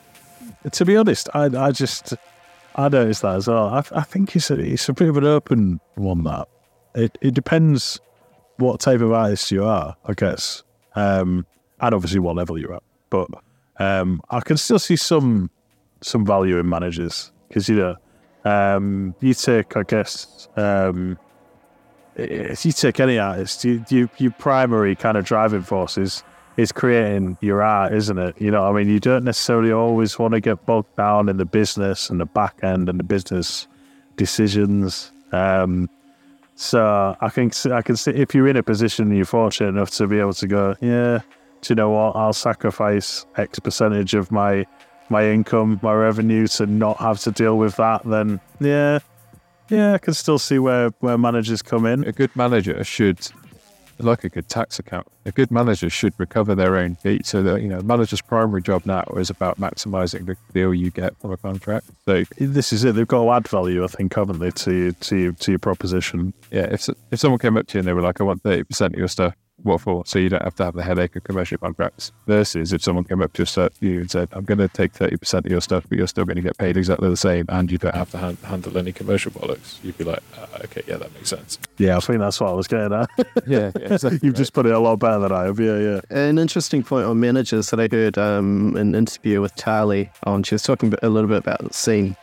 To 0.73 0.85
be 0.85 0.97
honest, 0.97 1.29
I 1.35 1.45
I 1.47 1.71
just 1.73 2.13
I 2.75 2.89
noticed 2.91 3.23
that 3.23 3.37
as 3.37 3.49
well. 3.49 3.69
I, 3.69 3.83
I 3.93 4.03
think 4.03 4.37
it's 4.37 4.51
a 4.51 4.59
it's 4.61 4.89
a 4.89 4.93
bit 4.93 5.09
of 5.09 5.17
an 5.17 5.25
open 5.25 5.81
one 5.95 6.25
that 6.25 6.47
it 6.95 7.17
it 7.23 7.33
depends 7.33 8.01
what 8.59 8.81
type 8.81 9.01
of 9.01 9.13
artist 9.13 9.51
you 9.51 9.65
are, 9.65 9.97
I 10.07 10.13
guess, 10.13 10.63
um, 10.95 11.47
and 11.81 11.95
obviously 11.95 12.21
what 12.21 12.37
level 12.37 12.59
you're 12.59 12.75
at. 12.75 12.83
But 13.09 13.29
um, 13.79 14.21
I 14.31 14.41
can 14.41 14.59
still 14.59 14.79
see 14.79 14.97
some 14.97 15.51
some 16.03 16.27
value 16.27 16.59
in 16.59 16.69
managers 16.69 17.33
because 17.49 17.67
you 17.69 17.77
know 17.77 17.97
um, 18.47 19.15
you 19.21 19.35
take 19.35 19.77
I 19.77 19.83
guess 19.83 20.49
um, 20.57 21.19
if 22.15 22.65
you 22.65 22.73
take 22.73 23.01
any 23.01 23.19
artist, 23.19 23.65
you, 23.65 23.85
you 23.89 24.09
your 24.19 24.31
primary 24.33 24.97
kind 24.97 25.19
of 25.19 25.25
driving 25.25 25.63
force 25.63 25.99
is 25.99 26.23
is 26.57 26.73
creating 26.73 27.37
your 27.41 27.63
art, 27.63 27.93
isn't 27.93 28.19
it? 28.19 28.41
You 28.41 28.51
know, 28.51 28.65
I 28.65 28.73
mean, 28.73 28.89
you 28.89 28.99
don't 28.99 29.25
necessarily 29.25 29.73
always 29.73 30.19
want 30.19 30.33
to 30.33 30.41
get 30.41 30.65
bogged 30.65 30.97
down 30.97 31.29
in 31.29 31.37
the 31.37 31.45
business 31.45 32.09
and 32.09 32.21
the 32.21 32.25
back 32.27 32.59
end 32.63 32.89
and 32.89 32.99
the 32.99 33.05
business 33.05 33.67
decisions. 34.17 35.13
Um, 35.33 35.91
so 36.55 37.17
I 37.21 37.29
can 37.29 37.51
I 37.71 37.83
can 37.83 37.97
see 37.97 38.13
if 38.13 38.35
you're 38.35 38.49
in 38.49 38.57
a 38.57 38.63
position 38.63 39.09
and 39.09 39.17
you're 39.17 39.27
fortunate 39.27 39.69
enough 39.69 39.91
to 39.93 40.07
be 40.07 40.19
able 40.19 40.33
to 40.35 40.47
go, 40.47 40.77
yeah, 40.81 41.21
do 41.61 41.73
you 41.73 41.75
know 41.75 41.91
what? 41.91 42.17
I'll 42.17 42.33
sacrifice 42.33 43.27
X 43.37 43.59
percentage 43.59 44.15
of 44.15 44.31
my 44.31 44.67
my 45.11 45.27
income, 45.31 45.79
my 45.83 45.93
revenue 45.95 46.47
to 46.49 46.67
not 46.67 46.99
have 46.99 47.21
to 47.21 47.31
deal 47.31 47.57
with 47.59 47.77
that. 47.77 48.03
Then 48.05 48.41
yeah, 48.61 48.99
yeah, 49.69 49.95
I 49.95 49.99
can 49.99 50.15
still 50.15 50.39
see 50.39 50.59
where 50.59 50.91
where 51.01 51.19
managers 51.19 51.63
come 51.63 51.87
in. 51.87 52.05
a 52.07 52.13
good 52.13 52.35
manager 52.37 52.83
should, 52.85 53.19
like 53.99 54.25
a 54.25 54.29
good 54.29 54.49
tax 54.49 54.79
account, 54.79 55.07
a 55.25 55.33
good 55.33 55.51
manager 55.51 55.89
should 55.91 56.13
recover 56.19 56.55
their 56.55 56.77
own 56.77 56.97
fee. 56.97 57.21
So 57.25 57.43
that 57.43 57.63
you 57.63 57.69
know, 57.69 57.81
manager's 57.83 58.21
primary 58.21 58.63
job 58.63 58.85
now 58.87 59.05
is 59.17 59.31
about 59.31 59.59
maximizing 59.59 60.27
the 60.27 60.37
deal 60.53 60.75
you 60.75 60.91
get 60.91 61.17
from 61.19 61.33
a 61.33 61.37
contract. 61.37 61.87
So 62.05 62.25
This 62.39 62.73
is 62.73 62.85
it. 62.85 62.95
They've 62.95 63.07
got 63.07 63.23
to 63.25 63.31
add 63.31 63.49
value, 63.49 63.85
I 63.85 63.89
think, 63.89 64.15
haven't 64.15 64.39
they, 64.39 64.51
to 64.51 64.93
to 64.93 65.33
to 65.33 65.53
your 65.53 65.59
proposition? 65.59 66.33
yeah, 66.51 66.69
if 66.73 66.89
if 67.11 67.21
someone 67.21 67.39
came 67.39 67.57
up 67.57 67.67
to 67.69 67.75
you 67.75 67.81
and 67.81 67.89
they 67.89 67.93
were 67.93 68.03
like, 68.03 68.21
"I 68.21 68.25
want 68.25 68.43
thirty 68.43 68.65
percent 68.65 68.95
of 68.95 68.99
your 68.99 69.09
stuff 69.09 69.35
what 69.67 69.81
for? 69.81 70.05
So 70.07 70.19
you 70.19 70.29
don't 70.29 70.43
have 70.43 70.55
to 70.57 70.65
have 70.65 70.75
the 70.75 70.83
headache 70.83 71.17
of 71.17 71.25
commercial 71.25 71.59
contracts. 71.59 72.13
Versus 72.27 72.73
if 72.73 72.83
someone 72.83 73.05
came 73.05 73.21
up 73.23 73.33
to 73.35 73.43
us- 73.43 73.57
you 73.81 74.01
and 74.01 74.11
said, 74.11 74.29
"I'm 74.33 74.45
going 74.45 74.59
to 74.59 74.69
take 74.69 74.93
thirty 74.93 75.17
percent 75.17 75.47
of 75.47 75.53
your 75.53 75.61
stuff, 75.61 75.85
but 75.89 75.99
you're 75.99 76.07
still 76.07 76.25
going 76.25 76.37
to 76.37 76.43
get 76.43 76.57
paid 76.59 76.77
exactly 76.77 77.09
the 77.11 77.17
same, 77.17 77.45
and 77.49 77.71
you 77.71 77.79
don't 77.79 77.95
have 77.95 78.13
Have 78.13 78.21
to 78.21 78.27
han- 78.27 78.39
handle 78.51 78.79
any 78.79 78.93
commercial 78.93 79.33
bollocks. 79.33 79.83
You'd 79.85 79.99
be 79.99 80.05
like, 80.05 80.23
ah, 80.39 80.47
okay, 80.65 80.83
yeah, 80.87 80.97
that 80.97 81.13
makes 81.15 81.29
sense. 81.29 81.59
Yeah, 81.79 81.97
I 81.97 82.01
think 82.01 82.21
that's 82.21 82.41
what 82.41 82.51
I 82.51 82.53
was 82.53 82.67
getting 82.69 82.93
at. 82.93 83.11
yeah, 83.47 83.71
yeah 83.79 83.93
exactly 83.93 84.21
You've 84.23 84.35
just 84.37 84.53
put 84.53 84.67
it 84.67 84.73
a 84.73 84.79
lot 84.79 84.97
better 84.97 85.19
than 85.19 85.33
I 85.33 85.45
have. 85.45 85.59
Yeah, 85.61 85.79
yeah. 85.79 86.01
An 86.11 86.39
interesting 86.39 86.83
point 86.83 87.07
on 87.07 87.19
managers 87.21 87.71
that 87.71 87.81
I 87.81 87.89
heard 87.91 88.17
um, 88.19 88.77
in 88.77 88.89
an 88.89 88.95
interview 88.95 89.41
with 89.41 89.55
Charlie 89.57 90.11
on. 90.25 90.43
She 90.43 90.55
was 90.55 90.63
talking 90.63 90.95
a 91.03 91.09
little 91.09 91.29
bit 91.29 91.39
about 91.39 91.67
the 91.67 91.73
scene, 91.75 92.17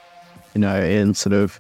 you 0.54 0.62
know, 0.62 0.76
and 0.76 1.16
sort 1.18 1.34
of 1.34 1.60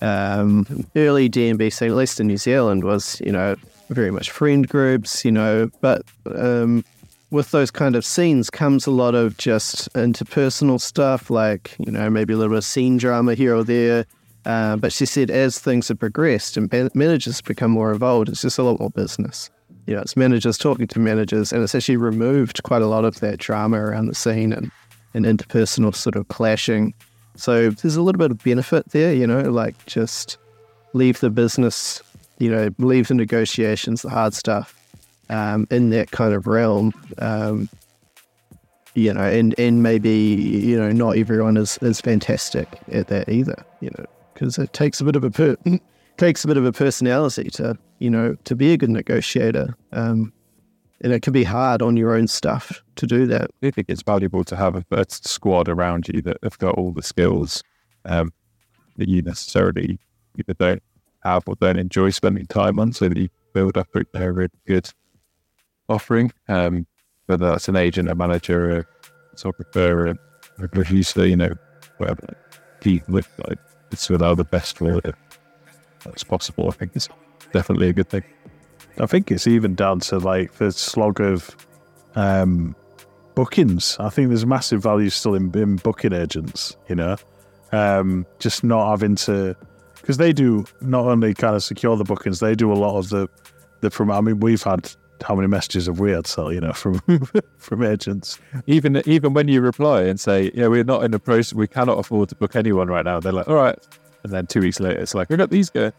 um, 0.00 0.86
early 0.96 1.28
DNB 1.28 1.72
scene, 1.72 1.90
at 1.90 1.96
least 1.96 2.20
in 2.20 2.26
New 2.26 2.36
Zealand, 2.36 2.84
was 2.84 3.20
you 3.24 3.32
know 3.32 3.56
very 3.92 4.10
much 4.10 4.30
friend 4.30 4.68
groups, 4.68 5.24
you 5.24 5.32
know, 5.32 5.70
but 5.80 6.02
um, 6.34 6.84
with 7.30 7.50
those 7.50 7.70
kind 7.70 7.96
of 7.96 8.04
scenes 8.04 8.50
comes 8.50 8.86
a 8.86 8.90
lot 8.90 9.14
of 9.14 9.36
just 9.38 9.92
interpersonal 9.94 10.80
stuff, 10.80 11.30
like 11.30 11.74
you 11.78 11.90
know 11.90 12.10
maybe 12.10 12.34
a 12.34 12.36
little 12.36 12.52
bit 12.52 12.58
of 12.58 12.64
scene 12.64 12.98
drama 12.98 13.34
here 13.34 13.56
or 13.56 13.64
there. 13.64 14.04
Uh, 14.44 14.76
but 14.76 14.92
she 14.92 15.06
said 15.06 15.30
as 15.30 15.58
things 15.58 15.88
have 15.88 15.98
progressed 15.98 16.56
and 16.56 16.70
man- 16.72 16.90
managers 16.94 17.40
become 17.40 17.70
more 17.70 17.92
involved, 17.92 18.28
it's 18.28 18.42
just 18.42 18.58
a 18.58 18.62
lot 18.62 18.78
more 18.80 18.90
business. 18.90 19.50
You 19.86 19.94
know, 19.94 20.00
it's 20.02 20.16
managers 20.16 20.58
talking 20.58 20.86
to 20.88 20.98
managers, 20.98 21.52
and 21.52 21.62
it's 21.62 21.74
actually 21.74 21.96
removed 21.96 22.62
quite 22.62 22.82
a 22.82 22.86
lot 22.86 23.04
of 23.04 23.20
that 23.20 23.38
drama 23.38 23.78
around 23.78 24.06
the 24.06 24.14
scene 24.14 24.52
and, 24.52 24.70
and 25.14 25.24
interpersonal 25.24 25.94
sort 25.94 26.16
of 26.16 26.28
clashing. 26.28 26.94
So 27.36 27.70
there's 27.70 27.96
a 27.96 28.02
little 28.02 28.18
bit 28.18 28.30
of 28.30 28.42
benefit 28.44 28.90
there, 28.90 29.12
you 29.12 29.26
know, 29.26 29.42
like 29.42 29.86
just 29.86 30.36
leave 30.92 31.20
the 31.20 31.30
business, 31.30 32.02
you 32.38 32.50
know, 32.50 32.70
leave 32.78 33.08
the 33.08 33.14
negotiations, 33.14 34.02
the 34.02 34.10
hard 34.10 34.34
stuff 34.34 34.74
um, 35.28 35.66
in 35.70 35.90
that 35.90 36.10
kind 36.10 36.34
of 36.34 36.46
realm. 36.46 36.92
Um, 37.18 37.68
you 38.94 39.12
know, 39.12 39.22
and, 39.22 39.58
and 39.58 39.82
maybe, 39.82 40.10
you 40.10 40.78
know, 40.78 40.92
not 40.92 41.16
everyone 41.16 41.56
is, 41.56 41.78
is 41.78 42.00
fantastic 42.00 42.68
at 42.90 43.08
that 43.08 43.28
either, 43.28 43.64
you 43.80 43.90
know, 43.96 44.04
because 44.34 44.58
it 44.58 44.72
takes 44.72 45.00
a 45.00 45.04
bit 45.04 45.16
of 45.16 45.24
a 45.24 45.30
per- 45.30 45.56
takes 46.18 46.44
a 46.44 46.46
bit 46.46 46.56
of 46.56 46.64
a 46.64 46.72
personality 46.72 47.48
to, 47.50 47.78
you 48.00 48.10
know, 48.10 48.36
to 48.44 48.54
be 48.54 48.72
a 48.72 48.76
good 48.76 48.90
negotiator. 48.90 49.74
Um, 49.92 50.32
and 51.00 51.12
it 51.12 51.22
can 51.22 51.32
be 51.32 51.44
hard 51.44 51.82
on 51.82 51.96
your 51.96 52.14
own 52.14 52.28
stuff 52.28 52.82
to 52.96 53.06
do 53.06 53.26
that. 53.26 53.50
I 53.62 53.70
think 53.70 53.86
it's 53.88 54.02
valuable 54.02 54.44
to 54.44 54.56
have 54.56 54.76
a, 54.76 54.84
a 54.92 55.04
squad 55.08 55.68
around 55.68 56.08
you 56.08 56.22
that 56.22 56.36
have 56.42 56.58
got 56.58 56.76
all 56.76 56.92
the 56.92 57.02
skills 57.02 57.64
um, 58.04 58.32
that 58.96 59.08
you 59.08 59.22
necessarily 59.22 59.98
either 60.38 60.54
don't 60.54 60.82
have 61.24 61.44
or 61.46 61.54
don't 61.56 61.78
enjoy 61.78 62.10
spending 62.10 62.46
time 62.46 62.78
on, 62.78 62.92
so 62.92 63.08
that 63.08 63.16
you 63.16 63.28
build 63.52 63.76
up 63.76 63.88
a, 63.94 64.32
really 64.32 64.50
good 64.66 64.88
offering. 65.88 66.32
Um, 66.48 66.86
whether 67.26 67.50
that's 67.50 67.68
an 67.68 67.76
agent, 67.76 68.08
a 68.08 68.14
manager, 68.14 68.78
a 68.78 68.86
photographer, 69.30 70.08
a, 70.08 70.16
a 70.58 70.68
producer, 70.68 71.26
you 71.26 71.36
know, 71.36 71.54
whatever. 71.98 72.36
Keep 72.80 73.08
with 73.08 73.28
like 73.48 73.58
it's 73.90 74.10
allow 74.10 74.34
the 74.34 74.44
best 74.44 74.78
for 74.78 74.98
it 74.98 75.14
that's 76.04 76.24
possible. 76.24 76.68
I 76.68 76.72
think 76.72 76.92
it's 76.94 77.08
definitely 77.52 77.88
a 77.88 77.92
good 77.92 78.08
thing. 78.08 78.24
I 78.98 79.06
think 79.06 79.30
it's 79.30 79.46
even 79.46 79.74
down 79.74 80.00
to 80.00 80.18
like 80.18 80.54
the 80.54 80.72
slog 80.72 81.20
of 81.20 81.56
um, 82.14 82.76
bookings. 83.34 83.96
I 83.98 84.10
think 84.10 84.28
there's 84.28 84.46
massive 84.46 84.82
value 84.82 85.10
still 85.10 85.34
in, 85.34 85.56
in 85.56 85.76
booking 85.76 86.12
agents, 86.12 86.76
you 86.88 86.94
know, 86.94 87.16
um, 87.72 88.26
just 88.38 88.64
not 88.64 88.90
having 88.90 89.16
to, 89.16 89.56
because 90.02 90.18
they 90.18 90.32
do 90.32 90.64
not 90.80 91.06
only 91.06 91.32
kind 91.32 91.54
of 91.54 91.62
secure 91.62 91.96
the 91.96 92.04
bookings, 92.04 92.40
they 92.40 92.54
do 92.54 92.70
a 92.70 92.74
lot 92.74 92.98
of 92.98 93.08
the, 93.08 93.28
the 93.80 93.90
from, 93.90 94.10
I 94.10 94.20
mean, 94.20 94.40
we've 94.40 94.62
had 94.62 94.90
how 95.22 95.36
many 95.36 95.46
messages 95.46 95.86
have 95.86 96.00
we 96.00 96.10
had, 96.10 96.26
so, 96.26 96.50
you 96.50 96.60
know, 96.60 96.72
from, 96.72 97.00
from 97.58 97.82
agents. 97.82 98.38
Even 98.66 99.00
even 99.06 99.32
when 99.32 99.46
you 99.48 99.60
reply 99.60 100.02
and 100.02 100.18
say, 100.18 100.50
"Yeah, 100.54 100.66
we're 100.66 100.84
not 100.84 101.04
in 101.04 101.12
the 101.12 101.20
process, 101.20 101.54
we 101.54 101.68
cannot 101.68 101.98
afford 101.98 102.28
to 102.30 102.34
book 102.34 102.56
anyone 102.56 102.88
right 102.88 103.04
now," 103.04 103.20
they're 103.20 103.32
like, 103.32 103.48
"All 103.48 103.54
right," 103.54 103.78
and 104.24 104.32
then 104.32 104.46
two 104.46 104.60
weeks 104.60 104.80
later, 104.80 105.00
it's 105.00 105.14
like, 105.14 105.30
"We 105.30 105.36
got 105.36 105.50
these 105.50 105.70
guys." 105.70 105.92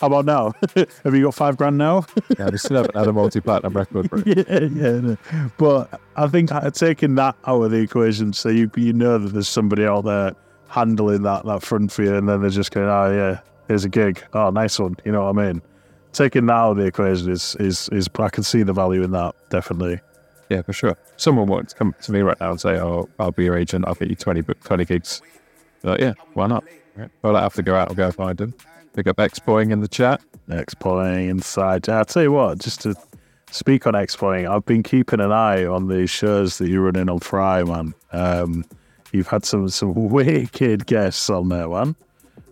How 0.00 0.06
about 0.06 0.24
now? 0.24 0.54
have 1.04 1.14
you 1.14 1.24
got 1.24 1.34
five 1.34 1.56
grand 1.58 1.76
now? 1.76 2.06
Yeah, 2.38 2.48
we 2.48 2.56
still 2.56 2.78
haven't 2.78 2.96
had 2.96 3.06
a 3.06 3.12
multi-platinum 3.12 3.74
record. 3.74 4.08
Yeah, 4.24 4.60
yeah. 4.60 5.00
no. 5.00 5.16
But 5.58 6.00
I 6.16 6.26
think 6.26 6.50
uh, 6.50 6.70
taking 6.70 7.16
that 7.16 7.36
out 7.46 7.62
of 7.62 7.70
the 7.70 7.76
equation, 7.76 8.32
so 8.32 8.48
you 8.48 8.70
you 8.76 8.94
know 8.94 9.18
that 9.18 9.32
there's 9.34 9.48
somebody 9.48 9.84
out 9.84 10.06
there 10.06 10.34
handling 10.70 11.22
that 11.22 11.44
that 11.44 11.62
front 11.62 11.92
for 11.92 12.02
you, 12.02 12.14
and 12.14 12.28
then 12.28 12.40
they're 12.40 12.50
just 12.50 12.70
going, 12.70 12.88
oh 12.88 13.12
yeah, 13.12 13.40
here's 13.68 13.84
a 13.84 13.88
gig, 13.88 14.24
oh 14.32 14.50
nice 14.50 14.78
one, 14.78 14.96
you 15.04 15.12
know 15.12 15.24
what 15.24 15.38
I 15.38 15.52
mean? 15.52 15.62
Taking 16.12 16.46
that 16.46 16.54
out 16.54 16.70
of 16.72 16.76
the 16.78 16.86
equation 16.86 17.30
is 17.30 17.56
is 17.60 17.88
is 17.90 18.08
I 18.18 18.28
can 18.28 18.42
see 18.42 18.62
the 18.62 18.72
value 18.72 19.02
in 19.02 19.10
that 19.12 19.34
definitely. 19.50 20.00
Yeah, 20.48 20.62
for 20.62 20.72
sure. 20.72 20.96
Someone 21.16 21.46
wants 21.46 21.72
to 21.72 21.78
come 21.78 21.94
to 22.02 22.12
me 22.12 22.20
right 22.20 22.38
now 22.40 22.50
and 22.50 22.60
say, 22.60 22.80
"Oh, 22.80 23.08
I'll 23.20 23.30
be 23.30 23.44
your 23.44 23.56
agent. 23.56 23.84
I'll 23.86 23.94
get 23.94 24.08
you 24.08 24.16
twenty 24.16 24.40
book 24.40 24.58
twenty 24.64 24.84
gigs." 24.84 25.22
Like, 25.84 26.00
yeah, 26.00 26.14
why 26.34 26.48
not? 26.48 26.64
Right. 26.96 27.10
Well, 27.22 27.36
I 27.36 27.42
have 27.42 27.54
to 27.54 27.62
go 27.62 27.76
out 27.76 27.88
and 27.88 27.96
go 27.96 28.10
find 28.10 28.36
them. 28.36 28.54
Pick 28.92 29.06
up 29.06 29.16
Xpoing 29.16 29.70
in 29.70 29.80
the 29.80 29.88
chat. 29.88 30.20
Exploring 30.48 31.28
inside. 31.28 31.88
I'll 31.88 32.04
tell 32.04 32.24
you 32.24 32.32
what, 32.32 32.58
just 32.58 32.80
to 32.82 32.96
speak 33.52 33.86
on 33.86 33.94
exploring, 33.94 34.48
I've 34.48 34.66
been 34.66 34.82
keeping 34.82 35.20
an 35.20 35.30
eye 35.30 35.64
on 35.64 35.86
the 35.86 36.06
shows 36.08 36.58
that 36.58 36.68
you're 36.68 36.82
running 36.82 37.08
on 37.08 37.20
Fry, 37.20 37.62
man. 37.62 37.94
Um, 38.12 38.64
you've 39.12 39.28
had 39.28 39.44
some 39.44 39.68
some 39.68 39.94
wicked 39.94 40.86
guests 40.86 41.28
on 41.30 41.48
there, 41.48 41.68
man. 41.68 41.96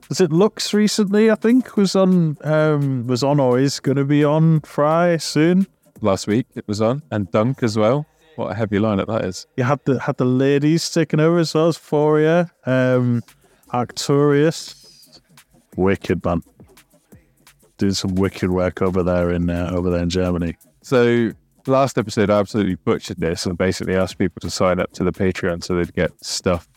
Was 0.08 0.20
it 0.20 0.32
Lux 0.32 0.72
recently? 0.72 1.30
I 1.30 1.34
think 1.34 1.76
was 1.76 1.94
on 1.94 2.38
um, 2.42 3.06
was 3.06 3.22
on 3.22 3.40
or 3.40 3.58
is 3.58 3.78
going 3.80 3.96
to 3.96 4.04
be 4.04 4.24
on 4.24 4.60
Fry 4.60 5.16
soon. 5.18 5.66
Last 6.00 6.26
week 6.26 6.46
it 6.54 6.66
was 6.66 6.80
on, 6.80 7.02
and 7.10 7.30
Dunk 7.30 7.62
as 7.62 7.76
well. 7.76 8.06
What 8.36 8.52
a 8.52 8.54
heavy 8.54 8.78
lineup 8.78 9.08
that 9.08 9.24
is. 9.24 9.46
You 9.56 9.64
had 9.64 9.80
the 9.84 9.98
had 9.98 10.16
the 10.16 10.24
ladies 10.24 10.88
taking 10.90 11.20
over 11.20 11.38
as 11.38 11.54
well 11.54 11.68
as 11.68 11.76
Foria, 11.76 12.50
um, 12.66 13.22
Arcturus, 13.70 15.20
wicked 15.76 16.24
man, 16.24 16.42
doing 17.78 17.94
some 17.94 18.14
wicked 18.14 18.50
work 18.50 18.80
over 18.80 19.02
there 19.02 19.30
in 19.32 19.50
uh, 19.50 19.70
over 19.72 19.90
there 19.90 20.02
in 20.02 20.08
Germany. 20.08 20.56
So 20.82 21.32
last 21.68 21.98
episode, 21.98 22.30
I 22.30 22.38
absolutely 22.38 22.76
butchered 22.76 23.18
this 23.18 23.46
and 23.46 23.56
basically 23.56 23.96
asked 23.96 24.18
people 24.18 24.40
to 24.40 24.50
sign 24.50 24.80
up 24.80 24.92
to 24.92 25.04
the 25.04 25.12
Patreon 25.12 25.62
so 25.62 25.76
they'd 25.76 25.92
get 25.92 26.12
stuff. 26.24 26.68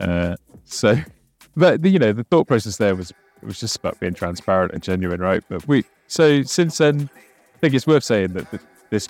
Uh, 0.00 0.36
so, 0.64 0.96
but 1.56 1.82
the, 1.82 1.90
you 1.90 1.98
know, 1.98 2.12
the 2.12 2.24
thought 2.24 2.46
process 2.46 2.76
there 2.76 2.94
was 2.94 3.10
it 3.10 3.44
was 3.44 3.60
just 3.60 3.76
about 3.76 4.00
being 4.00 4.14
transparent 4.14 4.72
and 4.72 4.82
genuine, 4.82 5.20
right? 5.20 5.42
But 5.48 5.66
we 5.68 5.84
so 6.06 6.42
since 6.42 6.78
then, 6.78 7.10
I 7.54 7.58
think 7.58 7.74
it's 7.74 7.86
worth 7.86 8.04
saying 8.04 8.32
that 8.34 8.50
th- 8.50 8.62
this 8.90 9.08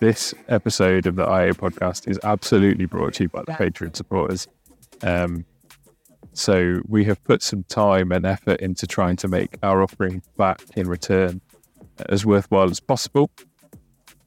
this 0.00 0.34
episode 0.48 1.06
of 1.06 1.16
the 1.16 1.24
IA 1.24 1.54
podcast 1.54 2.08
is 2.08 2.18
absolutely 2.24 2.86
brought 2.86 3.14
to 3.14 3.24
you 3.24 3.28
by 3.28 3.42
the 3.42 3.52
Patreon 3.52 3.94
supporters. 3.94 4.48
Um, 5.02 5.44
so 6.32 6.80
we 6.86 7.04
have 7.04 7.22
put 7.24 7.42
some 7.42 7.64
time 7.64 8.12
and 8.12 8.24
effort 8.24 8.60
into 8.60 8.86
trying 8.86 9.16
to 9.16 9.28
make 9.28 9.58
our 9.62 9.82
offering 9.82 10.22
back 10.36 10.62
in 10.74 10.88
return 10.88 11.40
as 12.08 12.24
worthwhile 12.24 12.70
as 12.70 12.80
possible. 12.80 13.30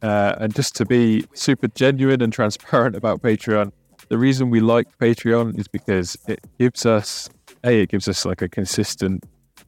Uh, 0.03 0.35
and 0.39 0.53
just 0.53 0.75
to 0.75 0.85
be 0.85 1.25
super 1.33 1.69
genuine 1.69 2.21
and 2.21 2.33
transparent 2.33 2.93
about 2.93 3.21
Patreon, 3.21 3.71
the 4.09 4.17
reason 4.17 4.49
we 4.49 4.59
like 4.59 4.97
Patreon 4.97 5.57
is 5.57 5.69
because 5.69 6.17
it 6.27 6.41
gives 6.59 6.85
us 6.85 7.29
a 7.63 7.83
it 7.83 7.89
gives 7.89 8.09
us 8.09 8.25
like 8.25 8.41
a 8.41 8.49
consistent 8.49 9.23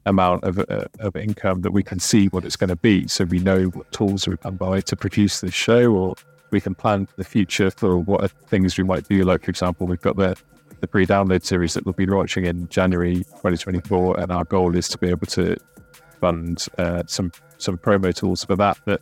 amount 0.05 0.43
of 0.43 0.59
uh, 0.59 0.85
of 0.99 1.15
income 1.15 1.61
that 1.61 1.71
we 1.71 1.81
can 1.81 1.99
see 1.99 2.27
what 2.27 2.43
it's 2.43 2.57
going 2.57 2.69
to 2.69 2.75
be, 2.75 3.07
so 3.07 3.23
we 3.23 3.39
know 3.39 3.67
what 3.67 3.89
tools 3.93 4.27
we 4.27 4.35
can 4.35 4.57
buy 4.57 4.81
to 4.81 4.95
produce 4.97 5.39
this 5.39 5.53
show, 5.53 5.93
or 5.93 6.15
we 6.51 6.59
can 6.59 6.75
plan 6.75 7.07
the 7.15 7.23
future 7.23 7.71
for 7.71 7.97
what 7.97 8.29
things 8.49 8.77
we 8.77 8.83
might 8.83 9.07
do. 9.07 9.23
Like 9.23 9.45
for 9.45 9.51
example, 9.51 9.87
we've 9.87 10.01
got 10.01 10.17
the 10.17 10.35
the 10.81 10.87
pre-download 10.87 11.45
series 11.45 11.73
that 11.75 11.85
we'll 11.85 11.93
be 11.93 12.05
launching 12.05 12.45
in 12.45 12.67
January 12.67 13.15
2024, 13.15 14.19
and 14.19 14.33
our 14.33 14.43
goal 14.43 14.75
is 14.75 14.89
to 14.89 14.97
be 14.97 15.07
able 15.07 15.27
to 15.27 15.55
fund 16.19 16.65
uh, 16.77 17.03
some 17.07 17.31
some 17.57 17.77
promo 17.77 18.13
tools 18.13 18.43
for 18.43 18.57
that 18.57 18.77
that 18.85 19.01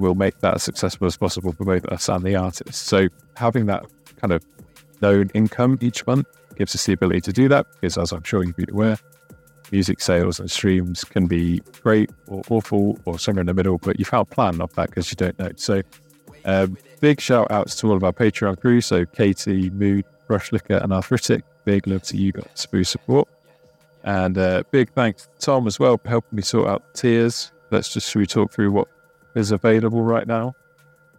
will 0.00 0.14
make 0.14 0.38
that 0.40 0.54
as 0.54 0.62
successful 0.62 1.06
as 1.06 1.16
possible 1.16 1.52
for 1.52 1.64
both 1.64 1.84
us 1.86 2.08
and 2.08 2.24
the 2.24 2.36
artists. 2.36 2.78
So 2.78 3.08
having 3.36 3.66
that 3.66 3.86
kind 4.16 4.32
of 4.32 4.44
known 5.00 5.30
income 5.34 5.78
each 5.80 6.06
month 6.06 6.26
gives 6.56 6.74
us 6.74 6.84
the 6.86 6.92
ability 6.92 7.20
to 7.22 7.32
do 7.32 7.48
that 7.48 7.66
because, 7.74 7.96
as 7.96 8.12
I'm 8.12 8.22
sure 8.22 8.44
you'd 8.44 8.56
be 8.56 8.66
aware, 8.70 8.98
music 9.72 10.00
sales 10.00 10.40
and 10.40 10.50
streams 10.50 11.04
can 11.04 11.26
be 11.26 11.60
great 11.82 12.10
or 12.26 12.42
awful 12.50 12.98
or 13.04 13.18
somewhere 13.18 13.40
in 13.40 13.46
the 13.46 13.54
middle, 13.54 13.78
but 13.78 13.98
you 13.98 14.04
can't 14.04 14.28
plan 14.30 14.60
off 14.60 14.72
that 14.74 14.90
because 14.90 15.10
you 15.10 15.16
don't 15.16 15.38
know. 15.38 15.50
So 15.56 15.82
um, 16.44 16.76
big 17.00 17.20
shout 17.20 17.50
outs 17.50 17.76
to 17.76 17.88
all 17.88 17.96
of 17.96 18.04
our 18.04 18.12
Patreon 18.12 18.60
crew. 18.60 18.80
So 18.80 19.06
Katie, 19.06 19.70
Mood, 19.70 20.04
Brushlikker, 20.28 20.82
and 20.82 20.92
Arthritic. 20.92 21.42
Big 21.64 21.86
love 21.86 22.02
to 22.04 22.16
you 22.16 22.32
guys 22.32 22.66
for 22.68 22.76
your 22.76 22.84
support. 22.84 23.28
And 24.02 24.38
uh, 24.38 24.62
big 24.70 24.90
thanks 24.92 25.26
to 25.26 25.46
Tom 25.46 25.66
as 25.66 25.78
well 25.78 25.98
for 25.98 26.08
helping 26.08 26.36
me 26.36 26.42
sort 26.42 26.68
out 26.68 26.82
the 26.92 26.98
tiers. 26.98 27.52
Let's 27.70 27.92
just 27.92 28.10
should 28.10 28.20
we 28.20 28.26
talk 28.26 28.50
through 28.50 28.72
what 28.72 28.88
is 29.34 29.50
available 29.50 30.02
right 30.02 30.26
now? 30.26 30.54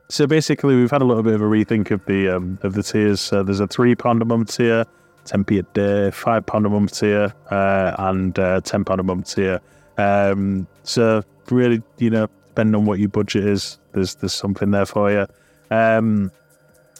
So 0.10 0.28
basically, 0.28 0.76
we've 0.76 0.92
had 0.92 1.02
a 1.02 1.06
little 1.06 1.24
bit 1.24 1.34
of 1.34 1.42
a 1.42 1.46
rethink 1.46 1.92
of 1.92 2.06
the 2.06 2.36
um, 2.36 2.60
of 2.64 2.74
the 2.74 2.84
tiers. 2.84 3.32
Uh, 3.32 3.44
there's 3.44 3.62
a 3.62 3.68
three 3.68 3.96
pound 3.96 4.22
a 4.22 4.26
month 4.26 4.58
tier, 4.58 4.86
ten 5.24 5.46
p 5.46 5.60
a 5.60 5.64
day, 5.64 6.12
five 6.12 6.46
pound 6.46 6.66
a 6.66 6.70
month 6.70 7.00
tier, 7.00 7.34
uh, 7.50 7.96
and 7.98 8.38
uh, 8.38 8.60
ten 8.62 8.84
pound 8.84 9.00
a 9.00 9.04
month 9.04 9.34
tier. 9.34 9.62
Um, 9.98 10.68
so 10.84 11.24
really, 11.50 11.82
you 11.98 12.10
know, 12.10 12.28
depending 12.50 12.76
on 12.76 12.86
what 12.86 13.00
your 13.00 13.10
budget 13.10 13.46
is, 13.46 13.80
there's 13.94 14.16
there's 14.16 14.34
something 14.34 14.72
there 14.72 14.86
for 14.86 15.12
you. 15.12 15.28
Um, 15.70 16.32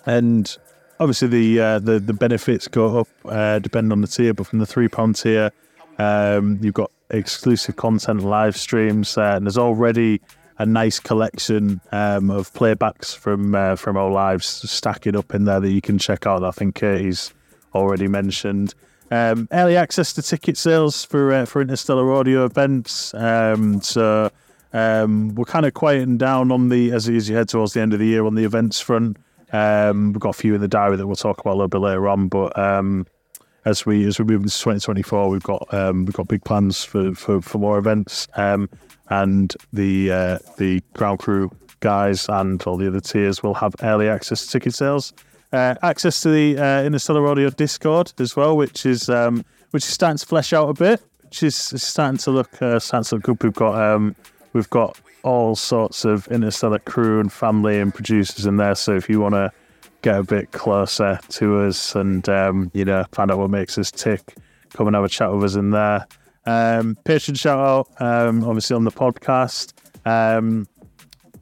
and 0.06 0.58
obviously 1.02 1.28
the 1.28 1.60
uh, 1.60 1.80
the 1.80 2.00
the 2.00 2.14
benefits 2.14 2.70
go 2.70 3.00
up 3.00 3.08
uh, 3.26 3.60
depending 3.60 3.92
on 3.92 4.00
the 4.00 4.08
tier, 4.08 4.34
but 4.34 4.48
from 4.48 4.60
the 4.60 4.66
three 4.66 4.88
pound 4.88 5.18
tier, 5.18 5.52
um, 6.00 6.60
you've 6.62 6.74
got 6.74 6.92
exclusive 7.10 7.76
content, 7.76 8.24
live 8.24 8.56
streams, 8.56 9.18
uh, 9.18 9.34
and 9.36 9.46
there's 9.46 9.58
already 9.58 10.22
a 10.62 10.66
nice 10.66 11.00
collection 11.00 11.82
um, 11.92 12.30
of 12.30 12.54
playbacks 12.54 13.18
from 13.18 13.56
uh, 13.56 13.76
from 13.76 13.98
our 13.98 14.12
lives 14.12 14.46
stacking 14.70 15.16
up 15.16 15.34
in 15.34 15.46
there 15.46 15.60
that 15.60 15.72
you 15.72 15.82
can 15.82 15.98
check 15.98 16.28
out. 16.28 16.44
I 16.44 16.52
think 16.52 16.76
Curtie's 16.76 17.34
already 17.74 18.08
mentioned. 18.08 18.76
Um, 19.10 19.48
early 19.52 19.76
access 19.76 20.14
to 20.14 20.22
ticket 20.22 20.58
sales 20.58 21.04
for 21.04 21.34
uh, 21.34 21.46
for 21.46 21.62
Interstellar 21.62 22.14
Audio 22.14 22.46
events. 22.46 23.12
Um, 23.16 23.82
so 23.82 24.30
um, 24.72 25.34
we're 25.34 25.46
kind 25.46 25.66
of 25.66 25.74
quieting 25.74 26.18
down 26.18 26.52
on 26.52 26.70
the 26.70 26.92
as, 26.92 27.10
as 27.10 27.28
you 27.28 27.36
head 27.36 27.50
towards 27.50 27.74
the 27.74 27.82
end 27.82 27.94
of 27.94 28.00
the 28.00 28.06
year 28.06 28.26
on 28.26 28.36
the 28.36 28.44
events 28.44 28.80
front. 28.80 29.18
Um, 29.52 30.14
we've 30.14 30.22
got 30.22 30.30
a 30.30 30.34
few 30.34 30.54
in 30.54 30.62
the 30.62 30.68
diary 30.68 30.96
that 30.96 31.08
we'll 31.08 31.16
talk 31.16 31.40
about 31.40 31.54
a 31.54 31.58
little 31.58 31.68
bit 31.70 31.80
later 31.80 32.08
on, 32.08 32.28
but 32.28 32.58
um, 32.58 33.08
as 33.66 33.84
we 33.84 34.06
as 34.06 34.20
we 34.20 34.26
move 34.26 34.44
into 34.44 34.58
2024, 34.58 35.28
we've 35.28 35.42
got 35.42 35.74
um, 35.74 36.06
we've 36.06 36.14
got 36.14 36.28
big 36.28 36.44
plans 36.44 36.84
for 36.84 37.16
for, 37.16 37.42
for 37.42 37.58
more 37.58 37.80
events, 37.80 38.28
um, 38.36 38.70
and 39.12 39.54
the 39.74 40.12
uh, 40.12 40.40
the 40.58 40.82
ground 40.94 41.20
crew 41.20 41.52
guys 41.82 42.28
and 42.30 42.64
all 42.64 42.78
the 42.78 42.88
other 42.88 43.02
tiers 43.02 43.44
will 43.44 43.54
have 43.54 43.76
early 43.84 44.08
access 44.08 44.46
to 44.46 44.52
ticket 44.52 44.74
sales, 44.74 45.14
uh, 45.52 45.76
access 45.84 46.22
to 46.22 46.30
the 46.30 46.58
uh, 46.58 46.84
Interstellar 46.84 47.28
Audio 47.28 47.50
Discord 47.50 48.14
as 48.20 48.36
well, 48.36 48.56
which 48.56 48.86
is 48.86 49.10
um, 49.10 49.46
which 49.72 49.84
is 49.84 49.90
starting 49.90 50.18
to 50.18 50.26
flesh 50.26 50.54
out 50.54 50.70
a 50.70 50.74
bit, 50.74 51.02
which 51.24 51.44
is 51.44 51.56
starting 51.56 52.18
to 52.20 52.32
look 52.32 52.62
uh, 52.62 52.80
starting 52.80 53.08
to 53.10 53.16
look 53.16 53.24
good. 53.24 53.44
We've 53.44 53.54
got 53.54 53.76
um, 53.76 54.16
we've 54.54 54.70
got 54.70 54.98
all 55.24 55.56
sorts 55.56 56.06
of 56.06 56.28
Interstellar 56.30 56.80
crew 56.80 57.20
and 57.20 57.32
family 57.32 57.80
and 57.80 57.94
producers 57.94 58.46
in 58.46 58.58
there. 58.58 58.76
So 58.76 58.96
if 58.96 59.10
you 59.10 59.20
want 59.20 59.36
to 59.36 59.52
get 60.02 60.18
a 60.18 60.24
bit 60.24 60.52
closer 60.52 61.20
to 61.30 61.60
us 61.60 61.96
and 61.96 62.28
um, 62.30 62.72
you 62.74 62.86
know 62.86 63.06
find 63.12 63.30
out 63.30 63.40
what 63.40 63.50
makes 63.50 63.78
us 63.78 63.92
tick, 63.92 64.36
come 64.74 64.88
and 64.88 64.96
have 64.96 65.06
a 65.06 65.10
chat 65.10 65.34
with 65.34 65.44
us 65.44 65.56
in 65.56 65.72
there. 65.72 66.08
Um, 66.46 66.98
patron 67.04 67.36
shout 67.36 67.60
out, 67.60 68.02
um, 68.02 68.44
obviously 68.44 68.76
on 68.76 68.84
the 68.84 68.92
podcast. 68.92 69.74
Um, 70.06 70.68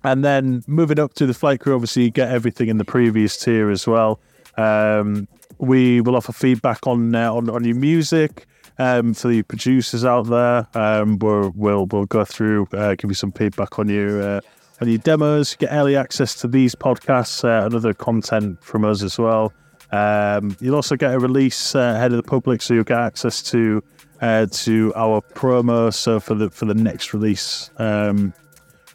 and 0.03 0.23
then 0.23 0.63
moving 0.67 0.99
up 0.99 1.13
to 1.15 1.25
the 1.25 1.33
flight 1.33 1.59
crew, 1.59 1.75
obviously 1.75 2.03
you 2.03 2.09
get 2.09 2.29
everything 2.29 2.69
in 2.69 2.77
the 2.77 2.85
previous 2.85 3.37
tier 3.37 3.69
as 3.69 3.87
well. 3.87 4.19
Um, 4.57 5.27
we 5.57 6.01
will 6.01 6.15
offer 6.15 6.31
feedback 6.31 6.87
on 6.87 7.15
uh, 7.15 7.33
on, 7.33 7.49
on 7.49 7.63
your 7.65 7.75
music 7.75 8.47
um, 8.77 9.13
for 9.13 9.27
the 9.27 9.43
producers 9.43 10.05
out 10.05 10.23
there. 10.23 10.67
Um, 10.73 11.19
we'll, 11.19 11.51
we'll 11.55 11.85
we'll 11.87 12.05
go 12.05 12.25
through, 12.25 12.67
uh, 12.73 12.95
give 12.95 13.09
you 13.09 13.15
some 13.15 13.31
feedback 13.31 13.77
on 13.77 13.89
your 13.89 14.21
uh, 14.21 14.41
on 14.81 14.87
your 14.87 14.97
demos. 14.99 15.55
Get 15.55 15.71
early 15.71 15.95
access 15.95 16.33
to 16.35 16.47
these 16.47 16.75
podcasts 16.75 17.43
uh, 17.43 17.65
and 17.65 17.75
other 17.75 17.93
content 17.93 18.63
from 18.63 18.85
us 18.85 19.03
as 19.03 19.19
well. 19.19 19.53
Um, 19.91 20.55
you'll 20.59 20.75
also 20.75 20.95
get 20.95 21.13
a 21.13 21.19
release 21.19 21.75
uh, 21.75 21.93
ahead 21.95 22.11
of 22.11 22.17
the 22.17 22.23
public, 22.23 22.61
so 22.61 22.73
you'll 22.73 22.83
get 22.83 22.99
access 22.99 23.41
to 23.43 23.83
uh, 24.21 24.47
to 24.51 24.93
our 24.95 25.21
promo. 25.21 25.93
So 25.93 26.19
for 26.19 26.35
the 26.35 26.49
for 26.49 26.65
the 26.65 26.73
next 26.73 27.13
release 27.13 27.71
um, 27.77 28.33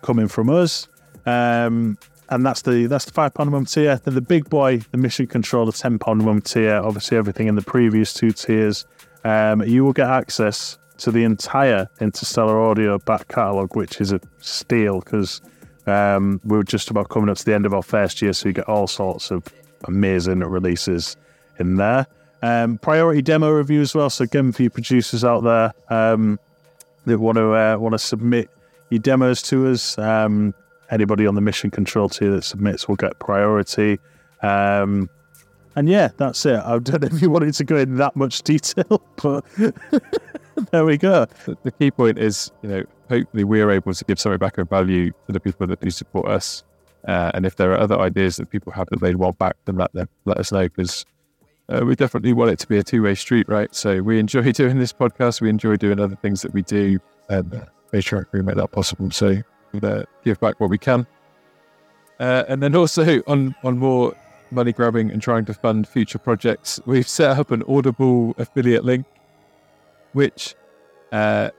coming 0.03 0.29
from 0.29 0.51
us. 0.51 0.89
Um, 1.27 1.99
and 2.31 2.45
that's 2.45 2.63
the 2.63 2.87
that's 2.87 3.05
the 3.05 3.13
five 3.13 3.35
pound 3.35 3.51
month 3.51 3.73
tier. 3.73 4.01
Then 4.03 4.15
the 4.15 4.21
big 4.21 4.49
boy, 4.49 4.79
the 4.91 4.99
mission 4.99 5.27
control, 5.27 5.67
the 5.67 5.73
ten 5.73 5.99
pound 5.99 6.25
month 6.25 6.53
tier. 6.53 6.77
Obviously, 6.77 7.17
everything 7.17 7.49
in 7.49 7.55
the 7.55 7.63
previous 7.63 8.13
two 8.15 8.33
tiers 8.33 8.87
um, 9.25 9.63
you 9.63 9.85
will 9.85 9.93
get 9.93 10.09
access 10.09 10.79
to 10.99 11.11
the 11.11 11.25
entire 11.25 11.89
Interstellar 12.01 12.61
Audio 12.61 12.99
back 12.99 13.29
catalogue, 13.29 13.75
which 13.75 14.01
is 14.01 14.13
a 14.13 14.21
steal 14.39 15.01
because 15.01 15.41
um, 15.87 16.41
we're 16.45 16.63
just 16.63 16.91
about 16.91 17.09
coming 17.09 17.29
up 17.29 17.37
to 17.39 17.45
the 17.45 17.55
end 17.55 17.67
of 17.67 17.75
our 17.75 17.83
first 17.83 18.23
year, 18.23 18.33
so 18.33 18.49
you 18.49 18.53
get 18.53 18.69
all 18.69 18.87
sorts 18.87 19.31
of 19.31 19.43
amazing 19.85 20.41
releases 20.41 21.17
in 21.59 21.77
there. 21.77 22.07
Um, 22.45 22.77
priority 22.77 23.23
demo 23.23 23.51
review 23.51 23.81
as 23.81 23.95
well. 23.95 24.11
So 24.11 24.25
again, 24.25 24.53
for 24.53 24.61
your 24.61 24.71
producers 24.71 25.25
out 25.25 25.45
there 25.45 25.73
um, 25.89 26.39
that 27.07 27.19
want 27.19 27.37
to 27.37 27.55
uh, 27.55 27.79
want 27.79 27.95
to 27.95 27.99
submit 27.99 28.51
your 28.91 28.99
demos 28.99 29.41
to 29.45 29.69
us, 29.69 29.97
um, 29.97 30.53
anybody 30.91 31.27
on 31.27 31.37
the 31.37 31.41
mission 31.41 31.71
control 31.71 32.11
tier 32.11 32.31
that 32.33 32.45
submits 32.45 32.87
will 32.87 32.97
get 32.97 33.19
priority. 33.19 33.99
Um, 34.43 35.09
and 35.75 35.89
yeah, 35.89 36.11
that's 36.19 36.45
it. 36.45 36.57
I 36.57 36.79
don't 36.81 37.01
know 37.01 37.09
if 37.17 37.23
you 37.23 37.31
wanted 37.31 37.55
to 37.55 37.65
go 37.65 37.79
in 37.79 37.97
that 37.97 38.15
much 38.15 38.43
detail, 38.43 39.03
but 39.23 39.43
there 40.71 40.85
we 40.85 40.99
go. 40.99 41.25
The, 41.63 41.73
key 41.73 41.91
point 41.91 42.19
is, 42.19 42.53
you 42.61 42.69
know, 42.69 42.85
hopefully 43.09 43.45
we're 43.45 43.71
able 43.71 43.95
to 43.95 44.05
give 44.05 44.21
something 44.21 44.39
back 44.39 44.59
of 44.59 44.69
value 44.69 45.13
to 45.27 45.33
the 45.33 45.41
people 45.41 45.67
that 45.67 45.81
do 45.81 45.89
support 45.89 46.29
us. 46.29 46.63
Uh, 47.09 47.31
and 47.33 47.47
if 47.47 47.57
there 47.57 47.73
are 47.73 47.79
other 47.79 47.99
ideas 47.99 48.37
that 48.37 48.51
people 48.51 48.71
have 48.73 48.89
that 48.91 49.01
they'd 49.01 49.17
want 49.17 49.39
back, 49.39 49.57
then 49.65 49.77
let 49.77 49.95
them 49.95 50.11
let 50.27 50.37
us 50.37 50.53
know 50.53 50.69
because 50.69 51.07
uh, 51.69 51.83
we 51.85 51.95
definitely 51.95 52.33
want 52.33 52.51
it 52.51 52.59
to 52.61 52.69
be 52.69 52.79
a 52.79 52.83
two 52.83 53.03
way 53.03 53.15
street, 53.15 53.49
right? 53.49 53.75
So 53.75 54.03
we 54.03 54.19
enjoy 54.19 54.53
doing 54.53 54.79
this 54.79 54.93
podcast. 54.93 55.41
We 55.41 55.49
enjoy 55.49 55.77
doing 55.77 56.01
other 56.01 56.17
things 56.17 56.43
that 56.43 56.53
we 56.53 56.63
do, 56.63 56.99
and 57.29 57.55
uh, 57.55 58.01
sure 58.01 58.29
we 58.33 58.43
make 58.43 58.57
that 58.57 58.73
possible. 58.73 59.11
So 59.11 59.37
uh, 59.83 60.05
give 60.25 60.41
back 60.41 60.61
what 60.61 60.71
we 60.71 60.79
can. 60.79 61.07
Uh, 62.21 62.45
and 62.49 62.63
then 62.63 62.77
also 62.77 63.23
on 63.27 63.55
on 63.65 63.79
more 63.79 64.15
money 64.51 64.73
grabbing 64.73 65.11
and 65.11 65.21
trying 65.21 65.45
to 65.47 65.55
fund 65.55 65.87
future 65.89 66.19
projects, 66.19 66.81
we've 66.87 67.09
set 67.09 67.37
up 67.39 67.51
an 67.51 67.63
Audible 67.69 68.35
affiliate 68.39 68.85
link, 68.85 69.07
which 70.13 70.55
uh, 71.13 71.51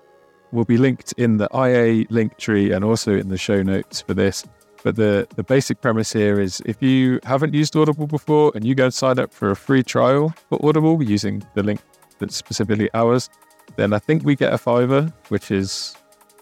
will 0.51 0.65
be 0.65 0.77
linked 0.77 1.13
in 1.17 1.37
the 1.37 1.49
IA 1.53 2.05
link 2.09 2.37
tree 2.37 2.71
and 2.71 2.83
also 2.83 3.13
in 3.13 3.29
the 3.29 3.37
show 3.37 3.61
notes 3.61 4.01
for 4.01 4.13
this. 4.13 4.45
But 4.85 4.97
the, 4.97 5.27
the 5.35 5.41
basic 5.41 5.81
premise 5.81 6.13
here 6.13 6.39
is 6.39 6.61
if 6.63 6.79
you 6.79 7.19
haven't 7.23 7.55
used 7.55 7.75
Audible 7.75 8.05
before 8.05 8.51
and 8.53 8.63
you 8.63 8.75
go 8.75 8.83
and 8.83 8.93
sign 8.93 9.17
up 9.17 9.33
for 9.33 9.49
a 9.49 9.55
free 9.55 9.81
trial 9.81 10.31
for 10.47 10.63
Audible 10.63 11.01
using 11.01 11.43
the 11.55 11.63
link 11.63 11.81
that's 12.19 12.35
specifically 12.35 12.87
ours, 12.93 13.31
then 13.77 13.93
I 13.93 13.97
think 13.97 14.23
we 14.23 14.35
get 14.35 14.53
a 14.53 14.59
fiver, 14.59 15.11
which 15.29 15.49
is 15.49 15.95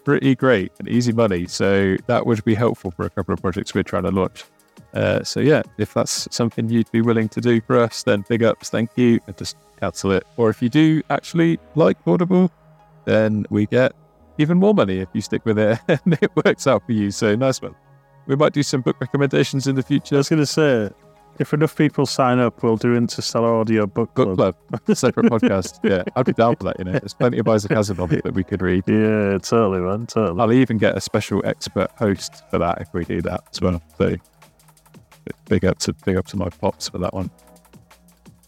pretty 0.04 0.34
great 0.34 0.72
and 0.78 0.86
easy 0.88 1.10
money. 1.10 1.46
So 1.46 1.96
that 2.06 2.26
would 2.26 2.44
be 2.44 2.54
helpful 2.54 2.90
for 2.90 3.06
a 3.06 3.10
couple 3.10 3.32
of 3.32 3.40
projects 3.40 3.74
we're 3.74 3.82
trying 3.82 4.02
to 4.02 4.10
launch. 4.10 4.44
Uh, 4.92 5.24
so 5.24 5.40
yeah, 5.40 5.62
if 5.78 5.94
that's 5.94 6.28
something 6.30 6.68
you'd 6.68 6.92
be 6.92 7.00
willing 7.00 7.30
to 7.30 7.40
do 7.40 7.62
for 7.62 7.78
us, 7.78 8.02
then 8.02 8.26
big 8.28 8.42
ups, 8.42 8.68
thank 8.68 8.90
you, 8.96 9.20
and 9.26 9.38
just 9.38 9.56
cancel 9.80 10.12
it. 10.12 10.26
Or 10.36 10.50
if 10.50 10.60
you 10.60 10.68
do 10.68 11.02
actually 11.08 11.58
like 11.76 11.96
Audible, 12.06 12.50
then 13.06 13.46
we 13.48 13.64
get 13.64 13.94
even 14.36 14.58
more 14.58 14.74
money 14.74 14.98
if 14.98 15.08
you 15.14 15.22
stick 15.22 15.46
with 15.46 15.58
it 15.58 15.78
and 15.88 16.18
it 16.20 16.30
works 16.44 16.66
out 16.66 16.84
for 16.84 16.92
you. 16.92 17.10
So 17.10 17.34
nice 17.36 17.62
one. 17.62 17.74
We 18.26 18.36
might 18.36 18.52
do 18.52 18.62
some 18.62 18.80
book 18.80 18.96
recommendations 19.00 19.66
in 19.66 19.74
the 19.74 19.82
future. 19.82 20.16
I 20.16 20.18
was 20.18 20.28
going 20.28 20.40
to 20.40 20.46
say, 20.46 20.90
if 21.38 21.52
enough 21.52 21.76
people 21.76 22.06
sign 22.06 22.38
up, 22.38 22.62
we'll 22.62 22.76
do 22.76 22.94
Interstellar 22.94 23.54
Audio 23.54 23.86
Book 23.86 24.14
Club. 24.14 24.36
Book 24.36 24.56
Club, 24.68 24.82
separate 24.96 25.26
podcast. 25.26 25.80
Yeah, 25.82 26.04
I'd 26.16 26.26
be 26.26 26.32
down 26.32 26.56
for 26.56 26.64
that. 26.64 26.78
You 26.78 26.84
know, 26.84 26.92
there's 26.92 27.14
plenty 27.14 27.38
of 27.38 27.48
Isaac 27.48 27.72
Asimov 27.72 28.22
that 28.22 28.34
we 28.34 28.44
could 28.44 28.62
read. 28.62 28.84
Yeah, 28.86 29.38
totally, 29.38 29.80
man, 29.80 30.06
totally. 30.06 30.40
I'll 30.40 30.52
even 30.52 30.78
get 30.78 30.96
a 30.96 31.00
special 31.00 31.42
expert 31.44 31.90
host 31.98 32.48
for 32.50 32.58
that 32.58 32.80
if 32.80 32.88
we 32.94 33.04
do 33.04 33.20
that 33.22 33.42
as 33.52 33.60
well. 33.60 33.82
So 33.98 34.16
big 35.48 35.64
up 35.64 35.78
to 35.78 35.92
big 36.04 36.16
up 36.16 36.26
to 36.28 36.36
my 36.36 36.48
pops 36.48 36.88
for 36.88 36.98
that 36.98 37.12
one. 37.12 37.30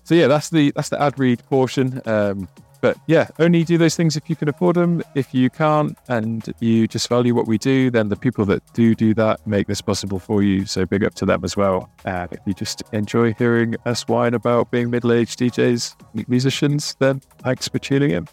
So 0.04 0.14
yeah, 0.14 0.28
that's 0.28 0.50
the 0.50 0.72
that's 0.76 0.88
the 0.88 1.02
ad 1.02 1.18
read 1.18 1.44
portion. 1.48 2.00
Um, 2.06 2.48
but 2.80 2.96
yeah, 3.06 3.28
only 3.38 3.64
do 3.64 3.78
those 3.78 3.96
things 3.96 4.16
if 4.16 4.28
you 4.28 4.36
can 4.36 4.48
afford 4.48 4.76
them. 4.76 5.02
If 5.14 5.34
you 5.34 5.50
can't 5.50 5.96
and 6.08 6.52
you 6.60 6.86
just 6.86 7.08
value 7.08 7.34
what 7.34 7.46
we 7.46 7.58
do, 7.58 7.90
then 7.90 8.08
the 8.08 8.16
people 8.16 8.44
that 8.46 8.62
do 8.74 8.94
do 8.94 9.14
that 9.14 9.46
make 9.46 9.66
this 9.66 9.80
possible 9.80 10.18
for 10.18 10.42
you. 10.42 10.66
So 10.66 10.86
big 10.86 11.04
up 11.04 11.14
to 11.16 11.26
them 11.26 11.44
as 11.44 11.56
well. 11.56 11.90
And 12.04 12.32
if 12.32 12.40
you 12.46 12.54
just 12.54 12.82
enjoy 12.92 13.34
hearing 13.34 13.76
us 13.84 14.06
whine 14.08 14.34
about 14.34 14.70
being 14.70 14.90
middle-aged 14.90 15.38
DJs, 15.38 16.28
musicians, 16.28 16.96
then 16.98 17.20
thanks 17.38 17.68
for 17.68 17.78
tuning 17.78 18.10
in. 18.10 18.28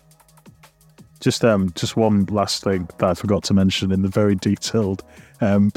Just 1.20 1.46
um, 1.46 1.72
just 1.76 1.96
one 1.96 2.26
last 2.26 2.64
thing 2.64 2.89
that 2.98 3.10
I 3.10 3.14
forgot 3.14 3.44
to 3.46 3.54
mention 3.54 3.91
in 3.91 4.02
the 4.02 4.10
very 4.10 4.36
detailed 4.36 5.04
um. 5.39 5.72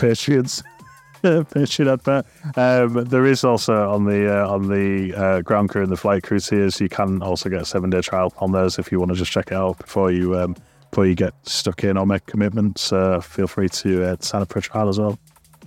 pitching 1.52 1.88
advert. 1.88 2.26
Um, 2.56 3.04
there 3.04 3.26
is 3.26 3.44
also 3.44 3.90
on 3.90 4.04
the 4.04 4.42
uh, 4.42 4.48
on 4.48 4.68
the 4.68 5.14
uh, 5.14 5.40
ground 5.42 5.70
crew 5.70 5.82
and 5.82 5.92
the 5.92 5.96
flight 5.96 6.22
crew 6.22 6.40
tiers. 6.40 6.80
You 6.80 6.88
can 6.88 7.22
also 7.22 7.48
get 7.48 7.62
a 7.62 7.64
seven 7.64 7.90
day 7.90 8.00
trial 8.00 8.32
on 8.38 8.52
those 8.52 8.78
if 8.78 8.90
you 8.92 8.98
want 8.98 9.12
to 9.12 9.16
just 9.16 9.32
check 9.32 9.48
it 9.48 9.54
out 9.54 9.78
before 9.78 10.10
you 10.10 10.38
um, 10.38 10.56
before 10.90 11.06
you 11.06 11.14
get 11.14 11.34
stuck 11.42 11.84
in 11.84 11.96
or 11.96 12.06
make 12.06 12.26
commitments. 12.26 12.92
Uh, 12.92 13.20
feel 13.20 13.46
free 13.46 13.68
to 13.68 14.04
uh, 14.04 14.16
sign 14.20 14.42
up 14.42 14.52
for 14.52 14.58
a 14.58 14.62
trial 14.62 14.88
as 14.88 14.98
well. 14.98 15.18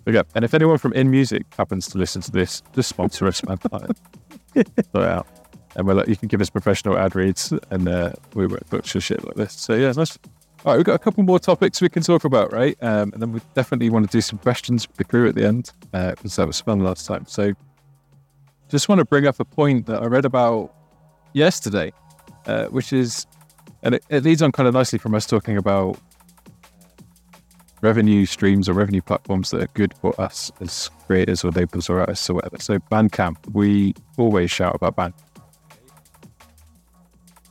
Okay. 0.08 0.24
And 0.36 0.44
if 0.44 0.54
anyone 0.54 0.78
from 0.78 0.94
inMusic 0.94 1.44
happens 1.56 1.88
to 1.90 1.98
listen 1.98 2.22
to 2.24 2.32
this, 2.32 2.64
just 2.74 2.90
sponsor 2.90 3.28
us, 3.28 3.44
man. 3.44 3.58
Throw 3.58 5.04
out. 5.04 5.28
And 5.76 5.86
we'll, 5.86 6.04
you 6.10 6.16
can 6.16 6.28
give 6.28 6.42
us 6.42 6.50
professional 6.50 6.98
ad 6.98 7.16
reads, 7.16 7.54
and 7.70 7.88
uh, 7.88 8.14
we 8.34 8.48
won't 8.48 8.68
butcher 8.70 9.00
shit 9.00 9.24
like 9.24 9.36
this. 9.36 9.54
So 9.54 9.76
yeah, 9.76 9.92
nice. 9.92 10.18
All 10.66 10.74
right, 10.74 10.78
we've 10.78 10.86
got 10.86 10.96
a 10.96 11.00
couple 11.00 11.24
more 11.24 11.40
topics 11.40 11.82
we 11.82 11.88
can 11.88 12.04
talk 12.04 12.26
about, 12.26 12.52
right? 12.52 12.78
Um, 12.82 13.14
and 13.14 13.22
then 13.22 13.32
we 13.32 13.40
definitely 13.54 13.90
want 13.90 14.12
to 14.12 14.12
do 14.12 14.20
some 14.20 14.38
questions 14.40 14.86
with 14.86 14.98
the 14.98 15.06
crew 15.06 15.30
at 15.30 15.36
the 15.36 15.46
end 15.46 15.72
because 15.94 16.38
uh, 16.38 16.42
that 16.42 16.48
was 16.48 16.60
fun 16.60 16.82
last 16.82 17.08
time. 17.08 17.26
So, 17.28 17.54
just 18.68 18.90
want 18.90 19.00
to 19.00 19.06
bring 19.06 19.26
up 19.26 19.40
a 19.40 19.46
point 19.46 19.86
that 19.86 20.04
I 20.04 20.08
read 20.08 20.26
about 20.26 20.76
yesterday, 21.32 21.94
uh, 22.46 22.66
which 22.66 22.92
is, 22.92 23.26
and 23.84 23.96
it, 23.96 24.04
it, 24.10 24.26
leads 24.26 24.42
on 24.42 24.52
kind 24.52 24.68
of 24.68 24.74
nicely 24.74 25.00
from 25.00 25.16
us 25.16 25.26
talking 25.26 25.56
about 25.56 25.98
revenue 27.80 28.26
streams 28.26 28.68
or 28.68 28.74
revenue 28.74 29.02
platforms 29.02 29.52
that 29.52 29.62
are 29.64 29.70
good 29.76 29.94
for 30.02 30.20
us 30.20 30.52
as 30.60 30.90
creators 31.08 31.46
or 31.46 31.52
labels 31.52 31.90
or 31.90 32.02
artists 32.02 32.30
or 32.30 32.34
whatever. 32.34 32.58
So 32.60 32.80
Bandcamp, 32.80 33.38
we 33.54 33.96
always 34.18 34.52
shout 34.52 34.76
about 34.76 34.98
Bandcamp. 34.98 35.29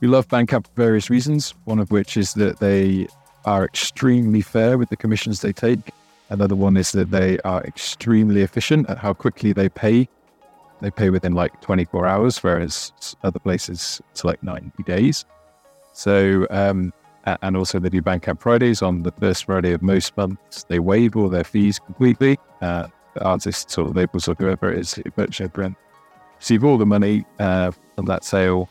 We 0.01 0.07
love 0.07 0.27
Bandcamp 0.29 0.65
for 0.67 0.73
various 0.75 1.09
reasons, 1.09 1.53
one 1.65 1.79
of 1.79 1.91
which 1.91 2.15
is 2.15 2.33
that 2.35 2.59
they 2.59 3.07
are 3.45 3.65
extremely 3.65 4.41
fair 4.41 4.77
with 4.77 4.89
the 4.89 4.95
commissions 4.95 5.41
they 5.41 5.51
take. 5.51 5.91
Another 6.29 6.55
one 6.55 6.77
is 6.77 6.91
that 6.93 7.11
they 7.11 7.39
are 7.39 7.63
extremely 7.63 8.41
efficient 8.41 8.89
at 8.89 8.97
how 8.97 9.13
quickly 9.13 9.51
they 9.51 9.67
pay. 9.67 10.07
They 10.81 10.91
pay 10.91 11.09
within 11.09 11.33
like 11.33 11.59
24 11.61 12.07
hours, 12.07 12.41
whereas 12.41 12.93
other 13.23 13.39
places 13.39 14.01
it's 14.11 14.23
like 14.23 14.41
90 14.41 14.83
days. 14.83 15.25
So, 15.91 16.47
um, 16.49 16.93
and 17.25 17.57
also 17.57 17.79
they 17.79 17.89
do 17.89 18.01
Bandcamp 18.01 18.39
Fridays 18.39 18.81
on 18.81 19.03
the 19.03 19.11
first 19.11 19.45
Friday 19.45 19.73
of 19.73 19.81
most 19.81 20.15
months. 20.15 20.63
They 20.63 20.79
waive 20.79 21.17
all 21.17 21.27
their 21.27 21.43
fees 21.43 21.77
completely. 21.77 22.37
Uh, 22.61 22.87
artists 23.21 23.77
or 23.77 23.89
labels 23.89 24.29
or 24.29 24.35
whoever 24.35 24.71
it 24.71 24.79
is 24.79 24.93
who 24.93 25.03
purchase 25.11 25.49
their 25.53 25.75
receive 26.37 26.63
all 26.63 26.77
the 26.77 26.85
money 26.85 27.25
uh, 27.39 27.71
from 27.95 28.05
that 28.05 28.23
sale 28.23 28.69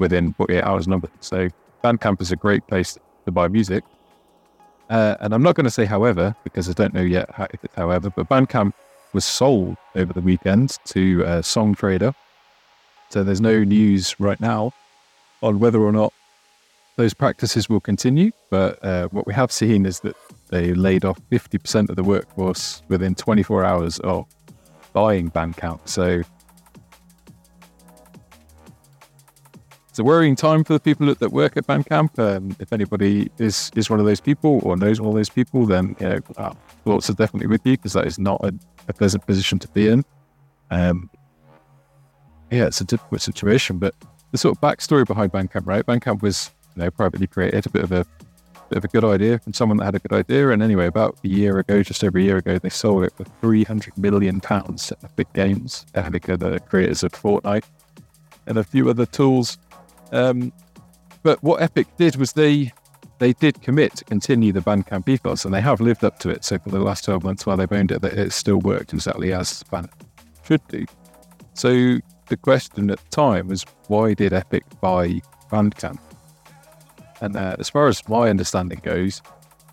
within 0.00 0.32
48 0.32 0.62
hours 0.64 0.88
number. 0.88 1.08
So 1.20 1.48
Bandcamp 1.84 2.20
is 2.20 2.32
a 2.32 2.36
great 2.36 2.66
place 2.66 2.98
to 3.24 3.30
buy 3.30 3.46
music. 3.46 3.84
Uh, 4.88 5.16
and 5.20 5.32
I'm 5.32 5.42
not 5.42 5.54
going 5.54 5.64
to 5.64 5.70
say 5.70 5.84
however, 5.84 6.34
because 6.42 6.68
I 6.68 6.72
don't 6.72 6.92
know 6.92 7.02
yet 7.02 7.30
how, 7.30 7.46
if 7.54 7.62
it's 7.62 7.74
however, 7.76 8.10
but 8.10 8.28
Bandcamp 8.28 8.72
was 9.12 9.24
sold 9.24 9.76
over 9.94 10.12
the 10.12 10.20
weekend 10.20 10.78
to 10.86 11.24
uh, 11.24 11.42
Songtradr. 11.42 12.12
So 13.10 13.22
there's 13.22 13.40
no 13.40 13.62
news 13.62 14.18
right 14.18 14.40
now 14.40 14.72
on 15.42 15.60
whether 15.60 15.80
or 15.80 15.92
not 15.92 16.12
those 16.96 17.14
practices 17.14 17.68
will 17.68 17.80
continue. 17.80 18.32
But 18.50 18.84
uh, 18.84 19.08
what 19.08 19.26
we 19.26 19.34
have 19.34 19.52
seen 19.52 19.86
is 19.86 20.00
that 20.00 20.16
they 20.48 20.74
laid 20.74 21.04
off 21.04 21.20
50% 21.30 21.88
of 21.88 21.96
the 21.96 22.02
workforce 22.02 22.82
within 22.88 23.14
24 23.14 23.64
hours 23.64 23.98
of 24.00 24.26
buying 24.92 25.30
Bandcamp. 25.30 25.88
So 25.88 26.22
it's 29.90 29.98
a 29.98 30.04
worrying 30.04 30.36
time 30.36 30.62
for 30.62 30.72
the 30.72 30.78
people 30.78 31.12
that, 31.12 31.32
work 31.32 31.56
at 31.56 31.66
Bandcamp. 31.66 32.16
Um, 32.16 32.56
if 32.60 32.72
anybody 32.72 33.28
is 33.38 33.72
is 33.74 33.90
one 33.90 33.98
of 33.98 34.06
those 34.06 34.20
people 34.20 34.60
or 34.62 34.76
knows 34.76 35.00
one 35.00 35.08
of 35.08 35.16
those 35.16 35.28
people, 35.28 35.66
then 35.66 35.96
you 35.98 36.08
know, 36.08 36.56
thoughts 36.84 37.10
are 37.10 37.14
definitely 37.14 37.48
with 37.48 37.66
you 37.66 37.76
because 37.76 37.94
that 37.94 38.06
is 38.06 38.16
not 38.16 38.40
a, 38.44 38.54
a, 38.86 38.92
pleasant 38.92 39.26
position 39.26 39.58
to 39.58 39.68
be 39.68 39.88
in. 39.88 40.04
Um, 40.70 41.10
yeah, 42.52 42.66
it's 42.66 42.80
a 42.80 42.84
difficult 42.84 43.20
situation, 43.20 43.78
but 43.78 43.96
the 44.30 44.38
sort 44.38 44.56
of 44.56 44.60
backstory 44.60 45.04
behind 45.04 45.32
Bandcamp, 45.32 45.66
right? 45.66 45.84
Bandcamp 45.84 46.22
was 46.22 46.52
you 46.76 46.84
know 46.84 46.90
privately 46.92 47.26
created, 47.26 47.66
a 47.66 47.70
bit 47.70 47.82
of 47.82 47.90
a 47.90 48.06
bit 48.68 48.78
of 48.78 48.84
a 48.84 48.88
good 48.88 49.04
idea 49.04 49.40
from 49.40 49.52
someone 49.52 49.78
that 49.78 49.86
had 49.86 49.96
a 49.96 49.98
good 49.98 50.12
idea. 50.12 50.50
And 50.50 50.62
anyway, 50.62 50.86
about 50.86 51.18
a 51.24 51.28
year 51.28 51.58
ago, 51.58 51.82
just 51.82 52.04
over 52.04 52.16
a 52.16 52.22
year 52.22 52.36
ago, 52.36 52.58
they 52.58 52.68
sold 52.68 53.02
it 53.02 53.12
for 53.16 53.24
three 53.40 53.64
hundred 53.64 53.98
million 53.98 54.40
pounds 54.40 54.86
to 54.86 54.96
Epic 55.02 55.32
Games. 55.32 55.84
Epic 55.96 56.26
the 56.26 56.60
creators 56.68 57.02
of 57.02 57.10
Fortnite 57.10 57.64
and 58.46 58.56
a 58.56 58.64
few 58.64 58.88
other 58.88 59.06
tools 59.06 59.58
um, 60.12 60.52
but 61.22 61.42
what 61.42 61.62
Epic 61.62 61.86
did 61.96 62.16
was 62.16 62.32
they 62.32 62.72
they 63.18 63.34
did 63.34 63.60
commit 63.60 63.94
to 63.96 64.04
continue 64.04 64.50
the 64.50 64.60
Bandcamp 64.60 65.06
ethos, 65.08 65.44
and 65.44 65.52
they 65.52 65.60
have 65.60 65.80
lived 65.80 66.04
up 66.04 66.18
to 66.20 66.30
it. 66.30 66.44
So 66.44 66.58
for 66.58 66.70
the 66.70 66.80
last 66.80 67.04
twelve 67.04 67.22
months, 67.22 67.44
while 67.44 67.56
they've 67.56 67.72
owned 67.72 67.92
it, 67.92 68.02
it 68.04 68.32
still 68.32 68.58
worked 68.60 68.92
exactly 68.92 69.32
as 69.32 69.62
Bandcamp 69.64 70.06
should 70.46 70.66
do. 70.68 70.86
So 71.54 71.98
the 72.28 72.36
question 72.36 72.90
at 72.90 72.98
the 72.98 73.08
time 73.10 73.48
was, 73.48 73.66
why 73.88 74.14
did 74.14 74.32
Epic 74.32 74.64
buy 74.80 75.20
Bandcamp? 75.50 75.98
And 77.20 77.36
uh, 77.36 77.56
as 77.58 77.68
far 77.68 77.88
as 77.88 78.08
my 78.08 78.30
understanding 78.30 78.80
goes, 78.82 79.20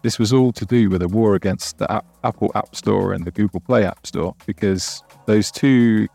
this 0.02 0.20
was 0.20 0.34
all 0.34 0.52
to 0.54 0.66
do 0.66 0.90
with 0.90 1.02
a 1.02 1.08
war 1.08 1.36
against 1.36 1.78
the 1.78 2.04
Apple 2.24 2.52
App 2.56 2.76
Store 2.76 3.14
and 3.14 3.24
the 3.24 3.32
Google 3.32 3.62
Play 3.62 3.86
App 3.86 4.06
Store 4.06 4.36
because 4.46 5.04
those 5.26 5.52
two 5.52 6.08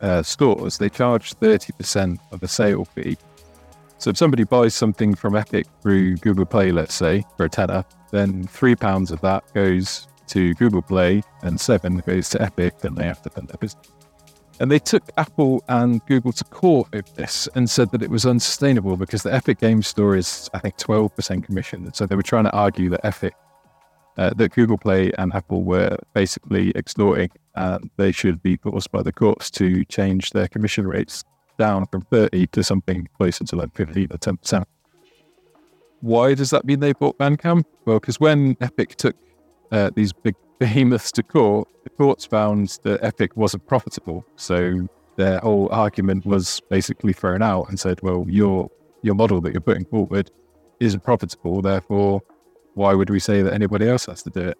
uh, 0.00 0.22
stores 0.22 0.78
they 0.78 0.88
charge 0.88 1.32
thirty 1.34 1.72
percent 1.72 2.20
of 2.30 2.40
the 2.40 2.48
sale 2.48 2.84
fee 2.84 3.16
so 3.98 4.10
if 4.10 4.16
somebody 4.16 4.44
buys 4.44 4.74
something 4.74 5.14
from 5.14 5.36
Epic 5.36 5.66
through 5.82 6.16
Google 6.16 6.44
Play, 6.44 6.70
let's 6.70 6.94
say, 6.94 7.24
for 7.36 7.46
a 7.46 7.48
tenner, 7.48 7.84
then 8.10 8.44
three 8.44 8.76
pounds 8.76 9.10
of 9.10 9.20
that 9.22 9.42
goes 9.54 10.06
to 10.28 10.54
Google 10.54 10.82
Play 10.82 11.22
and 11.42 11.58
seven 11.58 11.98
goes 11.98 12.28
to 12.30 12.42
Epic, 12.42 12.78
then 12.80 12.94
they 12.94 13.04
have 13.04 13.22
to 13.22 13.30
fund 13.30 13.48
their 13.48 13.56
business. 13.56 13.90
And 14.60 14.70
they 14.70 14.78
took 14.78 15.02
Apple 15.16 15.62
and 15.68 16.04
Google 16.06 16.32
to 16.32 16.44
court 16.44 16.88
over 16.94 17.08
this 17.14 17.48
and 17.54 17.68
said 17.68 17.90
that 17.92 18.02
it 18.02 18.10
was 18.10 18.24
unsustainable 18.24 18.96
because 18.96 19.22
the 19.22 19.34
Epic 19.34 19.60
Game 19.60 19.82
Store 19.82 20.16
is, 20.16 20.48
I 20.54 20.58
think, 20.58 20.76
12% 20.78 21.44
commission. 21.44 21.92
So 21.92 22.06
they 22.06 22.16
were 22.16 22.22
trying 22.22 22.44
to 22.44 22.52
argue 22.52 22.88
that 22.90 23.04
Epic, 23.04 23.34
uh, 24.16 24.30
that 24.34 24.52
Google 24.52 24.78
Play 24.78 25.12
and 25.18 25.32
Apple 25.34 25.62
were 25.62 25.98
basically 26.14 26.70
extorting 26.70 27.30
and 27.54 27.90
they 27.96 28.12
should 28.12 28.42
be 28.42 28.56
forced 28.56 28.90
by 28.90 29.02
the 29.02 29.12
courts 29.12 29.50
to 29.52 29.84
change 29.86 30.30
their 30.30 30.48
commission 30.48 30.86
rates 30.86 31.24
down 31.56 31.86
from 31.86 32.02
30 32.02 32.46
to 32.48 32.62
something 32.62 33.08
closer 33.16 33.44
to 33.44 33.56
like 33.56 33.74
15 33.74 34.08
or 34.10 34.18
10%. 34.18 34.64
Why 36.00 36.34
does 36.34 36.50
that 36.50 36.64
mean 36.64 36.80
they 36.80 36.92
bought 36.92 37.18
Bandcamp? 37.18 37.64
Well, 37.84 37.98
because 37.98 38.20
when 38.20 38.56
Epic 38.60 38.96
took 38.96 39.16
uh, 39.72 39.90
these 39.94 40.12
big 40.12 40.34
behemoths 40.58 41.12
to 41.12 41.22
court, 41.22 41.68
the 41.84 41.90
courts 41.90 42.26
found 42.26 42.78
that 42.82 43.02
Epic 43.02 43.36
wasn't 43.36 43.66
profitable. 43.66 44.24
So 44.36 44.88
their 45.16 45.40
whole 45.40 45.68
argument 45.70 46.26
was 46.26 46.60
basically 46.70 47.12
thrown 47.12 47.42
out 47.42 47.68
and 47.68 47.78
said, 47.80 48.00
well, 48.02 48.24
your 48.28 48.70
your 49.02 49.14
model 49.14 49.40
that 49.40 49.52
you're 49.52 49.60
putting 49.60 49.84
forward 49.84 50.30
isn't 50.80 51.02
profitable. 51.04 51.62
Therefore, 51.62 52.20
why 52.74 52.92
would 52.94 53.08
we 53.08 53.20
say 53.20 53.42
that 53.42 53.52
anybody 53.52 53.88
else 53.88 54.06
has 54.06 54.22
to 54.24 54.30
do 54.30 54.40
it? 54.40 54.58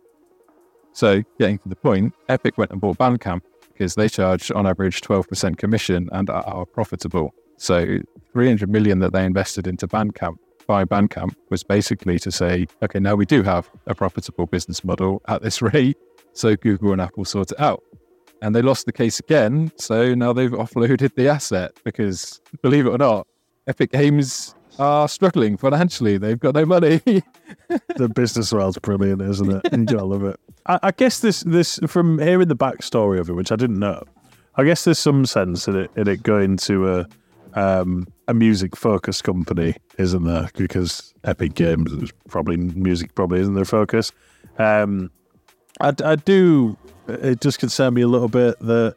So, 0.92 1.22
getting 1.38 1.59
to 1.59 1.68
the 1.68 1.76
point, 1.76 2.14
Epic 2.28 2.57
went 2.57 2.70
and 2.70 2.80
bought 2.80 2.97
Bandcamp 2.97 3.42
because 3.76 3.94
they 3.94 4.08
charge 4.08 4.50
on 4.50 4.66
average 4.66 5.02
12% 5.02 5.58
commission 5.58 6.08
and 6.12 6.30
are 6.30 6.64
profitable. 6.64 7.34
So 7.58 7.98
300 8.32 8.70
million 8.70 9.00
that 9.00 9.12
they 9.12 9.24
invested 9.24 9.66
into 9.66 9.86
Bandcamp 9.86 10.36
by 10.66 10.84
Bandcamp 10.84 11.34
was 11.50 11.62
basically 11.62 12.18
to 12.20 12.32
say, 12.32 12.66
okay, 12.82 12.98
now 12.98 13.14
we 13.14 13.26
do 13.26 13.42
have 13.42 13.70
a 13.86 13.94
profitable 13.94 14.46
business 14.46 14.82
model 14.82 15.20
at 15.28 15.42
this 15.42 15.60
rate. 15.74 15.98
So 16.32 16.56
Google 16.56 16.92
and 16.92 17.00
Apple 17.00 17.24
sort 17.24 17.52
it 17.52 17.60
out. 17.60 17.82
And 18.42 18.54
they 18.54 18.62
lost 18.62 18.86
the 18.86 18.92
case 18.92 19.18
again. 19.18 19.72
So 19.76 20.14
now 20.14 20.32
they've 20.32 20.50
offloaded 20.50 21.14
the 21.14 21.28
asset 21.28 21.72
because, 21.84 22.40
believe 22.62 22.86
it 22.86 22.90
or 22.90 22.98
not, 22.98 23.26
Epic 23.66 23.92
Games 23.92 24.54
are 24.78 25.08
struggling 25.08 25.56
financially. 25.56 26.18
They've 26.18 26.38
got 26.38 26.54
no 26.54 26.66
money. 26.66 27.00
the 27.96 28.08
business 28.08 28.52
world's 28.52 28.78
brilliant, 28.78 29.22
isn't 29.22 29.50
it? 29.50 29.90
I 29.90 30.02
love 30.02 30.24
it. 30.24 30.38
I, 30.66 30.78
I, 30.84 30.90
guess 30.90 31.20
this 31.20 31.40
this 31.40 31.78
from 31.86 32.18
hearing 32.18 32.48
the 32.48 32.56
backstory 32.56 33.18
of 33.18 33.28
it, 33.28 33.34
which 33.34 33.52
I 33.52 33.56
didn't 33.56 33.78
know. 33.78 34.02
I 34.56 34.64
guess 34.64 34.84
there's 34.84 34.98
some 34.98 35.26
sense 35.26 35.68
in 35.68 35.76
it 35.76 35.90
in 35.96 36.08
it 36.08 36.22
going 36.22 36.56
to 36.58 36.88
a 36.98 37.08
um, 37.54 38.06
a 38.28 38.34
music 38.34 38.76
focused 38.76 39.24
company, 39.24 39.76
isn't 39.98 40.24
there? 40.24 40.48
Because 40.54 41.14
Epic 41.24 41.54
Games 41.54 41.92
is 41.92 42.12
probably 42.28 42.56
music 42.56 43.14
probably 43.14 43.40
isn't 43.40 43.54
their 43.54 43.64
focus. 43.64 44.12
Um, 44.58 45.10
I, 45.80 45.92
I 46.04 46.16
do. 46.16 46.76
It 47.08 47.40
does 47.40 47.56
concern 47.56 47.94
me 47.94 48.02
a 48.02 48.08
little 48.08 48.28
bit 48.28 48.58
that 48.60 48.96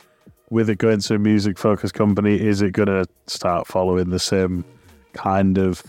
with 0.49 0.69
it 0.69 0.77
going 0.79 0.99
to 0.99 1.15
a 1.15 1.19
music 1.19 1.57
focused 1.59 1.93
company, 1.93 2.39
is 2.39 2.61
it 2.61 2.71
going 2.71 2.87
to 2.87 3.05
start 3.27 3.67
following 3.67 4.09
the 4.09 4.19
same 4.19 4.65
kind 5.13 5.57
of 5.57 5.83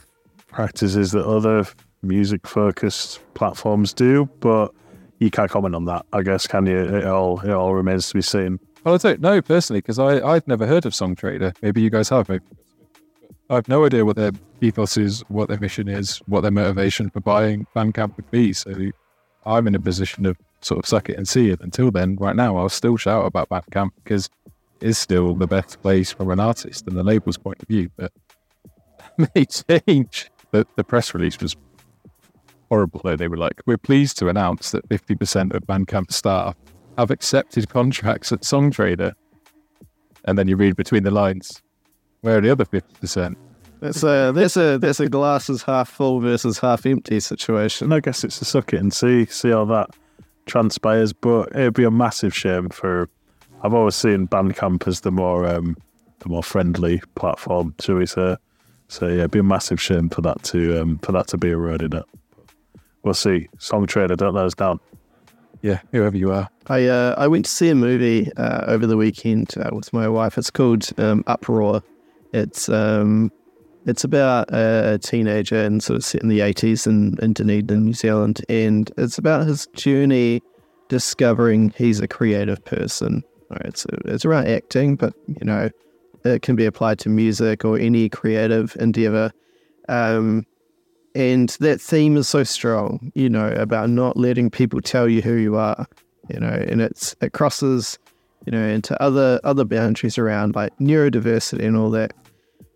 practices 0.49 1.12
that 1.12 1.27
other 1.27 1.66
music 2.03 2.47
focused 2.47 3.21
platforms 3.35 3.93
do, 3.93 4.29
but 4.41 4.73
you 5.18 5.31
can't 5.31 5.51
comment 5.51 5.75
on 5.75 5.85
that, 5.85 6.07
I 6.12 6.23
guess, 6.23 6.47
can 6.47 6.66
you? 6.66 6.79
It 6.79 7.05
all 7.05 7.41
it 7.41 7.51
all 7.51 7.75
remains 7.75 8.09
to 8.09 8.14
be 8.14 8.23
seen. 8.23 8.59
Well, 8.85 8.95
I 8.95 8.99
don't 8.99 9.21
know 9.21 9.43
personally 9.43 9.81
because 9.81 9.99
I 9.99 10.27
I've 10.27 10.49
never 10.49 10.66
heard 10.66 10.87
of 10.87 10.93
Songtradr. 10.93 11.55
Maybe 11.62 11.83
you 11.83 11.91
guys 11.91 12.09
have. 12.09 12.29
Maybe. 12.29 12.45
I 13.51 13.57
have 13.57 13.68
no 13.68 13.85
idea 13.85 14.05
what 14.05 14.16
their 14.16 14.31
ethos 14.61 14.97
is, 14.97 15.23
what 15.29 15.49
their 15.49 15.59
mission 15.59 15.89
is, 15.89 16.18
what 16.27 16.43
their 16.43 16.53
motivation 16.53 17.11
for 17.11 17.21
buying 17.21 17.66
Bandcamp 17.75 18.16
would 18.16 18.31
be. 18.31 18.53
So 18.53 18.73
I'm 19.45 19.67
in 19.67 19.75
a 19.75 19.80
position 19.80 20.25
of 20.25 20.37
sort 20.61 20.79
of 20.79 20.87
suck 20.87 21.09
it 21.11 21.17
and 21.17 21.29
see 21.29 21.51
it. 21.51 21.61
Until 21.61 21.91
then, 21.91 22.17
right 22.17 22.37
now, 22.37 22.57
I'll 22.57 22.68
still 22.68 22.97
shout 22.97 23.26
about 23.26 23.49
Bandcamp 23.49 23.91
because 24.03 24.30
it's 24.80 24.99
still 24.99 25.34
the 25.34 25.47
best 25.47 25.83
place 25.83 26.13
from 26.13 26.30
an 26.30 26.41
artist 26.41 26.87
and 26.87 26.97
the 26.97 27.03
label's 27.03 27.37
point 27.37 27.61
of 27.61 27.68
view. 27.68 27.91
But 27.97 28.13
may 29.34 29.45
change. 29.45 30.30
The, 30.51 30.67
the 30.76 30.84
press 30.84 31.14
release 31.14 31.38
was 31.41 31.57
horrible. 32.68 33.01
Though 33.05 33.17
they 33.17 33.29
were 33.29 33.37
like, 33.37 33.61
"We're 33.67 33.79
pleased 33.79 34.18
to 34.18 34.29
announce 34.29 34.71
that 34.72 34.88
50% 34.88 35.55
of 35.55 35.67
Bandcamp 35.67 36.13
staff 36.13 36.57
have 36.99 37.11
accepted 37.11 37.68
contracts 37.68 38.33
at 38.33 38.41
Songtradr." 38.41 39.13
And 40.25 40.38
then 40.38 40.49
you 40.49 40.57
read 40.57 40.76
between 40.76 41.03
the 41.03 41.11
lines, 41.11 41.63
where 42.21 42.38
are 42.38 42.41
the 42.41 42.51
other 42.51 42.64
50%? 42.64 43.37
It's 43.83 44.03
a 44.03 44.30
there's 44.34 44.59
a 44.59 44.76
there's 44.76 45.01
a 45.01 45.09
glasses 45.09 45.63
half 45.63 45.88
full 45.88 46.21
versus 46.21 46.59
half 46.59 46.84
empty 46.84 47.18
situation. 47.18 47.87
And 47.87 47.95
I 47.95 48.01
guess 48.01 48.25
it's 48.25 48.41
a 48.42 48.45
suck 48.45 48.75
it 48.75 48.80
and 48.80 48.92
see 48.92 49.25
see 49.26 49.51
how 49.51 49.64
that 49.67 49.91
transpires. 50.45 51.14
But 51.14 51.49
it'd 51.53 51.75
be 51.75 51.84
a 51.84 51.91
massive 51.91 52.34
shame 52.34 52.68
for. 52.68 53.09
I've 53.63 53.75
always 53.75 53.95
seen 53.95 54.26
Bandcamp 54.26 54.87
as 54.87 55.01
the 55.01 55.11
more 55.11 55.47
um, 55.47 55.76
the 56.18 56.29
more 56.29 56.42
friendly 56.42 57.01
platform, 57.14 57.75
shall 57.80 57.97
we 57.97 58.07
say? 58.07 58.37
So 58.91 59.07
yeah, 59.07 59.18
it'd 59.18 59.30
be 59.30 59.38
a 59.38 59.45
massive 59.45 59.80
shame 59.80 60.08
for 60.08 60.21
that 60.22 60.42
to 60.45 60.83
um, 60.83 60.99
for 60.99 61.12
that 61.12 61.29
to 61.29 61.38
be 61.38 61.50
eroded. 61.50 61.95
Up. 61.95 62.08
We'll 63.04 63.14
see. 63.14 63.49
Songtradr, 63.57 64.17
don't 64.17 64.34
let 64.34 64.46
us 64.46 64.54
down. 64.54 64.80
yeah, 65.62 65.79
whoever 65.92 66.17
you 66.17 66.33
are. 66.33 66.49
I 66.67 66.87
uh, 66.87 67.14
I 67.17 67.29
went 67.29 67.45
to 67.45 67.50
see 67.50 67.68
a 67.68 67.75
movie 67.76 68.33
uh, 68.37 68.64
over 68.67 68.88
the 68.88 68.96
weekend 68.96 69.54
uh, 69.57 69.71
with 69.72 69.92
my 69.92 70.08
wife. 70.08 70.37
It's 70.37 70.50
called 70.50 70.91
um, 70.99 71.22
Uproar. 71.29 71.84
It's 72.33 72.68
um, 72.68 73.30
it's 73.87 74.03
about 74.03 74.53
a 74.53 74.99
teenager 75.00 75.62
and 75.62 75.80
sort 75.80 75.99
of 75.99 76.04
set 76.04 76.22
in 76.22 76.29
the 76.29 76.41
eighties 76.41 76.84
in, 76.84 77.17
in 77.22 77.33
Dunedin, 77.33 77.84
New 77.84 77.95
Zealand, 77.95 78.45
and 78.49 78.91
it's 78.99 79.18
about 79.18 79.46
his 79.46 79.68
journey 79.68 80.42
discovering 80.88 81.72
he's 81.76 82.00
a 82.00 82.08
creative 82.08 82.64
person. 82.64 83.22
Right? 83.50 83.67
It's 83.67 83.87
it's 84.04 84.25
around 84.25 84.49
acting, 84.49 84.96
but 84.96 85.14
you 85.29 85.45
know 85.45 85.71
it 86.25 86.42
can 86.42 86.57
be 86.57 86.67
applied 86.67 86.99
to 87.01 87.09
music 87.09 87.64
or 87.64 87.79
any 87.79 88.09
creative 88.09 88.76
endeavor. 88.79 89.33
Um, 89.88 90.47
and 91.14 91.49
that 91.61 91.80
theme 91.80 92.17
is 92.17 92.29
so 92.29 92.45
strong, 92.45 93.11
you 93.14 93.29
know, 93.29 93.49
about 93.49 93.91
not 93.91 94.17
letting 94.17 94.51
people 94.51 94.80
tell 94.80 95.09
you 95.09 95.22
who 95.22 95.34
you 95.34 95.57
are, 95.57 95.87
you 96.29 96.38
know, 96.38 96.49
and 96.49 96.80
it's 96.80 97.17
it 97.21 97.33
crosses, 97.33 97.99
you 98.47 98.53
know, 98.53 98.64
into 98.64 99.01
other 99.03 99.41
other 99.42 99.64
boundaries 99.64 100.18
around 100.18 100.55
like 100.55 100.76
neurodiversity 100.79 101.64
and 101.64 101.76
all 101.76 101.91
that. 101.91 102.13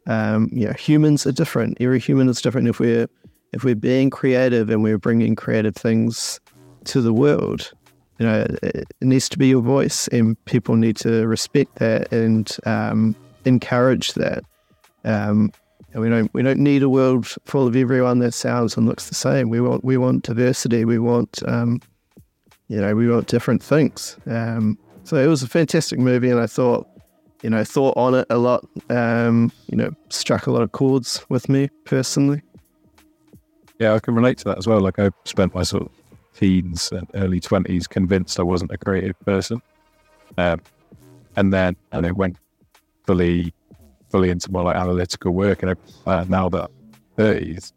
Um, 0.06 0.50
you 0.52 0.66
know, 0.66 0.72
humans 0.72 1.26
are 1.26 1.32
different. 1.32 1.78
Every 1.80 2.00
human 2.00 2.28
is 2.28 2.42
different. 2.42 2.68
If 2.68 2.80
we're 2.80 3.08
if 3.52 3.62
we're 3.62 3.76
being 3.76 4.10
creative 4.10 4.68
and 4.68 4.82
we're 4.82 4.98
bringing 4.98 5.36
creative 5.36 5.76
things 5.76 6.40
to 6.86 7.00
the 7.00 7.12
world, 7.12 7.72
you 8.18 8.26
know, 8.26 8.46
it, 8.62 8.74
it 8.74 8.88
needs 9.00 9.28
to 9.28 9.38
be 9.38 9.46
your 9.46 9.62
voice, 9.62 10.08
and 10.08 10.42
people 10.46 10.74
need 10.74 10.96
to 10.96 11.26
respect 11.28 11.76
that 11.76 12.12
and 12.12 12.56
um, 12.66 13.14
encourage 13.44 14.14
that. 14.14 14.44
Um, 15.04 15.52
and 15.94 16.02
we 16.02 16.08
don't 16.08 16.32
we 16.34 16.42
don't 16.42 16.58
need 16.58 16.82
a 16.82 16.88
world 16.88 17.26
full 17.44 17.66
of 17.66 17.76
everyone 17.76 18.18
that 18.18 18.32
sounds 18.32 18.76
and 18.76 18.86
looks 18.86 19.08
the 19.08 19.14
same. 19.14 19.48
We 19.48 19.60
want 19.60 19.84
we 19.84 19.96
want 19.96 20.24
diversity. 20.24 20.84
We 20.84 20.98
want 20.98 21.40
um, 21.46 21.80
you 22.68 22.80
know 22.80 22.94
we 22.94 23.08
want 23.08 23.28
different 23.28 23.62
things. 23.62 24.16
Um, 24.26 24.76
so 25.04 25.16
it 25.16 25.26
was 25.26 25.42
a 25.42 25.48
fantastic 25.48 25.98
movie, 25.98 26.30
and 26.30 26.40
I 26.40 26.46
thought 26.46 26.88
you 27.42 27.50
know 27.50 27.62
thought 27.62 27.96
on 27.96 28.14
it 28.14 28.26
a 28.28 28.38
lot. 28.38 28.66
Um, 28.90 29.52
you 29.70 29.76
know, 29.76 29.90
struck 30.08 30.48
a 30.48 30.50
lot 30.50 30.62
of 30.62 30.72
chords 30.72 31.24
with 31.28 31.48
me 31.48 31.68
personally. 31.84 32.42
Yeah, 33.78 33.94
I 33.94 34.00
can 34.00 34.14
relate 34.14 34.38
to 34.38 34.44
that 34.44 34.58
as 34.58 34.66
well. 34.66 34.80
Like 34.80 34.98
I 34.98 35.10
spent 35.24 35.54
my 35.54 35.62
sort 35.62 35.84
of 35.84 35.90
teens 36.34 36.90
and 36.90 37.08
early 37.14 37.38
twenties 37.38 37.86
convinced 37.86 38.40
I 38.40 38.42
wasn't 38.42 38.72
a 38.72 38.78
creative 38.78 39.18
person, 39.20 39.62
um, 40.38 40.60
and 41.36 41.52
then 41.52 41.76
and 41.92 42.04
it 42.04 42.16
went 42.16 42.36
fully 43.06 43.52
fully 44.10 44.30
into 44.30 44.50
more 44.52 44.62
like 44.62 44.76
analytical 44.76 45.32
work. 45.32 45.62
And 45.62 45.76
uh, 46.06 46.24
now 46.28 46.48
that 46.50 46.70
I'm 46.70 47.24
30s, 47.24 47.72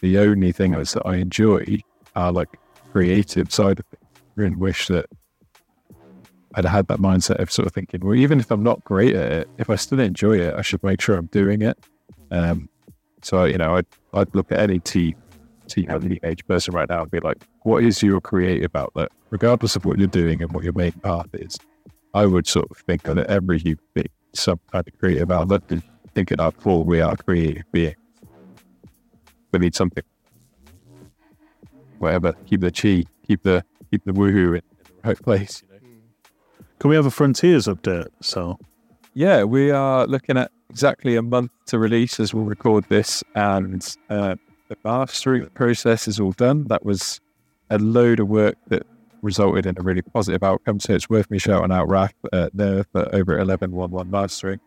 the 0.00 0.18
only 0.18 0.50
thing 0.50 0.74
is 0.74 0.92
that 0.92 1.06
I 1.06 1.16
enjoy 1.16 1.78
are 2.16 2.32
like 2.32 2.58
creative 2.90 3.52
side 3.52 3.78
of 3.78 3.86
things. 3.86 4.02
I 4.16 4.20
really 4.34 4.56
wish 4.56 4.88
that 4.88 5.06
I'd 6.54 6.64
had 6.64 6.88
that 6.88 6.98
mindset 6.98 7.36
of 7.36 7.52
sort 7.52 7.66
of 7.66 7.72
thinking, 7.72 8.00
well, 8.00 8.16
even 8.16 8.40
if 8.40 8.50
I'm 8.50 8.62
not 8.62 8.82
great 8.84 9.14
at 9.14 9.30
it, 9.30 9.50
if 9.58 9.70
I 9.70 9.76
still 9.76 10.00
enjoy 10.00 10.38
it, 10.38 10.54
I 10.54 10.62
should 10.62 10.82
make 10.82 11.00
sure 11.00 11.16
I'm 11.16 11.26
doing 11.26 11.62
it. 11.62 11.78
Um, 12.30 12.68
so, 13.22 13.44
you 13.44 13.58
know, 13.58 13.76
I'd, 13.76 13.86
I'd 14.14 14.34
look 14.34 14.50
at 14.50 14.58
any 14.58 14.80
teen 14.80 15.14
teenage 15.68 16.46
person 16.46 16.74
right 16.74 16.88
now 16.88 17.02
and 17.02 17.10
be 17.10 17.20
like, 17.20 17.44
what 17.62 17.84
is 17.84 18.02
your 18.02 18.20
creative 18.20 18.74
outlet? 18.74 19.10
Regardless 19.30 19.76
of 19.76 19.84
what 19.84 19.98
you're 19.98 20.08
doing 20.08 20.42
and 20.42 20.50
what 20.52 20.64
your 20.64 20.72
main 20.72 20.92
path 20.92 21.28
is, 21.34 21.56
I 22.14 22.26
would 22.26 22.46
sort 22.46 22.68
of 22.70 22.78
think 22.78 23.02
that 23.02 23.26
every 23.26 23.58
human 23.58 23.84
being 23.94 24.08
some 24.38 24.60
kind 24.70 24.86
of 24.86 24.98
creative 24.98 25.30
outlet 25.30 25.62
and 25.70 25.82
thinking 26.14 26.40
our 26.40 26.52
full 26.52 26.84
we 26.84 27.00
are 27.00 27.16
creative 27.16 27.64
being. 27.72 27.94
We 29.52 29.58
need 29.58 29.74
something. 29.74 30.04
Whatever. 31.98 32.32
Keep 32.46 32.60
the 32.60 32.70
chi, 32.70 33.04
keep 33.26 33.42
the 33.42 33.64
keep 33.90 34.04
the 34.04 34.12
woohoo 34.12 34.48
in, 34.48 34.54
in 34.56 34.62
the 34.84 35.08
right 35.08 35.22
place. 35.22 35.62
You 35.62 35.74
know? 35.74 35.80
Can 36.78 36.90
we 36.90 36.96
have 36.96 37.06
a 37.06 37.10
Frontiers 37.10 37.66
update? 37.66 38.08
So 38.20 38.58
Yeah, 39.14 39.44
we 39.44 39.70
are 39.70 40.06
looking 40.06 40.36
at 40.36 40.50
exactly 40.70 41.16
a 41.16 41.22
month 41.22 41.50
to 41.66 41.78
release 41.78 42.20
as 42.20 42.34
we'll 42.34 42.44
record 42.44 42.84
this 42.88 43.24
and 43.34 43.96
uh, 44.10 44.36
the 44.68 44.76
mastering 44.84 45.46
process 45.50 46.06
is 46.06 46.20
all 46.20 46.32
done. 46.32 46.64
That 46.64 46.84
was 46.84 47.20
a 47.70 47.78
load 47.78 48.20
of 48.20 48.28
work 48.28 48.56
that 48.68 48.86
resulted 49.22 49.66
in 49.66 49.76
a 49.78 49.82
really 49.82 50.02
positive 50.02 50.42
outcome. 50.42 50.80
So 50.80 50.94
it's 50.94 51.10
worth 51.10 51.30
me 51.30 51.38
shouting 51.38 51.72
out 51.72 51.88
Raf 51.88 52.14
uh, 52.32 52.50
there 52.52 52.84
for 52.84 53.02
over 53.14 53.36
1111 53.36 54.10
mastering. 54.10 54.60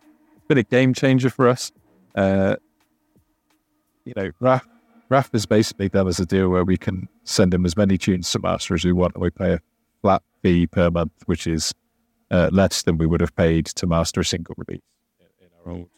Been 0.47 0.57
a 0.57 0.63
game 0.63 0.93
changer 0.93 1.29
for 1.29 1.47
us. 1.47 1.71
Uh, 2.15 2.55
you 4.05 4.13
know, 4.15 4.31
Raf, 4.39 4.67
Raf 5.09 5.31
has 5.31 5.45
basically 5.45 5.89
done 5.89 6.07
us 6.07 6.19
a 6.19 6.25
deal 6.25 6.49
where 6.49 6.65
we 6.65 6.77
can 6.77 7.07
send 7.23 7.53
him 7.53 7.65
as 7.65 7.77
many 7.77 7.97
tunes 7.97 8.31
to 8.31 8.39
master 8.39 8.73
as 8.73 8.83
we 8.83 8.91
want, 8.91 9.15
and 9.15 9.21
we 9.21 9.29
pay 9.29 9.53
a 9.53 9.59
flat 10.01 10.23
fee 10.41 10.67
per 10.67 10.89
month, 10.89 11.11
which 11.25 11.47
is 11.47 11.73
uh, 12.31 12.49
less 12.51 12.81
than 12.81 12.97
we 12.97 13.05
would 13.05 13.21
have 13.21 13.35
paid 13.35 13.65
to 13.67 13.87
master 13.87 14.21
a 14.21 14.25
single 14.25 14.55
release 14.57 14.81
in, 15.19 15.47
our 15.65 15.71
old. 15.71 15.89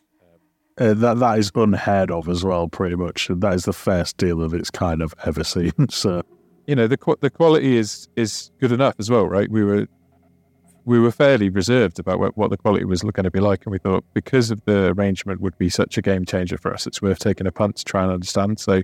uh, 0.79 0.93
that 0.93 1.19
that 1.19 1.39
is 1.39 1.51
unheard 1.55 2.11
of 2.11 2.27
as 2.27 2.43
well. 2.43 2.67
Pretty 2.67 2.95
much, 2.95 3.27
that 3.29 3.53
is 3.53 3.65
the 3.65 3.73
first 3.73 4.17
deal 4.17 4.41
of 4.41 4.53
its 4.53 4.69
kind 4.69 5.01
I've 5.01 5.13
ever 5.25 5.43
seen. 5.43 5.71
so 5.89 6.23
you 6.67 6.75
know 6.75 6.87
the 6.87 6.97
the 7.21 7.29
quality 7.29 7.77
is 7.77 8.07
is 8.15 8.51
good 8.59 8.71
enough 8.71 8.95
as 8.99 9.09
well, 9.09 9.27
right? 9.27 9.49
We 9.49 9.63
were 9.63 9.87
we 10.85 10.99
were 10.99 11.11
fairly 11.11 11.49
reserved 11.49 11.99
about 11.99 12.19
what, 12.19 12.37
what 12.37 12.49
the 12.49 12.57
quality 12.57 12.85
was 12.85 13.01
going 13.01 13.23
to 13.23 13.31
be 13.31 13.39
like, 13.39 13.65
and 13.65 13.71
we 13.71 13.79
thought 13.79 14.03
because 14.13 14.51
of 14.51 14.63
the 14.65 14.93
arrangement 14.97 15.41
would 15.41 15.57
be 15.57 15.69
such 15.69 15.97
a 15.97 16.01
game 16.01 16.25
changer 16.25 16.57
for 16.57 16.73
us, 16.73 16.85
it's 16.85 17.01
worth 17.01 17.19
taking 17.19 17.47
a 17.47 17.51
punt 17.51 17.77
to 17.77 17.85
try 17.85 18.03
and 18.03 18.11
understand. 18.11 18.59
So, 18.59 18.81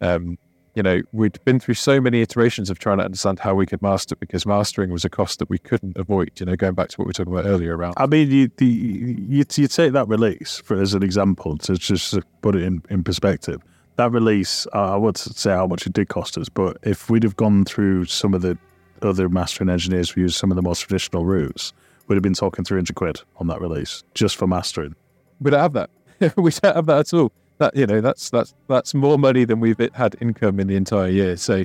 um, 0.00 0.38
you 0.74 0.82
know, 0.82 1.02
we'd 1.12 1.42
been 1.44 1.60
through 1.60 1.74
so 1.74 2.00
many 2.00 2.20
iterations 2.20 2.70
of 2.70 2.78
trying 2.78 2.98
to 2.98 3.04
understand 3.04 3.40
how 3.40 3.54
we 3.54 3.66
could 3.66 3.82
master 3.82 4.16
because 4.16 4.44
mastering 4.46 4.90
was 4.90 5.04
a 5.04 5.08
cost 5.10 5.38
that 5.38 5.48
we 5.48 5.58
couldn't 5.58 5.96
avoid. 5.96 6.30
You 6.38 6.46
know, 6.46 6.56
going 6.56 6.74
back 6.74 6.88
to 6.90 6.96
what 6.96 7.06
we 7.06 7.10
were 7.10 7.14
talking 7.14 7.32
about 7.32 7.46
earlier 7.46 7.76
around. 7.76 7.94
I 7.96 8.06
mean, 8.06 8.30
you 8.30 8.50
the, 8.56 8.66
you, 8.66 9.44
you 9.56 9.68
take 9.68 9.92
that 9.92 10.08
release 10.08 10.60
for 10.64 10.80
as 10.80 10.94
an 10.94 11.02
example 11.02 11.58
to 11.58 11.76
just 11.76 12.18
put 12.42 12.54
it 12.54 12.62
in, 12.62 12.82
in 12.90 13.02
perspective. 13.02 13.60
That 13.96 14.10
release, 14.10 14.66
uh, 14.74 14.94
I 14.94 14.96
would 14.96 15.16
say 15.16 15.50
how 15.50 15.66
much 15.66 15.86
it 15.86 15.92
did 15.92 16.08
cost 16.08 16.36
us, 16.36 16.48
but 16.48 16.78
if 16.82 17.08
we'd 17.08 17.22
have 17.22 17.36
gone 17.36 17.64
through 17.64 18.06
some 18.06 18.34
of 18.34 18.42
the 18.42 18.58
other 19.02 19.28
mastering 19.28 19.70
engineers 19.70 20.10
who 20.10 20.22
use 20.22 20.36
some 20.36 20.50
of 20.50 20.56
the 20.56 20.62
most 20.62 20.80
traditional 20.80 21.24
routes, 21.24 21.72
we'd 22.06 22.16
have 22.16 22.22
been 22.22 22.34
talking 22.34 22.64
300 22.64 22.94
quid 22.94 23.20
on 23.36 23.46
that 23.46 23.60
release 23.60 24.02
just 24.14 24.36
for 24.36 24.46
mastering. 24.46 24.96
We 25.40 25.50
don't 25.50 25.60
have 25.60 25.72
that. 25.74 25.90
we 26.36 26.50
don't 26.50 26.74
have 26.76 26.86
that 26.86 26.98
at 26.98 27.14
all. 27.14 27.32
That 27.58 27.76
you 27.76 27.86
know, 27.86 28.00
that's 28.00 28.30
that's 28.30 28.52
that's 28.68 28.94
more 28.94 29.16
money 29.16 29.44
than 29.44 29.60
we've 29.60 29.78
had 29.94 30.16
income 30.20 30.58
in 30.58 30.66
the 30.66 30.74
entire 30.74 31.08
year. 31.08 31.36
So, 31.36 31.64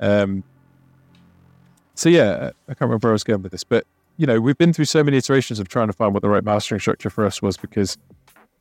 um, 0.00 0.44
so 1.94 2.10
yeah, 2.10 2.50
I 2.68 2.74
can't 2.74 2.82
remember 2.82 3.08
where 3.08 3.12
I 3.12 3.14
was 3.14 3.24
going 3.24 3.42
with 3.42 3.52
this, 3.52 3.64
but 3.64 3.86
you 4.18 4.26
know, 4.26 4.40
we've 4.40 4.58
been 4.58 4.74
through 4.74 4.84
so 4.84 5.02
many 5.02 5.16
iterations 5.16 5.58
of 5.58 5.68
trying 5.68 5.86
to 5.86 5.92
find 5.94 6.12
what 6.12 6.22
the 6.22 6.28
right 6.28 6.44
mastering 6.44 6.80
structure 6.80 7.08
for 7.08 7.24
us 7.24 7.40
was 7.40 7.56
because 7.56 7.96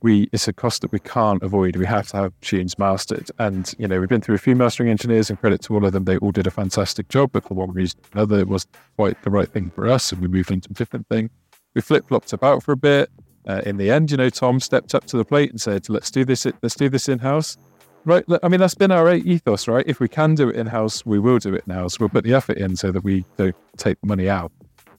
we 0.01 0.29
it's 0.31 0.47
a 0.47 0.53
cost 0.53 0.81
that 0.81 0.91
we 0.91 0.99
can't 0.99 1.41
avoid. 1.43 1.75
We 1.75 1.85
have 1.85 2.07
to 2.09 2.17
have 2.17 2.33
tunes 2.41 2.77
mastered, 2.79 3.29
and 3.39 3.73
you 3.77 3.87
know, 3.87 3.99
we've 3.99 4.09
been 4.09 4.21
through 4.21 4.35
a 4.35 4.39
few 4.39 4.55
mastering 4.55 4.89
engineers, 4.89 5.29
and 5.29 5.39
credit 5.39 5.61
to 5.63 5.75
all 5.75 5.85
of 5.85 5.93
them, 5.93 6.05
they 6.05 6.17
all 6.17 6.31
did 6.31 6.47
a 6.47 6.51
fantastic 6.51 7.07
job. 7.09 7.31
But 7.31 7.45
for 7.45 7.53
one 7.53 7.71
reason 7.71 7.99
or 7.99 8.09
another, 8.13 8.39
it 8.39 8.47
wasn't 8.47 8.75
quite 8.95 9.21
the 9.23 9.29
right 9.29 9.47
thing 9.47 9.69
for 9.69 9.87
us, 9.87 10.11
and 10.11 10.21
we 10.21 10.27
moved 10.27 10.51
into 10.51 10.69
a 10.71 10.73
different 10.73 11.07
thing. 11.07 11.29
We 11.75 11.81
flip 11.81 12.07
flopped 12.07 12.33
about 12.33 12.63
for 12.63 12.71
a 12.71 12.77
bit. 12.77 13.09
Uh, 13.47 13.61
in 13.65 13.77
the 13.77 13.89
end, 13.89 14.11
you 14.11 14.17
know, 14.17 14.29
Tom 14.29 14.59
stepped 14.59 14.93
up 14.93 15.05
to 15.05 15.17
the 15.17 15.25
plate 15.25 15.51
and 15.51 15.61
said, 15.61 15.89
"Let's 15.89 16.11
do 16.11 16.25
this. 16.25 16.45
Let's 16.61 16.75
do 16.75 16.89
this 16.89 17.07
in 17.07 17.19
house." 17.19 17.57
Right. 18.03 18.25
I 18.41 18.47
mean, 18.47 18.59
that's 18.59 18.73
been 18.73 18.91
our 18.91 19.13
ethos, 19.13 19.67
right? 19.67 19.85
If 19.87 19.99
we 19.99 20.07
can 20.07 20.33
do 20.33 20.49
it 20.49 20.55
in 20.55 20.65
house, 20.65 21.05
we 21.05 21.19
will 21.19 21.37
do 21.37 21.53
it 21.53 21.63
in 21.67 21.73
house. 21.73 21.99
We'll 21.99 22.09
put 22.09 22.23
the 22.23 22.33
effort 22.33 22.57
in 22.57 22.75
so 22.75 22.91
that 22.91 23.03
we 23.03 23.25
don't 23.37 23.55
take 23.77 24.01
the 24.01 24.07
money 24.07 24.27
out. 24.27 24.51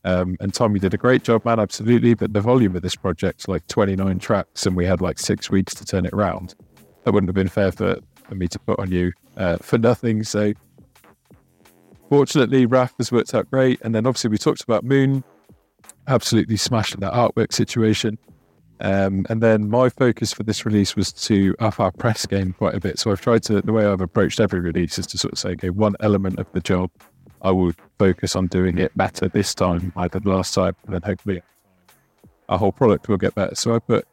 Um, 0.04 0.36
and 0.40 0.52
Tom, 0.52 0.74
you 0.74 0.80
did 0.80 0.94
a 0.94 0.98
great 0.98 1.22
job, 1.22 1.44
man, 1.44 1.60
absolutely. 1.60 2.14
But 2.14 2.32
the 2.32 2.40
volume 2.40 2.74
of 2.76 2.82
this 2.82 2.96
project, 2.96 3.48
like 3.48 3.66
29 3.68 4.18
tracks, 4.18 4.66
and 4.66 4.76
we 4.76 4.84
had 4.84 5.00
like 5.00 5.18
six 5.18 5.50
weeks 5.50 5.74
to 5.74 5.84
turn 5.84 6.06
it 6.06 6.12
around. 6.12 6.54
That 7.04 7.12
wouldn't 7.12 7.28
have 7.28 7.34
been 7.34 7.48
fair 7.48 7.72
for, 7.72 7.96
for 8.28 8.34
me 8.34 8.48
to 8.48 8.58
put 8.58 8.78
on 8.78 8.90
you 8.90 9.12
uh, 9.36 9.58
for 9.58 9.78
nothing. 9.78 10.24
So, 10.24 10.52
fortunately, 12.08 12.66
Raf 12.66 12.94
has 12.98 13.12
worked 13.12 13.34
out 13.34 13.50
great. 13.50 13.80
And 13.82 13.94
then 13.94 14.06
obviously, 14.06 14.30
we 14.30 14.38
talked 14.38 14.62
about 14.62 14.84
Moon, 14.84 15.24
absolutely 16.06 16.56
smashing 16.56 17.00
that 17.00 17.12
artwork 17.12 17.52
situation. 17.52 18.18
Um, 18.80 19.24
and 19.28 19.40
then 19.40 19.70
my 19.70 19.88
focus 19.88 20.32
for 20.32 20.42
this 20.42 20.66
release 20.66 20.96
was 20.96 21.12
to 21.12 21.54
up 21.60 21.78
our 21.78 21.92
press 21.92 22.26
game 22.26 22.52
quite 22.52 22.74
a 22.74 22.80
bit. 22.80 22.98
So 22.98 23.12
I've 23.12 23.20
tried 23.20 23.44
to, 23.44 23.62
the 23.62 23.72
way 23.72 23.86
I've 23.86 24.00
approached 24.00 24.40
every 24.40 24.58
release 24.58 24.98
is 24.98 25.06
to 25.08 25.18
sort 25.18 25.32
of 25.32 25.38
say, 25.38 25.50
okay, 25.50 25.70
one 25.70 25.94
element 26.00 26.40
of 26.40 26.50
the 26.52 26.60
job, 26.60 26.90
I 27.42 27.50
will 27.50 27.72
focus 27.98 28.36
on 28.36 28.46
doing 28.46 28.78
it 28.78 28.96
better 28.96 29.28
this 29.28 29.54
time 29.54 29.92
I 29.96 30.08
did 30.08 30.26
last 30.26 30.54
time, 30.54 30.74
and 30.84 30.94
then 30.94 31.02
hopefully 31.02 31.42
our 32.48 32.58
whole 32.58 32.72
product 32.72 33.08
will 33.08 33.16
get 33.16 33.34
better. 33.34 33.54
So 33.54 33.74
I 33.74 33.78
put 33.78 34.06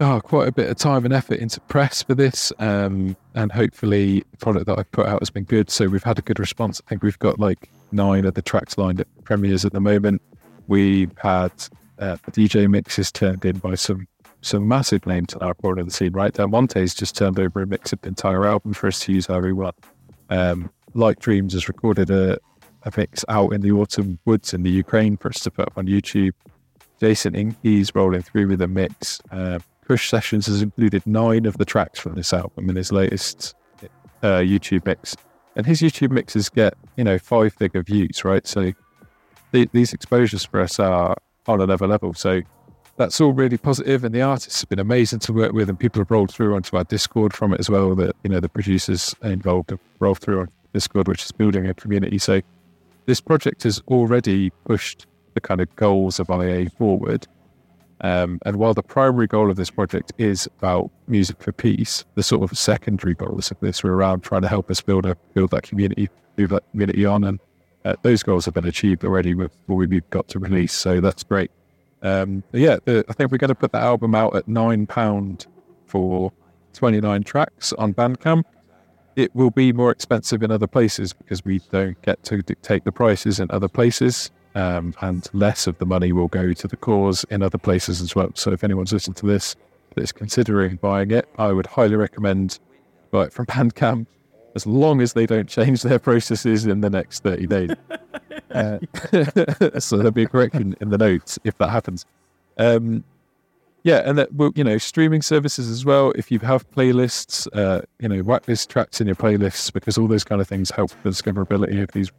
oh, 0.00 0.20
quite 0.20 0.48
a 0.48 0.52
bit 0.52 0.68
of 0.68 0.76
time 0.76 1.04
and 1.04 1.14
effort 1.14 1.38
into 1.38 1.60
press 1.60 2.02
for 2.02 2.14
this, 2.14 2.52
um, 2.58 3.16
and 3.34 3.52
hopefully 3.52 4.24
the 4.30 4.36
product 4.38 4.66
that 4.66 4.78
I've 4.78 4.90
put 4.92 5.06
out 5.06 5.20
has 5.20 5.30
been 5.30 5.44
good. 5.44 5.70
So 5.70 5.86
we've 5.86 6.04
had 6.04 6.18
a 6.18 6.22
good 6.22 6.38
response. 6.38 6.80
I 6.86 6.90
think 6.90 7.02
we've 7.02 7.18
got 7.18 7.38
like 7.38 7.70
nine 7.92 8.24
of 8.24 8.34
the 8.34 8.42
tracks 8.42 8.76
lined 8.76 9.00
at 9.00 9.06
premieres 9.24 9.64
at 9.64 9.72
the 9.72 9.80
moment. 9.80 10.20
We've 10.66 11.16
had 11.18 11.52
uh, 11.98 12.16
DJ 12.30 12.68
mixes 12.68 13.12
turned 13.12 13.44
in 13.44 13.58
by 13.58 13.74
some 13.76 14.06
some 14.40 14.68
massive 14.68 15.06
names 15.06 15.32
in 15.32 15.40
our 15.40 15.54
part 15.54 15.78
of 15.78 15.86
the 15.86 15.92
scene. 15.92 16.12
Right, 16.12 16.32
Del 16.32 16.48
Monte's 16.48 16.94
just 16.94 17.16
turned 17.16 17.38
over 17.38 17.62
a 17.62 17.66
mix 17.66 17.92
of 17.92 18.00
the 18.02 18.08
entire 18.08 18.44
album 18.44 18.74
for 18.74 18.88
us 18.88 19.00
to 19.00 19.12
use 19.12 19.26
however 19.26 19.46
we 19.46 19.52
want. 19.54 19.76
Um, 20.28 20.70
Like 20.94 21.20
Dreams 21.20 21.52
has 21.52 21.68
recorded 21.68 22.10
a 22.10 22.38
a 22.84 22.92
mix 22.96 23.24
out 23.28 23.52
in 23.52 23.60
the 23.60 23.72
autumn 23.72 24.18
woods 24.24 24.52
in 24.52 24.62
the 24.62 24.70
Ukraine 24.70 25.16
for 25.16 25.28
us 25.28 25.40
to 25.40 25.50
put 25.50 25.66
up 25.66 25.78
on 25.78 25.86
YouTube. 25.86 26.32
Jason 27.00 27.34
Inky's 27.34 27.94
rolling 27.94 28.22
through 28.22 28.48
with 28.48 28.60
a 28.62 28.68
mix. 28.68 29.20
Uh, 29.30 29.58
Sessions 29.96 30.46
has 30.46 30.62
included 30.62 31.06
nine 31.06 31.44
of 31.44 31.58
the 31.58 31.64
tracks 31.64 31.98
from 31.98 32.14
this 32.14 32.32
album 32.32 32.70
in 32.70 32.76
his 32.76 32.90
latest 32.90 33.54
uh, 34.22 34.38
YouTube 34.38 34.86
mix. 34.86 35.14
And 35.56 35.66
his 35.66 35.82
YouTube 35.82 36.10
mixes 36.10 36.48
get, 36.48 36.74
you 36.96 37.04
know, 37.04 37.18
five 37.18 37.52
figure 37.52 37.82
views, 37.82 38.24
right? 38.24 38.46
So 38.46 38.72
the, 39.52 39.68
these 39.72 39.92
exposures 39.92 40.44
for 40.44 40.60
us 40.60 40.78
are 40.80 41.16
on 41.46 41.60
another 41.60 41.86
level. 41.86 42.14
So 42.14 42.40
that's 42.96 43.20
all 43.20 43.32
really 43.32 43.58
positive, 43.58 44.04
and 44.04 44.14
the 44.14 44.22
artists 44.22 44.60
have 44.60 44.68
been 44.68 44.78
amazing 44.78 45.18
to 45.20 45.32
work 45.32 45.52
with, 45.52 45.68
and 45.68 45.78
people 45.78 46.00
have 46.00 46.10
rolled 46.10 46.32
through 46.32 46.54
onto 46.54 46.76
our 46.76 46.84
Discord 46.84 47.34
from 47.34 47.52
it 47.52 47.60
as 47.60 47.68
well. 47.68 47.94
That 47.94 48.14
you 48.22 48.30
know 48.30 48.40
the 48.40 48.48
producers 48.48 49.14
involved 49.22 49.70
have 49.70 49.80
rolled 49.98 50.20
through 50.20 50.40
on 50.40 50.48
Discord, 50.74 51.08
which 51.08 51.24
is 51.24 51.32
building 51.32 51.66
a 51.66 51.72
community. 51.72 52.18
So 52.18 52.42
this 53.06 53.20
project 53.20 53.62
has 53.62 53.80
already 53.88 54.50
pushed 54.66 55.06
the 55.32 55.40
kind 55.40 55.60
of 55.60 55.74
goals 55.76 56.20
of 56.20 56.28
IA 56.28 56.68
forward. 56.68 57.26
Um, 58.00 58.38
and 58.44 58.56
while 58.56 58.74
the 58.74 58.82
primary 58.82 59.26
goal 59.26 59.50
of 59.50 59.56
this 59.56 59.70
project 59.70 60.12
is 60.18 60.46
about 60.58 60.90
music 61.06 61.40
for 61.40 61.52
peace, 61.52 62.04
the 62.16 62.22
sort 62.22 62.42
of 62.42 62.58
secondary 62.58 63.14
goals 63.14 63.50
of 63.50 63.58
this 63.60 63.82
were 63.82 63.96
around 63.96 64.22
trying 64.22 64.42
to 64.42 64.48
help 64.48 64.70
us 64.70 64.82
build 64.82 65.06
a 65.06 65.16
build 65.32 65.52
that 65.52 65.62
community, 65.62 66.10
move 66.36 66.50
that 66.50 66.64
community 66.72 67.06
on, 67.06 67.24
and 67.24 67.40
uh, 67.84 67.94
those 68.02 68.22
goals 68.22 68.44
have 68.44 68.54
been 68.54 68.66
achieved 68.66 69.04
already 69.04 69.34
with 69.34 69.52
what 69.66 69.76
we've 69.76 70.10
got 70.10 70.28
to 70.28 70.38
release. 70.38 70.72
So 70.72 71.00
that's 71.00 71.22
great. 71.22 71.50
Um, 72.02 72.42
yeah, 72.52 72.76
the, 72.84 73.04
I 73.08 73.12
think 73.14 73.30
we're 73.30 73.38
going 73.38 73.48
to 73.48 73.54
put 73.54 73.72
the 73.72 73.78
album 73.78 74.14
out 74.14 74.36
at 74.36 74.48
nine 74.48 74.86
pound 74.86 75.46
for 75.86 76.32
twenty 76.74 77.00
nine 77.00 77.22
tracks 77.22 77.72
on 77.74 77.94
Bandcamp. 77.94 78.42
It 79.16 79.34
will 79.34 79.50
be 79.50 79.72
more 79.72 79.90
expensive 79.90 80.42
in 80.42 80.50
other 80.50 80.66
places 80.66 81.12
because 81.12 81.44
we 81.44 81.60
don't 81.70 82.00
get 82.02 82.22
to 82.24 82.42
dictate 82.42 82.84
the 82.84 82.92
prices 82.92 83.38
in 83.38 83.48
other 83.50 83.68
places, 83.68 84.30
um, 84.54 84.94
and 85.00 85.28
less 85.32 85.66
of 85.66 85.78
the 85.78 85.86
money 85.86 86.12
will 86.12 86.28
go 86.28 86.52
to 86.52 86.68
the 86.68 86.76
cause 86.76 87.24
in 87.30 87.42
other 87.42 87.58
places 87.58 88.00
as 88.00 88.14
well. 88.14 88.30
So 88.34 88.52
if 88.52 88.64
anyone's 88.64 88.92
listening 88.92 89.14
to 89.16 89.26
this 89.26 89.56
that 89.94 90.02
is 90.02 90.12
considering 90.12 90.76
buying 90.76 91.10
it, 91.10 91.28
I 91.38 91.52
would 91.52 91.66
highly 91.66 91.96
recommend 91.96 92.58
buy 93.10 93.24
it 93.24 93.32
from 93.32 93.46
Bandcamp 93.46 94.06
as 94.54 94.66
long 94.66 95.00
as 95.00 95.12
they 95.12 95.26
don't 95.26 95.48
change 95.48 95.82
their 95.82 95.98
processes 95.98 96.66
in 96.66 96.80
the 96.80 96.90
next 96.90 97.22
30 97.22 97.46
days. 97.46 97.70
Uh, 98.50 98.78
so 99.80 99.96
there'll 99.96 100.12
be 100.12 100.22
a 100.22 100.28
correction 100.28 100.76
in 100.80 100.90
the 100.90 100.98
notes 100.98 101.40
if 101.42 101.58
that 101.58 101.70
happens. 101.70 102.06
Um, 102.56 103.02
yeah, 103.84 104.02
and 104.04 104.16
that 104.16 104.30
you 104.56 104.64
know, 104.64 104.78
streaming 104.78 105.20
services 105.20 105.68
as 105.68 105.84
well. 105.84 106.10
If 106.16 106.32
you 106.32 106.38
have 106.38 106.68
playlists, 106.70 107.46
uh, 107.54 107.82
you 108.00 108.08
know, 108.08 108.40
this 108.46 108.66
tracks 108.66 108.98
in 108.98 109.06
your 109.06 109.14
playlists 109.14 109.70
because 109.70 109.98
all 109.98 110.08
those 110.08 110.24
kind 110.24 110.40
of 110.40 110.48
things 110.48 110.70
help 110.70 110.90
the 111.02 111.10
discoverability 111.10 111.82
of 111.82 111.92
these 111.92 112.10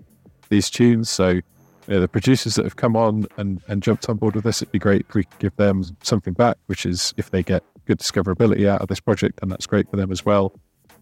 these 0.49 0.69
tunes. 0.69 1.09
So 1.09 1.29
you 1.29 1.41
know, 1.87 1.99
the 1.99 2.07
producers 2.07 2.53
that 2.55 2.65
have 2.65 2.75
come 2.75 2.95
on 2.95 3.25
and, 3.37 3.61
and 3.67 3.81
jumped 3.81 4.07
on 4.09 4.17
board 4.17 4.35
with 4.35 4.43
this, 4.43 4.61
it'd 4.61 4.71
be 4.71 4.79
great 4.79 5.07
if 5.09 5.15
we 5.15 5.23
could 5.23 5.39
give 5.39 5.55
them 5.55 5.83
something 6.03 6.33
back, 6.33 6.57
which 6.67 6.85
is 6.85 7.15
if 7.17 7.31
they 7.31 7.41
get 7.41 7.63
good 7.85 7.97
discoverability 7.97 8.67
out 8.67 8.81
of 8.81 8.87
this 8.87 8.99
project, 8.99 9.39
then 9.41 9.49
that's 9.49 9.65
great 9.65 9.89
for 9.89 9.97
them 9.97 10.11
as 10.11 10.23
well. 10.23 10.53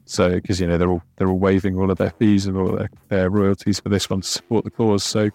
So 0.06 0.30
because 0.30 0.61
you 0.61 0.68
know 0.68 0.77
they're 0.77 0.90
all 0.90 1.03
they're 1.18 1.27
all 1.27 1.40
waiving 1.40 1.77
all 1.77 1.91
of 1.91 1.98
their 1.98 2.11
fees 2.11 2.45
and 2.45 2.57
all 2.57 2.72
their, 2.72 2.90
their 3.10 3.30
royalties 3.30 3.81
for 3.81 3.90
this 3.90 4.10
one 4.10 4.22
to 4.22 4.27
support 4.27 4.64
the 4.64 4.72
cause. 4.72 5.03
So 5.03 5.30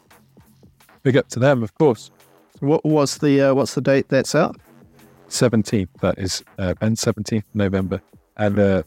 big 1.02 1.18
up 1.18 1.28
to 1.28 1.38
them, 1.38 1.62
of 1.62 1.74
course. 1.74 2.10
What 2.60 2.82
what's 2.82 3.18
the 3.18 3.42
uh, 3.42 3.54
what's 3.54 3.74
the 3.74 3.82
date 3.82 4.08
that's 4.08 4.34
out? 4.34 4.58
Seventeenth, 5.28 5.90
that 6.00 6.18
is 6.18 6.42
uh, 6.58 6.74
Ben 6.74 6.96
seventeenth 6.96 7.44
November, 7.54 8.00
and 8.36 8.58
uh, 8.58 8.82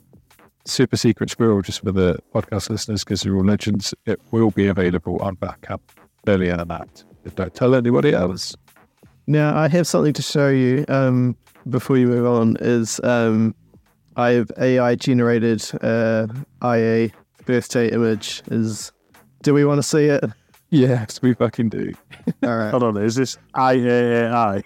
super 0.65 0.97
secret 0.97 1.29
squirrel 1.29 1.61
just 1.61 1.81
for 1.81 1.91
the 1.91 2.19
podcast 2.33 2.69
listeners 2.69 3.03
because 3.03 3.21
they're 3.21 3.35
all 3.35 3.45
legends. 3.45 3.93
It 4.05 4.19
will 4.31 4.51
be 4.51 4.67
available 4.67 5.21
on 5.21 5.35
Bandcamp 5.37 5.81
earlier 6.27 6.57
than 6.57 6.67
that. 6.69 7.03
Don't 7.35 7.53
tell 7.53 7.75
anybody 7.75 8.13
else. 8.13 8.55
Now 9.27 9.55
I 9.57 9.67
have 9.67 9.87
something 9.87 10.13
to 10.13 10.21
show 10.21 10.49
you 10.49 10.85
um, 10.87 11.37
before 11.69 11.97
you 11.97 12.07
move 12.07 12.25
on. 12.25 12.57
Is 12.59 12.99
um, 13.03 13.55
I 14.15 14.31
have 14.31 14.51
AI 14.57 14.95
generated 14.95 15.63
uh, 15.81 16.27
IA 16.63 17.09
birthday 17.45 17.91
image. 17.91 18.41
Is 18.47 18.91
do 19.43 19.53
we 19.53 19.65
want 19.65 19.79
to 19.79 19.83
see 19.83 20.05
it? 20.05 20.23
Yes, 20.73 21.21
we 21.21 21.33
fucking 21.33 21.67
do. 21.67 21.93
All 22.43 22.57
right. 22.57 22.71
Hold 22.71 22.83
on, 22.83 22.95
is 22.97 23.15
this 23.15 23.37
IAAI? 23.55 24.63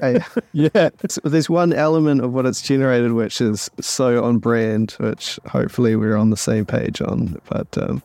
Hey, 0.00 0.20
Yeah, 0.52 0.90
so 1.08 1.20
there's 1.24 1.50
one 1.50 1.72
element 1.72 2.20
of 2.22 2.32
what 2.32 2.46
it's 2.46 2.62
generated 2.62 3.12
which 3.12 3.40
is 3.40 3.68
so 3.80 4.22
on 4.22 4.38
brand, 4.38 4.92
which 5.00 5.40
hopefully 5.46 5.96
we're 5.96 6.16
on 6.16 6.30
the 6.30 6.36
same 6.36 6.64
page 6.64 7.02
on. 7.02 7.40
But 7.50 7.76
um, 7.76 8.02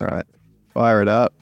all 0.00 0.06
right, 0.06 0.24
fire 0.72 1.02
it 1.02 1.08
up. 1.08 1.34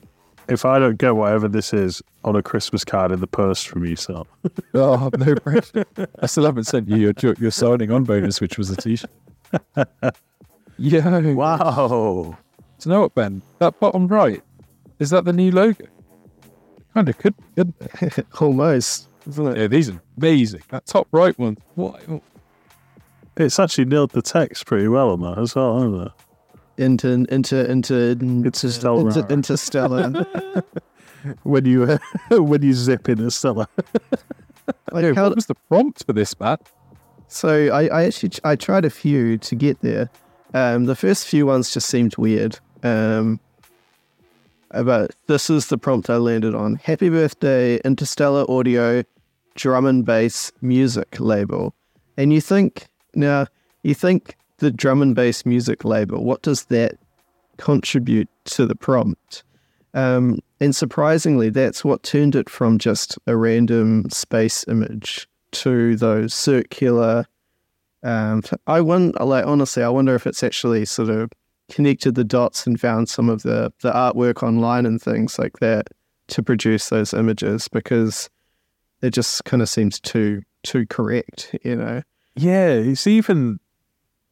if 0.48 0.64
I 0.64 0.78
don't 0.78 0.96
get 0.96 1.14
whatever 1.16 1.48
this 1.48 1.74
is 1.74 2.00
on 2.24 2.34
a 2.34 2.42
Christmas 2.42 2.82
card 2.82 3.12
in 3.12 3.20
the 3.20 3.26
post 3.26 3.68
from 3.68 3.84
you, 3.84 3.96
so 3.96 4.26
Oh, 4.72 5.10
no 5.18 5.34
pressure. 5.34 5.84
I 6.20 6.26
still 6.26 6.44
haven't 6.46 6.64
sent 6.64 6.88
you 6.88 6.96
your, 6.96 7.12
your, 7.20 7.34
your 7.38 7.50
signing 7.50 7.90
on 7.90 8.04
bonus, 8.04 8.40
which 8.40 8.56
was 8.56 8.70
a 8.70 8.76
t 8.76 8.96
shirt. 8.96 9.10
yeah. 10.78 11.18
wow. 11.32 12.36
Do 12.78 12.88
you 12.88 12.94
know 12.94 13.02
what, 13.02 13.14
Ben? 13.14 13.42
That 13.58 13.78
bottom 13.78 14.08
right, 14.08 14.42
is 15.00 15.10
that 15.10 15.24
the 15.24 15.32
new 15.32 15.50
logo? 15.50 15.86
Kind 16.94 17.08
of 17.08 17.18
could, 17.18 17.34
couldn't 17.56 17.74
it? 18.00 18.26
Almost, 18.40 19.08
isn't 19.28 19.46
it? 19.48 19.56
Yeah, 19.58 19.66
these 19.66 19.90
are 19.90 20.00
amazing. 20.16 20.62
That 20.68 20.86
top 20.86 21.08
right 21.10 21.36
one. 21.38 21.56
What? 21.74 22.00
It's 23.36 23.58
actually 23.58 23.86
nailed 23.86 24.10
the 24.10 24.22
text 24.22 24.66
pretty 24.66 24.88
well 24.88 25.10
on 25.10 25.20
that 25.22 25.38
as 25.38 25.54
well, 25.54 25.74
hasn't 25.80 26.06
it? 26.06 26.82
Into 26.82 27.26
into 27.28 27.70
into 27.70 28.10
Interstellar. 28.12 29.08
into, 29.08 29.26
interstellar. 29.32 30.26
When 31.42 31.66
you 31.66 31.84
uh, 31.84 31.98
when 32.38 32.62
you 32.62 32.72
zip 32.72 33.06
in 33.08 33.20
a 33.20 33.30
cellar. 33.30 33.66
like 34.90 35.04
Yeah, 35.04 35.12
how, 35.14 35.24
what 35.24 35.34
was 35.36 35.46
the 35.46 35.54
prompt 35.54 36.06
for 36.06 36.14
this, 36.14 36.38
Matt? 36.40 36.62
So 37.28 37.68
I, 37.68 37.88
I 37.88 38.04
actually 38.04 38.30
I 38.42 38.56
tried 38.56 38.86
a 38.86 38.90
few 38.90 39.36
to 39.36 39.54
get 39.54 39.80
there. 39.82 40.08
Um, 40.54 40.86
the 40.86 40.96
first 40.96 41.26
few 41.26 41.44
ones 41.44 41.74
just 41.74 41.88
seemed 41.88 42.16
weird. 42.16 42.58
Um, 42.82 43.38
but 44.70 45.14
this 45.26 45.50
is 45.50 45.66
the 45.66 45.78
prompt 45.78 46.10
I 46.10 46.16
landed 46.16 46.54
on: 46.54 46.76
"Happy 46.76 47.08
birthday, 47.08 47.78
Interstellar 47.84 48.44
Audio, 48.50 49.02
drum 49.54 49.86
and 49.86 50.04
bass 50.04 50.52
music 50.60 51.18
label." 51.20 51.74
And 52.16 52.32
you 52.32 52.40
think 52.40 52.88
now 53.14 53.46
you 53.82 53.94
think 53.94 54.36
the 54.58 54.70
drum 54.70 55.02
and 55.02 55.14
bass 55.14 55.44
music 55.44 55.84
label. 55.84 56.24
What 56.24 56.42
does 56.42 56.64
that 56.66 56.98
contribute 57.56 58.28
to 58.44 58.66
the 58.66 58.74
prompt? 58.74 59.42
Um, 59.94 60.38
and 60.60 60.76
surprisingly, 60.76 61.50
that's 61.50 61.84
what 61.84 62.02
turned 62.02 62.36
it 62.36 62.48
from 62.48 62.78
just 62.78 63.18
a 63.26 63.36
random 63.36 64.08
space 64.10 64.64
image 64.68 65.26
to 65.52 65.96
those 65.96 66.32
circular. 66.32 67.26
Um, 68.02 68.42
I 68.66 68.80
wonder, 68.80 69.24
like 69.24 69.46
honestly, 69.46 69.82
I 69.82 69.88
wonder 69.88 70.14
if 70.14 70.26
it's 70.26 70.42
actually 70.42 70.84
sort 70.84 71.08
of 71.08 71.30
connected 71.70 72.14
the 72.14 72.24
dots 72.24 72.66
and 72.66 72.80
found 72.80 73.08
some 73.08 73.28
of 73.28 73.42
the 73.42 73.72
the 73.80 73.92
artwork 73.92 74.42
online 74.42 74.86
and 74.86 75.00
things 75.00 75.38
like 75.38 75.58
that 75.60 75.88
to 76.28 76.42
produce 76.42 76.88
those 76.88 77.14
images 77.14 77.68
because 77.68 78.28
it 79.02 79.10
just 79.10 79.44
kind 79.44 79.62
of 79.62 79.68
seems 79.68 79.98
too 80.00 80.42
too 80.62 80.86
correct, 80.86 81.54
you 81.64 81.76
know. 81.76 82.02
Yeah, 82.36 82.68
it's 82.68 83.06
even 83.06 83.58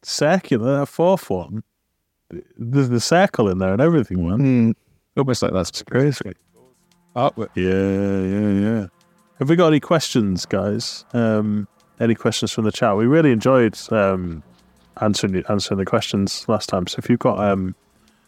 circular. 0.03 0.79
That 0.79 0.85
fourth 0.87 1.29
one, 1.29 1.63
there's 2.57 2.89
the 2.89 2.99
circle 2.99 3.49
in 3.49 3.57
there 3.57 3.73
and 3.73 3.81
everything, 3.81 4.27
man. 4.27 4.39
Hmm. 4.39 4.71
Almost 5.17 5.41
like 5.41 5.51
that's 5.53 5.81
Crazy. 5.83 6.33
artwork. 7.15 7.49
Yeah, 7.55 8.59
yeah, 8.61 8.79
yeah. 8.81 8.87
Have 9.39 9.49
we 9.49 9.55
got 9.55 9.67
any 9.67 9.79
questions, 9.79 10.45
guys? 10.45 11.05
Um, 11.13 11.67
any 11.99 12.15
questions 12.15 12.51
from 12.51 12.65
the 12.65 12.71
chat? 12.71 12.95
We 12.95 13.05
really 13.05 13.31
enjoyed 13.31 13.77
um, 13.91 14.43
answering 15.01 15.43
answering 15.49 15.77
the 15.77 15.85
questions 15.85 16.45
last 16.47 16.69
time. 16.69 16.87
So 16.87 16.97
if 16.99 17.09
you've 17.09 17.19
got 17.19 17.39
um, 17.39 17.75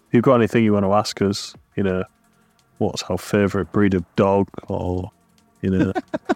if 0.08 0.14
you've 0.14 0.24
got 0.24 0.36
anything 0.36 0.64
you 0.64 0.74
want 0.74 0.86
to 0.86 0.94
ask 0.94 1.22
us, 1.22 1.56
you 1.76 1.84
know, 1.84 2.04
what's 2.78 3.04
our 3.04 3.18
favourite 3.18 3.72
breed 3.72 3.94
of 3.94 4.04
dog, 4.16 4.48
or 4.68 5.12
you 5.62 5.70
know, 5.70 5.94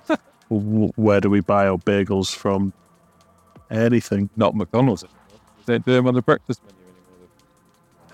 w- 0.49 0.91
where 0.95 1.21
do 1.21 1.29
we 1.29 1.41
buy 1.41 1.67
our 1.67 1.77
bagels 1.77 2.33
from? 2.33 2.73
Anything. 3.71 4.29
Not 4.35 4.55
McDonald's. 4.55 5.03
They 5.65 5.73
don't 5.73 5.85
do 5.85 5.93
them 5.93 6.07
on 6.07 6.13
the 6.13 6.21
breakfast 6.21 6.61
menu 6.63 6.93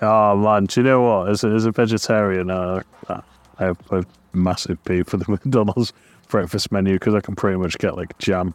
anymore. 0.00 0.32
Oh 0.32 0.36
man, 0.36 0.64
do 0.64 0.80
you 0.80 0.84
know 0.84 1.02
what? 1.02 1.28
As 1.28 1.44
a, 1.44 1.48
as 1.48 1.66
a 1.66 1.72
vegetarian, 1.72 2.50
uh, 2.50 2.82
I 3.08 3.22
have 3.58 3.78
a 3.90 4.04
massive 4.32 4.82
pee 4.84 5.02
for 5.02 5.18
the 5.18 5.26
McDonald's 5.28 5.92
breakfast 6.28 6.72
menu 6.72 6.94
because 6.94 7.14
I 7.14 7.20
can 7.20 7.36
pretty 7.36 7.58
much 7.58 7.78
get 7.78 7.96
like 7.96 8.16
jam 8.18 8.54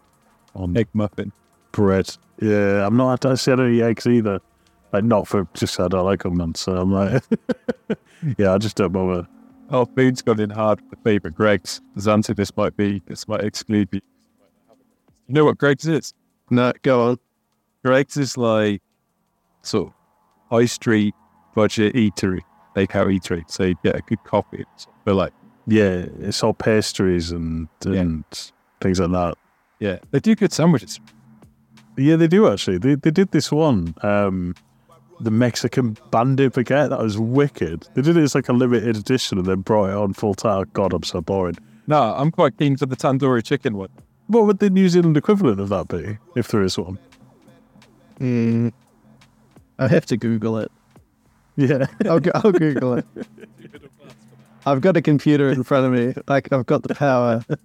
on 0.56 0.76
Egg 0.76 0.88
muffin. 0.94 1.31
Bread. 1.78 2.10
Yeah, 2.41 2.86
I'm 2.88 2.98
not. 2.98 3.24
I 3.26 3.36
see 3.36 3.52
I 3.52 3.56
don't 3.56 3.80
eggs 3.82 4.08
either. 4.08 4.40
Like 4.91 5.04
not 5.04 5.28
for 5.28 5.48
just 5.54 5.80
I 5.80 5.88
don't 5.88 6.06
like 6.06 6.24
them, 6.24 6.38
man. 6.38 6.56
So 6.56 6.76
I'm 6.76 6.91
like, 6.91 7.24
yeah, 8.38 8.54
I 8.54 8.58
just 8.58 8.76
don't 8.78 8.91
bother. 8.91 9.28
Oh, 9.70 9.86
Boon's 9.86 10.22
gone 10.24 10.40
in 10.40 10.49
hard 10.49 10.82
with 10.82 10.90
the 10.90 10.95
favourite 11.04 11.36
Greggs. 11.36 11.82
ZANTE, 11.99 12.36
this 12.36 12.56
might 12.58 12.76
be, 12.78 13.02
this 13.06 13.28
might 13.28 13.41
exclude 13.44 13.91
me. 13.91 14.02
You 15.28 15.34
know 15.36 15.45
what 15.45 15.58
Greggs 15.60 15.88
is? 15.88 16.14
No, 16.49 16.72
go 16.82 17.10
on. 17.10 17.20
Greggs 17.86 18.18
is 18.18 18.38
like 18.38 18.82
sort 19.62 19.88
of 19.90 19.94
high 20.49 20.66
street 20.66 21.14
budget 21.54 21.94
eatery. 21.94 22.40
takeout 22.76 23.08
eatery, 23.16 23.44
so 23.52 23.66
you 23.66 23.76
get 23.84 23.95
a 23.95 24.02
good 24.02 24.24
coffee. 24.24 24.64
But 25.06 25.14
like, 25.16 25.34
Yeah, 25.68 26.06
it's 26.22 26.41
all 26.44 26.54
pastries 26.56 27.32
and 27.32 27.68
and 27.86 28.24
things 28.82 28.99
like 28.99 29.12
that. 29.12 29.36
yeah, 29.80 29.99
they 30.12 30.20
do 30.22 30.34
good 30.34 30.54
sandwiches. 30.54 30.99
Yeah, 31.98 32.15
they 32.15 32.28
do 32.28 32.48
actually. 32.48 32.78
They 32.78 32.95
they 32.95 33.11
did 33.11 33.32
this 33.32 33.52
one, 33.52 33.95
um, 34.03 34.56
the 35.19 35.32
Mexican 35.32 35.98
bandit 36.11 36.53
baguette. 36.53 36.90
That 36.90 36.99
was 36.99 37.18
wicked. 37.18 37.88
They 37.95 38.02
did 38.02 38.18
it 38.18 38.22
as 38.24 38.36
like 38.36 38.49
a 38.49 38.53
limited 38.53 38.95
edition 38.95 39.40
and 39.40 39.48
then 39.48 39.61
brought 39.61 39.90
it 39.90 39.95
on 39.95 40.14
full 40.14 40.36
time. 40.36 40.69
God, 40.74 40.94
I'm 40.94 41.03
so 41.03 41.22
boring. 41.22 41.57
No, 41.88 42.14
I'm 42.15 42.32
quite 42.32 42.57
keen 42.57 42.78
for 42.78 42.86
the 42.86 42.95
tandoori 42.95 43.44
chicken 43.44 43.78
one. 43.78 43.90
What 44.28 44.45
would 44.45 44.60
the 44.60 44.69
New 44.69 44.90
Zealand 44.90 45.18
equivalent 45.18 45.60
of 45.60 45.69
that 45.69 45.88
be, 45.88 46.18
if 46.36 46.49
there 46.49 46.61
is 46.61 46.78
one? 46.78 46.99
Mm, 48.19 48.74
I 49.80 49.88
have 49.88 50.06
to 50.07 50.18
Google 50.18 50.57
it. 50.57 50.72
Yeah, 51.56 51.88
I'll, 52.06 52.19
I'll 52.36 52.52
Google 52.52 52.95
it. 52.95 53.06
I've 54.65 54.82
got 54.82 54.98
a 54.98 55.02
computer 55.02 55.49
in 55.49 55.64
front 55.64 55.86
of 55.86 55.94
me. 55.94 56.22
Like 56.28 56.52
I've 56.52 56.65
got 56.65 56.84
the 56.84 56.94
power. 56.94 57.44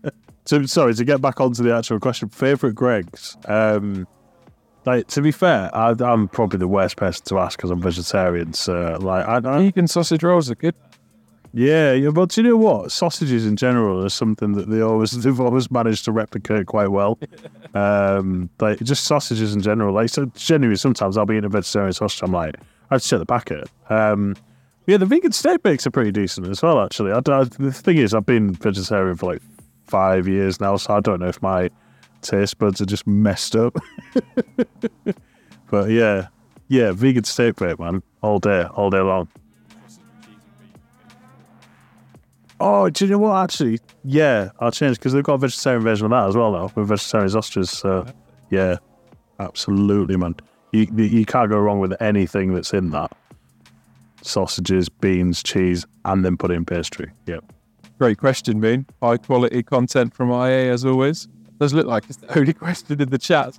So 0.44 0.66
sorry 0.66 0.92
to 0.94 1.04
get 1.04 1.20
back 1.20 1.40
onto 1.40 1.62
the 1.62 1.72
actual 1.72 2.00
question. 2.00 2.28
Favorite 2.28 2.74
Greggs. 2.74 3.36
Um, 3.46 4.08
like 4.84 5.06
to 5.08 5.22
be 5.22 5.30
fair, 5.30 5.74
I, 5.74 5.94
I'm 6.00 6.28
probably 6.28 6.58
the 6.58 6.68
worst 6.68 6.96
person 6.96 7.24
to 7.26 7.38
ask 7.38 7.58
because 7.58 7.70
I'm 7.70 7.80
vegetarian. 7.80 8.52
So 8.52 8.98
like, 9.00 9.26
I, 9.26 9.36
I 9.36 9.58
Vegan 9.58 9.86
sausage 9.86 10.22
rolls 10.22 10.50
are 10.50 10.54
good. 10.54 10.74
yeah, 11.52 11.92
yeah. 11.92 12.10
But 12.10 12.30
do 12.30 12.42
you 12.42 12.48
know 12.48 12.56
what? 12.56 12.90
Sausages 12.90 13.46
in 13.46 13.56
general 13.56 14.04
are 14.04 14.08
something 14.08 14.52
that 14.52 14.68
they 14.68 14.80
always 14.80 15.10
they've 15.22 15.40
always 15.40 15.70
managed 15.70 16.04
to 16.06 16.12
replicate 16.12 16.66
quite 16.66 16.88
well. 16.88 17.18
um, 17.74 18.50
like 18.60 18.78
just 18.80 19.04
sausages 19.04 19.54
in 19.54 19.62
general. 19.62 19.94
Like 19.94 20.08
so, 20.08 20.26
genuinely, 20.34 20.76
sometimes 20.76 21.16
I'll 21.16 21.26
be 21.26 21.36
in 21.36 21.44
a 21.44 21.48
vegetarian 21.48 21.92
sausage. 21.92 22.22
I'm 22.22 22.32
like, 22.32 22.56
I'd 22.90 23.02
check 23.02 23.20
the 23.20 23.26
packet. 23.26 23.68
Um, 23.88 24.36
yeah, 24.86 24.96
the 24.96 25.06
vegan 25.06 25.30
steak 25.30 25.62
bakes 25.62 25.86
are 25.86 25.92
pretty 25.92 26.10
decent 26.10 26.48
as 26.48 26.60
well. 26.60 26.82
Actually, 26.82 27.12
I, 27.12 27.18
I, 27.18 27.44
the 27.44 27.72
thing 27.72 27.98
is, 27.98 28.14
I've 28.14 28.26
been 28.26 28.52
vegetarian 28.54 29.16
for 29.16 29.32
like 29.34 29.42
five 29.86 30.26
years 30.26 30.60
now, 30.60 30.76
so 30.76 30.94
I 30.94 31.00
don't 31.00 31.20
know 31.20 31.28
if 31.28 31.40
my 31.40 31.70
taste 32.22 32.58
buds 32.58 32.80
are 32.80 32.86
just 32.86 33.06
messed 33.06 33.56
up. 33.56 33.76
but 35.70 35.90
yeah, 35.90 36.28
yeah, 36.68 36.92
vegan 36.92 37.24
steak 37.24 37.56
bake, 37.56 37.78
man, 37.78 38.02
all 38.22 38.38
day, 38.38 38.64
all 38.74 38.90
day 38.90 39.00
long. 39.00 39.28
Oh, 42.64 42.88
do 42.88 43.04
you 43.04 43.10
know 43.10 43.18
what? 43.18 43.42
Actually, 43.42 43.80
yeah, 44.04 44.50
I'll 44.60 44.70
change 44.70 44.96
because 44.96 45.12
they've 45.12 45.24
got 45.24 45.34
a 45.34 45.38
vegetarian 45.38 45.82
version 45.82 46.06
of 46.06 46.10
that 46.12 46.28
as 46.28 46.36
well 46.36 46.52
now 46.52 46.70
with 46.76 46.86
vegetarian 46.86 47.28
sausages. 47.28 47.70
So, 47.70 48.06
yeah, 48.50 48.76
absolutely, 49.40 50.16
man. 50.16 50.36
You 50.70 50.86
you 50.96 51.26
can't 51.26 51.50
go 51.50 51.58
wrong 51.58 51.80
with 51.80 52.00
anything 52.00 52.54
that's 52.54 52.72
in 52.72 52.90
that. 52.90 53.12
Sausages, 54.22 54.88
beans, 54.88 55.42
cheese, 55.42 55.84
and 56.04 56.24
then 56.24 56.36
put 56.36 56.52
in 56.52 56.64
pastry. 56.64 57.10
Yep. 57.26 57.52
Great 57.98 58.18
question, 58.18 58.60
Moon. 58.60 58.86
High 59.02 59.16
quality 59.16 59.62
content 59.64 60.14
from 60.14 60.30
IA 60.30 60.72
as 60.72 60.84
always. 60.84 61.28
Does 61.62 61.74
look 61.74 61.86
like 61.86 62.02
it's 62.08 62.16
the 62.16 62.36
only 62.36 62.52
question 62.64 63.00
in 63.00 63.10
the 63.10 63.18
chat. 63.18 63.56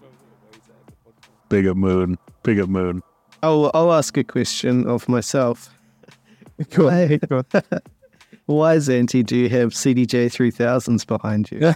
Bigger 1.48 1.74
moon. 1.74 2.18
Bigger 2.44 2.68
moon. 2.68 3.02
I'll, 3.42 3.72
I'll 3.74 3.94
ask 3.94 4.18
a 4.18 4.26
question 4.26 4.86
of 4.88 5.08
myself. 5.08 5.74
Why, 6.76 7.18
why, 8.46 8.78
ZANTE, 8.78 9.26
do 9.26 9.38
you 9.38 9.48
have 9.48 9.70
CDJ 9.70 10.26
3000s 10.28 11.08
behind 11.08 11.50
you? 11.50 11.74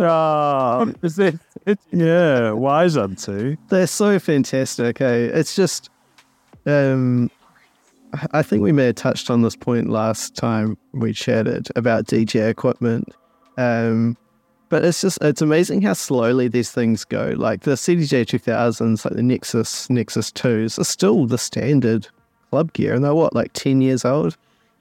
Ah, 0.00 0.86
Is 1.02 1.20
it? 1.20 1.38
It's 1.66 1.86
yeah. 1.92 2.50
Why 2.50 2.84
is 2.84 2.94
that 2.94 3.16
too? 3.16 3.56
They're 3.68 3.86
so 3.86 4.18
fantastic. 4.18 5.00
Okay, 5.00 5.26
it's 5.26 5.54
just, 5.54 5.88
um, 6.66 7.30
I 8.32 8.42
think 8.42 8.62
we 8.62 8.72
may 8.72 8.86
have 8.86 8.96
touched 8.96 9.30
on 9.30 9.42
this 9.42 9.54
point 9.54 9.88
last 9.88 10.34
time 10.34 10.76
we 10.92 11.12
chatted 11.12 11.68
about 11.76 12.06
DJ 12.06 12.50
equipment. 12.50 13.14
Um, 13.56 14.16
but 14.74 14.84
it's 14.84 15.02
just 15.02 15.22
it's 15.22 15.40
amazing 15.40 15.82
how 15.82 15.92
slowly 15.92 16.48
these 16.48 16.72
things 16.72 17.04
go. 17.04 17.32
Like 17.36 17.60
the 17.60 17.74
CDJ 17.74 18.26
2000s, 18.26 19.04
like 19.04 19.14
the 19.14 19.22
Nexus 19.22 19.88
Nexus 19.88 20.32
2s, 20.32 20.80
are 20.80 20.84
still 20.84 21.26
the 21.26 21.38
standard 21.38 22.08
club 22.50 22.72
gear, 22.72 22.92
and 22.92 23.04
they're 23.04 23.14
what 23.14 23.36
like 23.36 23.52
10 23.52 23.80
years 23.80 24.04
old. 24.04 24.36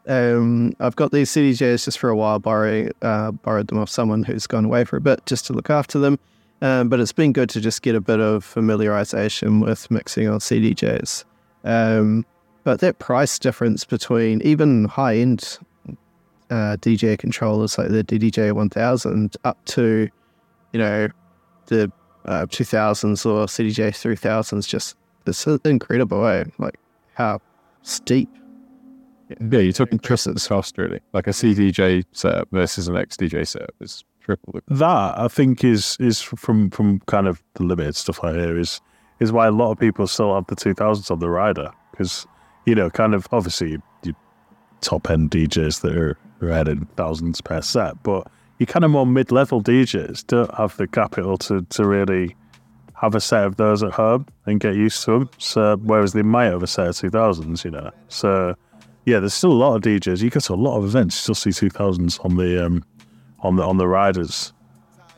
Um, 0.08 0.74
I've 0.80 0.96
got 0.96 1.12
these 1.12 1.30
CDJs 1.30 1.86
just 1.86 2.00
for 2.00 2.10
a 2.10 2.16
while, 2.16 2.40
borrowing 2.40 2.90
uh, 3.04 3.34
borrowed 3.34 3.68
them 3.68 3.78
off 3.78 3.88
someone 3.88 4.24
who's 4.24 4.48
gone 4.48 4.66
away 4.66 4.84
for 4.84 4.98
a 4.98 5.02
bit 5.02 5.24
just 5.28 5.46
to 5.46 5.54
look 5.54 5.70
after 5.70 6.00
them. 6.00 6.18
Um, 6.64 6.90
but 6.90 7.00
it's 7.00 7.14
been 7.14 7.32
good 7.32 7.52
to 7.52 7.62
just 7.62 7.84
get 7.84 7.94
a 7.94 8.02
bit 8.02 8.20
of 8.20 8.44
familiarization 8.44 9.64
with 9.64 9.92
mixing 9.92 10.28
on 10.28 10.40
CDJs. 10.40 11.24
Um, 11.66 12.26
but 12.64 12.80
that 12.80 12.98
price 12.98 13.38
difference 13.38 13.86
between 13.86 14.42
even 14.42 14.86
high 14.86 15.18
end 15.18 15.60
uh, 16.50 16.78
DJ 16.80 17.18
controllers 17.18 17.78
like 17.78 17.90
the 17.90 18.04
DDJ 18.04 18.54
1000 18.54 19.36
up 19.44 19.64
to, 19.66 20.10
you 20.72 20.80
know, 20.80 21.08
the 21.68 21.92
uh, 22.26 22.46
2000s 22.46 23.26
or 23.26 23.46
CDJ 23.46 23.90
3000s, 23.90 24.68
just 24.68 24.96
it's 25.26 25.46
incredible, 25.66 26.26
eh? 26.28 26.46
Like 26.58 26.78
how 27.16 27.40
steep. 27.82 28.30
yeah, 29.30 29.60
you're 29.60 29.74
talking 29.74 30.00
triple 30.00 30.34
the 30.34 30.46
cost 30.48 30.78
really. 30.78 31.00
Like 31.14 31.28
a 31.28 31.32
CDJ 31.32 32.06
setup 32.12 32.50
versus 32.52 32.88
an 32.88 32.96
XDJ 32.96 33.48
setup 33.48 33.74
is 33.80 34.04
triple 34.22 34.60
that 34.68 35.20
I 35.20 35.28
think 35.28 35.64
is 35.64 35.98
is 36.00 36.22
from 36.22 36.70
from 36.70 37.00
kind 37.08 37.28
of 37.28 37.44
the 37.56 37.64
limited 37.64 37.96
stuff 37.96 38.24
I 38.24 38.34
hear 38.34 38.58
is 38.58 38.80
is 39.20 39.32
why 39.32 39.48
a 39.48 39.52
lot 39.52 39.72
of 39.72 39.80
people 39.80 40.08
still 40.08 40.34
have 40.34 40.48
the 40.48 40.56
2000s 40.56 41.12
on 41.12 41.20
the 41.20 41.30
rider 41.30 41.72
because 41.92 42.26
you 42.66 42.76
know 42.76 42.90
kind 42.90 43.14
of 43.14 43.28
obviously 43.32 43.72
you 43.72 43.80
top 44.84 45.10
end 45.10 45.32
DJs 45.32 45.82
that 45.82 45.96
are, 45.96 46.18
adding 46.52 46.88
thousands 46.96 47.42
per 47.42 47.62
set, 47.62 48.02
but 48.04 48.28
you 48.60 48.66
kind 48.66 48.86
of 48.86 48.92
more 48.92 49.06
mid 49.06 49.32
level 49.32 49.62
DJs 49.62 50.28
don't 50.28 50.54
have 50.56 50.76
the 50.78 50.88
capital 50.88 51.38
to 51.40 51.62
to 51.70 51.86
really 51.86 52.36
have 52.96 53.16
a 53.16 53.20
set 53.20 53.44
of 53.46 53.58
those 53.58 53.84
at 53.84 53.92
home 53.92 54.26
and 54.46 54.60
get 54.60 54.76
used 54.76 55.04
to 55.04 55.12
them. 55.12 55.30
So 55.38 55.76
whereas 55.78 56.14
they 56.14 56.22
might 56.22 56.46
have 56.46 56.64
a 56.64 56.68
set 56.68 56.88
of 56.88 56.96
2000s, 56.96 57.66
you 57.66 57.72
know. 57.72 57.92
So 58.08 58.56
yeah, 59.06 59.20
there's 59.20 59.34
still 59.34 59.52
a 59.52 59.54
lot 59.54 59.76
of 59.76 59.82
DJs. 59.82 60.22
You 60.22 60.30
go 60.30 60.40
to 60.40 60.54
a 60.54 60.56
lot 60.56 60.78
of 60.78 60.86
events, 60.86 61.16
you 61.16 61.36
still 61.36 61.52
see 61.52 61.68
2000s 61.68 62.24
on 62.24 62.38
the 62.38 62.66
um 62.66 62.84
on 63.40 63.58
the 63.58 63.64
on 63.64 63.78
the 63.78 63.88
riders. 63.88 64.54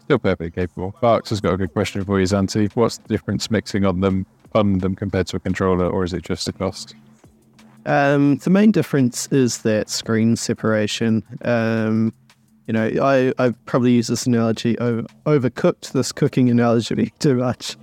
Still 0.05 0.19
perfectly 0.19 0.51
capable. 0.51 0.95
Barks 1.01 1.29
has 1.29 1.41
got 1.41 1.53
a 1.53 1.57
good 1.57 1.73
question 1.73 2.03
for 2.03 2.19
you, 2.19 2.25
ZANTE. 2.25 2.75
What's 2.75 2.97
the 2.97 3.07
difference 3.07 3.49
mixing 3.49 3.85
on 3.85 4.01
them 4.01 4.25
on 4.53 4.79
them 4.79 4.95
compared 4.95 5.27
to 5.27 5.37
a 5.37 5.39
controller, 5.39 5.87
or 5.87 6.03
is 6.03 6.13
it 6.13 6.23
just 6.23 6.45
the 6.45 6.53
cost? 6.53 6.95
Um, 7.85 8.37
the 8.37 8.49
main 8.49 8.71
difference 8.71 9.27
is 9.27 9.59
that 9.59 9.89
screen 9.89 10.35
separation. 10.35 11.23
Um, 11.43 12.13
you 12.67 12.73
know, 12.73 12.89
I, 13.01 13.31
I 13.37 13.51
probably 13.65 13.91
use 13.91 14.07
this 14.07 14.25
analogy, 14.25 14.77
over, 14.79 15.03
overcooked 15.25 15.91
this 15.91 16.11
cooking 16.11 16.49
analogy 16.49 17.13
too 17.19 17.35
much, 17.35 17.77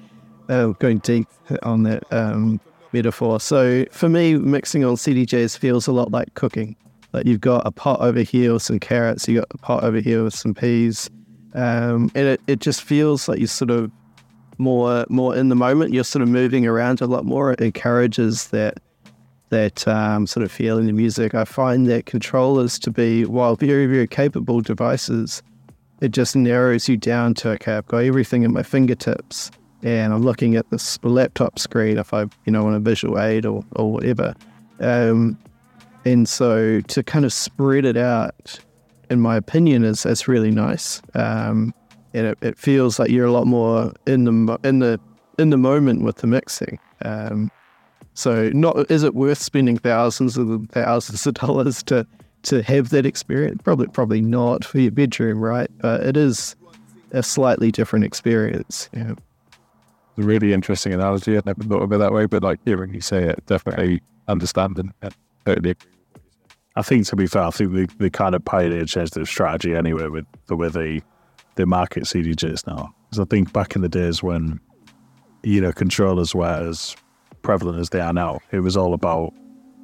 uh, 0.48 0.68
going 0.78 0.98
deep 0.98 1.28
on 1.62 1.84
that 1.84 2.04
um, 2.12 2.60
metaphor. 2.92 3.38
So 3.38 3.84
for 3.92 4.08
me, 4.08 4.36
mixing 4.36 4.84
on 4.84 4.96
CDJs 4.96 5.56
feels 5.56 5.86
a 5.86 5.92
lot 5.92 6.10
like 6.10 6.34
cooking. 6.34 6.76
Like 7.12 7.26
you've 7.26 7.40
got 7.40 7.66
a 7.66 7.70
pot 7.70 8.00
over 8.00 8.20
here 8.22 8.54
with 8.54 8.62
some 8.62 8.80
carrots, 8.80 9.28
you've 9.28 9.42
got 9.42 9.48
a 9.52 9.58
pot 9.58 9.84
over 9.84 10.00
here 10.00 10.24
with 10.24 10.34
some 10.34 10.54
peas, 10.54 11.10
um, 11.54 12.10
and 12.14 12.26
it, 12.26 12.40
it 12.46 12.60
just 12.60 12.82
feels 12.82 13.28
like 13.28 13.38
you're 13.38 13.48
sort 13.48 13.70
of 13.70 13.90
more 14.56 15.04
more 15.10 15.36
in 15.36 15.50
the 15.50 15.54
moment. 15.54 15.92
You're 15.92 16.04
sort 16.04 16.22
of 16.22 16.28
moving 16.28 16.66
around 16.66 17.02
a 17.02 17.06
lot 17.06 17.26
more. 17.26 17.52
It 17.52 17.60
encourages 17.60 18.48
that 18.48 18.80
that 19.52 19.86
um, 19.86 20.26
sort 20.26 20.42
of 20.42 20.50
feel 20.50 20.78
in 20.78 20.86
the 20.86 20.94
music. 20.94 21.34
I 21.34 21.44
find 21.44 21.86
that 21.88 22.06
controllers 22.06 22.78
to 22.78 22.90
be, 22.90 23.26
while 23.26 23.54
very, 23.54 23.84
very 23.84 24.06
capable 24.06 24.62
devices, 24.62 25.42
it 26.00 26.10
just 26.10 26.34
narrows 26.34 26.88
you 26.88 26.96
down 26.96 27.34
to, 27.34 27.50
okay, 27.50 27.74
I've 27.74 27.86
got 27.86 27.98
everything 27.98 28.44
at 28.44 28.50
my 28.50 28.62
fingertips 28.62 29.50
and 29.82 30.14
I'm 30.14 30.22
looking 30.22 30.56
at 30.56 30.70
this 30.70 30.98
laptop 31.02 31.58
screen 31.58 31.98
if 31.98 32.14
I, 32.14 32.22
you 32.46 32.52
know, 32.52 32.64
want 32.64 32.76
a 32.76 32.80
visual 32.80 33.20
aid 33.20 33.44
or, 33.44 33.62
or 33.76 33.92
whatever. 33.92 34.34
Um, 34.80 35.38
and 36.06 36.26
so 36.26 36.80
to 36.80 37.02
kind 37.02 37.26
of 37.26 37.32
spread 37.32 37.84
it 37.84 37.98
out, 37.98 38.58
in 39.10 39.20
my 39.20 39.36
opinion, 39.36 39.84
is, 39.84 40.06
is 40.06 40.26
really 40.26 40.50
nice. 40.50 41.02
Um, 41.14 41.74
and 42.14 42.26
it, 42.26 42.38
it 42.40 42.58
feels 42.58 42.98
like 42.98 43.10
you're 43.10 43.26
a 43.26 43.32
lot 43.32 43.46
more 43.46 43.92
in 44.06 44.24
the, 44.24 44.58
in 44.64 44.78
the, 44.78 44.98
in 45.38 45.50
the 45.50 45.58
moment 45.58 46.04
with 46.04 46.16
the 46.16 46.26
mixing. 46.26 46.78
Um, 47.04 47.50
so, 48.14 48.50
not 48.50 48.90
is 48.90 49.02
it 49.02 49.14
worth 49.14 49.38
spending 49.38 49.78
thousands 49.78 50.36
of 50.36 50.68
thousands 50.70 51.26
of 51.26 51.34
dollars 51.34 51.82
to 51.84 52.06
to 52.44 52.62
have 52.62 52.90
that 52.90 53.06
experience? 53.06 53.60
Probably, 53.62 53.86
probably 53.86 54.20
not 54.20 54.64
for 54.64 54.80
your 54.80 54.90
bedroom, 54.90 55.40
right? 55.40 55.70
But 55.78 56.02
it 56.02 56.16
is 56.16 56.56
a 57.12 57.22
slightly 57.22 57.70
different 57.70 58.04
experience. 58.04 58.88
Yeah. 58.92 59.12
It's 59.12 60.18
a 60.18 60.22
really 60.22 60.52
interesting 60.52 60.92
analogy. 60.92 61.36
I'd 61.36 61.46
never 61.46 61.62
thought 61.62 61.82
of 61.82 61.92
it 61.92 61.98
that 61.98 62.12
way, 62.12 62.26
but 62.26 62.42
like 62.42 62.60
hearing 62.64 62.92
you 62.92 63.00
say 63.00 63.24
it, 63.24 63.44
definitely 63.46 64.02
understanding 64.28 64.92
and 65.00 65.14
totally. 65.46 65.74
I 66.74 66.82
think 66.82 67.06
to 67.08 67.16
be 67.16 67.26
fair, 67.26 67.42
I 67.42 67.50
think 67.50 67.72
they, 67.72 67.86
they 67.98 68.10
kind 68.10 68.34
of 68.34 68.44
pioneered 68.44 68.88
changed 68.88 69.14
their 69.14 69.26
strategy 69.26 69.74
anyway 69.74 70.08
with 70.08 70.26
the 70.46 70.56
way 70.56 70.68
they 70.68 71.02
they 71.56 71.64
market 71.64 72.04
CDJs 72.04 72.66
now. 72.66 72.94
Because 73.04 73.20
I 73.20 73.24
think 73.24 73.52
back 73.52 73.76
in 73.76 73.82
the 73.82 73.88
days 73.88 74.22
when 74.22 74.60
you 75.42 75.60
know 75.60 75.72
controllers 75.72 76.34
were 76.34 76.68
as 76.68 76.94
prevalent 77.42 77.78
as 77.78 77.90
they 77.90 78.00
are 78.00 78.12
now, 78.12 78.40
it 78.50 78.60
was 78.60 78.76
all 78.76 78.94
about 78.94 79.32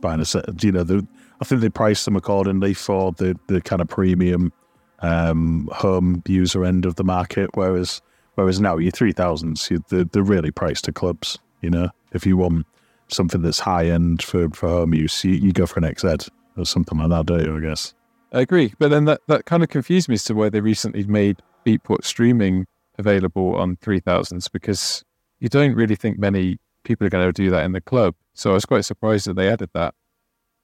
buying 0.01 0.21
a 0.21 0.25
set. 0.25 0.63
You 0.63 0.73
know, 0.73 0.85
the, 0.85 1.07
I 1.41 1.45
think 1.45 1.61
they 1.61 1.69
priced 1.69 2.05
them 2.05 2.17
accordingly 2.17 2.75
for 2.75 3.13
the 3.13 3.39
the 3.47 3.61
kind 3.61 3.83
of 3.83 3.89
premium 3.89 4.53
um, 5.01 5.69
home 5.73 6.23
user 6.27 6.65
end 6.65 6.87
of 6.87 6.97
the 6.97 7.05
market. 7.05 7.51
Whereas 7.55 8.01
whereas 8.35 8.61
now 8.61 8.77
your 8.77 8.93
three 8.93 9.13
thousands, 9.13 9.71
they're, 9.89 10.05
they're 10.05 10.23
really 10.23 10.51
priced 10.51 10.85
to 10.85 10.93
clubs. 10.93 11.39
You 11.61 11.71
know, 11.71 11.91
if 12.13 12.25
you 12.25 12.37
want 12.37 12.67
something 13.09 13.43
that's 13.43 13.59
high 13.59 13.87
end 13.87 14.23
for, 14.23 14.49
for 14.51 14.69
home 14.69 14.95
use, 14.95 15.25
you, 15.25 15.33
you 15.33 15.53
go 15.53 15.67
for 15.67 15.81
an 15.81 15.93
XZ 15.93 16.29
or 16.57 16.65
something 16.65 16.99
like 16.99 17.09
that, 17.11 17.27
don't 17.27 17.45
you? 17.45 17.57
I 17.57 17.61
guess. 17.61 17.95
I 18.33 18.41
agree, 18.43 18.75
but 18.79 18.91
then 18.91 19.07
that, 19.07 19.23
that 19.27 19.47
kind 19.47 19.63
of 19.63 19.71
confused 19.71 20.09
me 20.09 20.15
as 20.15 20.25
to 20.25 20.35
why 20.35 20.51
they 20.51 20.61
recently 20.61 21.05
made 21.05 21.41
Beatport 21.65 22.05
streaming 22.05 22.67
available 22.99 23.57
on 23.57 23.77
3000s 23.77 24.53
because 24.53 25.03
you 25.41 25.49
don't 25.49 25.75
really 25.75 25.97
think 25.97 26.19
many 26.19 26.59
people 26.89 27.07
are 27.07 27.11
going 27.11 27.29
to 27.29 27.33
do 27.33 27.51
that 27.51 27.65
in 27.65 27.73
the 27.73 27.81
club. 27.81 28.15
So 28.35 28.51
I 28.51 28.55
was 28.55 28.65
quite 28.65 28.85
surprised 28.85 29.27
that 29.27 29.35
they 29.35 29.49
added 29.49 29.71
that. 29.75 29.95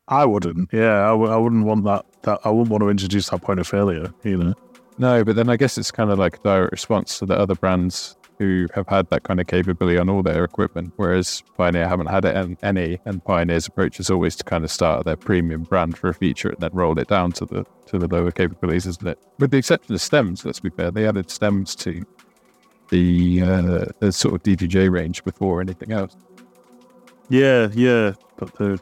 I 0.08 0.24
wouldn't. 0.24 0.70
Yeah, 0.72 1.04
I 1.04 1.10
w- 1.10 1.30
I 1.30 1.36
wouldn't 1.36 1.64
want 1.64 1.84
that, 1.84 2.04
that. 2.22 2.40
I 2.44 2.50
wouldn't 2.50 2.70
want 2.70 2.82
to 2.82 2.88
introduce 2.88 3.28
that 3.28 3.42
point 3.42 3.60
of 3.60 3.66
failure. 3.66 4.12
You 4.22 4.38
know. 4.38 4.54
No, 4.98 5.24
but 5.24 5.36
then 5.36 5.48
I 5.48 5.56
guess 5.56 5.76
it's 5.78 5.90
kind 5.90 6.10
of 6.10 6.18
like 6.18 6.36
a 6.36 6.40
direct 6.40 6.72
response 6.72 7.18
to 7.18 7.26
the 7.26 7.36
other 7.38 7.54
brands 7.54 8.16
who 8.38 8.66
have 8.74 8.88
had 8.88 9.08
that 9.10 9.22
kind 9.22 9.40
of 9.40 9.46
capability 9.46 9.96
on 9.98 10.08
all 10.08 10.22
their 10.22 10.44
equipment, 10.44 10.92
whereas 10.96 11.42
Pioneer 11.56 11.88
haven't 11.88 12.08
had 12.08 12.24
it 12.24 12.36
in 12.36 12.58
any. 12.62 12.98
And 13.04 13.24
Pioneer's 13.24 13.66
approach 13.66 14.00
is 14.00 14.10
always 14.10 14.34
to 14.36 14.44
kind 14.44 14.64
of 14.64 14.70
start 14.70 15.04
their 15.04 15.16
premium 15.16 15.62
brand 15.62 15.96
for 15.96 16.08
a 16.08 16.14
feature 16.14 16.50
and 16.50 16.60
then 16.60 16.70
roll 16.72 16.98
it 16.98 17.08
down 17.08 17.32
to 17.32 17.44
the 17.44 17.64
to 17.86 17.98
the 17.98 18.08
lower 18.08 18.30
capabilities, 18.30 18.86
isn't 18.86 19.06
it? 19.06 19.18
With 19.38 19.50
the 19.50 19.58
exception 19.58 19.94
of 19.94 20.00
stems, 20.00 20.44
let's 20.44 20.60
be 20.60 20.70
fair, 20.70 20.90
they 20.90 21.06
added 21.06 21.30
stems 21.30 21.74
to 21.76 22.04
the 22.90 23.42
uh, 23.42 23.84
the 24.00 24.12
sort 24.12 24.34
of 24.34 24.42
DDJ 24.42 24.90
range 24.90 25.24
before 25.24 25.60
anything 25.60 25.92
else. 25.92 26.16
Yeah, 27.28 27.68
yeah, 27.72 28.12
but 28.36 28.54
they're 28.54 28.78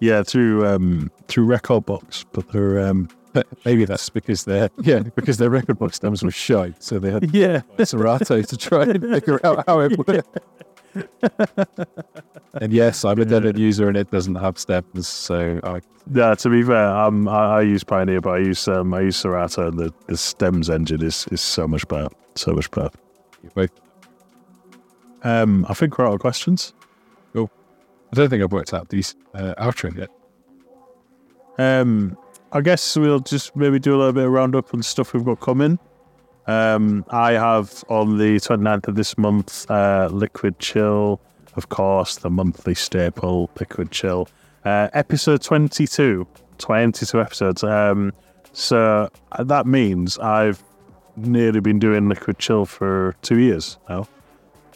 yeah 0.00 0.22
through 0.22 0.66
um 0.66 1.10
through 1.26 1.46
Rekordbox, 1.46 2.24
but 2.32 2.48
they're 2.52 2.86
um 2.86 3.08
Maybe 3.64 3.84
that's 3.84 4.08
because 4.08 4.44
their 4.44 4.70
yeah 4.82 5.00
because 5.00 5.38
their 5.38 5.50
Rekordbox 5.50 5.94
stems 5.94 6.22
were 6.22 6.30
shy, 6.30 6.74
so 6.78 6.98
they 6.98 7.10
had 7.10 7.34
yeah 7.34 7.62
Serato 7.84 8.42
to 8.42 8.56
try 8.56 8.84
and 8.84 9.02
figure 9.14 9.40
out 9.44 9.64
how 9.66 9.80
it 9.80 9.96
worked. 9.98 10.38
and 12.54 12.72
yes, 12.72 13.04
I'm 13.04 13.20
a 13.20 13.24
Denon 13.24 13.56
user, 13.56 13.88
and 13.88 13.96
it 13.96 14.10
doesn't 14.10 14.36
have 14.36 14.58
stems, 14.58 15.06
so 15.06 15.60
I 15.62 15.80
Yeah, 16.12 16.34
to 16.34 16.48
be 16.48 16.62
fair, 16.62 16.88
um, 16.88 17.28
I, 17.28 17.58
I 17.58 17.60
use 17.62 17.84
Pioneer, 17.84 18.20
but 18.20 18.30
I 18.30 18.38
use 18.38 18.66
um, 18.66 18.94
I 18.94 19.02
use 19.02 19.16
Serato, 19.16 19.68
and 19.68 19.78
the, 19.78 19.92
the 20.06 20.16
stems 20.16 20.70
engine 20.70 21.02
is, 21.02 21.26
is 21.30 21.40
so 21.40 21.68
much 21.68 21.86
better, 21.88 22.08
so 22.34 22.52
much 22.52 22.70
better. 22.70 22.90
Both. 23.66 23.80
Um, 25.22 25.66
I 25.68 25.74
think 25.74 25.98
we're 25.98 26.06
out 26.06 26.14
of 26.14 26.20
questions. 26.20 26.74
I 28.12 28.16
don't 28.16 28.30
think 28.30 28.42
I've 28.42 28.52
worked 28.52 28.72
out 28.72 28.88
these 28.88 29.14
uh, 29.34 29.54
outro 29.58 29.96
yet. 29.96 30.08
Um, 31.58 32.16
I 32.52 32.60
guess 32.60 32.96
we'll 32.96 33.20
just 33.20 33.54
maybe 33.54 33.78
do 33.78 33.94
a 33.94 33.98
little 33.98 34.12
bit 34.12 34.24
of 34.24 34.30
roundup 34.30 34.72
on 34.72 34.82
stuff 34.82 35.12
we've 35.12 35.24
got 35.24 35.40
coming. 35.40 35.78
Um, 36.46 37.04
I 37.10 37.32
have 37.32 37.84
on 37.88 38.16
the 38.16 38.36
29th 38.36 38.88
of 38.88 38.94
this 38.94 39.18
month, 39.18 39.70
uh, 39.70 40.08
Liquid 40.10 40.58
Chill, 40.58 41.20
of 41.56 41.68
course, 41.68 42.16
the 42.16 42.30
monthly 42.30 42.74
staple, 42.74 43.50
Liquid 43.60 43.90
Chill. 43.90 44.28
Uh, 44.64 44.88
episode 44.94 45.42
22, 45.42 46.26
22 46.56 47.20
episodes. 47.20 47.62
Um, 47.62 48.12
so 48.52 49.10
uh, 49.32 49.44
that 49.44 49.66
means 49.66 50.18
I've 50.18 50.62
nearly 51.26 51.60
been 51.60 51.78
doing 51.78 52.08
Liquid 52.08 52.38
Chill 52.38 52.64
for 52.64 53.14
two 53.22 53.38
years 53.38 53.78
now, 53.88 54.06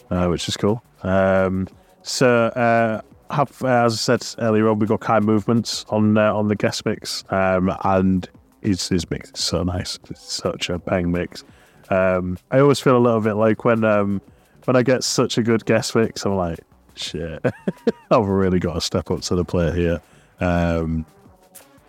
uh, 0.09 0.27
which 0.27 0.47
is 0.47 0.57
cool. 0.57 0.83
Um, 1.03 1.67
so 2.01 2.47
uh, 2.47 3.01
have, 3.33 3.61
uh, 3.63 3.85
as 3.85 3.93
I 3.93 4.17
said 4.17 4.35
earlier 4.39 4.69
on, 4.69 4.79
we've 4.79 4.89
got 4.89 5.01
Kai 5.01 5.19
Movements 5.19 5.85
on 5.89 6.17
uh, 6.17 6.33
on 6.33 6.47
the 6.47 6.55
guest 6.55 6.85
mix, 6.85 7.23
um, 7.29 7.75
and 7.83 8.27
his, 8.61 8.87
his 8.87 9.09
mix 9.09 9.31
is 9.31 9.39
so 9.39 9.63
nice. 9.63 9.99
It's 10.09 10.33
such 10.33 10.69
a 10.69 10.79
bang 10.79 11.11
mix. 11.11 11.43
Um, 11.89 12.37
I 12.51 12.59
always 12.59 12.79
feel 12.79 12.97
a 12.97 12.99
little 12.99 13.21
bit 13.21 13.33
like 13.33 13.65
when 13.65 13.83
um, 13.83 14.21
when 14.65 14.75
I 14.75 14.83
get 14.83 15.03
such 15.03 15.37
a 15.37 15.43
good 15.43 15.65
guest 15.65 15.95
mix, 15.95 16.25
I'm 16.25 16.35
like, 16.35 16.59
shit, 16.95 17.43
I've 18.11 18.27
really 18.27 18.59
got 18.59 18.73
to 18.75 18.81
step 18.81 19.11
up 19.11 19.21
to 19.21 19.35
the 19.35 19.45
plate 19.45 19.75
here. 19.75 20.01
Um, 20.39 21.05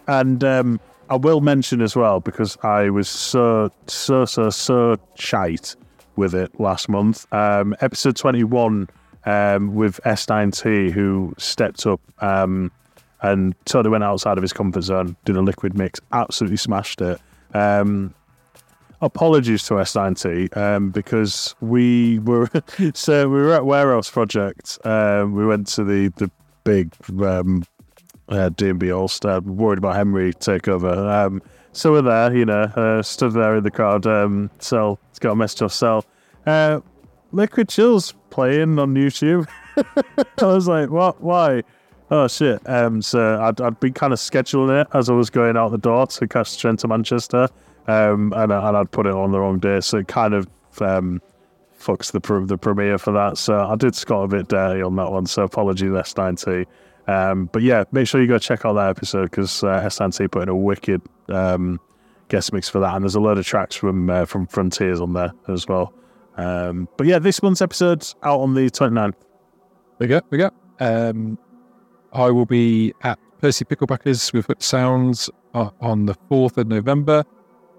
and 0.06 0.42
um, 0.44 0.80
I 1.10 1.16
will 1.16 1.40
mention 1.40 1.80
as 1.82 1.94
well 1.94 2.20
because 2.20 2.56
I 2.62 2.90
was 2.90 3.08
so 3.08 3.70
so 3.86 4.24
so 4.24 4.50
so 4.50 4.96
shite 5.16 5.76
with 6.16 6.34
it 6.34 6.58
last 6.58 6.88
month. 6.88 7.26
Um, 7.32 7.74
episode 7.80 8.16
21 8.16 8.88
um, 9.26 9.74
with 9.74 10.00
S9T, 10.04 10.92
who 10.92 11.34
stepped 11.38 11.86
up 11.86 12.00
um, 12.22 12.70
and 13.22 13.54
totally 13.64 13.90
went 13.90 14.04
outside 14.04 14.38
of 14.38 14.42
his 14.42 14.52
comfort 14.52 14.82
zone, 14.82 15.16
did 15.24 15.36
a 15.36 15.42
liquid 15.42 15.76
mix, 15.76 16.00
absolutely 16.12 16.56
smashed 16.56 17.00
it. 17.00 17.20
Um, 17.52 18.14
apologies 19.00 19.64
to 19.64 19.74
S9T 19.74 20.56
um, 20.56 20.90
because 20.90 21.54
we 21.60 22.18
were 22.20 22.48
so 22.94 23.28
we 23.28 23.36
were 23.36 23.54
at 23.54 23.66
Warehouse 23.66 24.10
Project. 24.10 24.78
Um, 24.84 25.34
we 25.34 25.46
went 25.46 25.66
to 25.68 25.84
the 25.84 26.08
the 26.16 26.30
big 26.64 26.94
um, 27.22 27.64
uh, 28.28 28.50
DNB 28.50 28.96
All 28.96 29.08
Star. 29.08 29.40
Worried 29.40 29.78
about 29.78 29.96
Henry 29.96 30.32
takeover. 30.34 30.96
Um, 31.26 31.42
so 31.72 31.92
we're 31.92 32.02
there, 32.02 32.34
you 32.36 32.44
know, 32.44 32.62
uh, 32.62 33.02
stood 33.02 33.32
there 33.32 33.56
in 33.56 33.64
the 33.64 33.70
crowd. 33.70 34.06
Um, 34.06 34.50
Cell, 34.60 34.98
it's 35.10 35.18
got 35.18 35.32
a 35.32 35.36
message 35.36 35.82
off. 35.82 36.06
Uh, 36.46 36.80
Liquid 37.32 37.68
Chills 37.68 38.14
playing 38.30 38.78
on 38.78 38.94
YouTube. 38.94 39.48
I 39.76 40.44
was 40.46 40.68
like, 40.68 40.90
what? 40.90 41.20
Why? 41.20 41.62
Oh 42.10 42.28
shit! 42.28 42.60
Um, 42.68 43.02
so 43.02 43.40
I'd, 43.42 43.60
I'd 43.60 43.80
been 43.80 43.94
kind 43.94 44.12
of 44.12 44.18
scheduling 44.20 44.82
it 44.82 44.86
as 44.94 45.08
I 45.08 45.14
was 45.14 45.30
going 45.30 45.56
out 45.56 45.70
the 45.70 45.78
door 45.78 46.06
to 46.06 46.28
catch 46.28 46.52
the 46.54 46.60
train 46.60 46.76
to 46.76 46.86
Manchester, 46.86 47.48
um, 47.88 48.32
and, 48.36 48.52
I- 48.52 48.68
and 48.68 48.76
I'd 48.76 48.90
put 48.92 49.06
it 49.06 49.12
on 49.14 49.32
the 49.32 49.40
wrong 49.40 49.58
day, 49.58 49.80
so 49.80 49.98
it 49.98 50.06
kind 50.06 50.34
of 50.34 50.46
um, 50.80 51.20
fucks 51.80 52.12
the 52.12 52.20
the 52.46 52.58
premiere 52.58 52.98
for 52.98 53.10
that. 53.12 53.38
So 53.38 53.58
I 53.58 53.74
did 53.74 53.94
score 53.96 54.24
a 54.24 54.28
bit 54.28 54.48
dirty 54.48 54.82
on 54.82 54.94
that 54.96 55.10
one. 55.10 55.26
So 55.26 55.42
apology, 55.42 55.86
S9T. 55.86 56.66
Um, 57.06 57.50
but 57.52 57.62
yeah, 57.62 57.84
make 57.92 58.08
sure 58.08 58.20
you 58.20 58.28
go 58.28 58.38
check 58.38 58.64
out 58.64 58.74
that 58.74 58.88
episode 58.88 59.30
because 59.30 59.62
uh, 59.62 59.82
S9T 59.82 60.30
put 60.30 60.42
in 60.42 60.48
a 60.48 60.56
wicked 60.56 61.02
um, 61.28 61.80
guest 62.28 62.52
mix 62.52 62.68
for 62.68 62.80
that, 62.80 62.94
and 62.94 63.04
there's 63.04 63.14
a 63.14 63.20
load 63.20 63.38
of 63.38 63.46
tracks 63.46 63.76
from 63.76 64.08
uh, 64.08 64.24
from 64.24 64.46
Frontiers 64.46 65.00
on 65.00 65.12
there 65.12 65.32
as 65.48 65.68
well. 65.68 65.92
Um, 66.36 66.88
but 66.96 67.06
yeah, 67.06 67.18
this 67.18 67.42
month's 67.42 67.62
episode's 67.62 68.14
out 68.22 68.40
on 68.40 68.54
the 68.54 68.70
29th. 68.70 69.14
We 69.98 70.06
go, 70.08 70.20
we 70.30 70.38
go. 70.38 70.50
Um, 70.80 71.38
I 72.12 72.30
will 72.30 72.46
be 72.46 72.92
at 73.02 73.18
Percy 73.40 73.64
Picklebackers 73.64 74.32
with 74.32 74.50
Sounds 74.58 75.30
uh, 75.52 75.70
on 75.80 76.06
the 76.06 76.14
4th 76.30 76.56
of 76.56 76.66
November 76.66 77.24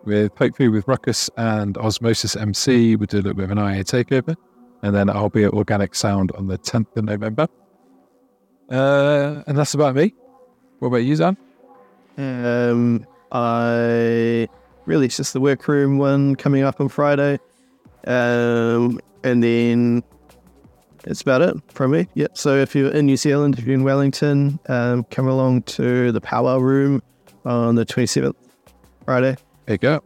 with 0.06 0.31
hopefully 0.38 0.69
with 0.69 0.88
Ruckus 0.88 1.30
and 1.38 1.77
Osmosis 1.77 2.35
MC. 2.35 2.95
We'll 2.95 3.07
do 3.07 3.18
a 3.18 3.19
little 3.19 3.34
bit 3.34 3.45
of 3.45 3.52
an 3.52 3.57
IA 3.57 3.84
takeover. 3.84 4.35
And 4.84 4.95
then 4.95 5.10
I'll 5.10 5.30
be 5.30 5.43
at 5.43 5.52
Organic 5.52 5.95
Sound 5.95 6.31
on 6.34 6.47
the 6.47 6.57
10th 6.57 6.95
of 6.95 7.06
November. 7.06 7.47
Uh, 8.69 9.43
and 9.47 9.57
that's 9.57 9.73
about 9.73 9.95
me. 9.95 10.13
What 10.79 10.89
about 10.89 10.97
you, 10.97 11.15
Zan? 11.15 11.37
Um, 12.17 13.05
I 13.31 14.47
really 14.85 15.07
it's 15.07 15.17
just 15.17 15.33
the 15.33 15.41
workroom 15.41 15.97
one 15.97 16.35
coming 16.35 16.63
up 16.63 16.79
on 16.79 16.89
Friday, 16.89 17.39
um, 18.07 18.99
and 19.23 19.43
then 19.43 20.03
that's 21.03 21.21
about 21.21 21.41
it 21.41 21.55
from 21.71 21.91
me. 21.91 22.07
Yep. 22.15 22.37
So 22.37 22.55
if 22.55 22.75
you're 22.75 22.91
in 22.91 23.05
New 23.05 23.17
Zealand, 23.17 23.59
if 23.59 23.65
you're 23.65 23.75
in 23.75 23.83
Wellington, 23.83 24.59
um, 24.67 25.03
come 25.05 25.27
along 25.27 25.63
to 25.63 26.11
the 26.11 26.21
Power 26.21 26.59
Room 26.59 27.01
on 27.45 27.75
the 27.75 27.85
27th, 27.85 28.35
Friday. 29.05 29.37
There 29.65 29.73
you 29.73 29.77
go. 29.77 30.01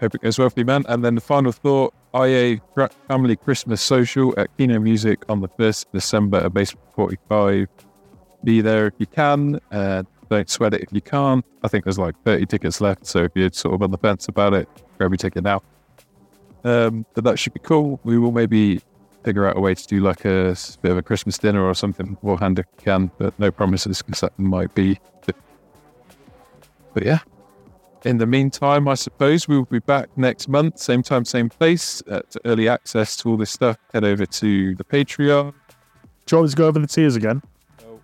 Hope 0.00 0.14
it 0.14 0.22
goes 0.22 0.38
well 0.38 0.48
for 0.48 0.58
you, 0.58 0.64
man. 0.64 0.84
And 0.88 1.04
then 1.04 1.14
the 1.14 1.20
final 1.20 1.52
thought 1.52 1.92
IA 2.14 2.60
Family 3.06 3.36
Christmas 3.36 3.82
Social 3.82 4.34
at 4.38 4.56
Kino 4.56 4.78
Music 4.78 5.22
on 5.28 5.40
the 5.40 5.48
1st 5.48 5.86
December 5.92 6.38
at 6.38 6.54
Basement 6.54 6.86
45. 6.94 7.68
Be 8.44 8.60
there 8.60 8.86
if 8.86 8.94
you 8.98 9.06
can. 9.06 9.60
Uh, 9.70 10.02
don't 10.30 10.48
sweat 10.48 10.74
it 10.74 10.82
if 10.82 10.92
you 10.92 11.00
can't. 11.00 11.44
I 11.62 11.68
think 11.68 11.84
there's 11.84 11.98
like 11.98 12.14
30 12.24 12.46
tickets 12.46 12.80
left. 12.80 13.06
So 13.06 13.24
if 13.24 13.32
you're 13.34 13.50
sort 13.52 13.74
of 13.74 13.82
on 13.82 13.90
the 13.90 13.98
fence 13.98 14.28
about 14.28 14.54
it, 14.54 14.68
grab 14.96 15.10
your 15.10 15.16
ticket 15.18 15.44
now. 15.44 15.62
Um, 16.64 17.04
but 17.14 17.24
that 17.24 17.38
should 17.38 17.54
be 17.54 17.60
cool. 17.60 18.00
We 18.04 18.18
will 18.18 18.32
maybe 18.32 18.80
figure 19.24 19.46
out 19.46 19.56
a 19.56 19.60
way 19.60 19.74
to 19.74 19.86
do 19.86 20.00
like 20.00 20.24
a 20.24 20.56
bit 20.82 20.92
of 20.92 20.98
a 20.98 21.02
Christmas 21.02 21.36
dinner 21.38 21.64
or 21.64 21.74
something 21.74 22.14
beforehand 22.14 22.58
if 22.58 22.66
we 22.76 22.84
can, 22.84 23.10
but 23.18 23.38
no 23.38 23.50
promises 23.50 24.02
because 24.02 24.20
that 24.20 24.38
might 24.38 24.74
be. 24.74 24.98
But 26.92 27.04
yeah, 27.04 27.20
in 28.04 28.18
the 28.18 28.26
meantime, 28.26 28.88
I 28.88 28.94
suppose 28.94 29.46
we 29.46 29.56
will 29.56 29.64
be 29.64 29.78
back 29.78 30.08
next 30.16 30.48
month, 30.48 30.78
same 30.78 31.02
time, 31.02 31.24
same 31.24 31.48
place. 31.48 32.02
Uh, 32.08 32.20
to 32.30 32.40
early 32.44 32.68
access 32.68 33.16
to 33.18 33.30
all 33.30 33.36
this 33.36 33.50
stuff, 33.50 33.76
head 33.92 34.04
over 34.04 34.26
to 34.26 34.74
the 34.74 34.84
Patreon. 34.84 35.52
Do 36.26 36.36
you 36.36 36.40
want 36.40 36.50
to 36.50 36.56
go 36.56 36.66
over 36.66 36.78
the 36.78 36.86
tiers 36.86 37.16
again? 37.16 37.42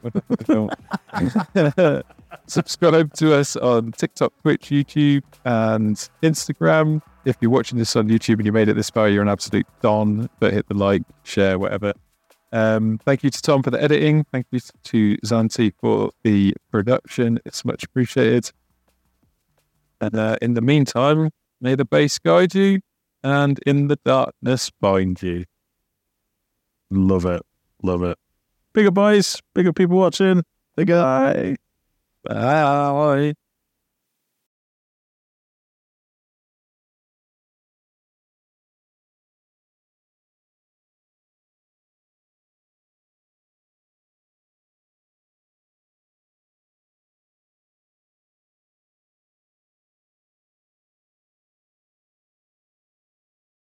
Subscribe 2.47 3.13
to 3.15 3.35
us 3.35 3.57
on 3.57 3.93
TikTok, 3.93 4.33
Twitch, 4.43 4.69
YouTube, 4.69 5.23
and 5.45 5.97
Instagram. 6.23 7.03
If 7.25 7.37
you're 7.41 7.51
watching 7.51 7.79
this 7.79 7.97
on 7.97 8.09
YouTube 8.09 8.37
and 8.37 8.47
you 8.47 8.53
made 8.53 8.69
it 8.69 8.75
this 8.75 8.91
far, 8.91 9.09
you're 9.09 9.23
an 9.23 9.29
absolute 9.29 9.67
don. 9.81 10.29
But 10.39 10.53
hit 10.53 10.69
the 10.69 10.75
like, 10.75 11.03
share, 11.25 11.59
whatever. 11.59 11.93
Um, 12.53 12.99
thank 13.05 13.25
you 13.25 13.31
to 13.31 13.43
Tom 13.43 13.63
for 13.63 13.71
the 13.71 13.83
editing. 13.83 14.25
Thank 14.33 14.47
you 14.51 14.61
to 14.85 15.17
ZANTE 15.25 15.75
for 15.81 16.11
the 16.23 16.55
production. 16.71 17.41
It's 17.45 17.65
much 17.65 17.85
appreciated. 17.85 18.53
And 20.01 20.15
uh, 20.15 20.37
in 20.41 20.55
the 20.55 20.61
meantime, 20.61 21.31
may 21.61 21.75
the 21.75 21.85
bass 21.85 22.19
guide 22.19 22.55
you 22.55 22.81
and 23.23 23.59
in 23.67 23.89
the 23.89 23.99
darkness 24.05 24.71
bind 24.81 25.23
you. 25.23 25.45
Love 26.91 27.27
it. 27.27 27.43
Love 27.83 28.05
it. 28.05 28.19
Bigger 28.77 28.91
boys, 28.91 29.41
bigger 29.55 29.73
people 29.73 29.97
watching. 29.97 30.45
Bigger. 30.77 31.01
Bye. 31.01 31.57
Bye. 32.25 33.33